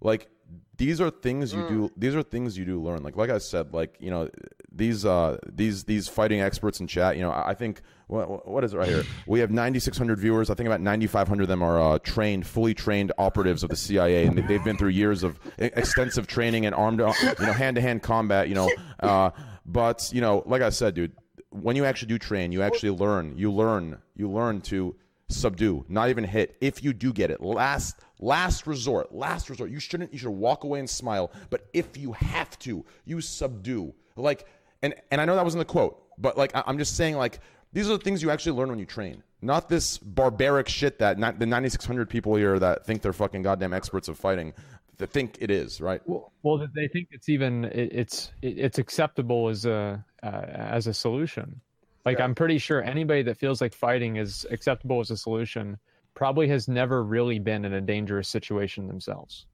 [0.00, 0.28] Like
[0.76, 1.90] these are things you do.
[1.96, 3.02] These are things you do learn.
[3.02, 4.28] Like like I said, like you know
[4.70, 7.16] these uh these these fighting experts in chat.
[7.16, 9.02] You know, I think what what is it right here?
[9.26, 10.50] We have ninety six hundred viewers.
[10.50, 13.70] I think about ninety five hundred of them are uh, trained, fully trained operatives of
[13.70, 17.46] the CIA, and they- they've been through years of extensive training and armed, uh, you
[17.46, 18.48] know, hand to hand combat.
[18.48, 18.70] You know,
[19.00, 19.30] uh,
[19.66, 21.12] but you know, like I said, dude,
[21.50, 23.36] when you actually do train, you actually learn.
[23.36, 23.98] You learn.
[24.14, 24.94] You learn to
[25.28, 26.56] subdue, not even hit.
[26.60, 29.70] If you do get it, last last resort, last resort.
[29.70, 30.12] You shouldn't.
[30.12, 31.30] You should walk away and smile.
[31.50, 33.94] But if you have to, you subdue.
[34.16, 34.46] Like,
[34.82, 37.40] and and I know that wasn't the quote, but like I, I'm just saying, like
[37.72, 39.22] these are the things you actually learn when you train.
[39.40, 43.72] Not this barbaric shit that not, the 9,600 people here that think they're fucking goddamn
[43.72, 44.52] experts of fighting,
[44.96, 46.02] that think it is right.
[46.06, 50.86] Well, that they think it's even it, it's it, it's acceptable as a uh, as
[50.86, 51.60] a solution.
[52.08, 55.78] Like I'm pretty sure anybody that feels like fighting is acceptable as a solution
[56.14, 59.44] probably has never really been in a dangerous situation themselves.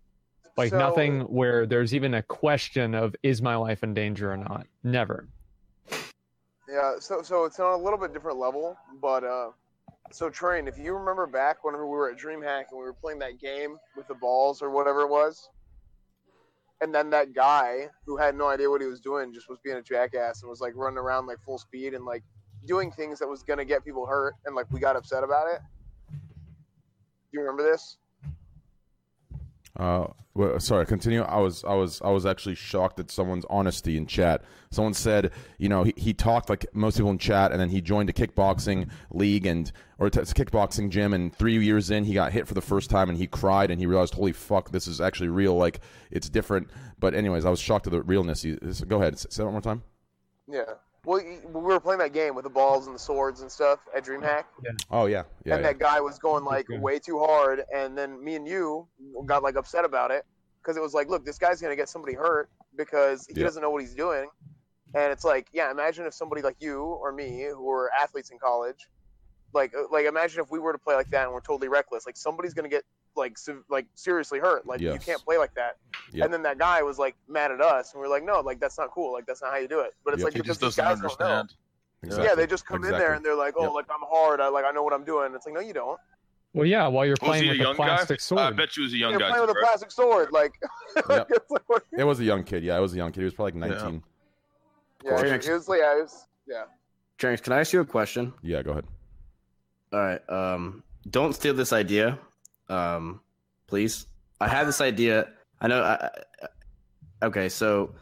[0.56, 4.36] Like So- nothing where there's even a question of is my life in danger or
[4.36, 4.68] not.
[4.84, 5.26] Never.
[6.68, 9.50] Yeah, so so it's on a little bit different level, but uh,
[10.12, 10.68] so train.
[10.68, 13.76] If you remember back whenever we were at DreamHack and we were playing that game
[13.96, 15.50] with the balls or whatever it was,
[16.80, 19.76] and then that guy who had no idea what he was doing just was being
[19.76, 22.22] a jackass and was like running around like full speed and like
[22.66, 25.60] doing things that was gonna get people hurt, and like we got upset about it.
[26.10, 26.18] Do
[27.32, 27.98] you remember this?
[29.76, 31.22] Uh, well, sorry, continue.
[31.22, 34.42] I was, I was, I was actually shocked at someone's honesty in chat.
[34.70, 37.80] Someone said, you know, he, he talked like most people in chat, and then he
[37.80, 42.32] joined a kickboxing league and or t- kickboxing gym, and three years in, he got
[42.32, 45.00] hit for the first time, and he cried, and he realized, holy fuck, this is
[45.00, 45.54] actually real.
[45.54, 45.80] Like
[46.10, 46.68] it's different.
[46.98, 48.42] But anyways, I was shocked at the realness.
[48.42, 49.82] He, go ahead, say that one more time.
[50.48, 50.74] Yeah.
[51.04, 54.04] Well, we were playing that game with the balls and the swords and stuff at
[54.04, 54.44] DreamHack.
[54.90, 55.54] Oh yeah, yeah.
[55.54, 55.72] and yeah.
[55.72, 58.86] that guy was going like way too hard and then me and you
[59.26, 60.24] got like upset about it
[60.62, 63.44] because it was like look this guy's gonna get somebody hurt because he Yeah.
[63.44, 64.28] doesn't know what he's doing
[64.94, 68.38] and it's like yeah imagine if somebody like you or me who were athletes in
[68.38, 68.88] college
[69.52, 72.16] like like imagine if we were to play like that and we're totally reckless like
[72.16, 72.84] somebody's gonna get
[73.16, 75.76] like se- like seriously hurt like you can't play like that
[76.12, 76.24] Yep.
[76.24, 78.58] and then that guy was like mad at us and we are like no like
[78.60, 80.24] that's not cool like that's not how you do it but it's Yep.
[80.26, 81.44] like He because just these doesn't guys don't know.
[82.02, 82.26] Exactly.
[82.28, 83.72] yeah they just come in there and they're like oh Yep.
[83.74, 85.98] like i'm hard I like i know what i'm doing it's like no you don't
[86.54, 87.84] Well, yeah, while you're playing he a with a young guy?
[87.86, 88.40] plastic sword.
[88.40, 89.18] I bet you was a young guy.
[89.18, 89.30] You're guy.
[89.34, 90.52] playing with a plastic sword, like.
[91.10, 91.30] Yep.
[91.50, 92.62] like, It was a young kid.
[92.62, 93.20] Yeah, it was a young kid.
[93.22, 94.02] He was probably like 19.
[95.04, 95.22] yeah, course.
[95.48, 96.62] it was, yeah, it was, yeah.
[97.18, 98.32] James, can I ask you a question?
[98.42, 98.84] Yeah, go ahead.
[99.92, 100.22] All right.
[100.30, 102.18] Um, don't steal this idea,
[102.68, 103.20] um,
[103.66, 104.06] please.
[104.40, 105.28] I have this idea.
[105.60, 105.82] I know.
[105.82, 106.10] I,
[107.22, 107.94] okay, so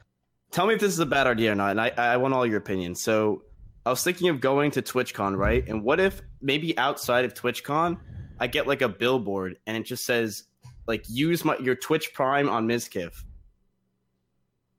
[0.50, 2.46] tell me if this is a bad idea or not, and I, I want all
[2.46, 3.02] your opinions.
[3.02, 3.42] So
[3.84, 5.66] I was thinking of going to TwitchCon, right?
[5.68, 7.98] And what if maybe outside of TwitchCon,
[8.38, 10.44] I get like a billboard and it just says
[10.86, 13.24] like use my your Twitch Prime on Mizkif.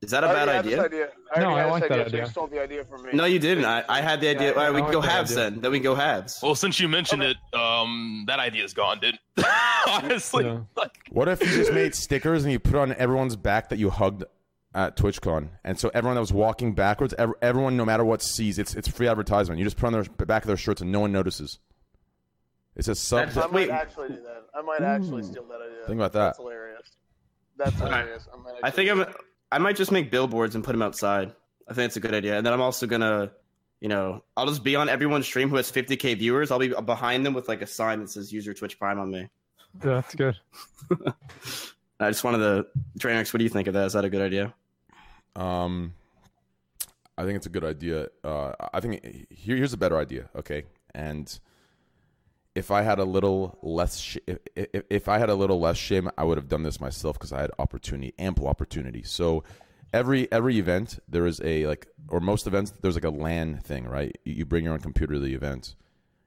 [0.04, 0.86] Is that a I bad already had idea?
[0.86, 1.08] idea.
[1.36, 2.10] I No, I like that idea.
[2.10, 3.12] so you stole the idea from me.
[3.14, 3.66] No, you didn't.
[3.66, 4.50] I, I had the idea.
[4.50, 5.62] Yeah, All right, we can go halves then.
[5.62, 6.40] Then we can go halves.
[6.44, 9.18] Well, since you mentioned it, um, that idea's gone, dude.
[9.88, 10.60] Honestly, Yeah.
[10.76, 13.90] like, What if you just made stickers and you put on everyone's back that you
[13.90, 14.24] hugged
[14.76, 18.58] at TwitchCon, and so everyone that was walking backwards, ev- everyone, no matter what, sees
[18.58, 19.60] it's it's free advertisement.
[19.60, 21.60] You just put on their back of their shirts and no one notices.
[22.76, 23.28] It's a sub.
[23.28, 23.70] That's- I might Wait.
[23.70, 24.46] actually do that.
[24.56, 25.86] I might actually steal that idea.
[25.86, 26.20] Think about that.
[26.26, 26.90] That's hilarious.
[27.56, 28.28] That's hilarious.
[28.34, 29.06] I, might I think I'm.
[29.54, 31.32] I might just make billboards and put them outside.
[31.68, 32.38] I think it's a good idea.
[32.38, 33.32] And then I'm also gonna,
[33.80, 36.50] you know, I'll just be on everyone's stream who has 50k viewers.
[36.50, 39.12] I'll be behind them with like a sign that says "Use your Twitch Prime on
[39.12, 39.30] me."
[39.84, 40.38] Yeah, That's good.
[42.00, 42.66] I just wanted to,
[43.00, 43.86] Trainwrecks, what do you think of that?
[43.86, 44.54] Is that a good idea?
[45.36, 45.94] Um,
[47.18, 48.08] I think it's a good idea.
[48.24, 50.30] Uh, I think here, here's a better idea.
[50.36, 50.64] Okay,
[50.96, 51.40] and
[52.56, 55.78] if I had a little less, sh- if, if, if I had a little less
[55.78, 59.04] shame, I would have done this myself because I had opportunity, ample opportunity.
[59.04, 59.44] So
[59.92, 63.86] every every event there is a like, or most events there's like a LAN thing,
[63.86, 64.16] right?
[64.24, 65.76] You, you bring your own computer to the event,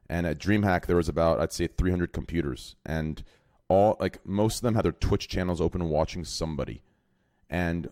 [0.09, 3.23] and at DreamHack there was about I'd say 300 computers, and
[3.69, 6.83] all like most of them had their Twitch channels open watching somebody,
[7.49, 7.89] and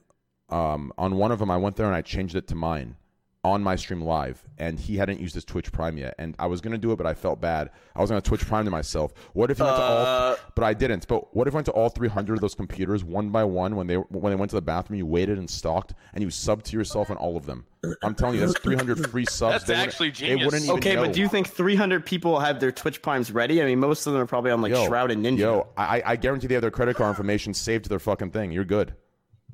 [0.49, 2.97] um, on one of them I went there and I changed it to mine
[3.45, 6.61] on my stream live and he hadn't used his Twitch Prime yet and I was
[6.63, 7.71] gonna do it but I felt bad.
[7.95, 9.13] I was gonna Twitch Prime to myself.
[9.35, 10.37] What if he went to Uh.
[10.41, 11.07] all but I didn't.
[11.07, 13.77] But what if I went to all three hundred of those computers one by one
[13.77, 16.63] when they when they went to the bathroom you waited and stalked and you subbed
[16.65, 17.67] to yourself on all of them?
[18.03, 19.53] I'm telling you that's three hundred free subs.
[19.53, 20.45] That's They wouldn't- actually They genius.
[20.47, 21.03] wouldn't even Okay, know.
[21.03, 23.61] but do you think 300 people have their Twitch Primes ready?
[23.61, 25.39] I mean, most of them are probably on like Yo, Shroud and Ninja.
[25.41, 28.53] Yo, I, I guarantee they have their credit card information saved to their fucking thing.
[28.53, 28.95] You're good.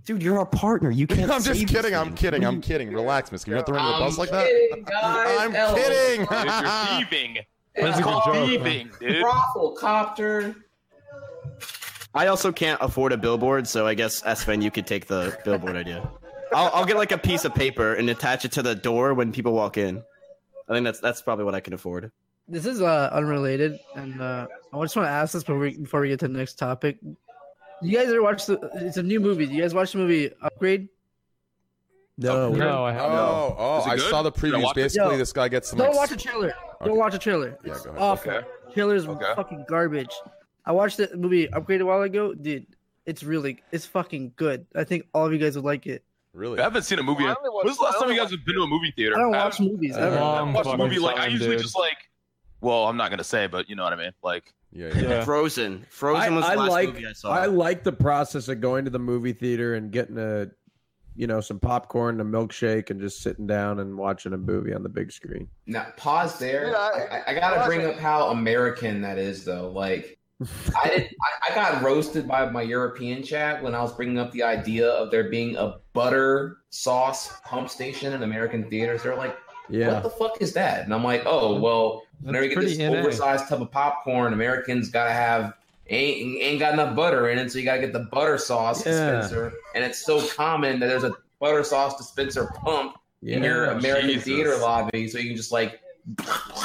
[0.04, 0.90] Dude, you're our partner.
[0.90, 1.30] You can't.
[1.30, 1.94] I'm just kidding.
[1.94, 2.44] I'm kidding.
[2.44, 2.92] I'm kidding.
[2.92, 3.46] Relax, Miss.
[3.46, 4.48] You're not throwing the bus like that.
[4.86, 5.38] guys.
[5.40, 5.74] I'm Hello.
[5.74, 6.20] kidding.
[6.26, 6.40] Dude, you're
[6.86, 7.36] thieving.
[7.74, 8.48] It's That's a good called joke.
[8.48, 9.22] Thieving, dude.
[9.22, 10.54] brothel copter.
[12.14, 15.76] I also can't afford a billboard, so I guess Sven, you could take the billboard
[15.76, 16.10] idea.
[16.52, 19.30] I'll, I'll get like a piece of paper and attach it to the door when
[19.30, 20.02] people walk in.
[20.68, 22.10] I think that's that's probably what I can afford.
[22.48, 26.00] This is uh, unrelated, and uh, I just want to ask this before we, before
[26.00, 26.98] we get to the next topic.
[27.82, 28.58] You guys ever watch the?
[28.74, 29.46] It's a new movie.
[29.46, 30.88] You guys watch the movie Upgrade?
[32.18, 33.10] No, No, I haven't.
[33.18, 33.80] Oh, oh!
[33.86, 34.74] I saw the previews.
[34.74, 35.78] Basically, this guy gets some.
[35.78, 36.52] Don't like, watch the trailer.
[36.84, 37.58] Don't watch the trailer.
[37.64, 38.02] Yeah, It's go ahead.
[38.02, 38.32] awful.
[38.32, 38.46] Okay.
[38.74, 39.32] Trailer's Okay.
[39.34, 40.12] fucking garbage.
[40.66, 42.66] I watched the movie Upgrade a while ago, dude.
[43.06, 44.66] It's really, it's fucking good.
[44.74, 46.04] I think all of you guys would like it.
[46.34, 46.60] Really?
[46.60, 47.24] I haven't seen a movie.
[47.24, 48.66] I In, only watch- when's the last I time you guys have been to a
[48.66, 49.16] movie theater?
[49.16, 50.14] I don't I watch haven't- movies ever.
[50.16, 51.62] Long watched a fucking movie like I usually dude.
[51.62, 51.96] just like.
[52.60, 54.12] Well, I'm not gonna say, but you know what I mean.
[54.22, 55.00] Like, Yeah, yeah.
[55.08, 55.24] Yeah.
[55.24, 55.86] Frozen.
[55.90, 57.30] Frozen was I, the I last like movie I saw.
[57.30, 60.46] I like the process of going to the movie theater and getting a
[61.16, 64.82] you know some popcorn, a milkshake, and just sitting down and watching a movie on
[64.82, 65.48] the big screen.
[65.66, 66.70] Now pause there.
[66.70, 69.70] Yeah, I- I, I, I gotta bring that's- up how American that is, though.
[69.72, 70.18] Like,
[70.82, 71.14] I did.
[71.48, 74.88] I, I got roasted by my European chat when I was bringing up the idea
[74.88, 79.02] of there being a butter sauce pump station in American theaters.
[79.02, 79.36] They're like,
[79.70, 82.70] Yeah, "What the fuck is that?" And I'm like, "Oh, well, whenever you get pretty
[82.76, 82.98] this NA.
[82.98, 85.54] oversized tub of popcorn, Americans gotta have."
[85.92, 88.92] Ain't, ain't got enough butter in it, so you gotta get the butter sauce Yeah.
[88.92, 89.52] dispenser.
[89.74, 93.64] And it's so common that there's a butter sauce dispenser pump in your.
[93.64, 94.24] American Jesus.
[94.24, 95.80] theater lobby, so you can just like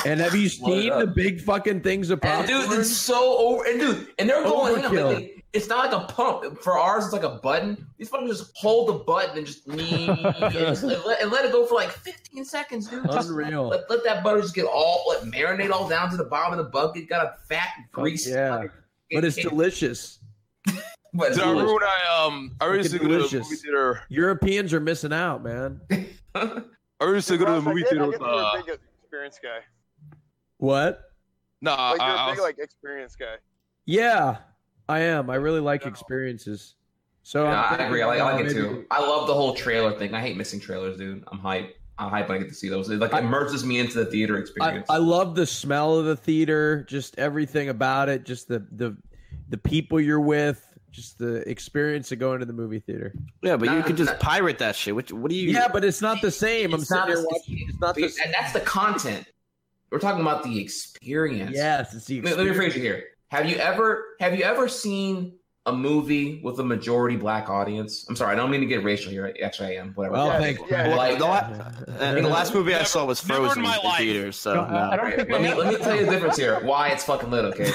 [0.06, 2.69] And have you seen the big fucking things of And popcorn?
[2.69, 3.64] dude, it's so over.
[3.66, 4.75] And dude, and they're going.
[4.75, 5.34] hang on, Overkill.
[5.56, 6.61] Like, it's not like a pump.
[6.61, 7.88] For ours, it's like a button.
[7.98, 11.45] These fuckers just hold the button and just knee and, just, and, let, and let
[11.45, 13.06] it go for like 15 seconds, dude.
[13.06, 13.69] Just Unreal.
[13.69, 16.66] Let, let that butter just get all like marinate all down to the bottom of
[16.66, 17.09] the bucket.
[17.09, 18.27] Got a fat grease.
[18.27, 18.66] yeah.
[19.11, 20.19] but it's delicious.
[21.17, 24.01] But did I remember I um I used to go to the movie theater?
[24.09, 25.80] Europeans are missing out, man.
[26.35, 26.61] I
[27.01, 28.25] used to go to the Ross, I movie theater I with uh.
[28.25, 29.59] a big experience guy.
[30.58, 31.03] What?
[31.61, 33.35] Nah, Like you're I, a I big was, like experience guy.
[33.85, 34.40] Yeah,
[34.88, 35.30] I am.
[35.30, 36.75] I really like experiences.
[37.23, 38.01] So Yeah, I'm agree.
[38.03, 38.85] I like, I like it too.
[38.91, 40.14] I love the whole trailer thing.
[40.14, 41.23] I hate missing trailers, dude.
[41.31, 41.75] I'm hype.
[41.97, 42.89] I'm hype when I get to see those.
[42.89, 44.85] It like I- immerses me into the theater experience.
[44.89, 48.95] I love the smell of the theater, just everything about it, just the the
[49.49, 53.14] the people you're with, just the experience of going to the movie theater.
[53.41, 54.17] yeah, but you Nah, could just nah.
[54.19, 54.93] pirate that shit.
[54.93, 55.51] What, what do you?
[55.51, 56.73] Yeah, but it's not the same.
[56.73, 57.65] I'm It's sitting not here watching.
[57.69, 59.25] It's not the and that's the content.
[59.89, 61.51] We're talking about the experience.
[61.55, 62.75] Yes, it's the Let, let me experience.
[62.75, 63.03] rephrase it here.
[63.35, 65.33] Have you ever have you ever seen
[65.67, 68.05] a movie with a majority black audience?
[68.07, 69.35] I'm sorry, I don't mean to get racial here.
[69.43, 69.93] Actually, I am.
[69.95, 70.14] Whatever.
[70.14, 73.41] Well, Yeah, thank yeah, Well, Like- the, la- the last movie I saw was never
[73.41, 73.97] in Frozen in life.
[73.97, 74.35] theaters.
[74.38, 75.03] So No, I- I no.
[75.17, 76.59] don't let me let me tell you the difference here.
[76.64, 77.72] Why it's fucking lit, okay?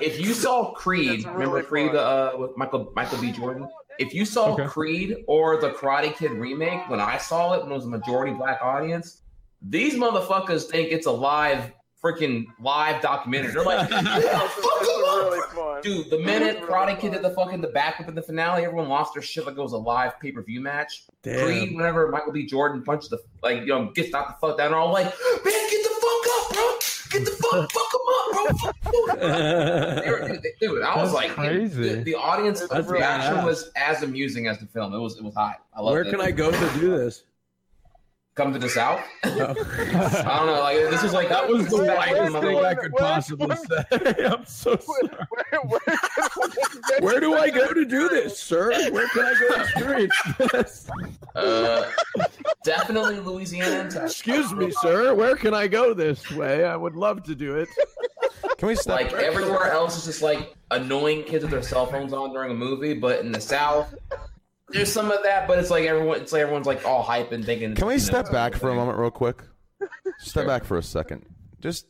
[0.00, 1.96] If you saw Creed, really remember Creed fun.
[1.98, 3.32] uh, with Michael Michael B.
[3.32, 3.68] Jordan?
[3.98, 4.64] If you saw Okay.
[4.66, 8.32] Creed or the Karate Kid remake, when I saw it when it was a majority
[8.32, 9.20] black audience,
[9.60, 13.52] these motherfuckers think it's a live freaking live documentary.
[13.52, 15.30] They're like, yeah, It's, fuck it's 'em up.
[15.30, 15.82] really fun.
[15.82, 18.64] Dude, the minute It's really Karate Kid did the fucking the backflip in the finale,
[18.64, 21.04] everyone lost their shit like it was a live pay per view match.
[21.22, 21.44] Damn.
[21.44, 22.44] Creed, whenever Michael B.
[22.46, 25.70] Jordan punched the like, you know, gets knocked the fuck down, they're all like, "Man,
[25.70, 26.72] get the fuck up, bro!
[27.10, 28.46] Get the fuck, fuck him up, bro!
[28.58, 31.88] Fuck him up." They were- dude, dude, I was That's like, crazy.
[31.96, 33.44] The, the audience That's reaction badass.
[33.44, 34.92] was as amusing as the film.
[34.94, 35.62] It was, it was hot.
[35.74, 36.10] I love Where it.
[36.10, 37.22] can I go to do this?
[38.34, 39.00] Come to the south?
[39.24, 40.60] I don't know.
[40.60, 43.58] Like this is like that was the Wait, whitest thing I could possibly wait.
[43.58, 44.24] say.
[44.24, 45.08] I'm so sorry.
[45.28, 48.70] Where, where, where, Where do I go to do this, sir?
[48.90, 50.14] Where can I go to experience
[50.52, 50.90] this?
[51.34, 51.90] Uh,
[52.64, 54.12] definitely Louisiana and Texas.
[54.12, 55.14] Excuse me, sir.
[55.14, 56.64] Where can I go this way?
[56.64, 57.68] I would love to do it.
[58.58, 58.96] Can we step?
[58.96, 62.54] Like everywhere else is just like annoying kids with their cell phones on during a
[62.54, 63.94] movie, but in the South,
[64.72, 65.46] there's some of that.
[65.48, 67.74] But it's like everyone, it's like everyone's like all hype and thinking.
[67.74, 69.42] Can we you know, step back for a moment, real quick?
[70.18, 70.46] Step Sure.
[70.46, 71.26] back for a second.
[71.60, 71.86] Just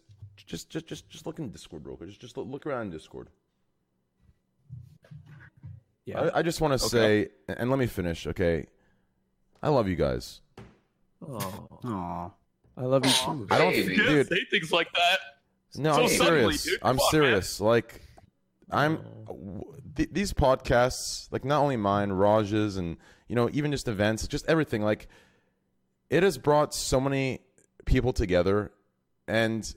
[0.47, 2.09] just just just just look in Discord real quick.
[2.09, 3.29] Just just look, look around in Discord.
[6.05, 6.21] Yeah.
[6.35, 8.27] I, I just want to say, and let me finish.
[8.27, 8.67] Okay,
[9.63, 10.41] I love you guys.
[11.27, 12.33] Oh.
[12.77, 13.47] I love you too.
[13.51, 14.29] I don't, You dude.
[14.29, 15.19] say things like that.
[15.77, 16.63] No, So I'm suddenly, serious.
[16.65, 16.79] dude.
[16.83, 17.61] I'm Come on, serious.
[17.61, 18.01] Like,
[18.73, 19.01] I'm
[19.97, 22.97] th- these podcasts, like not only mine, Raj's, and
[23.29, 24.83] you know, even just events, just everything.
[24.83, 25.09] Like,
[26.11, 27.41] it has brought so many
[27.85, 28.73] people together,
[29.29, 29.73] and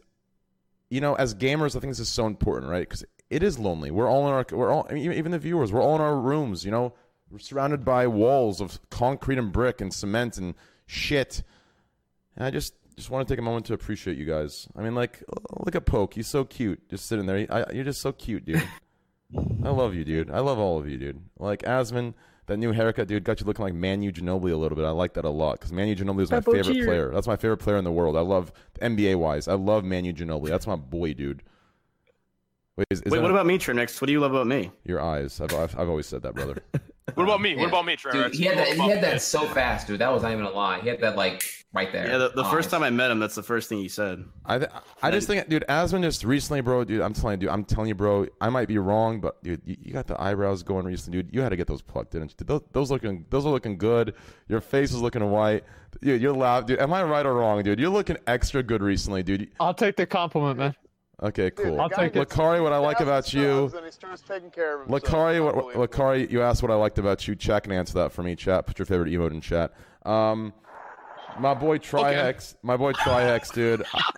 [0.90, 2.88] you know, as gamers, I think this is so important, right?
[2.88, 3.92] Because it is lonely.
[3.92, 6.18] We're all in our, we're all, I mean, even the viewers, we're all in our
[6.18, 6.64] rooms.
[6.64, 6.94] You know,
[7.30, 10.54] we're surrounded by walls of concrete and brick and cement and
[10.86, 11.44] shit.
[12.36, 14.68] And I just just want to take a moment to appreciate you guys.
[14.76, 15.22] I mean, like,
[15.60, 16.14] look at Poke.
[16.14, 17.46] He's so cute, just sitting there.
[17.50, 18.64] I, you're just so cute, dude.
[19.64, 20.32] I love you, dude.
[20.32, 21.20] I love all of you, dude.
[21.40, 22.14] Like Asmon,
[22.48, 24.86] that new haircut, dude, got you looking like Manu Ginobili a little bit.
[24.86, 26.86] I like that a lot because Manu Ginobili is my Peppo favorite cheer.
[26.86, 27.12] player.
[27.12, 28.16] That's my favorite player in the world.
[28.16, 29.48] I love NBA wise.
[29.48, 30.50] I love Manu Ginobili.
[30.50, 31.44] That's my boy, dude.
[32.78, 34.00] Wait, is, is Wait, what a- about me, Trinix?
[34.02, 34.70] What do you love about me?
[34.84, 35.40] your eyes?
[35.42, 36.62] I've, I've, I've always said that, brother.
[37.14, 37.56] What about me?
[37.56, 38.12] What about me, Trey?
[38.12, 38.68] Dude, he had that.
[38.70, 40.00] He had that so fast, dude.
[40.00, 40.80] That was not even a lie.
[40.80, 42.08] He had that like right there.
[42.08, 44.26] Yeah, the, the first time I met him, that's the first thing he said.
[44.44, 44.72] I th-
[45.04, 47.02] I just think, dude, Asmon just recently, bro, dude.
[47.02, 47.50] I'm telling you, dude.
[47.54, 48.26] I'm telling you, bro.
[48.42, 51.34] I might be wrong, but dude, you, you got the eyebrows going recently, dude.
[51.34, 52.46] You had to get those plucked, didn't you?
[52.46, 54.16] Those, those looking, those are looking good.
[54.48, 55.64] Your face is looking white.
[56.02, 56.80] Dude, you're loud, dude.
[56.80, 57.80] Am I right or wrong, dude?
[57.80, 59.52] You're looking extra good recently, dude.
[59.60, 60.76] I'll take the compliment, man.
[61.24, 61.80] Okay, cool.
[61.80, 62.28] I'll take it.
[62.30, 63.72] Lacari, what I like about you.
[63.76, 65.04] And he starts taking care of himself.
[65.04, 67.36] Lacari, what, what- Lacari, you asked what I liked about you.
[67.36, 68.36] Chat can answer that for me.
[68.36, 69.74] Chat, put your favorite emote in chat.
[70.06, 70.54] Um,
[71.40, 73.84] my boy Trihex, my boy Trihex, dude.
[73.94, 74.12] I,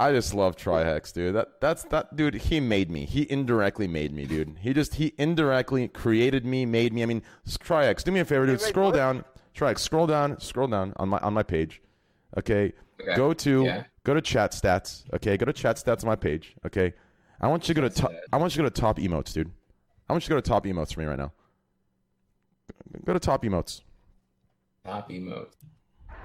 [0.00, 1.34] I just love Trihex, dude.
[1.34, 2.34] That that's that dude.
[2.34, 3.04] He made me.
[3.06, 4.56] He indirectly made me, dude.
[4.60, 7.02] He just he indirectly created me, made me.
[7.02, 8.60] I mean, Trihex, do me a favor, dude.
[8.60, 9.24] Scroll down.
[9.54, 10.38] Trihex, scroll down.
[10.40, 11.80] Scroll down on my on my page.
[12.36, 12.72] Okay.
[13.00, 13.16] Okay.
[13.16, 13.84] Go to Yeah.
[14.04, 15.04] Go to chat stats.
[15.14, 15.36] Okay.
[15.36, 16.54] Go to chat stats on my page.
[16.64, 16.94] Okay.
[17.40, 18.12] I want you to go to top.
[18.32, 19.50] I want you to go to top emotes, dude.
[20.08, 21.32] I want you to go to top emotes for me right now.
[23.04, 23.80] Go to top emotes.
[24.84, 25.48] Top emote.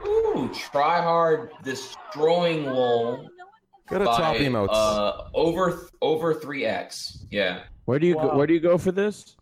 [0.05, 3.27] Ooh, try hard destroying lol.
[3.89, 4.67] Go to by, top emotes.
[4.71, 7.25] Uh, over over three x.
[7.31, 7.63] Yeah.
[7.85, 8.35] Where do you go?
[8.35, 9.35] Where do you go for this?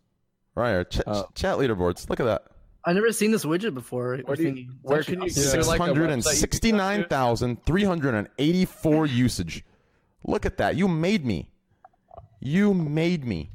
[0.58, 0.84] right here.
[0.84, 2.08] Ch- uh, chat leaderboards.
[2.10, 2.42] Look at that.
[2.84, 4.18] I never seen this widget before.
[4.24, 5.26] Where you- where can you- awesome.
[5.26, 8.28] Is there Six like a hundred and website you can sixty-nine thousand three hundred and
[8.38, 9.64] eighty-four usage.
[10.24, 10.76] Look at that.
[10.76, 11.50] You made me.
[12.40, 13.50] You made me.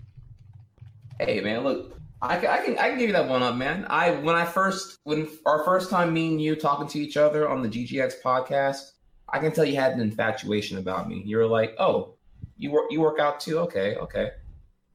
[1.20, 3.86] Hey man, look, I can, I can I can give you that one up, man.
[3.90, 7.48] I when I first when our first time me and you talking to each other
[7.48, 8.92] on the GGX podcast,
[9.30, 11.22] I can tell you had an infatuation about me.
[11.26, 12.16] You were like, oh,
[12.58, 13.60] you work you work out too?
[13.60, 14.32] Okay, okay.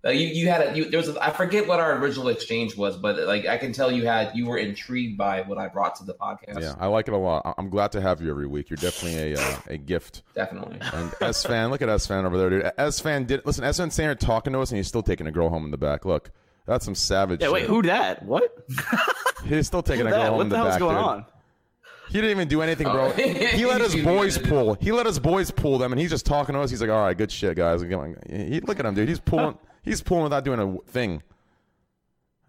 [0.05, 2.77] Uh, you you had a you, there was a, I forget what our original exchange
[2.77, 5.97] was, but like I can tell you had you were intrigued by what I brought
[5.97, 6.61] to the podcast.
[6.63, 7.43] Yeah, I like it a lot.
[7.45, 8.71] I- I'm glad to have you every week.
[8.71, 10.23] You're definitely a uh, a gift.
[10.37, 10.79] Definitely.
[10.81, 12.63] And Esfand, look at Esfand over there, dude.
[12.79, 13.65] Esfand did listen.
[13.65, 16.05] Esfand saying talking to us, and he's still taking a girl home in the back.
[16.05, 16.31] Look,
[16.65, 17.41] that's some savage.
[17.43, 17.71] Yeah, wait, shit.
[17.71, 18.25] who that?
[18.25, 18.57] What?
[19.47, 20.29] He's still taking Who a girl that?
[20.29, 21.05] home What in the the hell's back, going dude.
[21.05, 21.25] on?
[22.09, 23.07] He didn't even do anything, bro.
[23.07, 23.11] Oh.
[23.13, 24.75] he let his boys pull.
[24.75, 26.71] He let his boys pull them, and he's just talking to us.
[26.71, 29.09] He's like, "All right, good shit, guys." He, he- look at him, dude.
[29.09, 29.59] He's pulling.
[29.89, 31.23] He's pulling without doing a thing.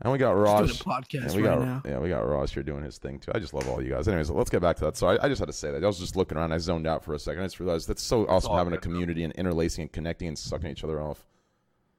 [0.01, 0.67] And we got Raj.
[0.67, 1.81] doing a podcast we right got, now.
[1.85, 3.31] Yeah, we got Ross here doing his thing too.
[3.35, 4.07] I just love all you guys.
[4.07, 4.95] Anyways, let's get back to that.
[4.95, 5.83] So I, I just had to say that.
[5.83, 6.53] I was just looking around.
[6.53, 7.41] I zoned out for a second.
[7.41, 8.83] I just realized that's so awesome all having a good.
[8.83, 11.25] community and interlacing and connecting and sucking each other off.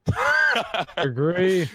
[0.97, 1.69] Agree.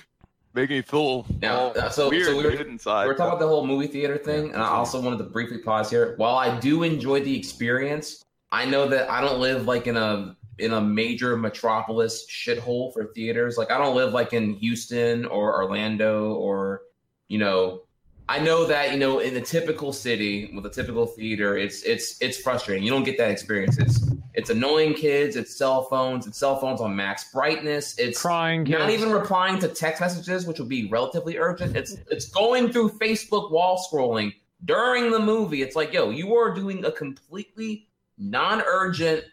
[0.55, 3.03] Making me feel Now, all uh, so, weird so we were, dude, inside.
[3.03, 5.59] we were talking about the whole movie theater thing, and I also wanted to briefly
[5.59, 6.15] pause here.
[6.17, 10.35] While I do enjoy the experience, I know that I don't live like in a
[10.59, 13.57] in a major metropolis shithole for theaters.
[13.57, 16.81] Like I don't live like in Houston or Orlando or
[17.27, 17.81] you know.
[18.27, 22.19] I know that you know in the typical city with a typical theater, it's it's
[22.21, 22.83] it's frustrating.
[22.83, 23.77] You don't get that experience.
[23.77, 25.35] It's it's annoying kids.
[25.35, 26.27] It's cell phones.
[26.27, 27.97] It's cell phones on max brightness.
[27.97, 31.75] It's Crying not even replying to text messages, which would be relatively urgent.
[31.75, 34.33] It's it's going through Facebook wall scrolling
[34.65, 35.61] during the movie.
[35.61, 39.23] It's like, yo, you are doing a completely non-urgent,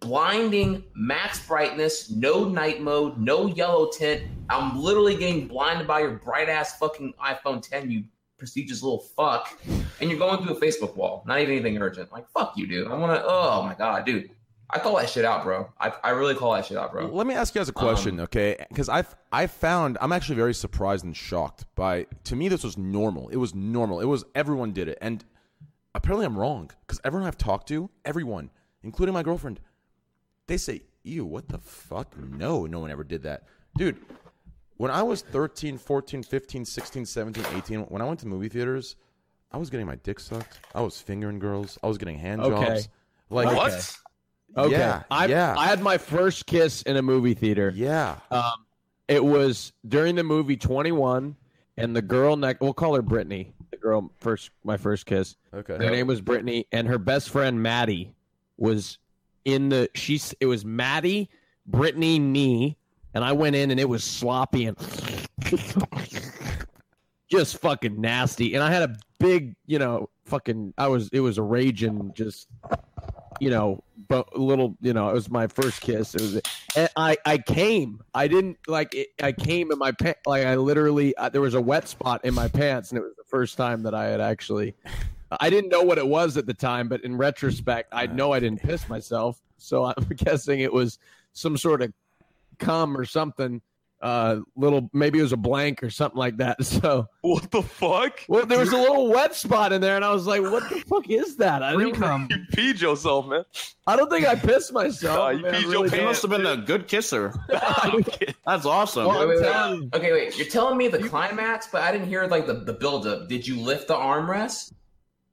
[0.00, 4.24] blinding max brightness, no night mode, no yellow tint.
[4.48, 8.04] I'm literally getting blinded by your bright ass fucking iPhone 10, you
[8.38, 9.56] prestigious little fuck.
[10.00, 11.22] And you're going through a Facebook wall.
[11.26, 12.10] Not even anything urgent.
[12.10, 12.88] Like, fuck you, dude.
[12.88, 14.30] I wanna oh my god, dude.
[14.72, 15.68] I call that shit out, bro.
[15.80, 17.06] I, I really call that shit out, bro.
[17.08, 18.56] Let me ask you guys a question, Um, okay?
[18.68, 22.06] Because I I found I'm actually very surprised and shocked by.
[22.24, 23.28] To me, this was normal.
[23.28, 24.00] It was normal.
[24.00, 25.24] It was everyone did it, and
[25.94, 26.70] apparently I'm wrong.
[26.86, 28.50] Because everyone I've talked to, everyone,
[28.82, 29.60] including my girlfriend,
[30.50, 32.14] they say, "Ew, what the fuck?
[32.18, 33.44] No, no one ever did that,
[33.76, 33.96] dude."
[34.76, 38.96] When I was 13, 14, 15, 16, 17, 18, when I went to movie theaters,
[39.52, 40.58] I was getting my dick sucked.
[40.74, 41.78] I was fingering girls.
[41.82, 42.66] I was getting hand Okay.
[42.66, 42.88] jobs.
[43.28, 43.96] Like what?
[44.56, 44.72] Okay.
[44.78, 45.54] Yeah, I, yeah.
[45.56, 47.72] I had my first kiss in a movie theater.
[47.74, 48.16] Yeah.
[48.30, 48.64] Um,
[49.06, 51.36] it was during the movie 21,
[51.76, 53.52] and the girl next, we'll call her Brittany.
[53.70, 55.36] The girl first, my first kiss.
[55.54, 55.74] Okay.
[55.74, 58.14] Her name was Brittany, and her best friend Maddie
[58.56, 58.98] was
[59.44, 59.88] in the.
[59.94, 60.34] She's.
[60.40, 61.30] It was Maddie,
[61.66, 62.76] Brittany, me,
[63.14, 64.76] and I went in, and it was sloppy and
[67.30, 68.54] just fucking nasty.
[68.54, 70.74] And I had a big, you know, fucking.
[70.78, 71.08] I was.
[71.12, 72.48] It was a raging, just,
[73.40, 76.14] you know, but a little, you know, it was my first kiss.
[76.14, 76.40] It was.
[76.76, 78.00] And I I came.
[78.14, 78.94] I didn't like.
[78.94, 80.20] It, I came in my pants.
[80.26, 81.16] Like I literally.
[81.16, 83.82] Uh, there was a wet spot in my pants, and it was the first time
[83.84, 84.74] that I had actually.
[85.38, 88.40] I didn't know what it was at the time, but in retrospect, I know I
[88.40, 89.40] didn't piss myself.
[89.58, 90.98] So I'm guessing it was
[91.32, 91.92] some sort of
[92.58, 93.60] cum or something.
[94.02, 96.56] Uh, little maybe it was a blank or something like that.
[96.64, 98.20] So what the fuck?
[98.28, 100.76] Well, there was a little wet spot in there, and I was like, "What the
[100.88, 102.28] fuck is that?" I Free don't, cum.
[102.30, 103.44] You peed yourself, man.
[103.86, 105.18] I don't think I pissed myself.
[105.18, 105.52] Nah, you man.
[105.52, 107.34] peed I your really He must have been a good kisser.
[108.46, 109.06] That's awesome.
[109.06, 109.94] Wait, wait, wait.
[109.94, 110.38] Okay, wait.
[110.38, 113.28] You're telling me the climax, but I didn't hear like the, the build up.
[113.28, 114.72] Did you lift the armrest?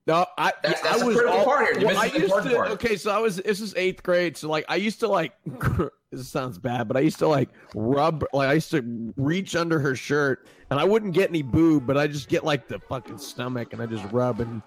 [0.07, 1.79] No, I That's- that's I the was critical all, part here.
[1.79, 2.71] You're well, I the used important to part.
[2.71, 5.33] okay, so I was this is eighth grade, so like I used to like
[6.11, 9.79] this sounds bad, but I used to like rub like I used to reach under
[9.79, 13.17] her shirt and I wouldn't get any boob, but I just get like the fucking
[13.17, 14.61] stomach and I just rub and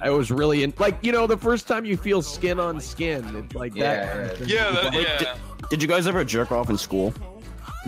[0.00, 3.24] I was really in like you know the first time you feel skin on skin,
[3.34, 4.12] it's like that.
[4.12, 4.48] kind of.
[4.48, 5.18] Yeah, that, yeah.
[5.18, 5.28] Did,
[5.70, 7.12] did you guys ever jerk off in school?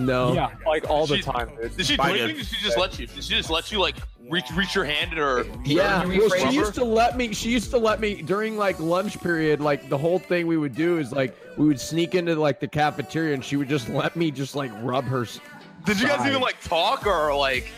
[0.07, 0.33] No.
[0.33, 1.77] Yeah, like all the She's- time, dude.
[1.77, 2.27] Did she do I anything?
[2.29, 2.37] did.
[2.39, 3.07] Did she just let you?
[3.07, 3.97] Did she just let you like
[4.29, 5.45] reach reach your hand at her?
[5.65, 7.33] Yeah, Can you well, rephrase she used to let me.
[7.33, 9.61] She used to let me during like lunch period.
[9.61, 12.69] Like the whole thing we would do is like we would sneak into like the
[12.69, 15.23] cafeteria, and she would just let me just like rub her.
[15.23, 15.41] s-
[15.87, 17.71] Did you guys even like talk or like?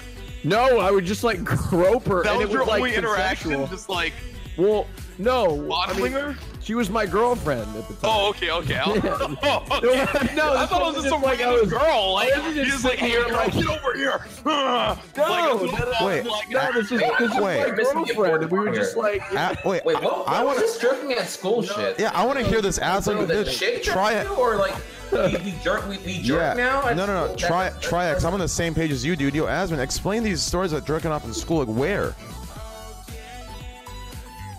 [0.45, 2.95] No, I would just like grope her, That and was it your was like only
[2.97, 3.77] interaction, consensual.
[3.77, 4.13] just like
[4.57, 4.87] Well,
[5.19, 6.37] no, I fondling mean, her.
[6.63, 7.99] She was my girlfriend at the time.
[8.05, 8.77] Oh, okay, okay.
[8.79, 10.35] I'll- oh, okay.
[10.37, 12.13] No, I thought it was just just some like I random was- girl.
[12.15, 14.25] Like I wasn't you just just like here, here like like- get over here.
[14.45, 16.25] No, like a no, Wait.
[16.25, 17.43] like no, this is, Wait, this is wait.
[17.61, 20.29] my You're missing the girlfriend, we were just like, A- ah, wait, Wait, I, what?
[20.29, 20.63] I what want was to.
[20.63, 21.99] this jerking at school shit?
[21.99, 22.79] Yeah, I want to hear this.
[22.79, 24.39] As So like, the chick try jerked it.
[24.39, 24.75] or like
[25.13, 26.55] we, we jerk, we, we jerk Yeah.
[26.55, 26.87] now?
[26.89, 27.35] at No, no, no.
[27.37, 27.75] Try it.
[27.83, 29.35] Try it because i'm on the same page as you, dude.
[29.35, 31.65] Yo, Asmon, explain these stories about jerking off in school.
[31.65, 32.15] Like where?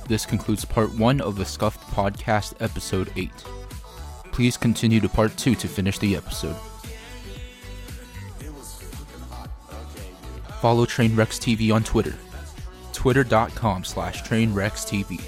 [0.08, 3.32] This concludes part one of the Scuffed Podcast, episode 8.
[4.32, 6.56] Please continue to part two to finish the episode.
[10.60, 12.16] Follow Trainwrecks TV on Twitter.
[12.94, 15.22] Twitter.com slash TrainwrecksTV.